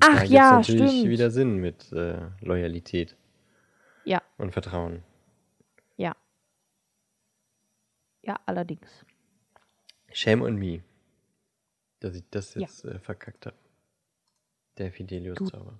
Ach 0.00 0.18
da 0.18 0.24
ja, 0.24 0.50
natürlich 0.56 0.64
stimmt. 0.64 1.04
wieder 1.04 1.30
Sinn 1.30 1.56
mit 1.56 1.92
äh, 1.92 2.18
Loyalität 2.40 3.16
Ja, 4.04 4.22
und 4.38 4.52
Vertrauen. 4.52 5.02
ja. 5.96 6.14
Ja, 8.22 8.38
allerdings. 8.46 9.04
Shame 10.12 10.42
on 10.42 10.56
me, 10.56 10.82
dass 12.00 12.14
ich 12.14 12.24
das 12.30 12.54
Ja. 12.54 12.62
jetzt 12.62 12.84
äh, 12.84 12.98
verkackt 12.98 13.46
habe. 13.46 13.56
Der 14.78 14.92
Fidelius 14.92 15.38
Gut. 15.38 15.50
Zauber. 15.50 15.78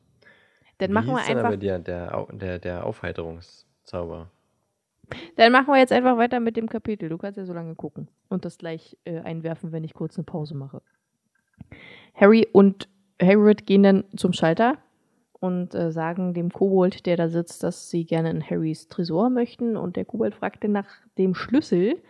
Dann 0.78 0.90
Wie 0.90 0.94
machen 0.94 1.09
wir 1.09 1.23
dann 1.27 1.39
einfach. 1.44 1.59
der, 1.59 1.78
der, 1.78 2.27
der, 2.32 2.59
der 2.59 2.86
Aufheiterungszauber. 2.86 4.31
Dann 5.36 5.52
machen 5.52 5.69
wir 5.69 5.78
jetzt 5.78 5.93
einfach 5.93 6.16
weiter 6.16 6.40
mit 6.40 6.57
dem 6.57 6.69
Kapitel. 6.69 7.09
Du 7.09 7.19
kannst 7.19 7.36
ja 7.36 7.44
so 7.44 7.52
lange 7.52 7.74
gucken 7.74 8.09
und 8.28 8.44
das 8.44 8.59
gleich 8.59 8.97
äh, 9.05 9.20
einwerfen, 9.20 9.73
wenn 9.73 9.85
ich 9.85 9.93
kurz 9.94 10.16
eine 10.16 10.24
Pause 10.24 10.55
mache. 10.55 10.82
Harry 12.15 12.47
und 12.52 12.89
Hagrid 13.20 13.66
gehen 13.66 13.82
dann 13.82 14.05
zum 14.16 14.32
Schalter 14.32 14.78
und 15.40 15.74
äh, 15.74 15.90
sagen 15.90 16.32
dem 16.35 16.51
Kobold, 16.52 17.07
der 17.07 17.16
da 17.16 17.28
sitzt, 17.28 17.62
dass 17.62 17.90
sie 17.90 18.05
gerne 18.05 18.31
in 18.31 18.43
Harrys 18.48 18.89
Tresor 18.89 19.31
möchten. 19.31 19.77
Und 19.77 19.97
der 19.97 20.05
Kobold 20.05 20.35
fragte 20.35 20.69
nach 20.69 20.86
dem 21.19 21.35
Schlüssel, 21.35 22.01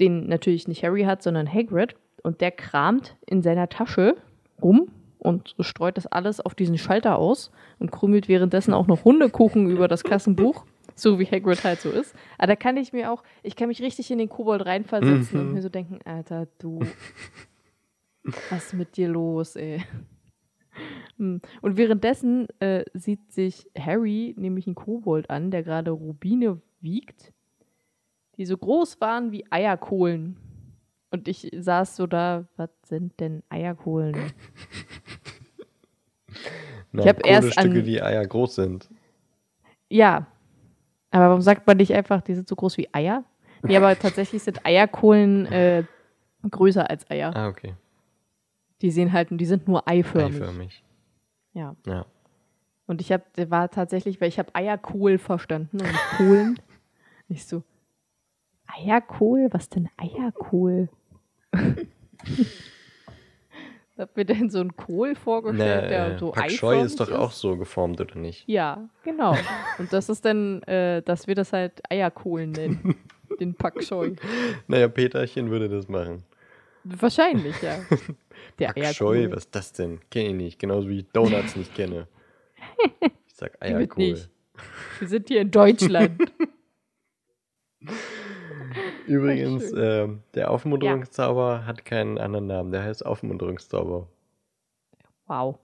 den 0.00 0.26
natürlich 0.26 0.68
nicht 0.68 0.82
Harry 0.84 1.02
hat, 1.02 1.22
sondern 1.22 1.52
Hagrid. 1.52 1.94
Und 2.22 2.40
der 2.40 2.50
kramt 2.50 3.16
in 3.26 3.42
seiner 3.42 3.68
Tasche 3.68 4.16
rum 4.62 4.88
und 5.18 5.54
streut 5.60 5.96
das 5.96 6.06
alles 6.06 6.40
auf 6.40 6.54
diesen 6.54 6.76
Schalter 6.78 7.16
aus 7.16 7.50
und 7.78 7.90
krümelt 7.92 8.28
währenddessen 8.28 8.74
auch 8.74 8.86
noch 8.86 9.04
Hundekuchen 9.04 9.68
über 9.70 9.88
das 9.88 10.02
Kassenbuch, 10.04 10.64
so 10.94 11.18
wie 11.18 11.26
Hagrid 11.26 11.62
halt 11.64 11.80
so 11.80 11.90
ist. 11.90 12.14
Aber 12.38 12.48
da 12.48 12.56
kann 12.56 12.76
ich 12.76 12.92
mir 12.92 13.12
auch, 13.12 13.22
ich 13.42 13.54
kann 13.56 13.68
mich 13.68 13.80
richtig 13.82 14.10
in 14.10 14.18
den 14.18 14.28
Kobold 14.28 14.66
reinversetzen 14.66 15.38
und 15.40 15.48
Mhm. 15.48 15.54
mir 15.54 15.62
so 15.62 15.68
denken, 15.68 16.00
Alter, 16.04 16.48
du, 16.58 16.80
was 18.50 18.66
ist 18.66 18.74
mit 18.74 18.96
dir 18.96 19.08
los, 19.08 19.56
ey? 19.56 19.82
Hm. 21.18 21.40
Und 21.62 21.76
währenddessen 21.76 22.46
äh, 22.60 22.84
sieht 22.94 23.32
sich 23.32 23.68
Harry 23.78 24.34
nämlich 24.38 24.66
einen 24.66 24.76
Kobold 24.76 25.30
an, 25.30 25.50
der 25.50 25.62
gerade 25.62 25.90
Rubine 25.90 26.60
wiegt, 26.80 27.32
die 28.38 28.46
so 28.46 28.56
groß 28.56 29.00
waren 29.00 29.32
wie 29.32 29.44
Eierkohlen. 29.50 30.36
Und 31.10 31.26
ich 31.28 31.50
saß 31.56 31.96
so 31.96 32.06
da, 32.06 32.44
was 32.56 32.70
sind 32.84 33.18
denn 33.20 33.42
Eierkohlen? 33.48 34.14
Na, 36.92 37.04
hab 37.04 37.24
erst 37.26 37.56
Kohlestücke, 37.56 37.78
an- 37.78 37.84
die 37.84 38.02
Eier 38.02 38.26
groß 38.26 38.54
sind. 38.54 38.88
Ja. 39.90 40.26
Aber 41.10 41.28
warum 41.28 41.40
sagt 41.40 41.66
man 41.66 41.76
nicht 41.78 41.92
einfach, 41.94 42.20
die 42.22 42.34
sind 42.34 42.48
so 42.48 42.56
groß 42.56 42.76
wie 42.78 42.88
Eier? 42.92 43.24
Nee, 43.62 43.76
aber 43.76 43.98
tatsächlich 43.98 44.42
sind 44.42 44.64
Eierkohlen 44.64 45.46
äh, 45.46 45.84
größer 46.48 46.88
als 46.88 47.10
Eier. 47.10 47.34
Ah, 47.34 47.48
okay. 47.48 47.74
Die 48.80 48.90
sehen 48.90 49.12
halt, 49.12 49.28
die 49.30 49.46
sind 49.46 49.66
nur 49.66 49.88
eiförmig. 49.88 50.40
Eiförmig. 50.40 50.84
Ja. 51.52 51.74
Ja. 51.86 52.06
Und 52.86 53.00
ich 53.00 53.10
habe, 53.12 53.24
war 53.50 53.70
tatsächlich, 53.70 54.20
weil 54.20 54.28
ich 54.28 54.38
habe 54.38 54.54
Eierkohl 54.54 55.18
verstanden 55.18 55.80
und 55.80 55.92
Kohlen. 56.16 56.60
nicht 57.28 57.46
so, 57.48 57.62
Eierkohl? 58.68 59.48
Was 59.50 59.68
denn 59.68 59.88
Eierkohl? 59.96 60.88
hab 63.98 64.16
mir 64.16 64.24
denn 64.24 64.48
so 64.48 64.60
einen 64.60 64.76
Kohl 64.76 65.14
vorgestellt, 65.14 65.90
der 65.90 66.14
äh, 66.14 66.18
so 66.18 66.30
Pak 66.30 66.48
Choi 66.48 66.80
ist 66.82 67.00
doch 67.00 67.10
auch 67.10 67.32
so 67.32 67.56
geformt, 67.56 68.00
oder 68.00 68.16
nicht? 68.16 68.44
Ja, 68.46 68.88
genau. 69.02 69.36
Und 69.78 69.92
das 69.92 70.08
ist 70.08 70.24
dann, 70.24 70.62
äh, 70.62 71.02
dass 71.02 71.26
wir 71.26 71.34
das 71.34 71.52
halt 71.52 71.82
Eierkohlen 71.90 72.52
nennen. 72.52 72.96
Den 73.40 73.54
Pak 73.54 73.80
Choi. 73.80 74.16
Naja, 74.66 74.88
Peterchen 74.88 75.50
würde 75.50 75.68
das 75.68 75.88
machen. 75.88 76.24
Wahrscheinlich, 76.84 77.60
ja. 77.60 77.78
Der 78.58 78.68
Pak 78.68 78.92
Choi, 78.92 79.18
Eierkohl. 79.18 79.36
was 79.36 79.44
ist 79.44 79.54
das 79.54 79.72
denn? 79.72 80.00
Kenne 80.10 80.28
ich 80.28 80.34
nicht. 80.34 80.58
Genauso 80.58 80.88
wie 80.88 81.00
ich 81.00 81.06
Donuts 81.12 81.56
nicht 81.56 81.74
kenne. 81.74 82.08
Ich 83.00 83.34
sag 83.34 83.60
Eierkohl. 83.60 84.28
Wir 84.98 85.08
sind 85.08 85.28
hier 85.28 85.40
in 85.40 85.50
Deutschland. 85.50 86.20
Übrigens, 89.08 89.72
ähm, 89.76 90.22
der 90.34 90.50
Aufmunterungszauber 90.50 91.66
hat 91.66 91.84
keinen 91.84 92.18
anderen 92.18 92.46
Namen. 92.46 92.70
Der 92.70 92.82
heißt 92.82 93.04
Aufmunterungszauber. 93.04 94.06
Wow. 95.26 95.58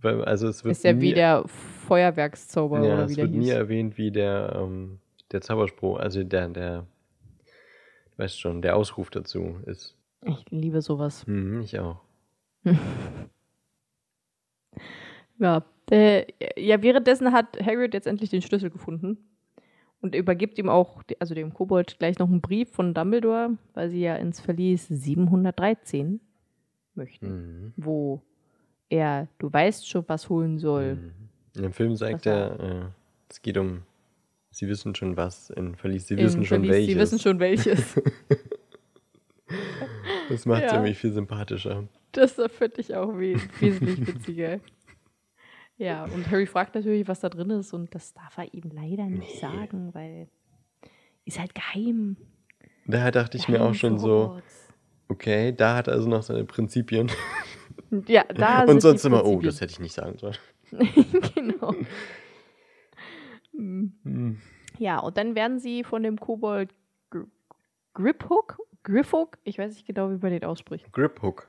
Weil, 0.00 0.24
also 0.24 0.48
es 0.48 0.64
wird 0.64 0.72
Ist 0.72 0.84
ja 0.84 0.92
nie, 0.92 1.00
wie 1.00 1.14
der 1.14 1.44
Feuerwerkszauber 1.46 2.84
ja, 2.84 2.94
oder 2.94 3.04
es 3.04 3.10
wie 3.10 3.14
der 3.16 3.24
wird 3.24 3.34
nie 3.34 3.44
hieß. 3.46 3.54
erwähnt, 3.54 3.98
wie 3.98 4.10
der, 4.10 4.52
ähm, 4.56 4.98
der 5.32 5.40
Zauberspruch, 5.40 5.98
also 5.98 6.22
der, 6.24 6.48
der, 6.48 6.86
du 7.40 8.18
weißt 8.22 8.40
schon, 8.40 8.62
der 8.62 8.76
Ausruf 8.76 9.10
dazu 9.10 9.56
ist. 9.66 9.96
Ich 10.24 10.44
liebe 10.50 10.80
sowas. 10.82 11.26
Mhm, 11.26 11.60
ich 11.62 11.78
auch. 11.78 12.00
Ja. 15.38 15.64
Äh, 15.90 16.26
ja, 16.56 16.82
währenddessen 16.82 17.32
hat 17.32 17.58
Hagrid 17.64 17.94
jetzt 17.94 18.06
endlich 18.06 18.28
den 18.30 18.42
Schlüssel 18.42 18.68
gefunden 18.70 19.16
und 20.02 20.14
übergibt 20.14 20.58
ihm 20.58 20.68
auch, 20.68 21.02
also 21.18 21.34
dem 21.34 21.52
Kobold, 21.54 21.98
gleich 21.98 22.18
noch 22.18 22.28
einen 22.28 22.40
Brief 22.40 22.70
von 22.70 22.94
Dumbledore, 22.94 23.56
weil 23.74 23.90
sie 23.90 24.00
ja 24.00 24.16
ins 24.16 24.40
Verlies 24.40 24.86
713 24.88 26.20
möchten, 26.94 27.26
Mhm. 27.28 27.72
wo 27.76 28.22
er, 28.88 29.28
du 29.38 29.52
weißt 29.52 29.88
schon, 29.88 30.04
was 30.08 30.28
holen 30.28 30.58
soll. 30.58 30.96
Mhm. 30.96 31.10
In 31.56 31.62
dem 31.62 31.72
Film 31.72 31.96
sagt 31.96 32.26
er, 32.26 32.60
äh, 32.60 32.82
es 33.28 33.42
geht 33.42 33.56
um, 33.58 33.82
sie 34.50 34.68
wissen 34.68 34.94
schon 34.94 35.16
was, 35.16 35.50
in 35.50 35.74
Verlies, 35.76 36.06
sie 36.08 36.14
In 36.14 36.20
wissen 36.20 36.44
schon 36.44 36.64
Verlies, 36.64 36.70
welches. 36.70 36.92
Sie 36.94 36.98
wissen 37.00 37.18
schon 37.18 37.38
welches. 37.40 38.02
Das 40.28 40.46
macht 40.46 40.62
es 40.62 40.70
Ja. 40.70 40.78
irgendwie 40.78 40.94
viel 40.94 41.12
sympathischer. 41.12 41.88
Das 42.12 42.34
finde 42.34 42.80
ich 42.80 42.94
auch 42.94 43.08
we 43.18 43.34
wesentlich 43.58 44.06
witziger. 44.06 44.60
Ja, 45.80 46.04
und 46.04 46.30
Harry 46.30 46.46
fragt 46.46 46.74
natürlich, 46.74 47.08
was 47.08 47.20
da 47.20 47.30
drin 47.30 47.48
ist, 47.50 47.72
und 47.72 47.94
das 47.94 48.12
darf 48.12 48.36
er 48.36 48.52
ihm 48.52 48.70
leider 48.70 49.06
nicht 49.06 49.32
Nee. 49.34 49.40
sagen, 49.40 49.94
weil 49.94 50.28
ist 51.24 51.38
halt 51.38 51.54
geheim. 51.54 52.16
Da 52.86 53.10
dachte 53.10 53.38
ich 53.38 53.48
mir 53.48 53.62
auch 53.62 53.72
schon 53.72 53.98
so, 53.98 54.40
okay, 55.08 55.52
da 55.56 55.76
hat 55.76 55.88
er 55.88 55.94
also 55.94 56.08
noch 56.08 56.22
seine 56.22 56.44
Prinzipien. 56.44 57.10
Ja, 58.06 58.22
da 58.24 58.64
Und 58.64 58.80
sonst 58.82 59.04
immer, 59.04 59.24
oh, 59.24 59.40
das 59.40 59.60
hätte 59.60 59.72
ich 59.72 59.80
nicht 59.80 59.94
sagen 59.94 60.16
sollen. 60.16 60.36
genau. 61.34 61.74
Hm. 63.52 63.92
Hm. 64.04 64.38
Ja, 64.78 65.00
und 65.00 65.16
dann 65.16 65.34
werden 65.34 65.58
sie 65.58 65.82
von 65.82 66.04
dem 66.04 66.20
Kobold 66.20 66.72
Gr 67.10 67.24
Griphook? 67.94 68.58
Grifhook? 68.84 69.38
Ich 69.42 69.58
weiß 69.58 69.74
nicht 69.74 69.86
genau, 69.86 70.08
wie 70.10 70.18
man 70.18 70.30
den 70.30 70.44
ausspricht. 70.44 70.92
Grip 70.92 71.20
Hook. 71.20 71.48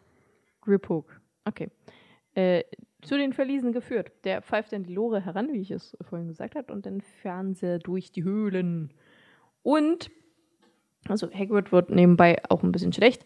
Griphook. 0.62 1.22
Okay. 1.46 1.70
Äh, 2.34 2.64
zu 3.02 3.18
den 3.18 3.34
Verliesen 3.34 3.72
geführt. 3.72 4.12
Der 4.24 4.42
pfeift 4.42 4.72
dann 4.74 4.84
die 4.84 4.94
Lore 4.94 5.24
heran, 5.26 5.50
wie 5.52 5.62
ich 5.62 5.72
es 5.72 5.98
vorhin 6.02 6.28
gesagt 6.28 6.56
habe, 6.56 6.72
und 6.74 6.86
dann 6.86 7.02
fahren 7.02 7.54
sie 7.56 7.80
durch 7.80 8.12
die 8.12 8.24
Höhlen. 8.24 8.92
Und, 9.64 10.12
also 11.08 11.30
Hagrid 11.32 11.72
wird 11.72 11.90
nebenbei 11.90 12.42
auch 12.50 12.64
ein 12.64 12.72
bisschen 12.72 12.94
schlecht, 12.94 13.26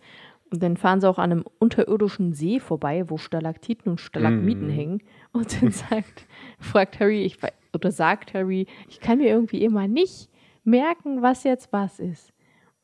Und 0.52 0.62
dann 0.62 0.78
fahren 0.78 1.02
sie 1.02 1.10
auch 1.10 1.18
an 1.18 1.32
einem 1.32 1.46
unterirdischen 1.60 2.34
See 2.34 2.60
vorbei, 2.60 3.10
wo 3.10 3.18
Stalaktiten 3.18 3.90
und 3.92 4.00
Stalagmiten 4.00 4.68
Mm. 4.68 4.70
hängen. 4.70 5.04
Und 5.34 5.60
dann 5.62 5.72
sagt, 5.90 6.28
fragt 6.60 7.00
Harry, 7.00 7.24
ich, 7.24 7.38
oder 7.74 7.92
sagt 7.92 8.34
Harry, 8.36 8.68
ich 8.88 9.00
kann 9.00 9.18
mir 9.18 9.28
irgendwie 9.28 9.64
immer 9.64 9.88
nicht 9.88 10.30
merken, 10.64 11.22
was 11.24 11.44
jetzt 11.44 11.74
was 11.74 12.00
ist. 12.00 12.32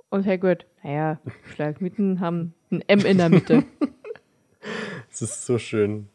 Und 0.10 0.26
Hagrid, 0.26 0.66
naja, 0.84 1.20
Stalagmiten 1.54 2.20
haben 2.20 2.54
ein 2.72 2.82
M 2.88 3.00
in 3.06 3.18
der 3.20 3.30
Mitte. 3.30 3.64
Es 5.12 5.22
ist 5.22 5.46
so 5.46 5.58
schön. 5.58 6.08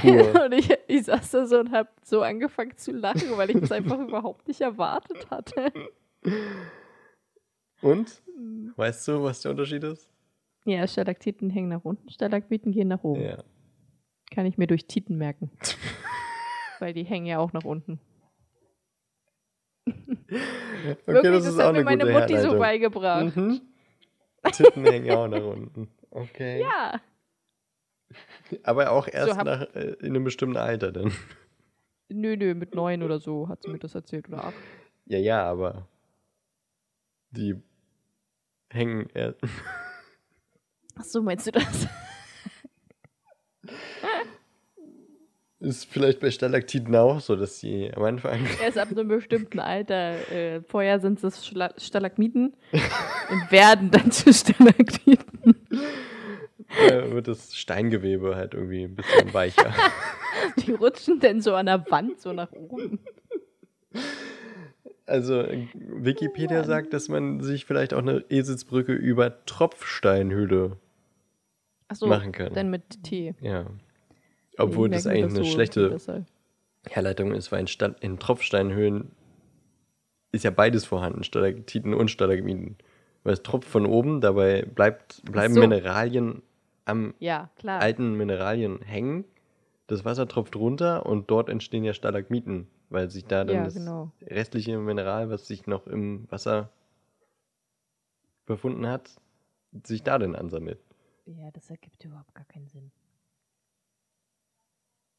Pur. 0.00 0.44
und 0.44 0.52
ich, 0.52 0.70
ich 0.86 1.04
saß 1.04 1.30
da 1.30 1.46
so 1.46 1.58
und 1.58 1.72
hab 1.72 1.88
so 2.02 2.22
angefangen 2.22 2.76
zu 2.76 2.92
lachen, 2.92 3.36
weil 3.36 3.50
ich 3.50 3.60
das 3.60 3.72
einfach 3.72 3.98
überhaupt 3.98 4.48
nicht 4.48 4.60
erwartet 4.60 5.30
hatte. 5.30 5.72
Und? 7.82 8.22
Weißt 8.76 9.08
du, 9.08 9.22
was 9.22 9.40
der 9.42 9.52
Unterschied 9.52 9.84
ist? 9.84 10.10
Ja, 10.64 10.86
Stalaktiten 10.86 11.48
hängen 11.50 11.68
nach 11.68 11.84
unten, 11.84 12.10
Stalagmiten 12.10 12.72
gehen 12.72 12.88
nach 12.88 13.04
oben. 13.04 13.22
Ja. 13.22 13.38
Kann 14.32 14.46
ich 14.46 14.58
mir 14.58 14.66
durch 14.66 14.86
Titen 14.86 15.16
merken. 15.16 15.50
Weil 16.80 16.92
die 16.92 17.04
hängen 17.04 17.26
ja 17.26 17.38
auch 17.38 17.52
nach 17.52 17.64
unten. 17.64 18.00
Okay, 20.28 20.96
Wirklich, 21.06 21.32
das 21.32 21.44
das, 21.44 21.54
ist 21.54 21.60
auch 21.60 21.66
hat 21.66 21.72
mir 21.72 21.86
eine 21.86 22.04
meine 22.04 22.20
Mutti 22.20 22.38
so 22.38 22.58
beigebracht. 22.58 23.34
Mhm. 23.34 23.60
Titten 24.52 24.84
hängen 24.84 25.10
auch 25.10 25.26
nach 25.26 25.42
unten. 25.42 25.88
Okay. 26.10 26.60
Ja. 26.60 27.00
Aber 28.62 28.90
auch 28.92 29.08
erst 29.08 29.36
hab- 29.36 29.44
nach, 29.46 29.62
äh, 29.74 29.96
in 30.00 30.06
einem 30.08 30.24
bestimmten 30.24 30.56
Alter 30.56 30.92
dann. 30.92 31.12
Nö, 32.08 32.36
nö, 32.36 32.54
mit 32.54 32.74
neun 32.74 33.02
oder 33.02 33.18
so 33.18 33.48
hat 33.48 33.62
sie 33.64 33.68
mir 33.68 33.80
das 33.80 33.96
erzählt 33.96 34.28
oder 34.28 34.44
acht. 34.44 34.54
Ja, 35.06 35.18
ja, 35.18 35.42
aber 35.44 35.88
die 37.32 37.60
hängen 38.70 39.08
erst. 39.12 39.40
Ach 40.98 41.04
so, 41.04 41.20
meinst 41.20 41.48
du 41.48 41.50
das? 41.50 41.88
Ist 45.58 45.86
vielleicht 45.86 46.20
bei 46.20 46.30
Stalaktiten 46.30 46.94
auch 46.94 47.18
so, 47.20 47.34
dass 47.34 47.60
die 47.60 47.90
am 47.94 48.02
Anfang 48.04 48.46
Erst 48.62 48.78
ab 48.78 48.88
einem 48.90 49.08
bestimmten 49.08 49.58
Alter. 49.58 50.30
Äh, 50.30 50.60
vorher 50.62 51.00
sind 51.00 51.22
es 51.24 51.44
Stalagmiten 51.78 52.54
und 53.30 53.50
werden 53.50 53.90
dann 53.90 54.10
zu 54.12 54.32
Stalaktiten. 54.32 55.56
Äh, 56.76 57.10
wird 57.12 57.28
das 57.28 57.56
Steingewebe 57.56 58.36
halt 58.36 58.54
irgendwie 58.54 58.84
ein 58.84 58.94
bisschen 58.94 59.32
weicher. 59.32 59.72
Die 60.58 60.72
rutschen 60.72 61.20
dann 61.20 61.40
so 61.40 61.54
an 61.54 61.66
der 61.66 61.90
Wand 61.90 62.20
so 62.20 62.32
nach 62.32 62.52
oben. 62.52 63.00
Also 65.06 65.44
Wikipedia 65.74 66.58
Mann. 66.58 66.66
sagt, 66.66 66.92
dass 66.92 67.08
man 67.08 67.40
sich 67.40 67.64
vielleicht 67.64 67.94
auch 67.94 67.98
eine 68.02 68.24
Eselsbrücke 68.28 68.92
über 68.92 69.44
Tropfsteinhöhle, 69.46 70.76
Achso, 71.88 72.06
Machen 72.06 72.32
können. 72.32 72.54
dann 72.54 72.70
mit 72.70 73.04
T. 73.04 73.34
ja. 73.40 73.66
Obwohl 74.58 74.88
das 74.88 75.06
eigentlich 75.06 75.24
eine 75.24 75.34
so 75.34 75.44
schlechte. 75.44 76.24
Herleitung 76.88 77.32
ist, 77.34 77.52
weil 77.52 77.60
in, 77.60 77.66
Sta 77.66 77.94
in 78.00 78.18
Tropfsteinhöhlen 78.18 79.10
ist 80.32 80.44
ja 80.44 80.50
beides 80.50 80.84
vorhanden, 80.84 81.24
Stalaktiten 81.24 81.94
und 81.94 82.10
Stalagmiten. 82.10 82.76
Weil 83.24 83.34
es 83.34 83.42
tropft 83.42 83.68
von 83.68 83.86
oben, 83.86 84.20
dabei 84.20 84.62
bleibt, 84.62 85.22
bleiben 85.24 85.54
so. 85.54 85.60
Mineralien 85.60 86.42
am 86.86 87.14
Ja, 87.18 87.50
klar. 87.56 87.80
alten 87.82 88.14
Mineralien 88.14 88.80
hängen. 88.80 89.24
Das 89.88 90.04
Wasser 90.04 90.26
tropft 90.26 90.56
runter 90.56 91.06
und 91.06 91.30
dort 91.30 91.48
entstehen 91.48 91.84
ja 91.84 91.92
Stalagmiten, 91.92 92.66
weil 92.88 93.10
sich 93.10 93.24
da 93.26 93.44
dann 93.44 93.56
Ja, 93.56 93.64
das 93.64 93.74
genau. 93.74 94.10
restliche 94.22 94.78
Mineral, 94.78 95.28
was 95.30 95.46
sich 95.46 95.66
noch 95.66 95.86
im 95.86 96.26
Wasser 96.30 96.70
befunden 98.46 98.86
hat, 98.86 99.10
sich 99.84 100.02
da 100.02 100.18
dann 100.18 100.34
ansammelt. 100.34 100.78
Ja, 101.26 101.50
das 101.52 101.70
ergibt 101.70 102.04
überhaupt 102.04 102.34
gar 102.34 102.44
keinen 102.46 102.68
Sinn. 102.68 102.90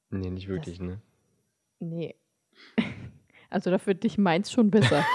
Nee, 0.10 0.30
nicht 0.30 0.48
wirklich, 0.48 0.80
ne? 0.80 1.00
Nee. 1.80 2.16
Also 3.50 3.70
dafür 3.72 3.94
dich 3.94 4.18
meins 4.18 4.52
schon 4.52 4.70
besser. 4.72 5.06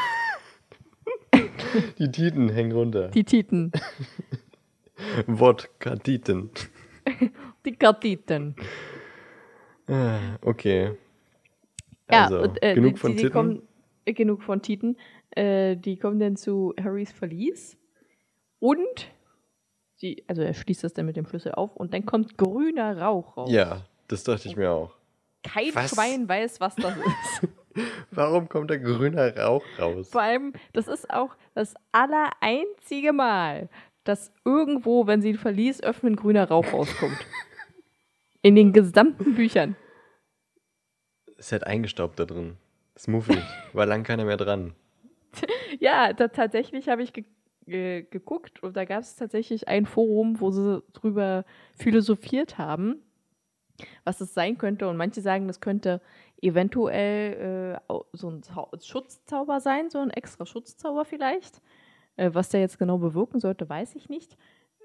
Die 1.99 2.11
Titen 2.11 2.49
hängen 2.49 2.73
runter. 2.73 3.09
Die 3.09 3.25
Titen. 3.25 3.73
Wodka-Titen. 5.27 6.51
Die 7.65 7.73
Kartiten. 7.77 8.57
Ah, 9.89 10.19
Okay. 10.43 10.97
Ja, 12.11 12.25
Also, 12.25 12.41
und 12.43 12.63
äh, 12.63 12.75
genug 12.75 12.95
die, 12.95 13.01
von 13.01 13.11
die, 13.13 13.17
die 13.17 13.23
Titten. 13.23 13.33
kommen, 13.33 13.63
äh, 14.05 14.13
genug 14.13 14.43
von 14.43 14.61
Titen. 14.63 14.97
Äh, 15.31 15.77
die 15.77 15.97
kommen 15.97 16.19
dann 16.19 16.37
zu 16.37 16.75
Harrys 16.83 17.11
Verlies. 17.13 17.79
Und 18.59 19.11
sie, 19.97 20.23
also 20.27 20.43
er 20.43 20.53
schließt 20.55 20.85
das 20.85 20.93
dann 20.93 21.07
mit 21.07 21.17
dem 21.17 21.27
Schlüssel 21.27 21.53
auf 21.53 21.75
und 21.77 21.95
dann 21.95 22.05
kommt 22.05 22.37
grüner 22.37 22.99
Rauch 23.01 23.37
raus. 23.37 23.51
Ja, 23.51 23.87
das 24.09 24.25
dachte 24.25 24.49
ich 24.49 24.57
mir 24.57 24.71
auch. 24.73 24.95
Kein 25.43 25.75
Was? 25.75 25.91
Schwein 25.91 26.29
weiß, 26.29 26.61
was 26.61 26.77
das 26.77 26.95
ist. 27.43 27.49
Warum 28.11 28.49
kommt 28.49 28.71
da 28.71 28.77
grüner 28.77 29.35
Rauch 29.37 29.65
raus? 29.79 30.11
Vor 30.11 30.21
allem, 30.23 30.53
das 30.75 30.89
ist 30.89 31.09
auch 31.11 31.35
das 31.55 31.75
allereinzige 31.93 33.13
Mal, 33.15 33.69
dass 34.05 34.33
irgendwo, 34.45 35.07
wenn 35.07 35.23
sie 35.23 35.31
ein 35.31 35.39
Verlies 35.39 35.83
öffnen, 35.83 36.17
grüner 36.17 36.49
Rauch 36.49 36.73
rauskommt. 36.73 37.19
In 38.43 38.57
den 38.57 38.73
gesamten 38.73 39.35
Büchern. 39.35 39.77
Ist 41.37 41.53
halt 41.53 41.67
eingestaubt 41.67 42.19
da 42.19 42.25
drin. 42.25 42.57
Ist 42.95 43.09
muffig. 43.09 43.43
War 43.73 43.87
lang 43.87 44.03
keiner 44.03 44.25
mehr 44.25 44.37
dran. 44.37 44.75
Ja, 45.81 46.13
da, 46.13 46.29
tatsächlich 46.29 46.91
habe 46.91 47.03
ich 47.03 47.15
ge 47.15 47.25
ge 47.67 48.07
geguckt 48.11 48.63
und 48.63 48.77
da 48.77 48.85
gab 48.85 49.01
es 49.01 49.17
tatsächlich 49.17 49.67
ein 49.67 49.87
Forum, 49.87 50.41
wo 50.41 50.51
sie 50.51 50.83
drüber 50.93 51.45
philosophiert 51.75 52.59
haben, 52.59 53.03
was 54.05 54.21
es 54.21 54.35
sein 54.35 54.59
könnte. 54.59 54.87
Und 54.89 54.99
manche 54.99 55.23
sagen, 55.23 55.47
das 55.47 55.61
könnte 55.61 56.03
eventuell 56.43 57.79
äh, 57.79 57.95
so 58.13 58.29
ein 58.29 58.43
Zau 58.43 58.71
Schutzzauber 58.81 59.61
sein, 59.61 59.91
so 59.91 60.01
ein 60.01 60.11
extra 60.11 60.45
Schutzzauber 60.45 61.05
vielleicht. 61.05 61.63
Äh, 62.17 62.31
was 62.35 62.49
der 62.51 62.61
jetzt 62.61 62.79
genau 62.79 62.99
bewirken 62.99 63.41
sollte, 63.41 63.69
weiß 63.69 63.95
ich 63.95 64.09
nicht. 64.09 64.37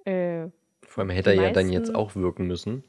Äh, 0.05 0.47
Vor 0.85 1.01
allem 1.03 1.09
hätte 1.11 1.31
er 1.31 1.35
ja 1.41 1.51
dann 1.51 1.69
jetzt 1.69 1.93
auch 1.95 2.15
wirken 2.15 2.47
müssen. 2.47 2.83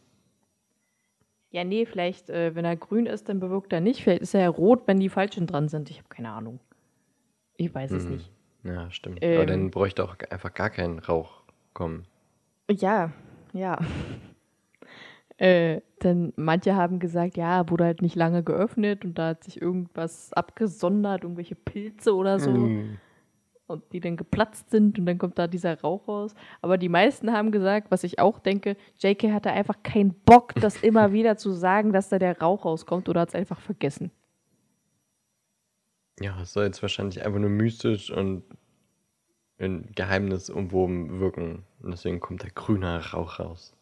ja, 1.50 1.64
nee, 1.64 1.86
vielleicht, 1.86 2.30
äh, 2.30 2.54
wenn 2.54 2.64
er 2.64 2.76
grün 2.76 3.06
ist, 3.06 3.28
dann 3.28 3.40
bewirkt 3.40 3.72
er 3.72 3.80
nicht. 3.80 4.02
Vielleicht 4.02 4.22
ist 4.22 4.34
er 4.34 4.42
ja 4.42 4.48
rot, 4.48 4.82
wenn 4.86 5.00
die 5.00 5.08
Falschen 5.08 5.46
dran 5.46 5.68
sind. 5.68 5.90
Ich 5.90 5.98
habe 5.98 6.08
keine 6.08 6.30
Ahnung. 6.30 6.60
Ich 7.56 7.74
weiß 7.74 7.90
es 7.92 8.04
Hm. 8.04 8.10
nicht. 8.12 8.30
Ja, 8.64 8.90
stimmt. 8.90 9.18
Ähm. 9.22 9.36
Aber 9.36 9.46
dann 9.46 9.70
bräuchte 9.70 10.04
auch 10.04 10.16
einfach 10.30 10.52
gar 10.54 10.70
kein 10.70 10.98
Rauch 10.98 11.42
kommen. 11.74 12.06
Ja, 12.70 13.12
ja. 13.52 13.78
äh, 15.38 15.80
denn 16.02 16.32
manche 16.36 16.74
haben 16.76 16.98
gesagt, 16.98 17.36
ja, 17.36 17.68
wurde 17.70 17.84
halt 17.84 18.02
nicht 18.02 18.14
lange 18.14 18.42
geöffnet 18.42 19.04
und 19.04 19.14
da 19.18 19.28
hat 19.28 19.44
sich 19.44 19.60
irgendwas 19.60 20.32
abgesondert, 20.32 21.22
irgendwelche 21.24 21.54
Pilze 21.54 22.14
oder 22.14 22.38
so, 22.38 22.52
Hm. 22.52 22.98
Und 23.68 23.84
die 23.92 24.00
dann 24.00 24.16
geplatzt 24.16 24.70
sind 24.70 24.98
und 24.98 25.06
dann 25.06 25.18
kommt 25.18 25.38
da 25.38 25.46
dieser 25.46 25.80
Rauch 25.80 26.08
raus. 26.08 26.34
Aber 26.62 26.78
die 26.78 26.88
meisten 26.88 27.32
haben 27.32 27.52
gesagt, 27.52 27.90
was 27.90 28.02
ich 28.02 28.18
auch 28.18 28.38
denke, 28.38 28.76
JK 28.98 29.32
hatte 29.32 29.52
einfach 29.52 29.82
keinen 29.82 30.14
Bock, 30.24 30.54
das 30.56 30.76
immer 30.82 31.12
wieder 31.12 31.36
zu 31.36 31.52
sagen, 31.52 31.92
dass 31.92 32.08
da 32.08 32.18
der 32.18 32.40
Rauch 32.40 32.64
rauskommt 32.64 33.08
oder 33.08 33.20
hat 33.20 33.28
es 33.28 33.34
einfach 33.34 33.60
vergessen. 33.60 34.10
Ja, 36.20 36.40
es 36.42 36.52
soll 36.52 36.64
jetzt 36.64 36.82
wahrscheinlich 36.82 37.24
einfach 37.24 37.38
nur 37.38 37.50
mystisch 37.50 38.10
und 38.10 38.42
ein 39.58 39.92
Geheimnis 39.94 40.50
umwoben 40.50 41.20
wirken. 41.20 41.64
Und 41.80 41.90
deswegen 41.92 42.20
kommt 42.20 42.42
der 42.42 42.50
grüne 42.50 43.12
Rauch 43.12 43.38
raus. 43.38 43.74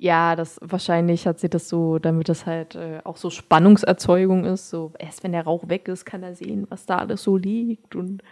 Ja, 0.00 0.36
das 0.36 0.60
wahrscheinlich 0.62 1.26
hat 1.26 1.40
sie 1.40 1.48
das 1.48 1.68
so, 1.68 1.98
damit 1.98 2.28
das 2.28 2.46
halt 2.46 2.76
äh, 2.76 3.00
auch 3.02 3.16
so 3.16 3.30
Spannungserzeugung 3.30 4.44
ist. 4.44 4.70
So 4.70 4.92
erst 4.98 5.24
wenn 5.24 5.32
der 5.32 5.42
Rauch 5.42 5.68
weg 5.68 5.88
ist, 5.88 6.04
kann 6.04 6.22
er 6.22 6.34
sehen, 6.34 6.66
was 6.70 6.86
da 6.86 6.98
alles 6.98 7.24
so 7.24 7.36
liegt 7.36 7.96
und 7.96 8.22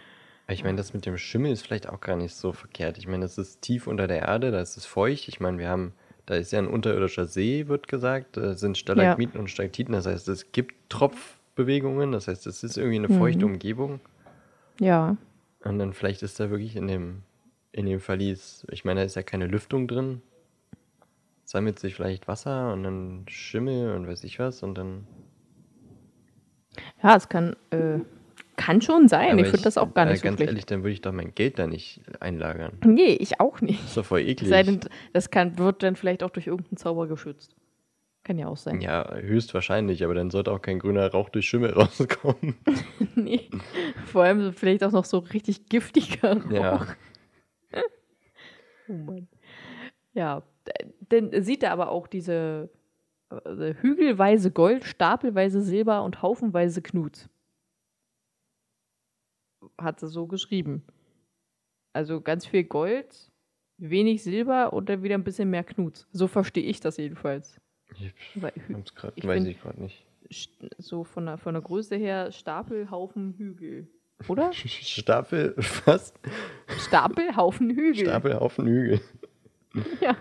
ich 0.49 0.63
meine, 0.63 0.77
das 0.77 0.93
mit 0.93 1.05
dem 1.05 1.17
Schimmel 1.17 1.51
ist 1.51 1.63
vielleicht 1.65 1.89
auch 1.89 1.99
gar 1.99 2.15
nicht 2.15 2.33
so 2.35 2.53
verkehrt. 2.53 2.97
Ich 2.97 3.07
meine, 3.07 3.25
das 3.25 3.37
ist 3.37 3.61
tief 3.61 3.87
unter 3.87 4.07
der 4.07 4.21
Erde, 4.21 4.51
da 4.51 4.61
ist 4.61 4.77
es 4.77 4.85
feucht. 4.85 5.27
Ich 5.27 5.39
meine, 5.39 5.57
wir 5.59 5.67
haben, 5.69 5.93
da 6.25 6.35
ist 6.35 6.51
ja 6.51 6.59
ein 6.59 6.67
unterirdischer 6.67 7.25
See, 7.25 7.67
wird 7.67 7.87
gesagt. 7.87 8.37
Da 8.37 8.53
sind 8.53 8.77
Stalagmiten 8.77 9.39
und 9.39 9.49
Stalaktiten. 9.49 9.93
Das 9.93 10.05
heißt, 10.05 10.27
es 10.29 10.51
gibt 10.53 10.75
Tropfbewegungen. 10.89 12.11
Das 12.13 12.27
heißt, 12.27 12.47
es 12.47 12.63
ist 12.63 12.77
irgendwie 12.77 12.97
eine 12.97 13.09
Mhm. 13.09 13.17
feuchte 13.17 13.45
Umgebung. 13.45 13.99
ja. 14.79 15.17
Und 15.63 15.79
dann 15.79 15.91
vielleicht 15.91 16.21
ist 16.23 16.39
da 16.39 16.49
wirklich 16.49 16.75
in 16.77 16.87
dem, 16.87 17.23
in 17.73 17.85
dem 17.87 17.99
Verlies, 17.99 18.65
ich 18.71 18.85
meine, 18.85 19.01
da 19.01 19.05
ist 19.05 19.15
ja 19.15 19.23
keine 19.23 19.47
Lüftung 19.47 19.87
drin. 19.87 20.21
Sammelt 21.43 21.79
sich 21.79 21.95
vielleicht 21.95 22.27
Wasser 22.29 22.71
und 22.71 22.83
dann 22.83 23.25
Schimmel 23.27 23.95
und 23.95 24.07
weiß 24.07 24.23
ich 24.23 24.39
was 24.39 24.63
und 24.63 24.75
dann. 24.77 25.05
Ja, 27.03 27.15
es 27.17 27.27
kann, 27.27 27.55
äh, 27.71 27.99
kann 28.57 28.81
schon 28.81 29.07
sein. 29.07 29.31
Aber 29.31 29.41
ich 29.41 29.47
finde 29.47 29.63
das 29.63 29.77
auch 29.77 29.93
gar 29.93 30.05
äh, 30.05 30.11
nicht 30.11 30.19
so 30.19 30.25
Ganz 30.25 30.37
schlecht. 30.37 30.49
ehrlich, 30.49 30.65
dann 30.65 30.83
würde 30.83 30.91
ich 30.91 31.01
doch 31.01 31.13
mein 31.13 31.33
Geld 31.33 31.57
da 31.57 31.67
nicht 31.67 32.01
einlagern. 32.19 32.73
Nee, 32.83 33.13
ich 33.13 33.39
auch 33.39 33.61
nicht. 33.61 33.81
ist 33.85 33.95
doch 33.95 34.05
voll 34.05 34.21
eklig. 34.21 34.49
sei 34.49 34.63
denn, 34.63 34.81
das 35.13 35.31
kann, 35.31 35.57
wird 35.57 35.83
dann 35.83 35.95
vielleicht 35.95 36.23
auch 36.23 36.31
durch 36.31 36.47
irgendeinen 36.47 36.77
Zauber 36.77 37.07
geschützt. 37.07 37.55
Kann 38.23 38.37
ja 38.37 38.47
auch 38.47 38.57
sein. 38.57 38.81
Ja, 38.81 39.09
höchstwahrscheinlich, 39.15 40.03
aber 40.03 40.13
dann 40.13 40.31
sollte 40.31 40.51
auch 40.51 40.61
kein 40.61 40.79
grüner 40.79 41.09
Rauch 41.09 41.29
durch 41.29 41.47
Schimmel 41.47 41.71
rauskommen. 41.73 42.57
nee. 43.15 43.49
Vor 44.05 44.23
allem 44.23 44.43
so 44.43 44.51
vielleicht 44.51 44.83
auch 44.83 44.91
noch 44.91 45.05
so 45.05 45.19
richtig 45.19 45.69
giftiger 45.69 46.43
Rauch. 46.43 46.51
Ja. 46.51 46.87
Oh 48.89 48.93
Mann. 48.93 49.27
Ja, 50.13 50.43
dann 51.09 51.43
sieht 51.43 51.61
er 51.61 51.73
aber 51.73 51.89
auch 51.91 52.07
diese 52.07 52.69
äh, 53.29 53.73
hügelweise 53.81 54.49
Gold, 54.49 54.85
stapelweise 54.85 55.61
Silber 55.61 56.03
und 56.03 56.21
haufenweise 56.21 56.81
Knut. 56.81 57.27
Hat 59.79 59.99
sie 59.99 60.07
so 60.07 60.27
geschrieben. 60.27 60.83
Also 61.93 62.21
ganz 62.21 62.45
viel 62.45 62.63
Gold, 62.63 63.31
wenig 63.77 64.23
Silber 64.23 64.73
und 64.73 64.89
dann 64.89 65.03
wieder 65.03 65.15
ein 65.15 65.23
bisschen 65.23 65.49
mehr 65.49 65.63
Knut. 65.63 66.07
So 66.11 66.27
verstehe 66.27 66.63
ich 66.63 66.79
das 66.79 66.97
jedenfalls. 66.97 67.59
Ich 67.99 68.13
Weil 68.35 68.53
grad, 68.95 69.13
ich 69.15 69.25
weiß 69.25 69.45
ich 69.45 69.59
gerade 69.61 69.81
nicht. 69.81 70.05
So 70.77 71.03
von 71.03 71.25
der, 71.25 71.37
von 71.37 71.53
der 71.53 71.63
Größe 71.63 71.95
her 71.95 72.31
Stapel, 72.31 72.91
Haufen, 72.91 73.33
Hügel. 73.37 73.87
Oder? 74.27 74.51
Stapel, 74.53 75.55
was? 75.85 76.13
Stapel, 76.79 77.35
Haufen, 77.35 77.69
Hügel. 77.69 78.05
Stapel, 78.05 78.39
Haufen, 78.39 78.67
Hügel. 78.67 79.01
Ja, 80.01 80.17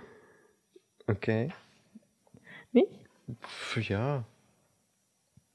Okay. 1.07 1.53
nicht? 2.73 2.91
Pff, 3.43 3.89
ja. 3.89 4.25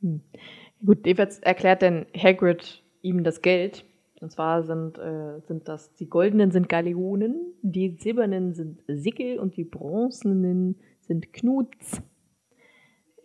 Gut, 0.02 1.06
jedenfalls 1.06 1.40
erklärt 1.40 1.82
dann 1.82 2.08
Hagrid 2.18 2.82
ihm 3.02 3.24
das 3.24 3.42
Geld. 3.42 3.86
Und 4.22 4.32
zwar 4.32 4.64
sind, 4.64 4.98
äh, 5.00 5.40
sind 5.48 5.68
das, 5.68 5.94
die 5.96 6.08
goldenen 6.10 6.52
sind 6.52 6.70
Galeonen, 6.70 7.36
die 7.64 7.98
silbernen 8.00 8.54
sind 8.54 8.82
Sickel 8.88 9.40
und 9.40 9.58
die 9.58 9.64
bronzenen 9.64 10.76
sind 11.02 11.34
Knuts. 11.34 12.02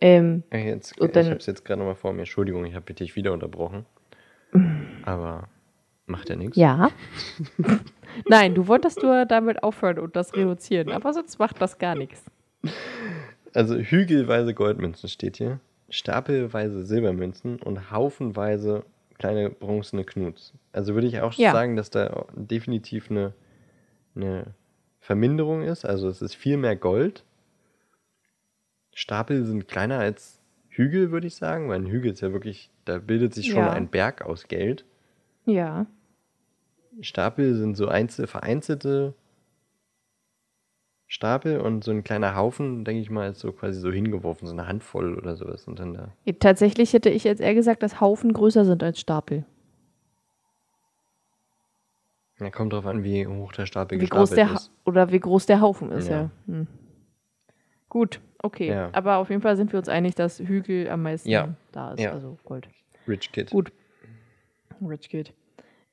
Ähm, 0.01 0.43
Jetzt, 0.51 0.99
Und 0.99 1.07
ich 1.07 1.13
dann- 1.13 1.29
hab's 1.31 1.45
jetzt 1.45 1.63
gerade 1.65 1.79
nochmal 1.79 1.95
vor 1.95 2.13
mir. 2.13 2.19
Entschuldigung, 2.19 2.65
ich 2.65 2.75
habe 2.75 2.93
dich 2.93 3.15
wieder 3.15 3.31
unterbrochen. 3.33 3.85
Aber 5.03 5.47
macht 6.07 6.29
ja 6.29 6.35
nichts. 6.35 6.55
ja. 6.57 6.89
Nein, 8.27 8.55
du 8.55 8.67
wolltest 8.67 9.03
nur 9.03 9.25
damit 9.25 9.61
aufhören 9.61 9.99
und 9.99 10.15
das 10.15 10.33
reduzieren, 10.35 10.89
aber 10.91 11.13
sonst 11.13 11.37
macht 11.37 11.61
das 11.61 11.77
gar 11.77 11.93
nichts. 11.95 12.23
Also 13.53 13.75
hügelweise 13.75 14.53
Goldmünzen 14.55 15.09
steht 15.09 15.37
hier, 15.37 15.59
stapelweise 15.89 16.85
Silbermünzen 16.85 17.61
und 17.61 17.91
haufenweise 17.91 18.83
kleine 19.19 19.49
bronzene 19.49 20.03
Knuts. 20.03 20.53
Also 20.71 20.93
würde 20.93 21.07
ich 21.07 21.19
auch 21.21 21.33
Ja. 21.33 21.51
sagen, 21.51 21.75
dass 21.75 21.89
da 21.89 22.25
definitiv 22.35 23.09
eine, 23.09 23.33
eine 24.15 24.53
Verminderung 24.99 25.63
ist. 25.63 25.85
Also 25.85 26.07
es 26.07 26.21
ist 26.21 26.35
viel 26.35 26.57
mehr 26.57 26.75
Gold. 26.75 27.23
Stapel 28.93 29.45
sind 29.45 29.67
kleiner 29.67 29.99
als 29.99 30.41
Hügel, 30.69 31.11
würde 31.11 31.27
ich 31.27 31.35
sagen, 31.35 31.69
weil 31.69 31.79
ein 31.79 31.87
Hügel 31.87 32.11
ist 32.11 32.21
ja 32.21 32.31
wirklich, 32.33 32.69
da 32.85 32.99
bildet 32.99 33.33
sich 33.33 33.47
schon 33.47 33.63
Ja. 33.63 33.71
ein 33.73 33.87
Berg 33.89 34.21
aus 34.23 34.47
Geld. 34.47 34.85
Ja. 35.45 35.85
Stapel 37.01 37.55
sind 37.55 37.75
so 37.75 37.87
einzel 37.87 38.27
vereinzelte 38.27 39.13
Stapel 41.09 41.61
und 41.61 41.85
so 41.85 41.91
ein 41.91 42.03
kleiner 42.03 42.35
Haufen, 42.35 42.83
denke 42.83 43.01
ich 43.01 43.09
mal, 43.09 43.29
ist 43.31 43.39
so 43.39 43.53
quasi 43.53 43.79
so 43.79 43.89
hingeworfen, 43.91 44.45
so 44.45 44.53
eine 44.53 44.67
Handvoll 44.67 45.15
oder 45.17 45.37
sowas. 45.37 45.65
Und 45.67 45.79
dann 45.79 45.93
da. 45.93 46.09
Tatsächlich 46.39 46.91
hätte 46.91 47.09
ich 47.09 47.23
jetzt 47.23 47.39
eher 47.39 47.55
gesagt, 47.55 47.81
dass 47.81 48.01
Haufen 48.01 48.33
größer 48.33 48.65
sind 48.65 48.83
als 48.83 48.99
Stapel. 48.99 49.45
Ja, 52.39 52.51
kommt 52.51 52.73
drauf 52.73 52.85
an, 52.85 53.03
wie 53.03 53.25
hoch 53.25 53.51
der 53.53 53.65
Stapel 53.65 53.99
Wie 53.99 54.05
groß 54.05 54.31
der 54.31 54.51
ist. 54.53 54.71
oder 54.85 55.11
wie 55.11 55.19
groß 55.19 55.47
der 55.47 55.61
Haufen 55.61 55.91
ist, 55.91 56.09
ja. 56.09 56.23
Ja. 56.23 56.29
Hm. 56.45 56.67
Gut, 57.89 58.19
okay. 58.43 58.67
Ja. 58.69 58.89
Aber 58.91 59.17
auf 59.17 59.29
jeden 59.29 59.41
Fall 59.41 59.55
sind 59.55 59.71
wir 59.71 59.79
uns 59.79 59.89
einig, 59.89 60.13
dass 60.13 60.39
Hügel 60.39 60.89
am 60.89 61.03
meisten 61.03 61.29
Ja. 61.29 61.55
da 61.71 61.93
ist, 61.93 62.05
also 62.05 62.37
Gold. 62.43 62.67
Rich 63.07 63.31
Kid. 63.31 63.49
Gut. 63.49 63.71
Rich 64.81 65.09
Kid. 65.09 65.33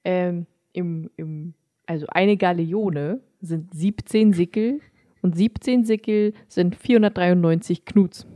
Ähm, 0.05 0.47
im, 0.73 1.09
im, 1.17 1.55
also 1.87 2.07
eine 2.09 2.37
Galeone 2.37 3.21
sind 3.41 3.73
17 3.73 4.33
Sickel 4.35 4.81
und 5.25 5.35
17 5.35 5.85
Sickel 5.85 6.35
sind 6.49 6.77
493 6.77 7.87
Knuts. 7.87 8.27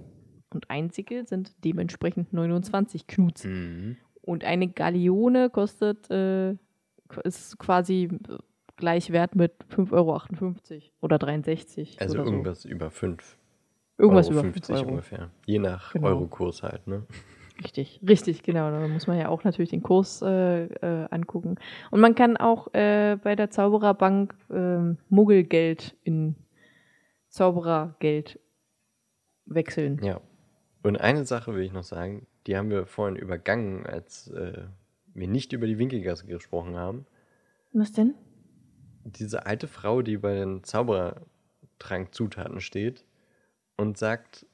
Und 0.55 0.71
ein 0.71 0.89
Sickel 0.89 1.27
sind 1.27 1.53
dementsprechend 1.63 2.33
29 2.33 3.07
Knuts. 3.07 3.45
Mhm. 3.45 3.99
Und 4.23 4.43
eine 4.43 4.69
Galeone 4.69 5.51
kostet, 5.51 6.11
äh, 6.11 6.55
ist 7.25 7.59
quasi 7.59 8.09
gleich 8.77 9.13
wert 9.13 9.37
mit 9.37 9.53
5,58 9.71 9.93
Euro 9.93 10.83
oder 11.03 11.19
63. 11.19 12.01
Also 12.01 12.15
oder 12.15 12.25
so. 12.25 12.31
irgendwas 12.33 12.65
über 12.65 12.91
5. 12.91 13.37
Irgendwas 13.99 14.29
Euro 14.31 14.39
über 14.39 14.43
50 14.45 14.65
5 14.65 14.79
Euro. 14.81 14.91
ungefähr. 14.93 15.31
Je 15.45 15.59
nach 15.59 15.93
Genau. 15.93 16.07
Eurokurs 16.09 16.63
halt, 16.63 16.87
ne? 16.87 17.03
Richtig, 17.63 18.01
richtig, 18.09 18.43
genau. 18.45 18.71
Da 18.71 18.89
muss 18.89 19.07
man 19.07 19.19
ja 19.19 19.29
auch 19.29 19.45
natürlich 19.45 19.71
den 19.71 19.83
Kurs 19.83 20.23
äh, 20.23 20.65
äh, 20.65 21.07
angucken. 21.11 21.57
Und 21.91 22.01
man 22.01 22.15
kann 22.15 22.39
auch 22.39 22.73
äh, 22.73 23.19
bei 23.23 23.37
der 23.37 23.51
Zaubererbank 23.51 24.35
ähm, 24.51 24.97
Muggelgeld 25.11 25.95
in 26.05 26.35
Zauberergeld 27.29 28.41
wechseln. 29.47 30.03
Ja. 30.03 30.21
Und 30.83 31.01
eine 31.01 31.25
Sache 31.25 31.55
will 31.55 31.63
ich 31.63 31.73
noch 31.73 31.85
sagen, 31.85 32.27
die 32.47 32.57
haben 32.57 32.71
wir 32.71 32.87
vorhin 32.87 33.17
übergangen, 33.17 33.87
als 33.87 34.29
äh, 34.29 34.65
wir 35.15 35.29
nicht 35.29 35.53
über 35.53 35.67
die 35.67 35.79
Winkelgasse 35.79 36.27
gesprochen 36.27 36.77
haben. 36.77 37.07
Was 37.73 37.93
denn? 37.93 38.15
diese 39.17 39.47
alte 39.47 39.69
Frau, 39.69 40.03
die 40.03 40.19
bei 40.19 40.35
den 40.35 40.63
Zaubertrankzutaten 40.65 42.61
steht 42.61 43.05
und 43.77 43.97
sagt, 43.99 44.47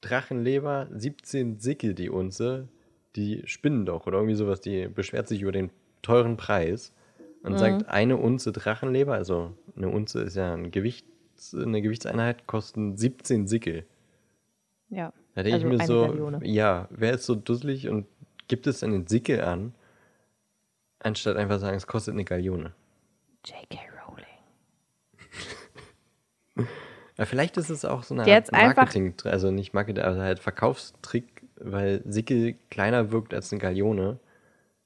Drachenleber, 0.00 0.88
17 0.92 1.58
Sickel 1.58 1.94
die 1.94 2.10
Unze, 2.10 2.68
die 3.16 3.42
spinnen 3.46 3.84
doch 3.84 4.06
oder 4.06 4.18
irgendwie 4.18 4.36
sowas, 4.36 4.60
die 4.60 4.86
beschwert 4.88 5.28
sich 5.28 5.42
über 5.42 5.52
den 5.52 5.70
teuren 6.02 6.36
Preis 6.36 6.94
und 7.42 7.52
Mhm. 7.52 7.58
sagt, 7.58 7.88
eine 7.88 8.16
Unze 8.16 8.52
Drachenleber, 8.52 9.14
also 9.14 9.54
eine 9.76 9.88
Unze 9.88 10.22
ist 10.22 10.36
ja 10.36 10.54
ein 10.54 10.70
Gewicht, 10.70 11.06
eine 11.54 11.80
Gewichtseinheit, 11.82 12.46
kosten 12.46 12.96
17 12.96 13.46
Sickel. 13.46 13.84
Ja. 14.90 15.12
Da 15.34 15.42
denke 15.44 15.54
Also 15.54 15.66
ich 15.66 15.72
mir 15.72 15.78
eine 15.78 15.86
so, 15.86 16.00
Galeone. 16.08 16.40
ja, 16.46 16.88
wer 16.90 17.12
ist 17.12 17.26
so 17.26 17.34
dusselig 17.34 17.88
und 17.88 18.06
gibt 18.48 18.66
es 18.66 18.82
einen 18.82 19.06
Sickel 19.06 19.42
an, 19.42 19.72
anstatt 21.00 21.36
einfach 21.36 21.60
sagen, 21.60 21.76
es 21.76 21.86
kostet 21.86 22.14
eine 22.14 22.24
Galeone. 22.24 22.72
J.K. 23.44 23.78
Rowling. 24.04 24.26
Ja, 27.16 27.24
vielleicht 27.24 27.56
ist 27.56 27.68
es 27.68 27.84
auch 27.84 28.04
so 28.04 28.14
eine 28.14 28.22
Art 28.32 28.52
Marketing, 28.52 29.12
also 29.24 29.50
nicht 29.50 29.74
Marketing, 29.74 30.04
aber 30.04 30.18
halt 30.20 30.38
Verkaufstrick, 30.38 31.42
weil 31.56 32.00
Sickel 32.06 32.54
kleiner 32.70 33.10
wirkt 33.10 33.34
als 33.34 33.50
eine 33.52 33.60
Galeone. 33.60 34.20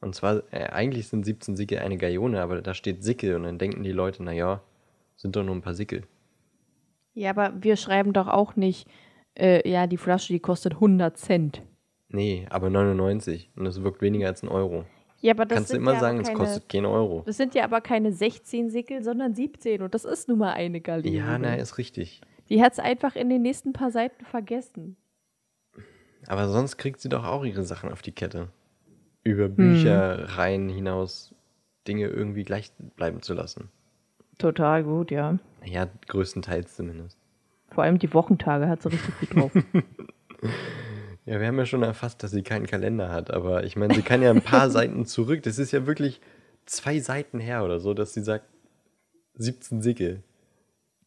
Und 0.02 0.16
zwar, 0.16 0.42
äh, 0.50 0.64
eigentlich 0.64 1.06
sind 1.08 1.24
17 1.24 1.54
Sickel 1.56 1.78
eine 1.78 1.96
Galeone, 1.96 2.42
aber 2.42 2.60
da 2.60 2.74
steht 2.74 3.04
Sickel 3.04 3.36
und 3.36 3.44
dann 3.44 3.58
denken 3.58 3.84
die 3.84 3.92
Leute, 3.92 4.24
naja, 4.24 4.60
sind 5.16 5.36
doch 5.36 5.44
nur 5.44 5.54
ein 5.54 5.62
paar 5.62 5.74
Sickel. 5.74 6.02
Ja, 7.14 7.30
aber 7.30 7.52
wir 7.62 7.76
schreiben 7.76 8.12
doch 8.12 8.26
auch 8.26 8.56
nicht, 8.56 8.88
äh, 9.38 9.68
ja, 9.68 9.86
die 9.86 9.96
Flasche, 9.96 10.32
die 10.32 10.40
kostet 10.40 10.74
100 10.74 11.16
Cent. 11.16 11.62
Nee, 12.08 12.46
aber 12.50 12.68
99 12.68 13.50
und 13.54 13.64
es 13.64 13.82
wirkt 13.84 14.02
weniger 14.02 14.26
als 14.26 14.42
ein 14.42 14.48
Euro. 14.48 14.84
Ja, 15.20 15.34
aber 15.34 15.46
das 15.46 15.56
Kannst 15.56 15.72
du 15.72 15.76
immer 15.76 15.94
ja 15.94 16.00
sagen, 16.00 16.20
es 16.20 16.34
kostet 16.34 16.68
keinen 16.68 16.86
Euro. 16.86 17.22
Das 17.24 17.36
sind 17.36 17.54
ja 17.54 17.62
aber 17.62 17.80
keine 17.80 18.12
16 18.12 18.70
Sickel, 18.70 19.04
sondern 19.04 19.36
17. 19.36 19.82
Und 19.82 19.94
das 19.94 20.04
ist 20.04 20.28
nun 20.28 20.38
mal 20.38 20.52
eine 20.52 20.80
Galeone. 20.80 21.16
Ja, 21.16 21.38
na, 21.38 21.54
ist 21.54 21.78
richtig. 21.78 22.20
Die 22.48 22.60
hat 22.60 22.72
es 22.72 22.80
einfach 22.80 23.14
in 23.14 23.30
den 23.30 23.42
nächsten 23.42 23.72
paar 23.72 23.92
Seiten 23.92 24.24
vergessen. 24.24 24.96
Aber 26.26 26.48
sonst 26.48 26.76
kriegt 26.76 27.00
sie 27.00 27.08
doch 27.08 27.24
auch 27.24 27.44
ihre 27.44 27.62
Sachen 27.62 27.92
auf 27.92 28.02
die 28.02 28.10
Kette. 28.10 28.48
Über 29.24 29.44
Hm. 29.44 29.56
Büchereien 29.56 30.68
hinaus 30.68 31.34
Dinge 31.86 32.06
irgendwie 32.08 32.44
gleich 32.44 32.72
bleiben 32.96 33.22
zu 33.22 33.34
lassen. 33.34 33.68
Total 34.38 34.82
gut, 34.84 35.10
ja. 35.10 35.38
Naja, 35.60 35.88
größtenteils 36.08 36.76
zumindest. 36.76 37.18
Vor 37.70 37.84
allem 37.84 37.98
die 37.98 38.12
Wochentage 38.14 38.68
hat 38.68 38.82
sie 38.82 38.88
richtig 38.90 39.20
gut 39.20 39.34
drauf. 39.36 39.52
Ja, 41.24 41.38
wir 41.38 41.46
haben 41.46 41.56
ja 41.56 41.66
schon 41.66 41.84
erfasst, 41.84 42.24
dass 42.24 42.32
sie 42.32 42.42
keinen 42.42 42.66
Kalender 42.66 43.08
hat, 43.12 43.30
aber 43.30 43.62
ich 43.62 43.76
meine, 43.76 43.94
sie 43.94 44.02
kann 44.02 44.22
ja 44.22 44.30
ein 44.32 44.42
paar 44.42 44.70
Seiten 44.70 45.06
zurück. 45.06 45.44
Das 45.44 45.56
ist 45.60 45.70
ja 45.70 45.86
wirklich 45.86 46.20
zwei 46.66 46.98
Seiten 46.98 47.38
her 47.38 47.64
oder 47.64 47.78
so, 47.78 47.94
dass 47.94 48.12
sie 48.12 48.22
sagt 48.22 48.44
17 49.34 49.82
Sickel. 49.82 50.24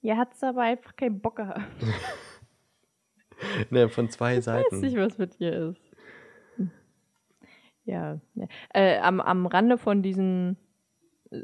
ja, 0.02 0.16
hat 0.16 0.34
sie 0.38 0.48
aber 0.48 0.62
einfach 0.62 0.96
keinen 0.96 1.20
Bock 1.20 1.36
gehabt. 1.36 1.60
Ne, 3.70 3.90
von 3.90 4.10
zwei 4.10 4.34
Ich 4.38 4.38
weiß 4.38 4.46
Seiten. 4.46 4.80
nicht, 4.80 4.96
was 4.96 5.18
mit 5.18 5.36
ihr 5.40 5.72
ist. 5.72 5.82
Ja. 7.86 8.20
ja. 8.36 8.48
Äh, 8.74 9.00
am, 9.00 9.22
am 9.22 9.46
Rande 9.46 9.78
von 9.78 10.02
diesen 10.02 10.58
äh, 11.32 11.38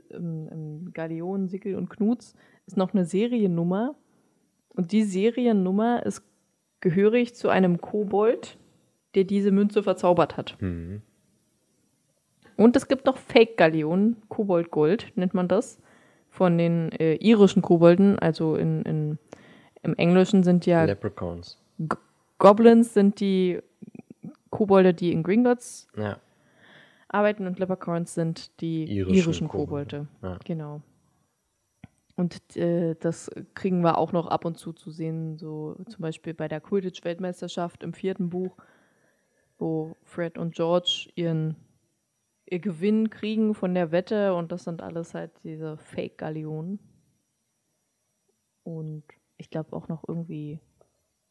Galeonen, 0.93 1.47
Sickel 1.47 1.75
und 1.75 1.89
Knuts 1.89 2.35
ist 2.67 2.77
noch 2.77 2.93
eine 2.93 3.05
Seriennummer. 3.05 3.95
Und 4.69 4.91
die 4.91 5.03
Seriennummer 5.03 6.05
ist 6.05 6.23
gehörig 6.79 7.35
zu 7.35 7.49
einem 7.49 7.81
Kobold, 7.81 8.57
der 9.15 9.23
diese 9.23 9.51
Münze 9.51 9.83
verzaubert 9.83 10.37
hat. 10.37 10.57
Mhm. 10.61 11.01
Und 12.57 12.75
es 12.75 12.87
gibt 12.87 13.05
noch 13.05 13.17
Fake-Galeonen, 13.17 14.17
Kobold-Gold 14.29 15.13
nennt 15.15 15.33
man 15.33 15.47
das, 15.47 15.81
von 16.29 16.57
den 16.57 16.91
äh, 16.93 17.15
irischen 17.15 17.61
Kobolden. 17.61 18.19
Also 18.19 18.55
in, 18.55 18.83
in, 18.83 19.17
im 19.83 19.95
Englischen 19.95 20.43
sind 20.43 20.65
ja 20.65 20.85
Leprechauns. 20.85 21.59
G 21.79 21.95
Goblins 22.37 22.93
sind 22.95 23.19
die 23.19 23.59
Kobolde, 24.49 24.93
die 24.93 25.11
in 25.11 25.21
Gringotts 25.21 25.87
Ja. 25.95 26.17
Arbeiten 27.13 27.47
und 27.47 27.59
Leprechauns 27.59 28.13
sind 28.13 28.61
die 28.61 28.85
Irischen 28.85 29.15
irischen, 29.15 29.47
Kobolde. 29.47 30.07
Ja. 30.21 30.37
Genau. 30.43 30.81
Und 32.15 32.55
äh, 32.55 32.95
das 32.99 33.29
kriegen 33.53 33.81
wir 33.81 33.97
auch 33.97 34.11
noch 34.11 34.27
ab 34.27 34.45
und 34.45 34.57
zu 34.57 34.73
zu 34.73 34.91
sehen, 34.91 35.37
so 35.37 35.75
zum 35.87 36.01
Beispiel 36.01 36.33
bei 36.33 36.47
der 36.47 36.61
Quidditch-Weltmeisterschaft 36.61 37.83
im 37.83 37.93
vierten 37.93 38.29
Buch, 38.29 38.57
wo 39.57 39.95
Fred 40.03 40.37
und 40.37 40.55
George 40.55 41.09
ihren 41.15 41.55
ihr 42.45 42.59
Gewinn 42.59 43.09
kriegen 43.09 43.55
von 43.55 43.73
der 43.73 43.91
Wette 43.91 44.35
und 44.35 44.51
das 44.51 44.65
sind 44.65 44.81
alles 44.81 45.13
halt 45.13 45.31
diese 45.43 45.77
Fake-Galeonen. 45.77 46.79
Und 48.63 49.03
ich 49.37 49.49
glaube 49.49 49.73
auch 49.75 49.87
noch 49.87 50.03
irgendwie 50.07 50.59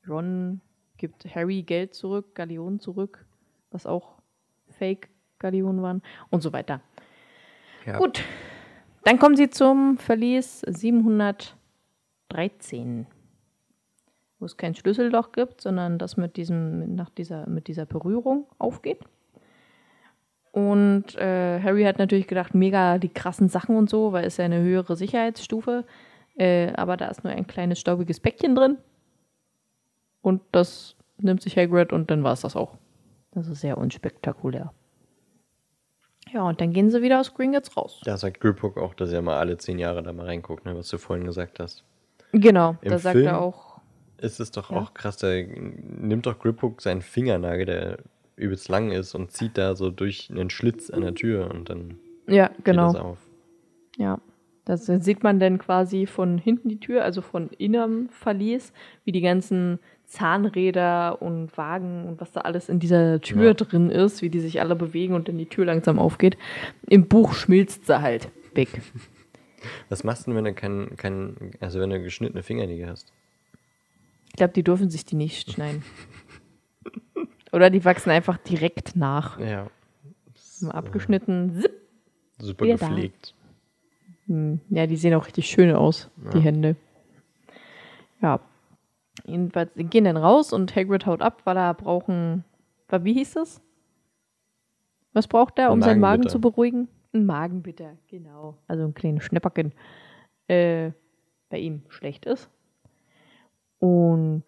Ron 0.09 0.63
gibt 0.97 1.25
Harry 1.35 1.63
Geld 1.63 1.95
zurück, 1.95 2.35
Galeonen 2.35 2.81
zurück, 2.81 3.27
was 3.71 3.87
auch 3.87 4.21
Fake-Galeonen 5.41 5.83
waren 5.83 6.03
und 6.31 6.43
so 6.43 6.53
weiter. 6.53 6.81
Ja. 7.87 7.99
Gut, 7.99 8.23
dann 9.05 9.19
kommen 9.19 9.37
sie 9.37 9.51
zum 9.51 9.99
Verlies 9.99 10.61
713, 10.61 13.07
wo 14.39 14.45
es 14.45 14.57
kein 14.57 14.75
Schlüsselloch 14.75 15.33
gibt, 15.33 15.61
sondern 15.61 15.99
das 15.99 16.17
mit, 16.17 16.37
diesem, 16.37 16.95
nach 16.95 17.11
dieser, 17.11 17.49
mit 17.49 17.67
dieser 17.69 17.87
Berührung 17.87 18.47
aufgeht. 18.59 19.01
Und 20.53 21.17
äh, 21.17 21.61
Harry 21.63 21.85
hat 21.85 21.99
natürlich 21.99 22.27
gedacht, 22.27 22.55
mega 22.55 22.99
die 22.99 23.09
krassen 23.09 23.49
Sachen 23.49 23.77
und 23.77 23.89
so, 23.89 24.13
weil 24.13 24.25
es 24.25 24.37
ja 24.37 24.45
eine 24.45 24.61
höhere 24.61 24.97
Sicherheitsstufe. 24.97 25.85
Äh, 26.37 26.73
aber 26.73 26.97
da 26.97 27.07
ist 27.07 27.23
nur 27.23 27.33
ein 27.33 27.47
kleines 27.47 27.79
staubiges 27.79 28.19
Päckchen 28.19 28.57
drin. 28.57 28.79
Und 30.23 30.43
das 30.53 30.97
nimmt 31.19 31.41
sich 31.41 31.57
Hagrid 31.57 31.93
und 31.93 32.11
dann 32.11 32.25
war 32.25 32.33
es 32.33 32.41
das 32.41 32.57
auch. 32.57 32.79
Das 33.31 33.47
ist 33.47 33.61
sehr 33.61 33.79
unspektakulär. 33.79 34.73
Ja, 36.33 36.43
und 36.43 36.61
dann 36.61 36.73
gehen 36.73 36.91
sie 36.91 37.03
wieder 37.03 37.21
aus 37.21 37.35
Gringotts 37.35 37.77
raus. 37.77 38.01
Da 38.05 38.17
sagt 38.17 38.41
Griphook 38.41 38.77
auch, 38.77 38.95
dass 38.95 39.13
er 39.13 39.23
mal 39.23 39.39
alle 39.39 39.57
zehn 39.59 39.79
Jahre 39.79 40.03
da 40.03 40.13
mal 40.13 40.27
reinguckt, 40.27 40.65
ne, 40.65 40.77
was 40.77 40.89
du 40.89 40.99
vorhin 40.99 41.27
gesagt 41.27 41.59
hast. 41.59 41.85
Genau, 42.33 42.77
Im 42.83 42.91
da 42.91 42.99
sagt 42.99 43.15
Film 43.17 43.27
er 43.27 43.41
auch. 43.41 43.79
Ist 44.19 44.39
es 44.39 44.51
doch 44.51 44.71
Ja. 44.71 44.77
auch 44.77 44.95
krass, 44.95 45.17
da 45.17 45.29
nimmt 45.33 46.27
doch 46.27 46.39
Griphook 46.39 46.81
seinen 46.83 47.03
Fingernagel, 47.03 47.67
der 47.67 47.99
übelst 48.37 48.69
lang 48.69 48.93
ist, 48.93 49.15
und 49.15 49.33
zieht 49.33 49.59
da 49.59 49.75
so 49.75 49.91
durch 49.91 50.29
einen 50.31 50.51
Schlitz 50.51 50.91
an 50.91 51.01
der 51.03 51.15
Tür 51.15 51.51
und 51.51 51.69
dann 51.71 51.99
Ja, 52.27 52.49
geht 52.49 52.65
genau. 52.67 52.93
das 52.93 52.97
auf. 53.01 53.19
Ja. 53.97 54.19
Das 54.67 54.87
sieht 54.87 55.25
man 55.25 55.41
dann 55.41 55.59
quasi 55.59 56.07
von 56.07 56.39
hinten 56.39 56.69
die 56.69 56.79
Tür, 56.79 57.03
also 57.03 57.23
von 57.23 57.49
innerem 57.59 58.09
Verlies, 58.11 58.73
wie 59.05 59.11
die 59.11 59.21
ganzen 59.23 59.81
Zahnräder 60.11 61.23
und 61.23 61.57
Wagen 61.57 62.05
und 62.07 62.21
was 62.21 62.33
da 62.33 62.41
alles 62.43 62.69
in 62.69 62.81
dieser 62.81 63.21
Tür 63.21 63.45
Ja. 63.49 63.55
drin 63.55 63.91
ist, 63.91 64.23
wie 64.23 64.29
die 64.29 64.41
sich 64.41 64.61
alle 64.61 64.75
bewegen 64.77 65.15
und 65.15 65.29
dann 65.29 65.39
die 65.39 65.47
Tür 65.47 65.65
langsam 65.65 65.99
aufgeht. 65.99 66.37
Im 66.89 67.07
Buch 67.07 67.33
schmilzt 67.33 67.87
sie 67.87 68.01
halt 68.03 68.29
weg. 68.55 68.69
Was 69.89 70.05
machst 70.05 70.27
du 70.27 70.31
denn, 70.31 70.37
wenn 70.39 70.45
du 70.47 70.55
keinen, 70.55 70.97
kein, 70.97 71.37
also 71.61 71.81
wenn 71.81 71.91
du 71.91 72.03
geschnittene 72.03 72.43
Fingernägel 72.43 72.89
hast? 72.89 73.13
Ich 74.29 74.35
glaube, 74.37 74.53
die 74.55 74.63
dürfen 74.63 74.89
sich 74.91 75.05
die 75.05 75.17
nicht 75.17 75.53
schneiden. 75.53 75.83
Oder 77.53 77.69
die 77.71 77.85
wachsen 77.85 78.11
einfach 78.11 78.39
direkt 78.39 78.97
nach. 78.97 79.39
Ja. 79.39 79.67
Mal 80.63 80.73
abgeschnitten. 80.73 81.61
Zip. 81.61 81.73
Super 82.39 82.65
Wieder 82.65 82.79
da. 82.79 82.89
gepflegt. 82.89 83.35
Hm, 84.29 84.61
Ja, 84.71 84.87
die 84.87 84.97
sehen 84.97 85.15
auch 85.15 85.27
richtig 85.27 85.47
schön 85.47 85.75
aus, 85.75 86.09
die 86.33 86.39
Ja. 86.39 86.45
Hände. 86.45 86.77
Ja. 88.23 88.41
Jedenfalls 89.25 89.71
gehen 89.75 90.05
dann 90.05 90.17
raus 90.17 90.53
und 90.53 90.75
Hagrid 90.75 91.07
haut 91.07 91.23
ab, 91.23 91.43
weil 91.45 91.57
er 91.57 91.75
brauchen. 91.75 92.45
Wie 92.91 93.15
hieß 93.15 93.35
das? 93.35 93.63
Was 95.13 95.29
braucht 95.29 95.59
er, 95.59 95.73
um 95.73 95.83
seinen 95.83 96.01
Magen 96.01 96.29
zu 96.29 96.41
beruhigen? 96.41 96.89
Ein 97.13 97.27
Magenbitter, 97.27 97.97
genau. 98.09 98.57
Also 98.69 98.85
ein 98.85 98.95
kleines 98.95 99.25
Schnäpperchen. 99.25 99.73
Äh, 100.47 100.93
bei 101.49 101.59
ihm 101.59 101.83
schlecht 101.89 102.27
ist. 102.27 102.51
Und 103.79 104.45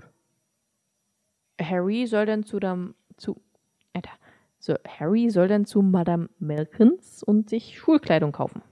Harry 1.61 2.07
soll 2.07 2.27
dann 2.27 2.45
zu 2.45 2.61
dem. 2.61 2.95
zu. 3.17 3.41
Alter. 3.93 4.13
So, 4.59 4.75
Harry 4.87 5.29
soll 5.31 5.49
dann 5.49 5.65
zu 5.65 5.83
Madame 5.83 6.29
Melkins 6.39 7.23
und 7.23 7.51
sich 7.51 7.79
Schulkleidung 7.79 8.31
kaufen. 8.31 8.63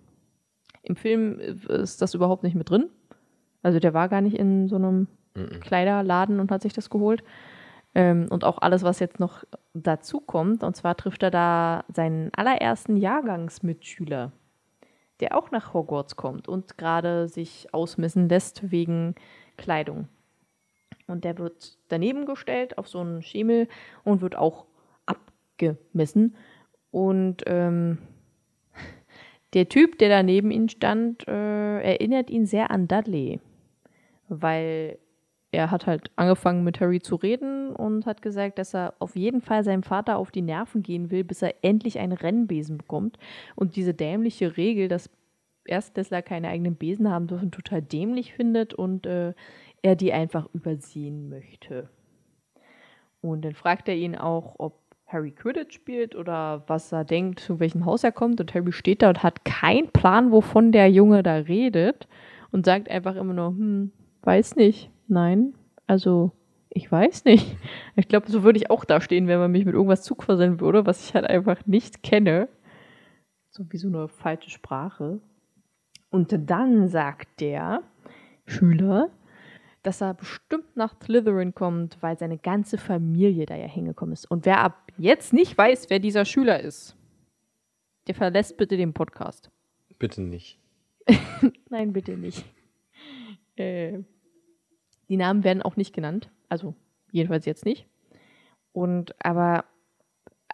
Im 0.82 0.94
Film 0.97 1.40
ist 1.40 2.01
das 2.01 2.14
überhaupt 2.14 2.44
nicht 2.44 2.55
mit 2.55 2.70
drin. 2.70 2.89
Also 3.62 3.81
der 3.81 3.93
war 3.93 4.09
gar 4.09 4.20
nicht 4.20 4.36
in 4.36 4.68
so 4.68 4.77
einem 4.77 5.09
Mhm. 5.35 5.61
Kleiderladen 5.61 6.40
und 6.40 6.51
hat 6.51 6.62
sich 6.62 6.73
das 6.73 6.90
geholt. 6.90 7.23
Ähm, 7.94 8.27
und 8.31 8.44
auch 8.44 8.59
alles, 8.59 8.82
was 8.82 9.01
jetzt 9.01 9.19
noch 9.19 9.44
dazu 9.74 10.20
kommt. 10.20 10.62
Und 10.62 10.77
zwar 10.77 10.97
trifft 10.97 11.23
er 11.23 11.31
da 11.31 11.85
seinen 11.93 12.31
allerersten 12.35 12.97
Jahrgangsmitschüler, 12.97 14.32
der 15.20 15.36
auch 15.36 15.51
nach 15.51 15.74
Hogwarts 15.74 16.16
kommt 16.16 16.48
und 16.48 16.78
gerade 16.78 17.28
sich 17.28 17.73
ausmessen 17.73 18.28
lässt 18.28 18.70
wegen 18.70 19.15
Kleidung. 19.57 20.09
Und 21.07 21.24
der 21.24 21.39
wird 21.39 21.77
daneben 21.89 22.24
gestellt 22.24 22.78
auf 22.78 22.89
so 22.89 23.01
einen 23.01 23.23
Schemel 23.23 23.69
und 24.05 24.20
wird 24.20 24.36
auch 24.36 24.66
abgemessen. 25.07 26.36
Und 26.93 27.43
ähm, 27.47 27.98
der 29.55 29.69
Typ, 29.69 29.98
der 29.98 30.09
da 30.09 30.23
neben 30.23 30.52
ihm 30.52 30.69
stand, 30.69 31.27
äh, 31.27 31.82
erinnert 31.82 32.31
ihn 32.31 32.47
sehr 32.47 32.70
an 32.70 32.86
Dudley. 32.86 33.40
Weil 34.28 34.98
er 35.52 35.70
hat 35.70 35.86
halt 35.86 36.10
angefangen 36.16 36.62
mit 36.62 36.81
Harry 36.81 37.01
zu 37.01 37.16
reden 37.16 37.74
und 37.74 38.06
hat 38.06 38.22
gesagt, 38.22 38.59
dass 38.59 38.74
er 38.74 38.94
auf 39.01 39.16
jeden 39.16 39.40
Fall 39.40 39.64
seinem 39.64 39.82
Vater 39.82 40.16
auf 40.16 40.31
die 40.31 40.43
Nerven 40.43 40.82
gehen 40.82 41.10
will, 41.10 41.24
bis 41.24 41.43
er 41.43 41.55
endlich 41.62 41.98
einen 41.98 42.12
Rennbesen 42.12 42.78
bekommt. 42.78 43.18
Und 43.56 43.74
diese 43.74 43.93
dämliche 43.93 44.56
Regel, 44.56 44.86
dass 44.86 45.10
Erstklässler 45.64 46.22
keine 46.22 46.48
eigenen 46.48 46.77
Besen 46.77 47.10
haben 47.10 47.27
dürfen, 47.27 47.51
total 47.51 47.82
dämlich 47.82 48.32
findet 48.32 48.74
und 48.74 49.06
äh, 49.06 49.35
er 49.82 49.97
die 49.97 50.12
einfach 50.12 50.48
übersehen 50.52 51.28
möchte. 51.28 51.89
Und 53.20 53.44
dann 53.44 53.55
fragt 53.55 53.89
er 53.89 53.97
ihn 53.97 54.16
auch, 54.16 54.55
ob 54.59 54.78
Harry 55.06 55.32
Quidditch 55.32 55.74
spielt 55.74 56.14
oder 56.14 56.62
was 56.68 56.93
er 56.93 57.05
denkt, 57.05 57.40
zu 57.40 57.59
welchem 57.59 57.85
Haus 57.85 58.05
er 58.05 58.12
kommt. 58.12 58.40
Und 58.40 58.55
Harry 58.55 58.72
steht 58.72 59.02
da 59.02 59.09
und 59.09 59.22
hat 59.22 59.44
keinen 59.44 59.90
Plan, 59.90 60.31
wovon 60.31 60.70
der 60.70 60.90
Junge 60.90 61.22
da 61.24 61.35
redet 61.35 62.06
und 62.52 62.64
sagt 62.64 62.89
einfach 62.89 63.16
immer 63.16 63.35
nur, 63.35 63.48
hm, 63.48 63.93
weiß 64.22 64.56
nicht, 64.56 64.90
nein, 65.11 65.55
also 65.87 66.32
ich 66.70 66.91
weiß 66.91 67.24
nicht. 67.24 67.57
Ich 67.97 68.09
glaube, 68.09 68.31
so 68.31 68.43
würde 68.43 68.59
ich 68.59 68.70
auch 68.70 68.85
da 68.85 69.01
stehen, 69.01 69.27
wenn 69.27 69.41
man 69.41 69.51
mich 69.51 69.65
mit 69.65 69.74
irgendwas 69.74 70.03
zuquasseln 70.03 70.61
würde, 70.61 70.87
was 70.87 71.05
ich 71.05 71.15
halt 71.15 71.27
einfach 71.27 71.66
nicht 71.66 72.03
kenne. 72.03 72.49
So 73.51 73.65
wie 73.70 73.77
so 73.77 73.89
eine 73.89 74.09
falsche 74.09 74.51
Sprache. 74.51 75.20
Und 76.11 76.35
dann 76.49 76.89
sagt 76.89 77.41
der 77.41 77.82
Schüler, 78.47 79.11
dass 79.82 80.01
er 80.01 80.15
bestimmt 80.15 80.77
nach 80.77 80.95
Slytherin 81.03 81.55
kommt, 81.55 82.01
weil 82.03 82.19
seine 82.19 82.39
ganze 82.39 82.78
Familie 82.78 83.47
da 83.47 83.57
ja 83.57 83.66
hingekommen 83.66 84.12
ist. 84.12 84.31
Und 84.31 84.47
wer 84.47 84.61
ab 84.61 84.93
jetzt 84.99 85.32
nicht 85.32 85.57
weiß, 85.57 85.91
wer 85.91 85.99
dieser 85.99 86.24
Schüler 86.24 86.61
ist, 86.61 86.97
der 88.07 88.15
verlässt 88.15 88.57
bitte 88.57 88.77
den 88.77 88.93
Podcast. 88.93 89.51
Bitte 89.99 90.23
nicht. 90.23 90.59
Nein, 91.70 91.93
bitte 91.93 92.16
nicht. 92.16 92.45
Äh, 93.57 94.01
die 95.11 95.16
Namen 95.16 95.45
werden 95.45 95.61
auch 95.61 95.77
nicht 95.77 95.93
genannt. 95.93 96.31
Also, 96.49 96.74
jedenfalls 97.11 97.45
jetzt 97.45 97.66
nicht. 97.66 97.87
Und, 98.73 99.15
aber, 99.23 99.65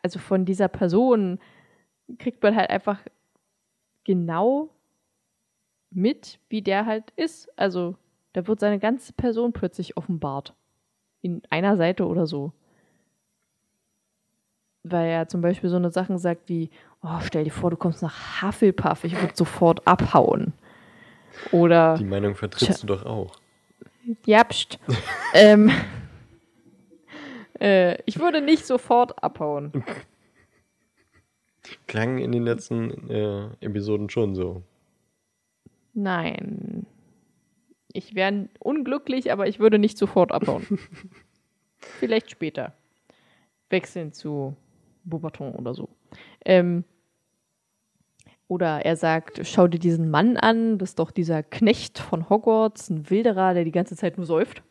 also 0.03 0.19
von 0.19 0.47
dieser 0.47 0.69
Person 0.69 1.39
kriegt 2.19 2.43
man 2.43 2.57
halt 2.57 2.71
einfach 2.71 2.99
genau 4.05 4.71
mit, 5.91 6.39
wie 6.49 6.63
der 6.63 6.87
halt 6.87 7.11
ist. 7.17 7.49
Also, 7.59 7.97
da 8.33 8.47
wird 8.47 8.59
seine 8.59 8.79
ganze 8.79 9.13
Person 9.13 9.53
plötzlich 9.53 9.97
offenbart. 9.99 10.55
In 11.21 11.43
einer 11.51 11.77
Seite 11.77 12.07
oder 12.07 12.27
so. 12.27 12.53
Weil 14.85 15.09
er 15.09 15.29
zum 15.29 15.43
Beispiel 15.43 15.69
so 15.69 15.77
eine 15.77 15.91
Sachen 15.91 16.17
sagt 16.17 16.49
wie, 16.49 16.71
oh, 17.03 17.21
stell 17.21 17.45
dir 17.45 17.51
vor, 17.51 17.71
du 17.71 17.77
kommst 17.77 18.03
nach 18.03 18.43
Hufflepuff, 18.43 19.05
ich 19.05 19.21
würde 19.21 19.37
sofort 19.37 19.87
abhauen. 19.87 20.55
Oder 21.53 21.97
Die 21.99 22.05
Meinung 22.05 22.35
vertrittst 22.35 22.83
du 22.85 22.87
doch 22.87 23.05
auch. 23.05 23.37
Japst. 24.25 24.79
ähm, 25.35 25.71
äh, 27.61 28.01
ich 28.05 28.19
würde 28.19 28.41
nicht 28.41 28.67
sofort 28.67 29.23
abhauen. 29.23 29.85
Klang 31.87 32.19
in 32.19 32.33
den 32.33 32.43
letzten 32.43 33.11
äh, 33.11 33.49
Episoden 33.61 34.11
schon 34.11 34.35
so. 34.35 34.63
Nein. 35.95 36.87
Ich 37.93 38.15
wäre 38.15 38.49
unglücklich, 38.59 39.33
aber 39.33 39.49
ich 39.49 39.59
würde 39.59 39.79
nicht 39.79 39.97
sofort 39.97 40.33
abhauen. 40.33 40.67
Vielleicht 41.79 42.31
später. 42.31 42.75
Wechseln 43.71 44.13
zu 44.13 44.55
Beaubaton 45.05 45.55
oder 45.55 45.75
so. 45.75 45.89
Ähm, 46.45 46.85
oder 48.49 48.85
er 48.85 48.97
sagt, 48.97 49.41
schau 49.47 49.67
dir 49.67 49.79
diesen 49.79 50.11
Mann 50.11 50.37
an, 50.37 50.79
das 50.79 50.91
ist 50.91 50.99
doch 50.99 51.11
dieser 51.11 51.43
Knecht 51.43 51.99
von 51.99 52.29
Hogwarts, 52.29 52.91
ein 52.91 53.11
Wilderer, 53.11 53.55
der 53.55 53.65
die 53.65 53.73
ganze 53.73 53.97
Zeit 53.97 54.17
nur 54.17 54.27
säuft 54.27 54.63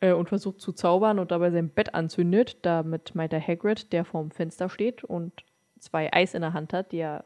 äh, 0.00 0.12
und 0.12 0.28
versucht 0.28 0.60
zu 0.60 0.72
zaubern 0.72 1.18
und 1.18 1.30
dabei 1.30 1.50
sein 1.50 1.70
Bett 1.70 1.94
anzündet. 1.94 2.58
Damit 2.62 3.14
meint 3.14 3.32
er 3.32 3.46
Hagrid, 3.46 3.92
der 3.92 4.04
vorm 4.04 4.30
Fenster 4.30 4.68
steht 4.68 5.04
und 5.04 5.44
zwei 5.78 6.12
Eis 6.12 6.34
in 6.34 6.42
der 6.42 6.52
Hand 6.52 6.72
hat, 6.72 6.92
die 6.92 6.98
er 6.98 7.24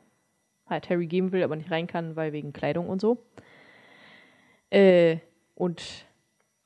halt 0.66 0.89
Harry 0.89 1.06
geben 1.06 1.32
will, 1.32 1.43
aber 1.43 1.56
nicht 1.56 1.70
rein 1.70 1.86
kann, 1.86 2.16
weil 2.16 2.32
wegen 2.32 2.52
Kleidung 2.52 2.89
und 2.89 3.01
so. 3.01 3.24
Äh, 4.70 5.19
und 5.55 6.06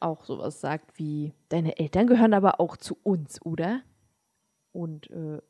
auch 0.00 0.24
sowas 0.24 0.60
sagt 0.60 0.98
wie, 0.98 1.32
deine 1.48 1.78
Eltern 1.78 2.06
gehören 2.06 2.34
aber 2.34 2.60
auch 2.60 2.76
zu 2.76 2.96
uns, 3.02 3.44
oder? 3.44 3.82
Und, 4.72 5.10
äh, 5.10 5.40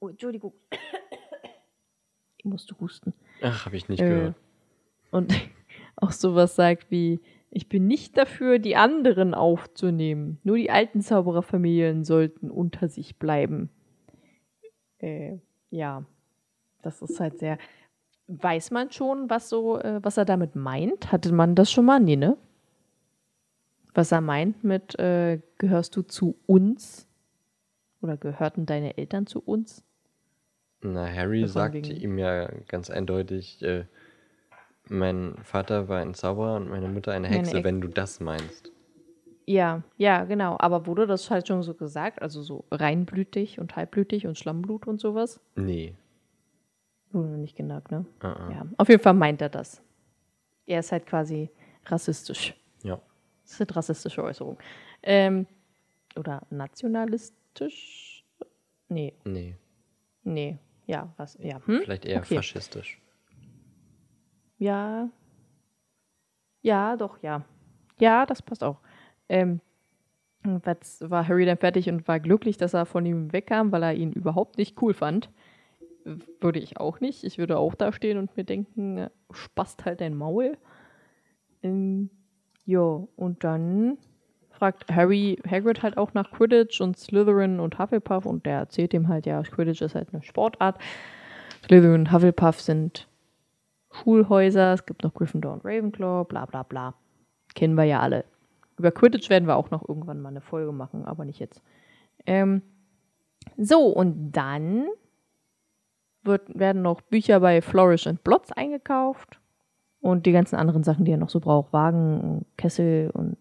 oh, 0.00 0.08
Entschuldigung. 0.08 0.52
Ich 2.48 2.52
musste 2.52 2.74
husten. 2.80 3.12
Ach, 3.42 3.66
habe 3.66 3.76
ich 3.76 3.88
nicht 3.88 4.00
Äh, 4.00 4.08
gehört. 4.08 4.34
Und 5.10 5.32
auch 5.96 6.12
sowas 6.12 6.56
sagt 6.56 6.90
wie, 6.90 7.20
ich 7.50 7.68
bin 7.68 7.86
nicht 7.86 8.16
dafür, 8.16 8.58
die 8.58 8.76
anderen 8.76 9.34
aufzunehmen. 9.34 10.38
Nur 10.44 10.56
die 10.56 10.70
alten 10.70 11.00
Zaubererfamilien 11.00 12.04
sollten 12.04 12.50
unter 12.50 12.88
sich 12.88 13.18
bleiben. 13.18 13.70
Äh, 14.98 15.38
ja, 15.70 16.04
das 16.82 17.02
ist 17.02 17.20
halt 17.20 17.38
sehr. 17.38 17.58
Weiß 18.26 18.70
man 18.70 18.90
schon, 18.90 19.30
was 19.30 19.48
so, 19.48 19.78
äh, 19.78 20.00
was 20.02 20.16
er 20.18 20.24
damit 20.26 20.54
meint? 20.56 21.12
Hatte 21.12 21.32
man 21.32 21.54
das 21.54 21.70
schon 21.72 21.86
mal? 21.86 22.00
Nee, 22.00 22.16
ne? 22.16 22.36
Was 23.94 24.12
er 24.12 24.20
meint 24.20 24.62
mit, 24.64 24.98
äh, 24.98 25.40
gehörst 25.56 25.96
du 25.96 26.02
zu 26.02 26.36
uns? 26.46 27.08
Oder 28.02 28.16
gehörten 28.16 28.66
deine 28.66 28.96
Eltern 28.98 29.26
zu 29.26 29.40
uns? 29.40 29.82
Na, 30.80 31.06
Harry 31.12 31.40
Davon 31.42 31.52
sagt 31.52 31.74
wegen- 31.74 32.00
ihm 32.00 32.18
ja 32.18 32.48
ganz 32.68 32.88
eindeutig, 32.90 33.60
äh, 33.62 33.84
mein 34.88 35.36
Vater 35.42 35.88
war 35.88 36.00
ein 36.00 36.14
Zauberer 36.14 36.56
und 36.56 36.68
meine 36.70 36.88
Mutter 36.88 37.12
eine 37.12 37.28
Meine 37.28 37.40
Hexe, 37.40 37.56
Ex- 37.58 37.64
wenn 37.64 37.80
du 37.80 37.88
das 37.88 38.20
meinst. 38.20 38.70
Ja, 39.46 39.82
ja, 39.96 40.24
genau. 40.24 40.56
Aber 40.58 40.86
wurde 40.86 41.06
das 41.06 41.30
halt 41.30 41.48
schon 41.48 41.62
so 41.62 41.74
gesagt? 41.74 42.20
Also 42.22 42.42
so 42.42 42.64
reinblütig 42.70 43.58
und 43.58 43.76
halbblütig 43.76 44.26
und 44.26 44.38
Schlammblut 44.38 44.86
und 44.86 45.00
sowas? 45.00 45.40
Nee. 45.56 45.94
Wurde 47.10 47.28
noch 47.30 47.38
nicht 47.38 47.56
gesagt, 47.56 47.90
ne? 47.90 48.04
Uh 48.22 48.26
-uh. 48.26 48.50
Ja, 48.52 48.66
auf 48.76 48.88
jeden 48.88 49.02
Fall 49.02 49.14
meint 49.14 49.40
er 49.40 49.48
das. 49.48 49.82
Er 50.66 50.80
ist 50.80 50.92
halt 50.92 51.06
quasi 51.06 51.48
rassistisch. 51.86 52.54
Ja. 52.82 53.00
Das 53.44 53.56
sind 53.56 53.74
rassistische 53.74 54.22
Äußerungen. 54.22 54.58
Ähm, 55.02 55.46
oder 56.16 56.42
nationalistisch? 56.50 58.22
Nee, 58.90 59.14
Nee. 59.24 59.54
nee. 60.24 60.58
Ja, 60.88 61.12
was? 61.18 61.36
Ja. 61.40 61.60
Hm? 61.66 61.82
Vielleicht 61.84 62.06
eher 62.06 62.22
Okay. 62.22 62.36
faschistisch. 62.36 62.98
Ja. 64.56 65.10
Ja, 66.62 66.96
doch, 66.96 67.22
ja. 67.22 67.44
Ja, 68.00 68.26
das 68.26 68.42
passt 68.42 68.64
auch. 68.64 68.80
Ähm, 69.28 69.60
jetzt 70.64 71.08
war 71.10 71.28
Harry 71.28 71.44
dann 71.44 71.58
fertig 71.58 71.88
und 71.90 72.08
war 72.08 72.18
glücklich, 72.20 72.56
dass 72.56 72.74
er 72.74 72.86
von 72.86 73.04
ihm 73.04 73.32
wegkam, 73.32 73.70
weil 73.70 73.82
er 73.82 73.94
ihn 73.94 74.12
überhaupt 74.12 74.56
nicht 74.56 74.80
cool 74.80 74.94
fand. 74.94 75.30
Würde 76.40 76.58
ich 76.58 76.78
auch 76.78 77.00
nicht. 77.00 77.22
Ich 77.22 77.36
würde 77.36 77.58
auch 77.58 77.74
da 77.74 77.92
stehen 77.92 78.16
und 78.16 78.34
mir 78.36 78.44
denken, 78.44 78.96
äh, 78.96 79.10
spast 79.30 79.84
halt 79.84 80.00
dein 80.00 80.16
Maul. 80.16 80.56
Ähm, 81.62 82.08
ja, 82.64 82.80
und 82.80 83.44
dann 83.44 83.98
fragt 84.58 84.92
Harry 84.92 85.38
Hagrid 85.48 85.82
halt 85.82 85.96
auch 85.96 86.14
nach 86.14 86.32
Quidditch 86.32 86.80
und 86.80 86.98
Slytherin 86.98 87.60
und 87.60 87.78
Hufflepuff 87.78 88.26
und 88.26 88.44
der 88.44 88.58
erzählt 88.58 88.92
ihm 88.92 89.08
halt, 89.08 89.26
ja, 89.26 89.40
Quidditch 89.42 89.82
ist 89.82 89.94
halt 89.94 90.08
eine 90.12 90.22
Sportart. 90.22 90.78
Slytherin 91.64 92.00
und 92.00 92.12
Hufflepuff 92.12 92.60
sind 92.60 93.06
Schulhäuser, 93.92 94.74
es 94.74 94.84
gibt 94.84 95.04
noch 95.04 95.14
Gryffindor 95.14 95.54
und 95.54 95.64
Ravenclaw, 95.64 96.24
bla 96.24 96.46
bla 96.46 96.62
bla. 96.64 96.94
Kennen 97.54 97.74
wir 97.74 97.84
ja 97.84 98.00
alle. 98.00 98.24
Über 98.76 98.90
Quidditch 98.90 99.30
werden 99.30 99.46
wir 99.46 99.56
auch 99.56 99.70
noch 99.70 99.88
irgendwann 99.88 100.20
mal 100.20 100.28
eine 100.28 100.40
Folge 100.40 100.72
machen, 100.72 101.04
aber 101.04 101.24
nicht 101.24 101.38
jetzt. 101.38 101.62
Ähm, 102.26 102.62
so, 103.56 103.86
und 103.86 104.32
dann 104.32 104.86
wird, 106.22 106.58
werden 106.58 106.82
noch 106.82 107.00
Bücher 107.00 107.40
bei 107.40 107.62
Flourish 107.62 108.06
and 108.06 108.22
Blotz 108.24 108.50
eingekauft 108.52 109.40
und 110.00 110.26
die 110.26 110.32
ganzen 110.32 110.56
anderen 110.56 110.84
Sachen, 110.84 111.04
die 111.04 111.12
er 111.12 111.18
noch 111.18 111.30
so 111.30 111.40
braucht. 111.40 111.72
Wagen, 111.72 112.44
Kessel 112.56 113.10
und 113.12 113.36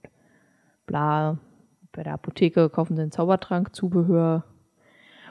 bla. 0.88 1.38
Bei 1.92 2.02
der 2.02 2.14
Apotheke 2.14 2.70
kaufen 2.70 2.96
sie 2.96 3.04
einen 3.04 3.12
Zaubertrank, 3.12 3.76
Zubehör 3.76 4.44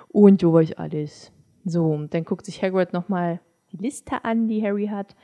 und 0.08 0.40
sowas 0.40 0.72
alles. 0.72 1.32
So, 1.64 1.90
und 1.90 2.14
dann 2.14 2.24
guckt 2.24 2.46
sich 2.46 2.62
Hagrid 2.62 2.92
nochmal 2.92 3.40
die 3.72 3.78
Liste 3.78 4.24
an, 4.24 4.46
die 4.46 4.62
Harry 4.62 4.86
hat. 4.86 5.16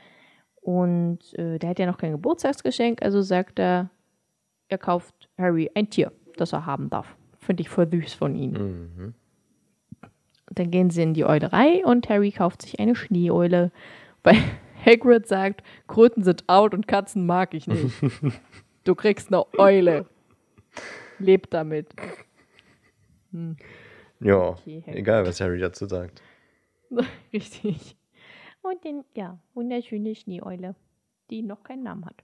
Und 0.61 1.19
äh, 1.37 1.57
der 1.59 1.69
hat 1.69 1.79
ja 1.79 1.85
noch 1.85 1.97
kein 1.97 2.11
Geburtstagsgeschenk, 2.11 3.01
also 3.01 3.21
sagt 3.21 3.59
er, 3.59 3.89
er 4.67 4.77
kauft 4.77 5.29
Harry 5.37 5.69
ein 5.73 5.89
Tier, 5.89 6.11
das 6.37 6.53
er 6.53 6.65
haben 6.65 6.89
darf. 6.89 7.15
Finde 7.39 7.61
ich 7.61 7.69
voll 7.69 7.89
süß 7.89 8.13
von 8.13 8.35
ihm. 8.35 8.51
Mhm. 8.51 9.13
Und 10.49 10.59
dann 10.59 10.71
gehen 10.71 10.89
sie 10.89 11.01
in 11.01 11.13
die 11.13 11.25
Eulerei 11.25 11.83
und 11.85 12.09
Harry 12.09 12.31
kauft 12.31 12.61
sich 12.61 12.79
eine 12.79 12.95
Schneeeule. 12.95 13.71
Weil 14.23 14.37
Hagrid 14.85 15.27
sagt, 15.27 15.63
Kröten 15.87 16.23
sind 16.23 16.47
out 16.47 16.73
und 16.73 16.87
Katzen 16.87 17.25
mag 17.25 17.53
ich 17.53 17.67
nicht. 17.67 17.93
Du 18.85 18.95
kriegst 18.95 19.29
eine 19.29 19.45
Eule. 19.57 20.05
Lebt 21.19 21.53
damit. 21.53 21.87
Ja, 24.19 24.49
Okay, 24.49 24.83
egal, 24.87 25.25
was 25.25 25.41
Harry 25.41 25.59
dazu 25.59 25.85
sagt. 25.87 26.21
Richtig. 27.33 27.95
Und 28.61 28.85
dann, 28.85 29.03
ja, 29.15 29.37
wunderschöne 29.53 30.15
Schneeeule, 30.15 30.75
die 31.29 31.41
noch 31.41 31.63
keinen 31.63 31.83
Namen 31.83 32.05
hat. 32.05 32.23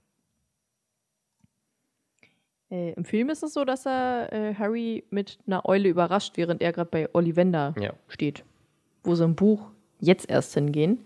Äh, 2.70 2.92
Im 2.92 3.04
Film 3.04 3.28
ist 3.30 3.42
es 3.42 3.52
so, 3.52 3.64
dass 3.64 3.84
er 3.86 4.32
äh, 4.32 4.54
Harry 4.54 5.04
mit 5.10 5.38
einer 5.46 5.66
Eule 5.68 5.88
überrascht, 5.88 6.36
während 6.36 6.62
er 6.62 6.72
gerade 6.72 6.88
bei 6.90 7.08
Ollivander 7.14 7.74
Ja. 7.80 7.92
steht. 8.08 8.44
Wo 9.02 9.14
sie 9.14 9.24
im 9.24 9.34
Buch 9.34 9.70
jetzt 9.98 10.30
erst 10.30 10.54
hingehen. 10.54 11.04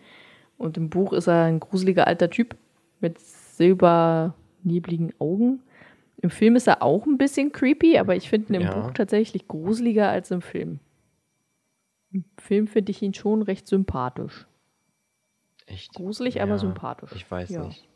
Und 0.59 0.77
im 0.77 0.91
Buch 0.91 1.13
ist 1.13 1.27
er 1.27 1.45
ein 1.45 1.59
gruseliger 1.61 2.07
alter 2.07 2.31
Typ 2.31 2.55
mit 3.01 3.19
silbernebligen 3.19 5.13
Augen. 5.19 5.63
Im 6.25 6.31
Film 6.31 6.57
ist 6.57 6.67
er 6.67 6.83
auch 6.83 7.05
ein 7.05 7.19
bisschen 7.19 7.53
creepy, 7.53 7.99
aber 7.99 8.17
ich 8.17 8.31
finde 8.31 8.49
ihn 8.49 8.55
im 8.55 8.63
Ja. 8.63 8.81
Buch 8.81 8.93
tatsächlich 8.93 9.47
gruseliger 9.47 10.09
als 10.09 10.31
im 10.31 10.41
Film. 10.41 10.81
Im 12.13 12.25
Film 12.39 12.67
finde 12.67 12.93
ich 12.93 13.03
ihn 13.03 13.13
schon 13.13 13.43
recht 13.43 13.67
sympathisch. 13.67 14.47
Echt? 15.67 15.93
Gruselig, 15.93 16.41
aber 16.41 16.57
sympathisch. 16.59 17.13
Ich 17.15 17.31
weiß 17.31 17.51
Ja. 17.51 17.67
nicht. 17.67 17.87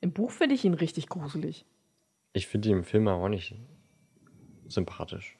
Im 0.00 0.10
Buch 0.12 0.32
finde 0.32 0.56
ich 0.56 0.64
ihn 0.64 0.74
richtig 0.74 1.08
gruselig. 1.08 1.64
Ich 2.32 2.48
finde 2.48 2.70
ihn 2.70 2.78
im 2.78 2.82
Film 2.84 3.06
auch 3.06 3.28
nicht 3.28 3.54
sympathisch. 4.66 5.38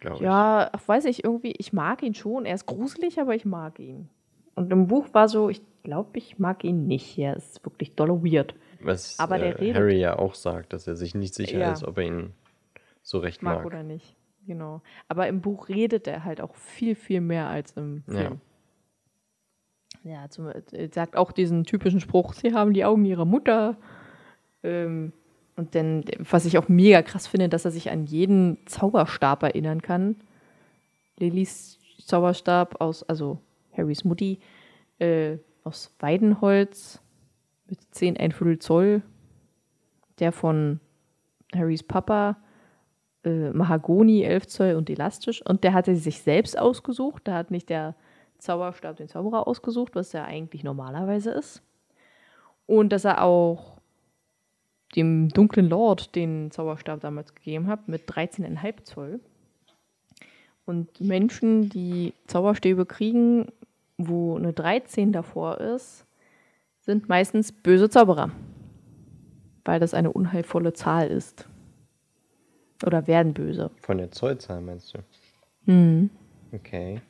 Glaube 0.00 0.24
Ja, 0.24 0.70
ach, 0.72 0.88
weiß 0.88 1.04
ich 1.04 1.22
irgendwie, 1.22 1.52
ich 1.58 1.74
mag 1.74 2.02
ihn 2.02 2.14
schon. 2.14 2.46
Er 2.46 2.54
ist 2.54 2.64
gruselig, 2.64 3.20
aber 3.20 3.34
ich 3.34 3.44
mag 3.44 3.78
ihn. 3.78 4.08
Und 4.54 4.72
im 4.72 4.86
Buch 4.86 5.08
war 5.12 5.28
so, 5.28 5.50
ich 5.50 5.60
glaube, 5.82 6.16
ich 6.16 6.38
mag 6.38 6.64
ihn 6.64 6.86
nicht. 6.86 7.18
Er 7.18 7.36
ist 7.36 7.62
wirklich 7.62 7.94
dolle 7.94 8.24
weird. 8.24 8.54
Was 8.86 9.18
aber 9.18 9.38
der 9.38 9.60
äh, 9.60 9.74
Harry 9.74 9.98
ja 9.98 10.18
auch 10.18 10.34
sagt, 10.34 10.72
dass 10.72 10.86
er 10.86 10.96
sich 10.96 11.14
nicht 11.14 11.34
sicher 11.34 11.58
Ja. 11.58 11.72
ist, 11.72 11.84
ob 11.84 11.98
er 11.98 12.04
ihn 12.04 12.32
so 13.02 13.18
recht 13.18 13.42
Mag, 13.42 13.58
mag. 13.58 13.66
oder 13.66 13.82
nicht. 13.82 14.16
Genau. 14.46 14.80
Aber 15.08 15.26
im 15.28 15.40
Buch 15.40 15.68
redet 15.68 16.06
er 16.06 16.24
halt 16.24 16.40
auch 16.40 16.54
viel, 16.54 16.94
viel 16.94 17.20
mehr 17.20 17.48
als 17.48 17.72
im 17.72 18.04
Ja. 18.08 18.14
Film. 18.14 18.40
Ja, 20.04 20.28
zum, 20.30 20.48
äh, 20.48 20.88
sagt 20.92 21.16
auch 21.16 21.32
diesen 21.32 21.64
typischen 21.64 22.00
Spruch, 22.00 22.32
sie 22.32 22.52
haben 22.54 22.72
die 22.72 22.84
Augen 22.84 23.04
ihrer 23.04 23.24
Mutter. 23.24 23.76
Ähm, 24.62 25.12
und 25.56 25.74
dann, 25.74 26.04
was 26.18 26.44
ich 26.44 26.58
auch 26.58 26.68
mega 26.68 27.02
krass 27.02 27.26
finde, 27.26 27.48
dass 27.48 27.64
er 27.64 27.70
sich 27.72 27.90
an 27.90 28.04
jeden 28.06 28.58
Zauberstab 28.66 29.42
erinnern 29.42 29.82
kann. 29.82 30.16
Lillys 31.18 31.78
Zauberstab 32.04 32.80
aus, 32.80 33.02
also 33.04 33.38
Harrys 33.76 34.04
Mutti, 34.04 34.38
äh, 34.98 35.38
aus 35.64 35.92
Weidenholz 35.98 37.00
mit 37.68 37.78
10 37.90 38.16
ein 38.16 38.32
Viertel 38.32 38.58
Zoll. 38.58 39.02
Der 40.18 40.32
von 40.32 40.80
Harrys 41.54 41.82
Papa, 41.82 42.38
äh, 43.24 43.50
Mahagoni, 43.50 44.22
11 44.22 44.46
Zoll 44.46 44.74
und 44.74 44.88
elastisch. 44.88 45.44
Und 45.44 45.64
der 45.64 45.74
hatte 45.74 45.96
sich 45.96 46.22
selbst 46.22 46.58
ausgesucht. 46.58 47.22
Da 47.24 47.34
hat 47.34 47.50
nicht 47.50 47.68
der 47.68 47.94
Zauberstab 48.38 48.96
den 48.96 49.08
Zauberer 49.08 49.46
ausgesucht, 49.46 49.94
was 49.94 50.12
ja 50.12 50.24
eigentlich 50.24 50.64
normalerweise 50.64 51.30
ist. 51.30 51.62
Und 52.66 52.90
dass 52.90 53.04
er 53.04 53.22
auch 53.22 53.76
dem 54.94 55.28
dunklen 55.28 55.68
Lord 55.68 56.14
den 56.14 56.50
Zauberstab 56.50 57.00
damals 57.00 57.34
gegeben 57.34 57.66
hat 57.66 57.88
mit 57.88 58.08
13,5 58.08 58.84
Zoll. 58.84 59.20
Und 60.64 61.00
Menschen, 61.00 61.68
die 61.68 62.12
Zauberstäbe 62.26 62.86
kriegen, 62.86 63.52
wo 63.98 64.36
eine 64.36 64.52
13 64.52 65.12
davor 65.12 65.58
ist, 65.58 66.05
sind 66.86 67.08
meistens 67.08 67.52
böse 67.52 67.90
Zauberer. 67.90 68.30
Weil 69.64 69.80
das 69.80 69.92
eine 69.92 70.12
unheilvolle 70.12 70.72
Zahl 70.72 71.08
ist. 71.08 71.48
Oder 72.84 73.06
werden 73.06 73.34
böse. 73.34 73.70
Von 73.82 73.98
der 73.98 74.12
Zollzahl 74.12 74.60
meinst 74.60 74.94
du? 74.94 75.72
Mhm. 75.72 76.10
Okay. 76.52 77.00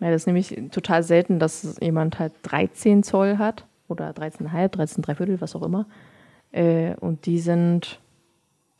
Ja, 0.00 0.10
das 0.10 0.22
ist 0.22 0.26
nämlich 0.26 0.56
total 0.70 1.02
selten, 1.02 1.38
dass 1.38 1.78
jemand 1.80 2.18
halt 2.18 2.32
13 2.42 3.02
Zoll 3.02 3.36
hat 3.36 3.66
oder 3.88 4.10
13,5, 4.10 4.68
13 4.68 5.04
Viertel, 5.04 5.40
was 5.40 5.54
auch 5.54 5.62
immer. 5.62 5.86
Äh, 6.52 6.94
und 6.96 7.26
die 7.26 7.38
sind, 7.38 8.00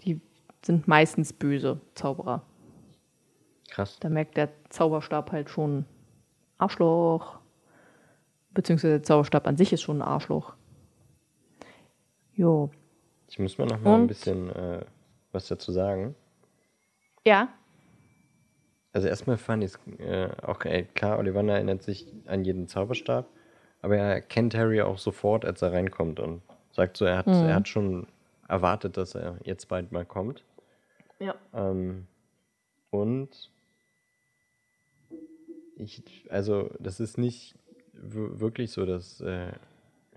die 0.01 0.21
sind 0.63 0.89
meistens 0.89 1.35
böse 1.35 1.81
Zauberer. 1.95 2.43
Krass. 3.69 3.99
Da 4.01 4.09
merkt 4.09 4.37
der 4.39 4.49
Zauberstab 4.71 5.31
halt 5.33 5.51
schon 5.51 5.85
Arschloch. 6.57 7.40
Beziehungsweise 8.53 8.95
der 8.95 9.03
Zauberstab 9.03 9.47
an 9.47 9.57
sich 9.57 9.73
ist 9.73 9.83
schon 9.83 9.99
ein 9.99 10.09
Arschloch. 10.09 10.55
Jo. 12.35 12.71
Ich 13.29 13.39
muss 13.39 13.59
mal 13.59 13.67
noch 13.67 13.81
mal 13.81 13.95
ein 13.95 14.01
Und? 14.03 14.07
bisschen 14.09 14.51
äh, 14.51 14.85
was 15.33 15.49
dazu 15.49 15.73
sagen. 15.73 16.15
Ja. 17.25 17.49
Also 18.93 19.07
erstmal 19.07 19.37
fand 19.37 19.63
ich 19.63 19.73
es 19.73 20.01
äh, 20.01 20.31
auch 20.43 20.65
ey, 20.65 20.85
klar, 20.85 21.19
Ollivander 21.19 21.55
erinnert 21.55 21.83
sich 21.83 22.07
an 22.27 22.45
jeden 22.45 22.67
Zauberstab, 22.67 23.29
aber 23.83 23.97
er 23.97 24.21
kennt 24.21 24.55
Harry 24.57 24.81
auch 24.83 24.99
sofort, 24.99 25.45
als 25.45 25.63
er 25.63 25.73
reinkommt 25.73 26.19
und 26.19 26.43
sagt 26.73 26.97
so, 26.97 27.05
er 27.05 27.19
hat, 27.19 27.29
er 27.29 27.55
hat 27.55 27.69
schon 27.69 28.09
erwartet, 28.49 28.97
dass 28.97 29.15
er 29.15 29.39
jetzt 29.45 29.69
bald 29.69 29.93
mal 29.93 30.05
kommt. 30.05 30.43
Ja. 31.21 31.37
Ähm, 31.55 32.07
und 32.91 33.51
ich, 35.77 36.03
also 36.31 36.71
das 36.81 36.99
ist 36.99 37.17
nicht 37.17 37.55
wirklich 38.03 38.73
so, 38.73 38.87
dass 38.87 39.21
äh, 39.21 39.53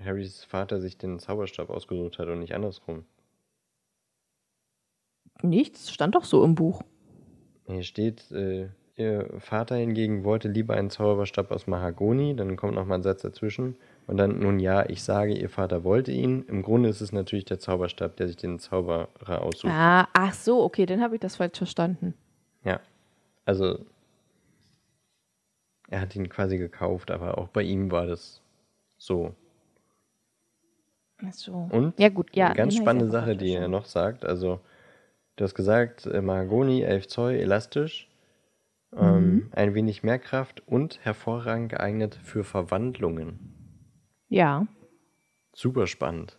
Harrys 0.04 0.44
Vater 0.44 0.82
sich 0.82 0.98
den 0.98 1.20
Zauberstab 1.20 1.70
ausgesucht 1.70 2.20
hat 2.20 2.28
und 2.28 2.40
nicht 2.40 2.56
andersrum. 2.56 3.06
Nichts, 5.42 5.92
stand 5.92 6.16
doch 6.16 6.26
so 6.26 6.44
im 6.44 6.56
Buch. 6.56 6.82
Hier 7.68 7.84
steht, 7.84 8.32
äh, 8.32 8.70
ihr 8.96 9.30
Vater 9.40 9.76
hingegen 9.76 10.24
wollte 10.24 10.48
lieber 10.48 10.76
einen 10.76 10.90
Zauberstab 10.90 11.52
aus 11.52 11.68
Mahagoni, 11.68 12.36
dann 12.36 12.56
kommt 12.56 12.76
nochmal 12.76 13.00
ein 13.00 13.04
Satz 13.04 13.22
dazwischen. 13.22 13.76
Und 14.06 14.18
dann, 14.18 14.40
nun 14.40 14.60
ja, 14.60 14.88
ich 14.90 15.02
sage, 15.02 15.34
ihr 15.34 15.50
Vater 15.50 15.84
wollte 15.84 16.12
ihn. 16.12 16.44
Im 16.44 16.62
Grunde 16.62 16.90
ist 16.90 17.00
es 17.00 17.14
natürlich 17.14 17.46
der 17.46 17.60
Zauberstab, 17.60 18.18
der 18.18 18.28
sich 18.28 18.36
den 18.36 18.60
Zauberer 18.60 19.42
aussucht. 19.42 19.72
Ah, 19.72 20.10
ach 20.12 20.34
so, 20.34 20.62
okay, 20.62 20.86
dann 20.86 21.02
habe 21.02 21.16
ich 21.16 21.22
das 21.22 21.38
falsch 21.38 21.58
verstanden. 21.58 22.14
Ja, 22.66 22.82
also 23.46 23.80
er 25.94 26.02
hat 26.02 26.16
ihn 26.16 26.28
quasi 26.28 26.58
gekauft, 26.58 27.12
aber 27.12 27.38
auch 27.38 27.50
bei 27.50 27.62
ihm 27.62 27.92
war 27.92 28.08
das 28.08 28.42
so. 28.98 29.36
Ach 31.24 31.32
so. 31.32 31.68
Und 31.72 32.00
ja, 32.00 32.10
gut, 32.10 32.36
ja. 32.36 32.48
eine 32.48 32.56
ganz 32.56 32.76
spannende 32.76 33.10
Sache, 33.12 33.36
die 33.36 33.54
er 33.54 33.68
noch 33.68 33.86
sagt. 33.86 34.26
Also, 34.26 34.60
du 35.36 35.44
hast 35.44 35.54
gesagt, 35.54 36.08
äh, 36.08 36.22
Mahagoni, 36.22 36.82
11 36.82 37.08
Zoll, 37.08 37.34
elastisch, 37.36 38.10
Mhm. 38.92 39.00
ähm, 39.00 39.50
ein 39.52 39.74
wenig 39.76 40.04
mehr 40.04 40.20
Kraft 40.20 40.68
und 40.68 41.00
hervorragend 41.06 41.70
geeignet 41.70 42.16
für 42.16 42.44
Verwandlungen. 42.44 43.40
Ja, 44.30 44.66
Super 45.56 45.86
spannend. 45.86 46.38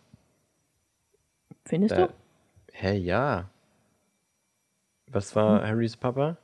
findest 1.65 1.95
Äh, 1.95 2.07
du? 2.07 2.13
hä, 2.73 2.97
ja. 2.97 3.49
Was 5.07 5.33
war 5.35 5.61
Hm. 5.61 5.67
Harrys 5.69 5.95
Papa? 5.95 6.37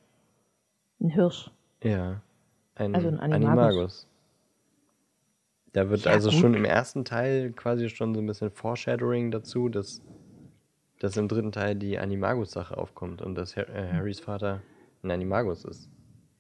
Ein 1.02 1.10
Hirsch. 1.10 1.52
Ja. 1.84 2.22
Ein, 2.82 2.96
Also 2.96 3.10
ein 3.10 3.20
Animagus. 3.20 3.36
Animagus. 3.36 4.08
Da 5.74 5.90
wird 5.90 6.02
Ja, 6.06 6.12
also 6.14 6.30
gut. 6.32 6.40
schon 6.40 6.54
im 6.56 6.66
ersten 6.66 7.06
Teil 7.06 7.52
quasi 7.54 7.90
schon 7.90 8.14
so 8.16 8.20
ein 8.22 8.26
bisschen 8.26 8.50
Foreshadowing 8.52 9.30
dazu, 9.32 9.70
dass, 9.70 10.02
dass 11.00 11.16
im 11.16 11.28
dritten 11.28 11.52
Teil 11.52 11.76
die 11.76 11.98
Animagus-Sache 12.00 12.76
aufkommt 12.78 13.22
und 13.22 13.36
dass 13.36 13.56
äh, 13.56 13.66
Harrys 13.94 14.20
Vater 14.20 14.62
ein 15.04 15.12
Animagus 15.12 15.64
ist. 15.64 15.90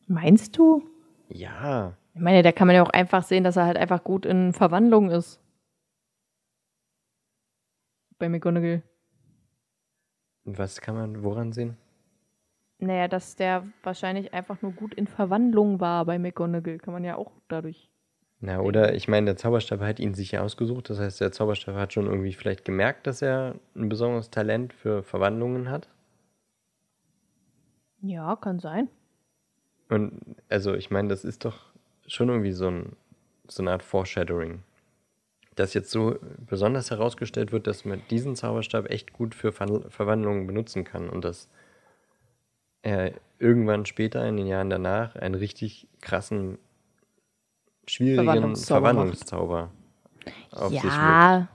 Meinst 0.07 0.57
du? 0.57 0.84
Ja, 1.30 1.95
Ich 2.15 2.19
meine, 2.22 2.41
da 2.43 2.51
kann 2.51 2.68
man 2.68 2.76
ja 2.76 2.84
auch 2.84 2.89
einfach 2.89 3.23
sehen, 3.23 3.43
dass 3.43 3.55
er 3.55 3.65
halt 3.65 3.77
einfach 3.77 4.03
gut 4.03 4.26
in 4.26 4.51
Verwandlung 4.51 5.09
ist. 5.11 5.39
Bei 8.19 8.27
McGonagall. 8.30 8.81
was 10.43 10.81
kann 10.81 10.95
man 10.95 11.23
woran 11.23 11.53
sehen? 11.53 11.77
Naja, 12.81 13.07
dass 13.07 13.35
der 13.35 13.67
wahrscheinlich 13.83 14.33
einfach 14.33 14.61
nur 14.63 14.71
gut 14.71 14.95
in 14.95 15.05
Verwandlung 15.05 15.79
war 15.79 16.03
bei 16.05 16.17
McGonagall. 16.17 16.79
Kann 16.79 16.93
man 16.93 17.03
ja 17.03 17.15
auch 17.15 17.31
dadurch. 17.47 17.89
Na, 18.39 18.59
oder 18.59 18.95
ich 18.95 19.07
meine, 19.07 19.27
der 19.27 19.37
Zauberstab 19.37 19.81
hat 19.81 19.99
ihn 19.99 20.15
sich 20.15 20.31
ja 20.31 20.41
ausgesucht, 20.41 20.89
das 20.89 20.99
heißt, 20.99 21.21
der 21.21 21.31
Zauberstab 21.31 21.75
hat 21.75 21.93
schon 21.93 22.07
irgendwie 22.07 22.33
vielleicht 22.33 22.65
gemerkt, 22.65 23.05
dass 23.05 23.21
er 23.21 23.53
ein 23.75 23.87
besonderes 23.87 24.31
Talent 24.31 24.73
für 24.73 25.03
Verwandlungen 25.03 25.69
hat. 25.69 25.87
Ja, 28.01 28.35
kann 28.35 28.59
sein. 28.59 28.89
Und 29.89 30.19
also, 30.49 30.73
ich 30.73 30.89
meine, 30.89 31.09
das 31.09 31.23
ist 31.23 31.45
doch 31.45 31.59
schon 32.07 32.29
irgendwie 32.29 32.51
so, 32.51 32.67
ein, 32.67 32.95
so 33.47 33.61
eine 33.61 33.73
Art 33.73 33.83
Foreshadowing. 33.83 34.63
Dass 35.55 35.75
jetzt 35.75 35.91
so 35.91 36.17
besonders 36.47 36.89
herausgestellt 36.89 37.51
wird, 37.51 37.67
dass 37.67 37.85
man 37.85 38.01
diesen 38.09 38.35
Zauberstab 38.35 38.89
echt 38.89 39.13
gut 39.13 39.35
für 39.35 39.51
Ver 39.51 39.81
Verwandlungen 39.89 40.47
benutzen 40.47 40.83
kann 40.83 41.09
und 41.09 41.23
dass 41.23 41.47
er 42.81 43.13
irgendwann 43.39 43.85
später 43.85 44.27
in 44.27 44.37
den 44.37 44.47
Jahren 44.47 44.69
danach 44.69 45.15
einen 45.15 45.35
richtig 45.35 45.87
krassen, 46.01 46.57
schwierigen 47.87 48.25
Verwandlungszauber. 48.25 48.87
Verwandlungszauber 48.87 49.71
auf 50.51 50.71
sich 50.71 50.83
wirkt. 50.83 50.93
Ja, 50.93 51.47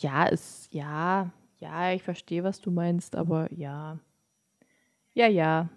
ja, 0.00 0.24
ist, 0.26 0.72
ja, 0.72 1.30
ja, 1.60 1.92
ich 1.92 2.02
verstehe, 2.02 2.44
was 2.44 2.60
du 2.60 2.70
meinst, 2.70 3.16
aber 3.16 3.52
ja. 3.52 3.98
Ja, 5.14 5.26
ja. 5.28 5.68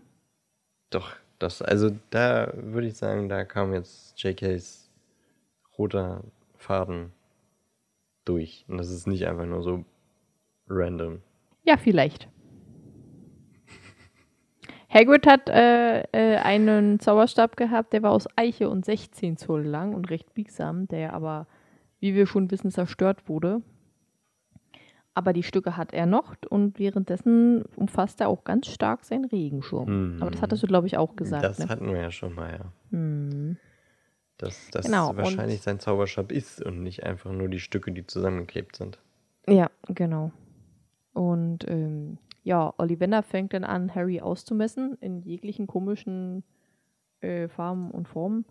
Doch, 0.90 1.14
das, 1.38 1.62
also 1.62 1.92
da 2.10 2.52
würde 2.54 2.88
ich 2.88 2.98
sagen, 2.98 3.30
da 3.30 3.46
kam 3.46 3.74
jetzt 3.74 4.22
JKs 4.22 4.90
roter 5.78 6.24
Faden 6.58 7.14
durch. 8.26 8.66
Und 8.68 8.78
das 8.78 8.90
ist 8.90 9.08
nicht 9.08 9.26
einfach 9.28 9.46
nur 9.46 9.64
so 9.64 9.86
random. 10.68 11.22
Ja, 11.64 11.78
vielleicht. 11.78 12.28
Hagrid 14.90 15.28
hat 15.28 15.50
äh, 15.50 16.02
äh, 16.12 16.38
einen 16.38 17.00
Zauberstab 17.00 17.56
gehabt, 17.58 17.94
der 17.94 18.02
war 18.02 18.12
aus 18.12 18.28
Eiche 18.36 18.70
und 18.70 18.86
16 18.86 19.38
Zoll 19.38 19.64
lang 19.64 19.94
und 19.94 20.10
recht 20.10 20.34
biegsam, 20.34 20.88
der 20.88 21.14
aber, 21.14 21.48
wie 22.00 22.16
wir 22.16 22.26
schon 22.26 22.50
wissen, 22.50 22.72
zerstört 22.72 23.30
wurde. 23.30 23.62
Aber 25.14 25.34
die 25.34 25.44
Stücke 25.44 25.78
hat 25.78 25.94
er 25.94 26.06
noch 26.06 26.36
und 26.50 26.80
währenddessen 26.80 27.64
umfasst 27.76 28.22
er 28.22 28.30
auch 28.30 28.44
ganz 28.44 28.68
stark 28.68 29.06
seinen 29.06 29.26
Regenschirm. 29.26 29.88
Hm. 29.88 30.18
Aber 30.22 30.32
das 30.32 30.42
hattest 30.42 30.64
du, 30.64 30.68
glaube 30.68 30.88
ich, 30.88 30.98
auch 30.98 31.16
gesagt. 31.16 31.44
das 31.44 31.60
ne? 31.60 31.68
hatten 31.68 31.88
wir 31.88 32.02
ja 32.02 32.12
schon 32.12 32.34
mal, 32.34 32.52
ja. 32.52 32.74
hm. 32.92 33.58
Dass 34.38 34.70
das 34.72 34.86
Genau, 34.86 35.16
wahrscheinlich 35.18 35.62
sein 35.62 35.80
Zauberstab 35.80 36.32
ist 36.32 36.64
und 36.64 36.82
nicht 36.82 37.04
einfach 37.04 37.32
nur 37.32 37.50
die 37.50 37.60
Stücke, 37.60 37.92
die 37.92 38.08
zusammengeklebt 38.08 38.78
sind. 38.78 38.98
Ja, 39.46 39.70
genau. 39.88 40.32
Und 41.14 41.68
ähm, 41.68 42.18
ja, 42.44 42.74
Ollivander 42.78 43.24
fängt 43.24 43.54
dann 43.54 43.64
an, 43.64 43.94
Harry 43.94 44.22
auszumessen 44.22 44.98
in 45.02 45.22
jeglichen 45.22 45.68
komischen 45.68 46.44
äh, 47.22 47.48
Farben 47.48 47.92
und 47.92 48.08
Formen. 48.08 48.46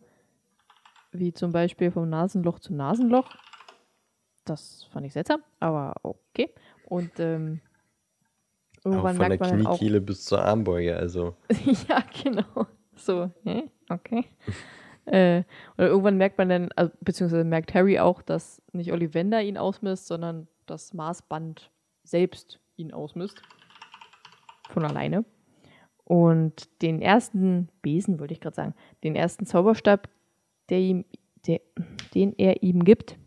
Wie 1.13 1.33
zum 1.33 1.53
Beispiel 1.53 1.91
vom 1.91 2.09
Nasenloch 2.09 2.59
zu 2.59 2.75
Nasenloch. 2.75 3.35
Das 4.45 4.85
fand 4.91 5.07
ich 5.07 5.13
seltsam, 5.13 5.43
aber 5.59 5.95
okay. 6.03 6.53
Und 6.85 7.19
ähm, 7.19 7.61
Auch 8.81 8.87
irgendwann 8.87 9.17
von 9.17 9.21
der 9.21 9.29
merkt 9.29 9.41
man 9.41 9.51
dann 9.51 9.67
auch. 9.67 9.79
Kniekehle 9.79 10.01
bis 10.01 10.25
zur 10.25 10.43
Armbeuge, 10.43 10.97
also. 10.97 11.35
ja, 11.89 12.03
genau. 12.23 12.67
So, 12.95 13.31
hä? 13.45 13.71
okay. 13.89 14.25
äh, 15.07 15.45
oder 15.77 15.89
irgendwann 15.89 16.17
merkt 16.17 16.39
man 16.39 16.49
dann, 16.49 16.69
also, 16.77 16.93
beziehungsweise 17.01 17.45
merkt 17.45 17.75
Harry 17.75 17.99
auch, 17.99 18.23
dass 18.23 18.63
nicht 18.73 18.93
Ollivander 18.93 19.43
ihn 19.43 19.57
ausmisst, 19.57 20.07
sondern 20.07 20.49
das 20.67 20.93
Maßband 20.95 21.71
selbst 22.05 22.61
ihn 22.77 22.93
ausmisst. 22.93 23.43
Von 24.69 24.85
alleine. 24.85 25.25
Und 26.05 26.69
den 26.81 27.03
ersten 27.03 27.69
Besen, 27.83 28.19
wollte 28.19 28.33
ich 28.33 28.41
gerade 28.41 28.57
sagen, 28.57 28.75
den 29.05 29.15
ersten 29.15 29.45
Zauberstab, 29.45 30.09
der 30.71 30.79
ihm, 30.79 31.05
der, 31.47 31.61
den 32.15 32.35
er 32.39 32.63
ihm 32.63 32.85
gibt, 32.85 33.19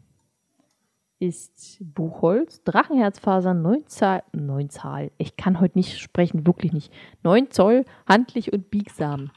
ist 1.19 1.77
Buchholz, 1.79 2.63
Drachenherzfaser, 2.63 3.53
9 3.53 3.85
Zahl, 3.85 4.23
9 4.33 4.71
Zahl, 4.71 5.11
ich 5.19 5.35
kann 5.35 5.59
heute 5.59 5.77
nicht 5.77 5.99
sprechen, 5.99 6.47
wirklich 6.47 6.73
nicht. 6.73 6.91
9 7.21 7.51
Zoll, 7.51 7.85
handlich 8.07 8.51
und 8.51 8.71
biegsam. 8.71 9.29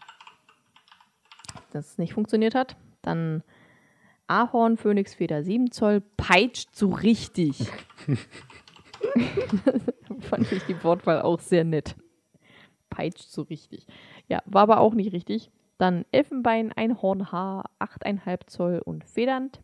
Das 1.73 1.99
nicht 1.99 2.15
funktioniert 2.15 2.55
hat. 2.55 2.77
Dann 3.03 3.43
Ahorn, 4.27 4.79
Phönixfeder, 4.79 5.45
7 5.45 5.71
Zoll, 5.71 6.01
peitscht 6.17 6.75
so 6.75 6.89
richtig. 6.89 7.67
Fand 10.29 10.51
ich 10.53 10.65
die 10.65 10.83
Wortwahl 10.83 11.23
auch 11.23 11.41
sehr 11.41 11.65
nett. 11.65 11.97
Peitscht 12.91 13.31
so 13.31 13.43
richtig. 13.43 13.87
Ja, 14.29 14.43
war 14.47 14.63
aber 14.63 14.81
auch 14.81 14.95
nicht 14.95 15.13
richtig. 15.13 15.51
Dann 15.79 16.05
Elfenbein, 16.13 16.73
Einhornhaar, 16.73 17.71
8,5 17.81 18.47
Zoll 18.47 18.83
und 18.85 19.05
federnd. 19.05 19.61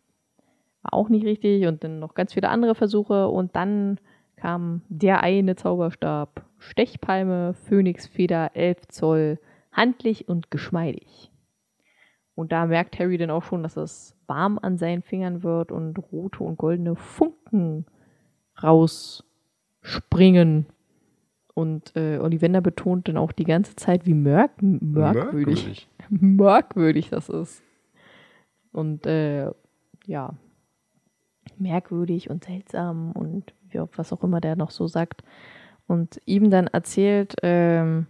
War 0.81 0.93
auch 0.93 1.09
nicht 1.09 1.25
richtig. 1.25 1.65
Und 1.67 1.83
dann 1.83 1.99
noch 1.99 2.13
ganz 2.13 2.33
viele 2.33 2.49
andere 2.49 2.75
Versuche. 2.75 3.27
Und 3.29 3.55
dann 3.55 3.99
kam 4.35 4.81
der 4.89 5.21
eine 5.21 5.55
Zauberstab. 5.55 6.45
Stechpalme, 6.57 7.53
Phönixfeder, 7.53 8.55
11 8.55 8.87
Zoll, 8.89 9.39
handlich 9.71 10.27
und 10.27 10.51
geschmeidig. 10.51 11.31
Und 12.35 12.51
da 12.51 12.65
merkt 12.65 12.99
Harry 12.99 13.17
dann 13.17 13.31
auch 13.31 13.43
schon, 13.43 13.63
dass 13.63 13.77
es 13.77 14.15
warm 14.27 14.59
an 14.61 14.77
seinen 14.77 15.01
Fingern 15.01 15.43
wird 15.43 15.71
und 15.71 15.97
rote 16.11 16.43
und 16.43 16.57
goldene 16.57 16.95
Funken 16.95 17.85
rausspringen. 19.83 20.65
Und 21.53 21.95
äh, 21.95 22.17
Ollivander 22.17 22.61
betont 22.61 23.07
dann 23.07 23.17
auch 23.17 23.33
die 23.33 23.43
ganze 23.43 23.75
Zeit, 23.75 24.05
wie 24.05 24.13
merk 24.13 24.61
merkwürdig, 24.61 25.89
merkwürdig 26.09 27.09
das 27.11 27.27
ist. 27.27 27.61
Und 28.71 29.05
äh, 29.05 29.51
ja, 30.05 30.33
merkwürdig 31.57 32.29
und 32.29 32.45
seltsam 32.45 33.11
und 33.11 33.53
wie, 33.69 33.81
was 33.95 34.13
auch 34.13 34.23
immer 34.23 34.39
der 34.39 34.55
noch 34.55 34.71
so 34.71 34.87
sagt. 34.87 35.23
Und 35.87 36.21
ihm 36.25 36.49
dann 36.49 36.67
erzählt, 36.67 37.35
ähm, 37.43 38.07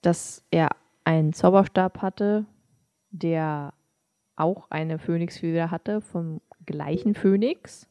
dass 0.00 0.44
er 0.52 0.68
einen 1.02 1.32
Zauberstab 1.32 2.02
hatte, 2.02 2.46
der 3.10 3.74
auch 4.36 4.70
eine 4.70 4.98
Phönixfeder 4.98 5.72
hatte, 5.72 6.00
vom 6.00 6.40
gleichen 6.64 7.14
Phönix. 7.14 7.88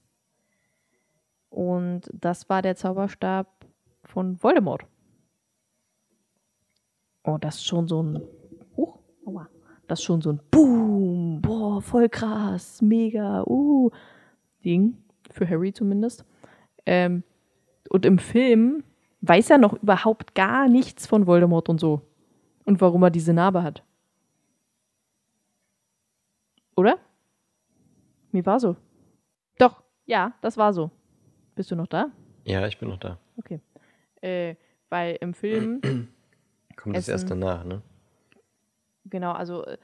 Und 1.56 2.02
das 2.12 2.50
war 2.50 2.62
der 2.62 2.76
Zauberstab 2.76 3.48
von 4.04 4.44
Voldemort. 4.44 4.86
Oh, 7.24 7.38
das 7.40 7.56
ist 7.56 7.66
schon 7.66 7.88
so 7.88 8.04
ein. 8.04 8.22
Huch. 8.76 9.00
Das 9.88 10.00
ist 10.00 10.04
schon 10.04 10.20
so 10.22 10.34
ein 10.34 10.42
Boom, 10.52 11.42
boah, 11.42 11.82
voll 11.82 12.10
krass, 12.10 12.82
mega, 12.82 13.46
uh, 13.48 13.90
Ding. 14.66 14.98
Für 15.32 15.48
Harry 15.48 15.72
zumindest. 15.72 16.26
Ähm, 16.86 17.24
und 17.90 18.06
im 18.06 18.20
Film 18.20 18.84
weiß 19.22 19.50
er 19.52 19.58
noch 19.58 19.82
überhaupt 19.82 20.36
gar 20.36 20.68
nichts 20.68 21.08
von 21.08 21.26
Voldemort 21.26 21.70
und 21.70 21.80
so. 21.80 22.02
Und 22.66 22.82
warum 22.82 23.02
er 23.04 23.12
diese 23.12 23.32
Narbe 23.32 23.64
hat. 23.64 23.82
Oder? 26.76 26.98
Mir 28.34 28.46
war 28.46 28.60
so. 28.60 28.76
Doch, 29.58 29.84
ja, 30.06 30.34
das 30.42 30.58
war 30.58 30.74
so. 30.74 30.92
Bist 31.56 31.72
du 31.72 31.76
noch 31.76 31.88
da? 31.88 32.12
Ja, 32.44 32.66
ich 32.68 32.78
bin 32.78 32.90
noch 32.90 33.00
da. 33.00 33.18
Okay. 33.38 33.62
Äh, 34.22 34.56
weil 34.90 35.18
im 35.22 35.34
Film, 35.34 35.82
Kommt 36.76 36.96
das 36.96 37.08
erst 37.08 37.30
danach, 37.30 37.64
ne? 37.64 37.82
genau, 39.06 39.32
also 39.32 39.66
äh, 39.66 39.78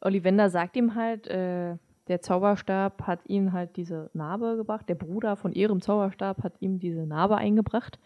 Ollivander 0.00 0.50
sagt 0.50 0.76
ihm 0.76 0.94
halt, 0.94 1.26
äh, 1.28 1.76
der 2.08 2.20
Zauberstab 2.20 3.06
hat 3.06 3.20
ihm 3.26 3.52
halt 3.52 3.76
diese 3.76 4.10
Narbe 4.12 4.56
gebracht. 4.56 4.88
Der 4.88 4.96
Bruder 4.96 5.36
von 5.36 5.52
ihrem 5.52 5.80
Zauberstab 5.80 6.42
hat 6.42 6.54
ihm 6.60 6.80
diese 6.80 7.06
Narbe 7.06 7.36
eingebracht. 7.36 7.98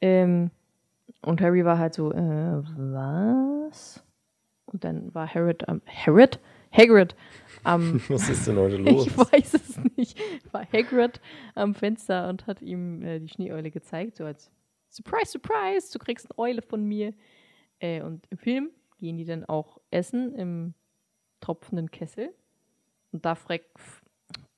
Ähm, 0.00 0.50
und 1.22 1.40
Harry 1.40 1.64
war 1.64 1.78
halt 1.78 1.94
so, 1.94 2.12
äh, 2.12 2.62
was? 2.76 4.04
Und 4.66 4.84
dann 4.84 5.12
war 5.14 5.26
Harry 5.26 5.56
am, 5.66 5.82
Harry? 5.86 6.28
Hagrid 6.76 7.14
am, 7.64 8.00
Was 8.08 8.28
ist 8.28 8.46
denn 8.46 8.56
heute 8.56 8.76
los? 8.78 9.06
ich 9.06 9.16
weiß 9.16 9.54
es 9.54 9.78
nicht, 9.96 10.18
war 10.52 10.66
Hagrid 10.72 11.20
am 11.54 11.74
Fenster 11.74 12.28
und 12.28 12.46
hat 12.46 12.62
ihm 12.62 13.02
äh, 13.02 13.18
die 13.18 13.28
Schneeeule 13.28 13.70
gezeigt, 13.70 14.16
so 14.16 14.24
als 14.24 14.50
Surprise, 14.90 15.32
Surprise, 15.32 15.92
du 15.92 15.98
kriegst 15.98 16.30
eine 16.30 16.38
Eule 16.38 16.62
von 16.62 16.84
mir. 16.84 17.14
Äh, 17.80 18.02
und 18.02 18.26
im 18.30 18.38
Film 18.38 18.70
gehen 18.98 19.16
die 19.16 19.24
dann 19.24 19.44
auch 19.44 19.80
essen 19.90 20.34
im 20.34 20.74
tropfenden 21.40 21.90
Kessel. 21.90 22.32
Und 23.10 23.24
da 23.24 23.34
fragt, 23.34 23.66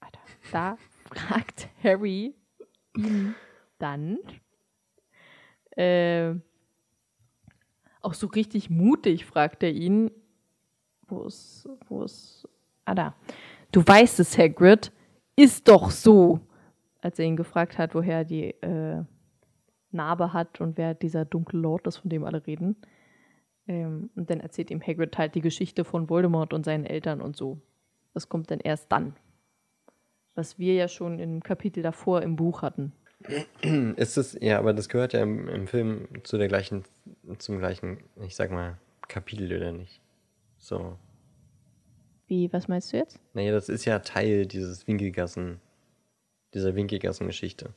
Alter, 0.00 0.20
da 0.52 0.76
fragt 1.04 1.68
Harry 1.82 2.34
ihn 2.96 3.34
dann, 3.78 4.18
äh, 5.70 6.34
auch 8.00 8.14
so 8.14 8.28
richtig 8.28 8.70
mutig 8.70 9.26
fragt 9.26 9.62
er 9.62 9.72
ihn, 9.72 10.10
wo 11.08 11.24
ist, 11.24 11.68
wo 11.88 12.02
ist, 12.02 12.48
ah 12.86 12.94
da, 12.94 13.14
du 13.72 13.82
weißt 13.86 14.20
es, 14.20 14.38
Hagrid, 14.38 14.90
ist 15.36 15.68
doch 15.68 15.90
so, 15.90 16.40
als 17.02 17.18
er 17.18 17.26
ihn 17.26 17.36
gefragt 17.36 17.76
hat, 17.76 17.94
woher 17.94 18.24
die 18.24 18.50
äh, 18.62 19.04
Narbe 19.90 20.32
hat 20.32 20.60
und 20.60 20.78
wer 20.78 20.94
dieser 20.94 21.24
dunkle 21.24 21.60
Lord 21.60 21.86
ist, 21.86 21.98
von 21.98 22.08
dem 22.08 22.24
alle 22.24 22.46
reden. 22.46 22.76
Ähm, 23.68 24.10
und 24.16 24.30
dann 24.30 24.40
erzählt 24.40 24.70
ihm 24.70 24.80
Hagrid 24.80 25.18
halt 25.18 25.34
die 25.34 25.40
Geschichte 25.40 25.84
von 25.84 26.08
Voldemort 26.08 26.54
und 26.54 26.64
seinen 26.64 26.86
Eltern 26.86 27.20
und 27.20 27.36
so. 27.36 27.60
Das 28.14 28.28
kommt 28.28 28.50
dann 28.50 28.60
erst 28.60 28.90
dann. 28.90 29.14
Was 30.34 30.58
wir 30.58 30.74
ja 30.74 30.88
schon 30.88 31.18
im 31.18 31.42
Kapitel 31.42 31.82
davor 31.82 32.22
im 32.22 32.36
Buch 32.36 32.62
hatten. 32.62 32.92
Ist 33.96 34.18
es, 34.18 34.38
ja, 34.40 34.58
aber 34.58 34.74
das 34.74 34.88
gehört 34.88 35.12
ja 35.12 35.22
im, 35.22 35.48
im 35.48 35.66
Film 35.66 36.06
zu 36.22 36.38
der 36.38 36.48
gleichen, 36.48 36.84
zum 37.38 37.58
gleichen, 37.58 37.98
ich 38.22 38.36
sag 38.36 38.50
mal, 38.50 38.78
Kapitel 39.08 39.54
oder 39.54 39.72
nicht? 39.72 40.00
So. 40.58 40.98
Wie, 42.27 42.53
was 42.53 42.69
meinst 42.69 42.93
du 42.93 42.97
jetzt? 42.97 43.20
Naja, 43.35 43.53
das 43.53 43.69
ist 43.69 43.85
ja 43.85 44.01
Teil 44.01 44.47
dieses 44.47 44.86
Winkelgassen, 44.86 45.61
dieser 46.55 46.74
Winkelgassen-Geschichte. 46.74 47.73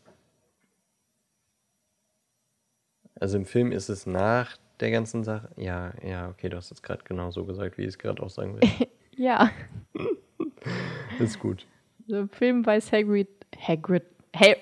Also 3.19 3.37
im 3.37 3.45
Film 3.45 3.71
ist 3.71 3.89
es 3.89 4.05
nach 4.05 4.57
der 4.79 4.91
ganzen 4.91 5.23
Sache. 5.23 5.49
Ja, 5.57 5.93
ja, 6.03 6.29
okay, 6.29 6.49
du 6.49 6.57
hast 6.57 6.71
es 6.71 6.81
gerade 6.81 7.03
genau 7.03 7.31
so 7.31 7.45
gesagt, 7.45 7.77
wie 7.77 7.83
ich 7.83 7.89
es 7.89 7.97
gerade 7.97 8.23
auch 8.23 8.29
sagen 8.29 8.55
will. 8.55 8.69
Ja, 9.15 9.49
ist 11.19 11.39
gut. 11.39 11.67
also 12.03 12.19
im 12.21 12.29
Film 12.29 12.65
weiß 12.65 12.93
Hagrid, 12.93 13.27
Hagrid, 13.59 14.03
hey, 14.33 14.55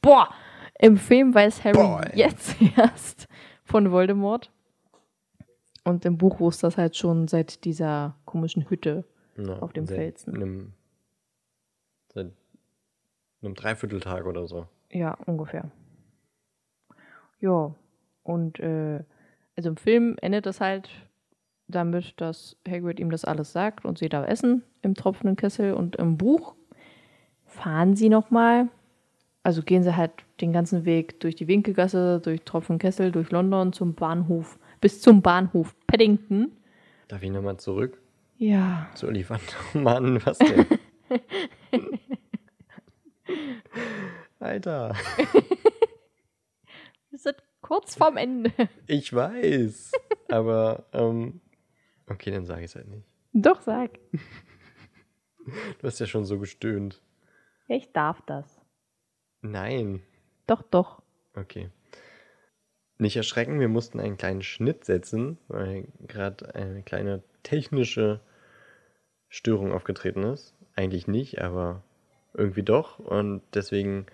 boah, 0.00 0.32
im 0.78 0.96
Film 0.96 1.34
weiß 1.34 1.64
Harry 1.64 1.76
Boah, 1.76 2.08
jetzt 2.14 2.54
erst 2.76 3.26
von 3.64 3.90
Voldemort. 3.90 4.52
Und 5.82 6.04
im 6.04 6.16
Buch 6.16 6.38
wusste 6.38 6.68
das 6.68 6.76
halt 6.76 6.96
schon 6.96 7.26
seit 7.26 7.64
dieser 7.64 8.14
komischen 8.24 8.70
Hütte. 8.70 9.04
Ja, 9.38 9.58
Auf 9.60 9.72
dem 9.72 9.86
seit 9.86 9.96
Felsen. 9.96 10.34
Einem, 10.34 10.72
seit 12.12 12.32
einem 13.42 13.54
Dreivierteltag 13.54 14.26
oder 14.26 14.46
so. 14.46 14.66
Ja, 14.90 15.16
ungefähr. 15.26 15.70
Ja, 17.40 17.74
und 18.24 18.58
äh, 18.58 19.04
also 19.56 19.68
im 19.70 19.76
Film 19.76 20.16
endet 20.20 20.46
das 20.46 20.60
halt 20.60 20.90
damit, 21.68 22.20
dass 22.20 22.56
Hagrid 22.66 22.98
ihm 22.98 23.10
das 23.10 23.24
alles 23.24 23.52
sagt 23.52 23.84
und 23.84 23.98
sie 23.98 24.08
da 24.08 24.24
essen 24.24 24.64
im 24.82 24.94
tropfenden 24.94 25.36
Kessel. 25.36 25.74
Und 25.74 25.96
im 25.96 26.16
Buch 26.16 26.56
fahren 27.44 27.94
sie 27.94 28.08
nochmal, 28.08 28.68
also 29.44 29.62
gehen 29.62 29.84
sie 29.84 29.94
halt 29.94 30.12
den 30.40 30.52
ganzen 30.52 30.84
Weg 30.84 31.20
durch 31.20 31.36
die 31.36 31.46
Winkelgasse, 31.46 32.20
durch 32.20 32.42
tropfenden 32.42 32.80
Kessel, 32.80 33.12
durch 33.12 33.30
London 33.30 33.72
zum 33.72 33.94
Bahnhof, 33.94 34.58
bis 34.80 35.00
zum 35.00 35.22
Bahnhof 35.22 35.76
Paddington. 35.86 36.50
Darf 37.06 37.22
ich 37.22 37.30
nochmal 37.30 37.58
zurück 37.58 38.00
Ja, 38.38 38.88
zu 38.94 39.08
Ollivander? 39.08 39.42
Mann, 39.74 40.24
was 40.24 40.38
denn? 40.38 40.64
Alter, 44.38 44.94
wir 47.10 47.18
sind 47.18 47.36
kurz 47.60 47.96
vorm 47.96 48.16
Ende. 48.16 48.52
ich 48.86 49.12
weiß. 49.12 49.90
Aber, 50.28 50.86
ähm, 50.92 51.40
okay, 52.06 52.30
dann 52.30 52.46
sage 52.46 52.60
ich 52.60 52.66
es 52.66 52.76
halt 52.76 52.86
nicht. 52.88 53.08
Doch, 53.32 53.60
sag. 53.60 53.98
Du 55.80 55.86
hast 55.86 55.98
ja 55.98 56.06
schon 56.06 56.24
so 56.24 56.38
gestöhnt. 56.38 57.02
Ich 57.66 57.92
darf 57.92 58.22
das. 58.22 58.60
Nein. 59.40 60.02
Doch, 60.46 60.62
doch. 60.62 61.02
Okay. 61.34 61.70
Nicht 62.98 63.16
erschrecken, 63.16 63.58
wir 63.58 63.68
mussten 63.68 63.98
einen 63.98 64.16
kleinen 64.16 64.42
Schnitt 64.42 64.84
setzen, 64.84 65.38
weil 65.48 65.88
gerade 66.06 66.54
eine 66.54 66.82
kleine 66.84 67.24
technische 67.42 68.20
Störung 69.28 69.72
aufgetreten 69.72 70.22
ist. 70.24 70.54
Eigentlich 70.76 71.06
nicht, 71.08 71.40
aber 71.42 71.82
irgendwie 72.34 72.62
doch. 72.62 72.98
Und 72.98 73.42
deswegen 73.54 74.06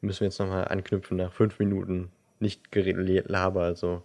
müssen 0.00 0.20
wir 0.20 0.28
jetzt 0.28 0.38
nochmal 0.38 0.68
anknüpfen 0.68 1.16
nach 1.16 1.32
fünf 1.32 1.58
Minuten. 1.58 2.10
Nicht 2.40 2.70
Gelaber, 2.72 3.62
also 3.62 4.02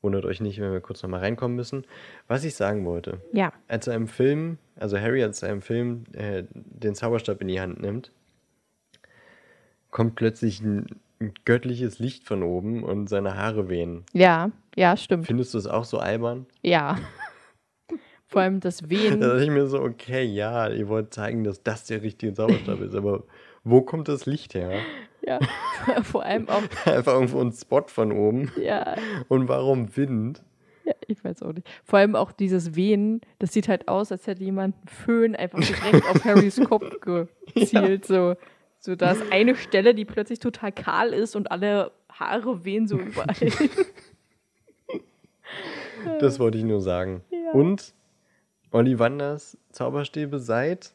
wundert 0.00 0.24
euch 0.24 0.40
nicht, 0.40 0.60
wenn 0.60 0.72
wir 0.72 0.80
kurz 0.80 1.02
nochmal 1.02 1.20
reinkommen 1.20 1.56
müssen. 1.56 1.84
Was 2.28 2.44
ich 2.44 2.54
sagen 2.54 2.84
wollte, 2.84 3.20
Ja. 3.32 3.52
als 3.66 3.86
er 3.88 3.94
im 3.94 4.06
Film, 4.06 4.58
also 4.76 4.98
Harry 4.98 5.22
als 5.22 5.42
er 5.42 5.50
im 5.50 5.60
Film 5.60 6.04
äh, 6.12 6.44
den 6.52 6.94
Zauberstab 6.94 7.40
in 7.40 7.48
die 7.48 7.60
Hand 7.60 7.80
nimmt, 7.80 8.12
kommt 9.90 10.14
plötzlich 10.16 10.60
ein, 10.60 10.86
ein 11.20 11.32
göttliches 11.44 11.98
Licht 11.98 12.24
von 12.24 12.42
oben 12.42 12.84
und 12.84 13.08
seine 13.08 13.36
Haare 13.36 13.68
wehen. 13.68 14.04
Ja, 14.12 14.50
ja, 14.76 14.96
stimmt. 14.96 15.26
Findest 15.26 15.54
du 15.54 15.58
es 15.58 15.66
auch 15.66 15.84
so 15.84 15.98
albern? 15.98 16.46
Ja. 16.62 16.98
Vor 18.28 18.42
allem 18.42 18.60
das 18.60 18.88
Wehen. 18.90 19.20
Da 19.20 19.28
dachte 19.28 19.44
ich 19.44 19.50
mir 19.50 19.66
so, 19.66 19.80
okay, 19.80 20.22
ja, 20.22 20.68
ihr 20.68 20.86
wollt 20.88 21.14
zeigen, 21.14 21.44
dass 21.44 21.62
das 21.62 21.84
der 21.86 22.02
richtige 22.02 22.34
Zauberstab 22.34 22.80
ist, 22.82 22.94
aber 22.94 23.24
wo 23.64 23.80
kommt 23.80 24.06
das 24.08 24.26
Licht 24.26 24.54
her? 24.54 24.80
Ja. 25.22 25.38
Vor 26.02 26.22
allem 26.22 26.48
auch, 26.48 26.62
Einfach 26.84 27.14
irgendwo 27.14 27.40
ein 27.40 27.52
Spot 27.52 27.82
von 27.86 28.12
oben. 28.12 28.52
ja, 28.62 28.96
Und 29.28 29.48
warum 29.48 29.96
Wind? 29.96 30.42
ja, 30.84 30.92
ich 31.06 31.22
weiß 31.24 31.42
auch 31.42 31.52
nicht. 31.52 31.66
Vor 31.84 31.98
allem 31.98 32.16
auch 32.16 32.30
dieses 32.32 32.74
Wehen, 32.74 33.20
das 33.38 33.52
sieht 33.52 33.68
halt 33.68 33.88
aus, 33.88 34.12
als 34.12 34.26
hätte 34.26 34.44
jemand 34.44 34.74
einen 34.76 34.88
Föhn 34.88 35.34
einfach 35.36 35.60
direkt 35.60 36.06
auf 36.08 36.24
Harrys 36.24 36.60
Kopf 36.68 37.00
gezielt. 37.54 38.06
So, 38.06 38.36
so 38.78 38.94
da 38.94 39.12
ist 39.12 39.22
eine 39.32 39.56
Stelle, 39.56 39.94
die 39.94 40.04
plötzlich 40.04 40.38
total 40.38 40.72
kahl 40.72 41.12
ist 41.14 41.34
und 41.34 41.50
alle 41.50 41.92
Haare 42.10 42.64
wehen 42.64 42.86
so 42.88 42.98
überall. 42.98 43.34
Das 46.20 46.38
wollte 46.38 46.58
ich 46.58 46.64
nur 46.64 46.80
sagen. 46.80 47.22
Ja. 47.30 47.52
Und 47.52 47.92
Ollivanders 48.70 49.58
Zauberstäbe 49.70 50.38
seit 50.38 50.94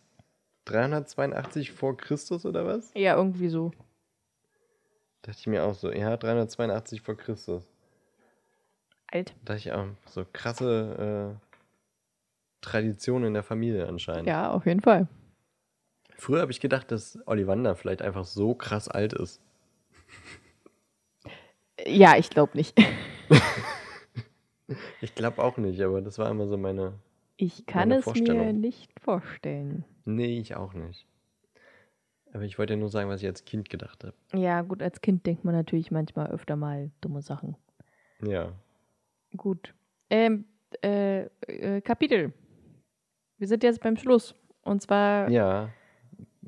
382 0.66 1.72
vor 1.72 1.98
Christus 1.98 2.46
oder 2.46 2.66
was? 2.66 2.92
ja, 2.94 3.16
irgendwie 3.16 3.50
so. 3.50 3.72
Dachte 5.22 5.40
ich 5.40 5.48
mir 5.48 5.64
auch 5.64 5.74
so, 5.74 5.92
ja, 5.92 6.18
382 6.18 7.02
vor 7.02 7.16
Christus. 7.16 7.64
Alt. 9.08 9.34
Dachte 9.46 9.60
ich 9.60 9.72
auch, 9.72 9.88
so 10.06 10.26
krasse 10.32 11.38
äh, 11.40 11.48
Tradition 12.62 13.24
in 13.24 13.34
der 13.34 13.44
Familie 13.44 13.88
anscheinend. 13.88 14.28
Ja, 14.28 14.52
auf 14.52 14.66
jeden 14.66 14.82
Fall. 14.82 15.08
Früher 16.18 16.42
habe 16.42 16.52
ich 16.52 16.60
gedacht, 16.60 16.92
dass 16.92 17.20
Ollivander 17.26 17.76
vielleicht 17.76 18.02
einfach 18.02 18.26
so 18.26 18.54
krass 18.54 18.88
alt 18.88 19.14
ist. 19.14 19.42
Ja, 21.86 22.18
ich 22.18 22.30
glaube 22.30 22.56
nicht. 22.56 22.78
Ich 25.02 25.16
glaube 25.16 25.44
auch 25.44 25.58
nicht, 25.58 25.82
aber 25.82 26.02
das 26.02 26.18
war 26.18 26.30
immer 26.30 26.48
so 26.48 26.58
meine. 26.58 26.94
Ich 27.36 27.66
kann 27.66 27.92
es 27.92 28.06
mir 28.06 28.54
nicht 28.54 28.92
vorstellen. 29.00 29.84
Nee, 30.06 30.40
ich 30.40 30.56
auch 30.56 30.74
nicht. 30.74 31.08
Aber 32.34 32.44
ich 32.44 32.58
wollte 32.58 32.74
ja 32.74 32.80
nur 32.80 32.90
sagen, 32.90 33.10
was 33.10 33.22
ich 33.22 33.28
als 33.28 33.46
Kind 33.46 33.70
gedacht 33.70 34.04
habe. 34.04 34.14
Ja, 34.34 34.62
gut, 34.62 34.82
als 34.82 35.02
Kind 35.02 35.26
denkt 35.26 35.46
man 35.46 35.54
natürlich 35.54 35.92
manchmal 35.92 36.32
öfter 36.32 36.56
mal 36.56 36.90
dumme 37.02 37.22
Sachen. 37.22 37.56
Ja. 38.26 38.54
Gut. 39.38 39.74
Ähm, 40.10 40.46
äh, 40.84 41.26
äh, 41.48 41.82
Kapitel. 41.82 42.34
Wir 43.38 43.48
sind 43.48 43.64
jetzt 43.64 43.82
beim 43.82 43.98
Schluss. 43.98 44.36
Und 44.64 44.82
zwar 44.82 45.30
Ja. 45.30 45.70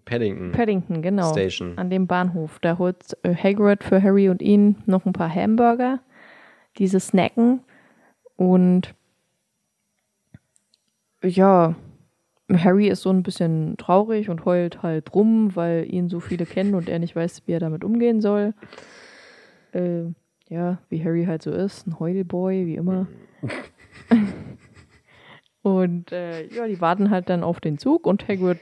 Paddington 0.06 0.52
Paddington, 0.52 1.02
genau. 1.02 1.32
Station. 1.32 1.78
An 1.78 1.90
dem 1.90 2.06
Bahnhof. 2.08 2.60
Da 2.60 2.78
holt 2.78 3.18
äh, 3.24 3.36
Hagrid 3.36 3.84
für 3.84 4.02
Harry 4.02 4.30
und 4.30 4.42
ihn 4.42 4.78
noch 4.86 5.06
ein 5.06 5.14
paar 5.14 5.34
Hamburger. 5.34 6.00
Diese 6.78 7.00
snacken. 7.00 7.62
Und 8.36 8.94
ja, 11.26 11.76
Harry 12.52 12.88
ist 12.88 13.02
so 13.02 13.10
ein 13.10 13.24
bisschen 13.24 13.76
traurig 13.78 14.30
und 14.30 14.46
heult 14.46 14.84
halt 14.84 15.14
rum, 15.14 15.56
weil 15.56 15.92
ihn 15.92 16.10
so 16.10 16.20
viele 16.20 16.46
kennen 16.46 16.76
und 16.76 16.90
er 16.90 17.00
nicht 17.00 17.16
weiß, 17.16 17.44
wie 17.46 17.54
er 17.54 17.60
damit 17.60 17.84
umgehen 17.84 18.22
soll. 18.22 18.54
Äh, 19.72 20.04
ja, 20.48 20.80
wie 20.90 21.04
Harry 21.04 21.26
halt 21.26 21.42
so 21.42 21.52
ist, 21.52 21.88
ein 21.88 22.00
Heulboy, 22.00 22.68
wie 22.68 22.76
immer. 22.76 23.08
und 25.64 26.12
äh, 26.12 26.46
ja, 26.48 26.68
die 26.68 26.80
warten 26.82 27.10
halt 27.10 27.30
dann 27.30 27.44
auf 27.44 27.60
den 27.60 27.80
Zug 27.80 28.06
und 28.06 28.28
Hagrid, 28.28 28.60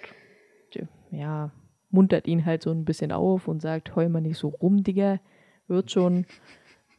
ja, 1.12 1.52
muntert 1.92 2.28
ihn 2.28 2.46
halt 2.46 2.64
so 2.64 2.72
ein 2.72 2.86
bisschen 2.86 3.12
auf 3.12 3.48
und 3.48 3.62
sagt, 3.62 3.96
heul 3.96 4.10
mal 4.10 4.22
nicht 4.22 4.38
so 4.38 4.48
rum, 4.48 4.84
Digga, 4.84 5.20
wird 5.68 5.92
schon, 5.92 6.26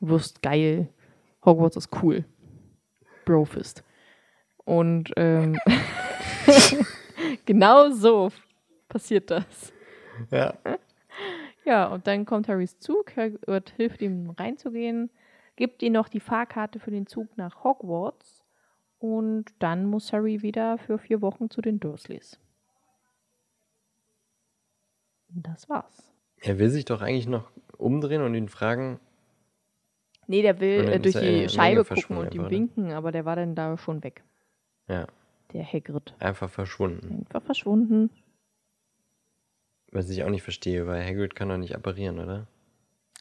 wirst 0.00 0.42
geil, 0.42 0.88
Hogwarts 1.44 1.76
ist 1.76 1.90
cool. 2.02 2.24
Brofist. 3.24 3.82
Und 4.64 5.12
ähm, 5.16 5.58
genau 7.44 7.90
so 7.90 8.30
passiert 8.88 9.30
das. 9.30 9.72
Ja. 10.30 10.54
Ja, 11.64 11.86
und 11.86 12.06
dann 12.06 12.26
kommt 12.26 12.48
Harrys 12.48 12.78
Zug, 12.78 13.16
Hagrid 13.16 13.70
hilft 13.76 14.02
ihm 14.02 14.30
reinzugehen, 14.30 15.10
gibt 15.56 15.82
ihm 15.82 15.94
noch 15.94 16.08
die 16.08 16.20
Fahrkarte 16.20 16.78
für 16.78 16.90
den 16.90 17.06
Zug 17.06 17.36
nach 17.36 17.64
Hogwarts 17.64 18.44
und 18.98 19.46
dann 19.58 19.86
muss 19.86 20.12
Harry 20.12 20.42
wieder 20.42 20.78
für 20.78 20.98
vier 20.98 21.22
Wochen 21.22 21.48
zu 21.48 21.62
den 21.62 21.80
Dursleys. 21.80 22.38
Und 25.34 25.46
Das 25.46 25.68
war's. 25.68 26.12
Er 26.36 26.58
will 26.58 26.68
sich 26.68 26.84
doch 26.84 27.00
eigentlich 27.00 27.26
noch 27.26 27.50
umdrehen 27.78 28.22
und 28.22 28.34
ihn 28.34 28.48
fragen. 28.48 29.00
Nee, 30.26 30.42
der 30.42 30.60
will 30.60 30.88
äh, 30.88 31.00
durch 31.00 31.18
die 31.18 31.48
Scheibe 31.48 31.84
gucken 31.84 32.18
und 32.18 32.34
ihm 32.34 32.42
oder? 32.42 32.50
winken, 32.50 32.92
aber 32.92 33.10
der 33.10 33.24
war 33.24 33.36
dann 33.36 33.54
da 33.54 33.76
schon 33.78 34.02
weg. 34.04 34.22
Ja, 34.88 35.06
Der 35.52 35.64
Hagrid. 35.64 36.14
einfach 36.18 36.50
verschwunden. 36.50 37.20
Einfach 37.26 37.42
verschwunden. 37.42 38.10
Was 39.92 40.10
ich 40.10 40.24
auch 40.24 40.30
nicht 40.30 40.42
verstehe, 40.42 40.86
weil 40.86 41.04
Hagrid 41.04 41.34
kann 41.34 41.48
doch 41.48 41.56
nicht 41.56 41.74
apparieren, 41.74 42.18
oder? 42.18 42.46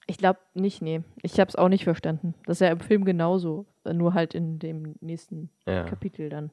Ich 0.07 0.18
glaube 0.18 0.40
nicht, 0.53 0.81
nee. 0.81 1.02
Ich 1.22 1.40
habe 1.40 1.48
es 1.49 1.56
auch 1.56 1.69
nicht 1.69 1.84
verstanden. 1.85 2.34
Das 2.45 2.57
ist 2.57 2.61
ja 2.61 2.72
im 2.72 2.80
Film 2.81 3.06
genauso, 3.06 3.65
äh, 3.85 3.94
nur 3.94 4.14
halt 4.14 4.34
in 4.35 4.60
dem 4.60 4.95
nächsten 4.99 5.49
Ja. 5.65 5.85
Kapitel 5.85 6.30
dann. 6.30 6.52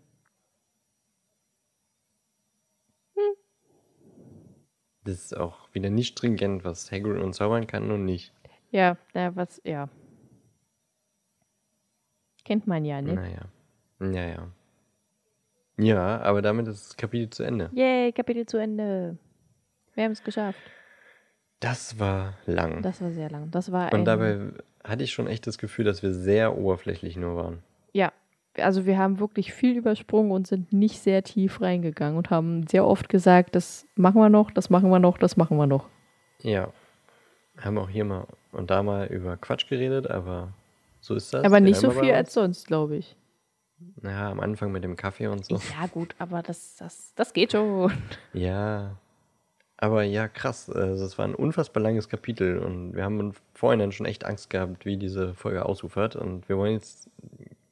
Das 5.05 5.15
ist 5.15 5.37
auch 5.37 5.73
wieder 5.75 5.91
nicht 5.91 6.09
stringent, 6.09 6.63
was 6.65 6.93
Hagrid 6.93 7.23
und 7.23 7.33
zaubern 7.33 7.67
kann 7.67 7.91
und 7.91 8.05
nicht. 8.05 8.33
Ja, 8.71 8.97
na, 9.15 9.35
was, 9.35 9.61
ja. 9.65 9.89
Kennt 12.45 12.67
man 12.67 12.85
ja, 12.85 13.01
ne? 13.01 13.15
Naja. 13.15 13.43
Ja, 14.01 14.49
ja. 15.81 16.21
Aber 16.21 16.43
damit 16.43 16.69
ist 16.69 16.91
das 16.91 16.97
Kapitel 16.97 17.31
zu 17.31 17.43
Ende. 17.43 17.71
Yay, 17.73 18.13
Kapitel 18.13 18.47
zu 18.47 18.59
Ende. 18.59 19.17
Wir 19.95 20.05
haben 20.05 20.13
es 20.13 20.23
geschafft. 20.23 20.59
Das 21.61 21.99
war 21.99 22.35
lang. 22.47 22.83
Das 22.83 23.03
war 23.03 23.11
sehr 23.11 23.31
lang. 23.31 23.51
Das 23.51 23.71
war 23.71 23.93
und 23.93 24.05
dabei 24.07 24.39
hatte 24.83 25.05
ich 25.05 25.13
schon 25.13 25.27
echt 25.27 25.47
das 25.47 25.59
Gefühl, 25.59 25.85
dass 25.85 26.03
wir 26.03 26.15
sehr 26.15 26.57
oberflächlich 26.57 27.17
nur 27.17 27.37
waren. 27.37 27.63
Ja, 27.93 28.13
also 28.57 28.87
wir 28.87 28.99
haben 28.99 29.21
wirklich 29.21 29.53
viel 29.53 29.77
übersprungen 29.77 30.33
und 30.33 30.47
sind 30.47 30.73
nicht 30.73 31.01
sehr 31.01 31.23
tief 31.23 31.61
reingegangen 31.61 32.17
und 32.17 32.31
haben 32.31 32.67
sehr 32.67 32.87
oft 32.87 33.09
gesagt, 33.09 33.55
das 33.55 33.87
machen 33.95 34.21
wir 34.21 34.31
noch, 34.31 34.51
das 34.51 34.71
machen 34.71 34.91
wir 34.91 34.99
noch, 34.99 35.19
das 35.19 35.37
machen 35.37 35.57
wir 35.59 35.67
noch. 35.67 35.87
Ja. 36.43 36.73
Haben 37.59 37.79
auch 37.79 37.91
hier 37.91 38.07
mal 38.07 38.27
und 38.53 38.71
da 38.71 38.83
mal 38.83 39.07
über 39.07 39.37
Quatsch 39.37 39.69
geredet, 39.69 40.11
aber 40.11 40.55
so 41.01 41.15
ist 41.15 41.35
das. 41.35 41.45
Aber 41.45 41.61
nicht 41.61 41.77
so 41.77 41.91
viel 41.91 42.13
als 42.13 42.33
sonst, 42.33 42.67
glaube 42.67 42.97
ich. 42.97 43.17
Naja, 44.01 44.31
am 44.31 44.41
Anfang 44.41 44.73
mit 44.73 44.85
dem 44.85 44.97
Kaffee 44.97 45.27
und 45.27 45.45
so. 45.45 45.57
Ja, 45.57 45.87
gut, 45.87 46.15
aber 46.19 46.43
das, 46.43 46.77
das, 46.77 47.15
das 47.15 47.33
geht 47.33 47.53
schon. 47.53 47.93
Ja. 48.33 48.97
Aber 49.77 50.03
ja, 50.03 50.29
krass. 50.29 50.69
Also 50.69 51.05
es 51.05 51.17
war 51.17 51.27
ein 51.27 51.35
unfassbar 51.35 51.83
langes 51.83 52.09
Kapitel 52.09 52.59
und 52.59 52.95
wir 52.95 53.03
haben 53.03 53.33
vorhin 53.55 53.81
dann 53.81 53.93
schon 53.93 54.07
echt 54.07 54.27
Angst 54.27 54.51
gehabt, 54.51 54.85
wie 54.85 54.99
diese 54.99 55.35
Folge 55.35 55.65
ausufert. 55.65 56.17
Und 56.17 56.49
wir 56.49 56.59
wollen 56.59 56.75
jetzt, 56.75 57.09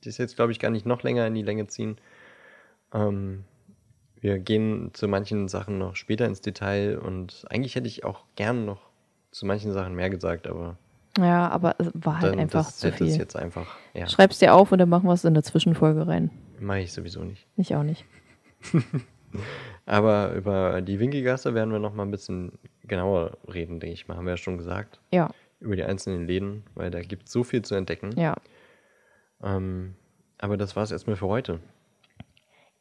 das 0.04 0.16
jetzt, 0.16 0.36
glaube 0.36 0.52
ich, 0.52 0.58
gar 0.58 0.70
nicht 0.70 0.86
noch 0.86 1.02
länger 1.02 1.26
in 1.26 1.34
die 1.34 1.42
Länge 1.42 1.66
ziehen. 1.66 1.98
Ähm, 2.94 3.44
wir 4.20 4.38
gehen 4.38 4.90
zu 4.94 5.06
manchen 5.06 5.48
Sachen 5.48 5.78
noch 5.78 5.96
später 5.96 6.26
ins 6.26 6.40
Detail 6.40 6.98
und 6.98 7.44
eigentlich 7.50 7.74
hätte 7.74 7.86
ich 7.86 8.04
auch 8.04 8.24
gern 8.36 8.64
noch 8.64 8.80
zu 9.30 9.46
manchen 9.46 9.72
Sachen 9.72 9.94
mehr 9.94 10.10
gesagt, 10.10 10.46
aber 10.46 10.78
Ja, 11.18 11.48
aber 11.48 11.74
es 11.78 11.90
war 11.94 12.20
halt 12.20 12.32
dann 12.32 12.40
einfach 12.40 12.64
das, 12.66 12.78
zu 12.78 12.92
viel. 12.92 13.08
jetzt 13.08 13.34
einfach, 13.36 13.76
ja, 13.94 14.06
Schreib's 14.08 14.38
dir 14.38 14.54
auf 14.54 14.70
und 14.72 14.78
dann 14.78 14.88
machen 14.88 15.06
wir 15.06 15.12
es 15.14 15.24
in 15.24 15.34
der 15.34 15.42
Zwischenfolge 15.42 16.06
rein. 16.06 16.30
mache 16.60 16.80
ich 16.80 16.92
sowieso 16.92 17.22
nicht. 17.24 17.46
Ich 17.56 17.74
auch 17.74 17.82
nicht. 17.82 18.04
Aber 19.86 20.32
über 20.34 20.80
die 20.80 20.98
Winkelgasse 21.00 21.54
werden 21.54 21.72
wir 21.72 21.78
noch 21.78 21.94
mal 21.94 22.04
ein 22.04 22.10
bisschen 22.10 22.58
genauer 22.84 23.36
reden, 23.52 23.80
denke 23.80 23.94
ich 23.94 24.08
mal. 24.08 24.16
Haben 24.16 24.24
wir 24.26 24.32
ja 24.32 24.36
schon 24.36 24.58
gesagt. 24.58 25.00
Ja, 25.12 25.30
Über 25.60 25.76
die 25.76 25.84
einzelnen 25.84 26.26
Läden, 26.26 26.64
weil 26.74 26.90
da 26.90 27.00
gibt 27.00 27.26
es 27.26 27.32
so 27.32 27.42
viel 27.44 27.62
zu 27.62 27.74
entdecken. 27.74 28.12
ja. 28.16 28.36
Ähm, 29.42 29.94
aber 30.38 30.56
das 30.56 30.74
war 30.76 30.82
es 30.84 30.90
erstmal 30.92 31.16
für 31.16 31.26
heute. 31.28 31.60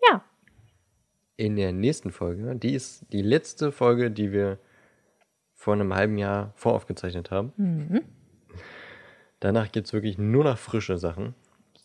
Ja, 0.09 0.23
In 1.37 1.55
der 1.55 1.71
nächsten 1.71 2.11
Folge, 2.11 2.55
die 2.55 2.73
ist 2.73 3.05
die 3.11 3.21
letzte 3.21 3.71
Folge, 3.71 4.09
die 4.11 4.31
wir 4.31 4.57
vor 5.53 5.73
einem 5.73 5.93
halben 5.93 6.17
Jahr 6.17 6.53
voraufgezeichnet 6.55 7.29
haben. 7.31 7.51
Mhm. 7.57 8.01
Danach 9.39 9.71
gibt 9.71 9.87
es 9.87 9.93
wirklich 9.93 10.17
nur 10.17 10.43
noch 10.43 10.57
frische 10.57 10.97
Sachen. 10.97 11.35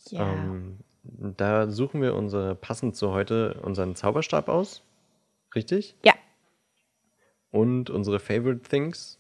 ja. 0.09 0.33
Ähm, 0.33 0.79
da 1.05 1.69
suchen 1.69 2.01
wir 2.01 2.15
unsere, 2.15 2.55
passend 2.55 2.95
zu 2.95 3.11
heute, 3.11 3.61
unseren 3.63 3.97
Zauberstab 3.97 4.49
aus. 4.49 4.83
Richtig? 5.55 5.97
ja. 6.05 6.15
Und 7.51 7.91
unsere 7.91 8.19
Favorite 8.19 8.63
Things 8.63 9.19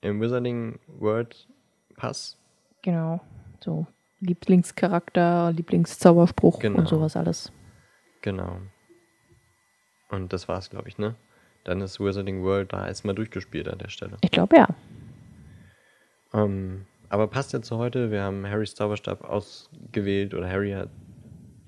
im 0.00 0.20
Wizarding 0.20 0.78
World 0.86 1.46
Pass. 1.96 2.38
Genau. 2.82 3.20
So 3.60 3.86
Lieblingscharakter, 4.20 5.52
Lieblingszauberspruch 5.52 6.60
Genau. 6.60 6.78
und 6.78 6.88
sowas 6.88 7.16
alles. 7.16 7.52
Genau. 8.22 8.58
Und 10.08 10.32
das 10.32 10.48
war's, 10.48 10.70
glaube 10.70 10.88
ich, 10.88 10.96
ne? 10.96 11.16
Dann 11.64 11.80
ist 11.82 12.00
Wizarding 12.00 12.42
World 12.42 12.72
da 12.72 12.86
erstmal 12.86 13.14
durchgespielt 13.14 13.68
an 13.68 13.78
der 13.78 13.88
Stelle. 13.88 14.16
Ich 14.22 14.30
glaube 14.30 14.56
ja. 14.56 14.68
Ähm, 16.32 16.86
aber 17.08 17.26
passt 17.28 17.52
ja 17.52 17.60
zu 17.62 17.78
heute. 17.78 18.10
Wir 18.10 18.22
haben 18.22 18.46
Harrys 18.46 18.74
Zauberstab 18.74 19.24
ausgewählt 19.24 20.34
oder 20.34 20.48
Harry 20.48 20.72
hat. 20.72 20.90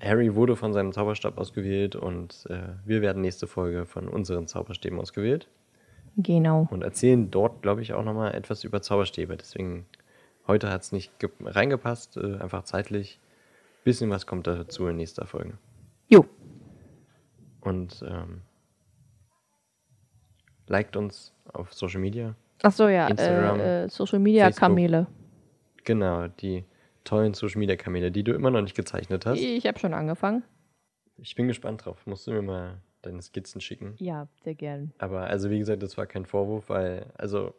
Harry 0.01 0.35
wurde 0.35 0.55
von 0.55 0.73
seinem 0.73 0.91
Zauberstab 0.93 1.37
ausgewählt 1.37 1.95
und 1.95 2.45
äh, 2.49 2.59
wir 2.85 3.01
werden 3.01 3.21
nächste 3.21 3.47
Folge 3.47 3.85
von 3.85 4.07
unseren 4.07 4.45
Zauberstäben 4.47 4.99
ausgewählt 4.99 5.47
Genau. 6.17 6.67
und 6.69 6.83
erzählen 6.83 7.31
dort, 7.31 7.61
glaube 7.63 7.81
ich, 7.81 7.93
auch 7.93 8.03
nochmal 8.03 8.35
etwas 8.35 8.63
über 8.63 8.81
Zauberstäbe. 8.81 9.37
Deswegen, 9.37 9.85
heute 10.47 10.69
hat 10.71 10.81
es 10.81 10.91
nicht 10.91 11.17
ge- 11.19 11.31
reingepasst, 11.43 12.17
äh, 12.17 12.37
einfach 12.37 12.63
zeitlich. 12.63 13.19
Bisschen 13.83 14.09
was 14.11 14.27
kommt 14.27 14.45
dazu 14.47 14.85
in 14.87 14.97
nächster 14.97 15.25
Folge. 15.25 15.53
Jo. 16.09 16.25
Und 17.61 18.03
ähm, 18.07 18.41
liked 20.67 20.95
uns 20.95 21.33
auf 21.53 21.73
Social 21.73 22.01
Media. 22.01 22.35
Ach 22.63 22.71
so, 22.71 22.87
ja. 22.87 23.07
Instagram, 23.07 23.59
äh, 23.59 23.83
äh, 23.85 23.89
Social 23.89 24.19
Media 24.19 24.45
Facebook. 24.45 24.59
Kamele. 24.61 25.07
Genau, 25.87 26.27
die 26.27 26.65
tollen 27.05 27.33
Social 27.33 27.59
Media 27.59 27.77
Kanäle, 27.77 28.11
die 28.11 28.21
du 28.21 28.33
immer 28.33 28.51
noch 28.51 28.61
nicht 28.61 28.75
gezeichnet 28.75 29.25
hast. 29.25 29.39
Ich 29.39 29.65
habe 29.65 29.79
schon 29.79 29.93
angefangen. 29.93 30.43
Ich 31.15 31.33
bin 31.35 31.47
gespannt 31.47 31.85
drauf. 31.85 32.05
Musst 32.05 32.27
du 32.27 32.31
mir 32.31 32.41
mal 32.41 32.81
deine 33.03 33.21
Skizzen 33.21 33.61
schicken. 33.61 33.95
Ja, 33.97 34.27
sehr 34.43 34.53
gern. 34.53 34.91
Aber 34.97 35.27
also 35.27 35.49
wie 35.49 35.59
gesagt, 35.59 35.81
das 35.81 35.97
war 35.97 36.05
kein 36.05 36.25
Vorwurf, 36.25 36.67
weil, 36.67 37.05
also 37.17 37.53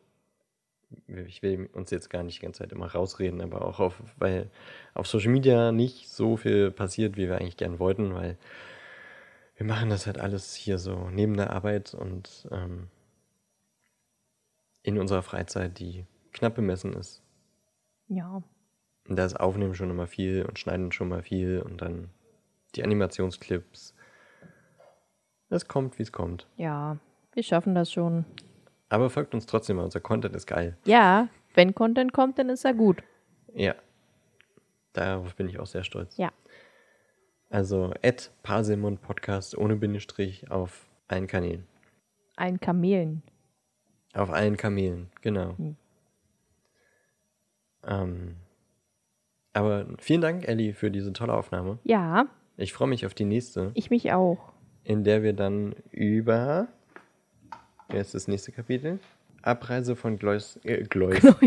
ich 1.07 1.43
will 1.43 1.71
uns 1.73 1.91
jetzt 1.91 2.11
gar 2.11 2.23
nicht 2.23 2.37
die 2.37 2.43
ganze 2.43 2.59
Zeit 2.59 2.73
immer 2.73 2.93
rausreden, 2.93 3.41
aber 3.41 3.65
auch 3.65 3.81
auf, 3.81 4.03
weil 4.19 4.51
auf 4.93 5.07
Social 5.07 5.33
Media 5.33 5.73
nicht 5.73 6.11
so 6.11 6.37
viel 6.37 6.71
passiert, 6.71 7.17
wie 7.17 7.29
wir 7.29 7.39
eigentlich 7.39 7.57
gern 7.57 7.79
wollten, 7.79 8.13
weil 8.15 8.37
wir 9.57 9.65
machen 9.65 9.89
das 9.89 10.07
halt 10.07 10.19
alles 10.19 10.55
hier 10.55 10.77
so 10.77 11.09
neben 11.09 11.35
der 11.35 11.49
Arbeit 11.49 11.95
und 11.95 12.47
ähm, 12.53 12.89
in 14.83 14.99
unserer 14.99 15.23
Freizeit, 15.23 15.79
die 15.79 16.05
knapp 16.35 16.57
bemessen 16.57 16.93
ist. 16.93 17.23
Ja. 18.09 18.43
Und 19.09 19.17
da 19.17 19.25
ist 19.25 19.39
Aufnehmen 19.39 19.75
schon 19.75 19.91
immer 19.91 20.07
viel 20.07 20.45
und 20.45 20.59
Schneiden 20.59 20.93
schon 20.93 21.09
mal 21.09 21.23
viel 21.23 21.63
und 21.63 21.81
dann 21.81 22.11
die 22.75 22.85
Animationsclips. 22.85 23.95
Es 25.51 25.67
kommt, 25.67 25.99
wie 25.99 26.03
es 26.03 26.13
kommt. 26.13 26.47
Ja, 26.57 26.99
wir 27.33 27.43
schaffen 27.43 27.75
das 27.75 27.91
schon. 27.91 28.27
Aber 28.91 29.09
folgt 29.09 29.35
uns 29.35 29.47
trotzdem 29.47 29.77
mal, 29.77 29.85
unser 29.85 30.01
Content 30.01 30.37
ist 30.37 30.47
geil. 30.47 30.77
Ja, 30.85 31.29
wenn 31.55 31.75
Content 31.75 32.13
kommt, 32.13 32.39
dann 32.39 32.51
ist 32.51 32.65
er 32.65 32.75
gut. 32.75 33.03
Ja. 33.55 33.75
Darauf 34.93 35.35
bin 35.37 35.49
ich 35.49 35.59
auch 35.59 35.67
sehr 35.67 35.85
stolz. 35.85 36.17
Ja. 36.17 36.33
Also, 37.51 37.95
at 38.03 38.31
Parsimon 38.43 38.99
Podcast 38.99 39.57
ohne 39.57 39.77
Bindestrich 39.77 40.51
auf 40.51 40.87
allen 41.07 41.27
Kanälen. 41.27 41.67
Ein 42.37 42.61
Kamelen. 42.61 43.23
Auf 44.13 44.31
allen 44.31 44.57
Kamelen, 44.57 45.11
genau. 45.23 45.57
Hm. 45.57 45.77
Ähm, 47.89 48.37
aber 49.53 49.87
vielen 49.99 50.21
Dank, 50.21 50.47
Ellie, 50.47 50.75
für 50.75 50.91
diese 50.91 51.13
tolle 51.13 51.33
Aufnahme. 51.35 51.79
Ja, 51.85 52.27
Ich 52.57 52.73
freue 52.73 52.89
mich 52.89 53.07
auf 53.07 53.15
die 53.15 53.25
nächste, 53.25 53.71
ich 53.75 53.91
mich 53.91 54.13
auch. 54.13 54.53
in 54.85 55.03
der 55.05 55.23
wir 55.23 55.33
dann 55.33 55.75
über. 55.91 56.69
Wer 57.89 58.01
ist 58.01 58.15
das 58.15 58.29
nächste 58.29 58.53
Kapitel? 58.53 58.99
Abreise 59.43 59.97
von 59.97 60.19
Gleus. 60.19 60.59
Äh, 60.65 60.85
Gleus. 60.85 61.21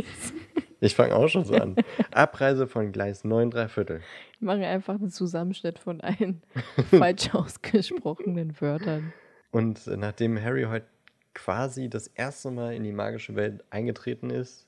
Ich 0.83 0.95
fange 0.95 1.15
auch 1.15 1.27
schon 1.27 1.45
so 1.45 1.53
an. 1.53 1.75
Abreise 2.09 2.65
von 2.65 2.91
Gleis 2.91 3.23
9 3.23 3.51
3 3.51 3.67
Viertel. 3.67 4.01
Wir 4.39 4.47
machen 4.47 4.63
einfach 4.63 4.95
einen 4.95 5.11
Zusammenschnitt 5.11 5.77
von 5.77 6.01
allen 6.01 6.41
falsch 6.89 7.35
ausgesprochenen 7.35 8.59
Wörtern. 8.59 9.13
Und 9.51 9.85
nachdem 9.85 10.41
Harry 10.41 10.63
heute 10.63 10.87
quasi 11.35 11.87
das 11.87 12.07
erste 12.07 12.49
Mal 12.49 12.73
in 12.73 12.83
die 12.83 12.93
magische 12.93 13.35
Welt 13.35 13.63
eingetreten 13.69 14.31
ist, 14.31 14.65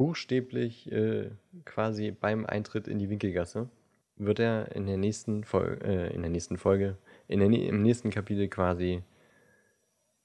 buchstäblich 0.00 0.90
äh, 0.90 1.30
quasi 1.66 2.10
beim 2.10 2.46
Eintritt 2.46 2.88
in 2.88 2.98
die 2.98 3.10
Winkelgasse, 3.10 3.68
wird 4.16 4.38
er 4.38 4.74
in 4.74 4.86
der 4.86 4.96
nächsten, 4.96 5.44
Fol 5.44 5.78
äh, 5.84 6.10
in 6.14 6.22
der 6.22 6.30
nächsten 6.30 6.56
Folge, 6.56 6.96
in 7.28 7.40
der, 7.40 7.50
im 7.50 7.82
nächsten 7.82 8.08
Kapitel 8.08 8.48
quasi 8.48 9.02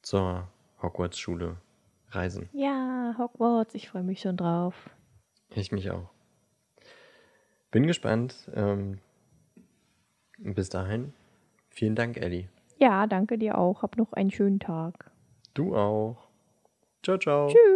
zur 0.02 0.48
Hogwarts-Schule 0.82 1.58
reisen. 2.12 2.48
Ja, 2.54 3.16
Hogwarts, 3.18 3.76
ich 3.76 3.90
freue 3.90 4.04
mich 4.04 4.22
schon 4.22 4.38
drauf. 4.38 4.90
Ich 5.50 5.74
mich 5.74 5.92
auch. 5.92 6.10
Bin 7.70 7.86
gespannt. 7.86 8.50
Ähm, 8.56 9.00
bis 10.38 10.70
dahin, 10.70 11.12
vielen 11.68 11.96
Dank, 11.96 12.16
Ellie. 12.16 12.48
Ja, 12.78 13.08
danke 13.08 13.38
dir 13.38 13.58
auch. 13.58 13.82
Hab 13.82 13.98
noch 13.98 14.14
einen 14.14 14.32
schönen 14.32 14.60
Tag. 14.62 15.12
Du 15.54 15.76
auch. 15.76 16.30
Ciao, 17.04 17.18
ciao. 17.18 17.50
Tschüss. 17.50 17.75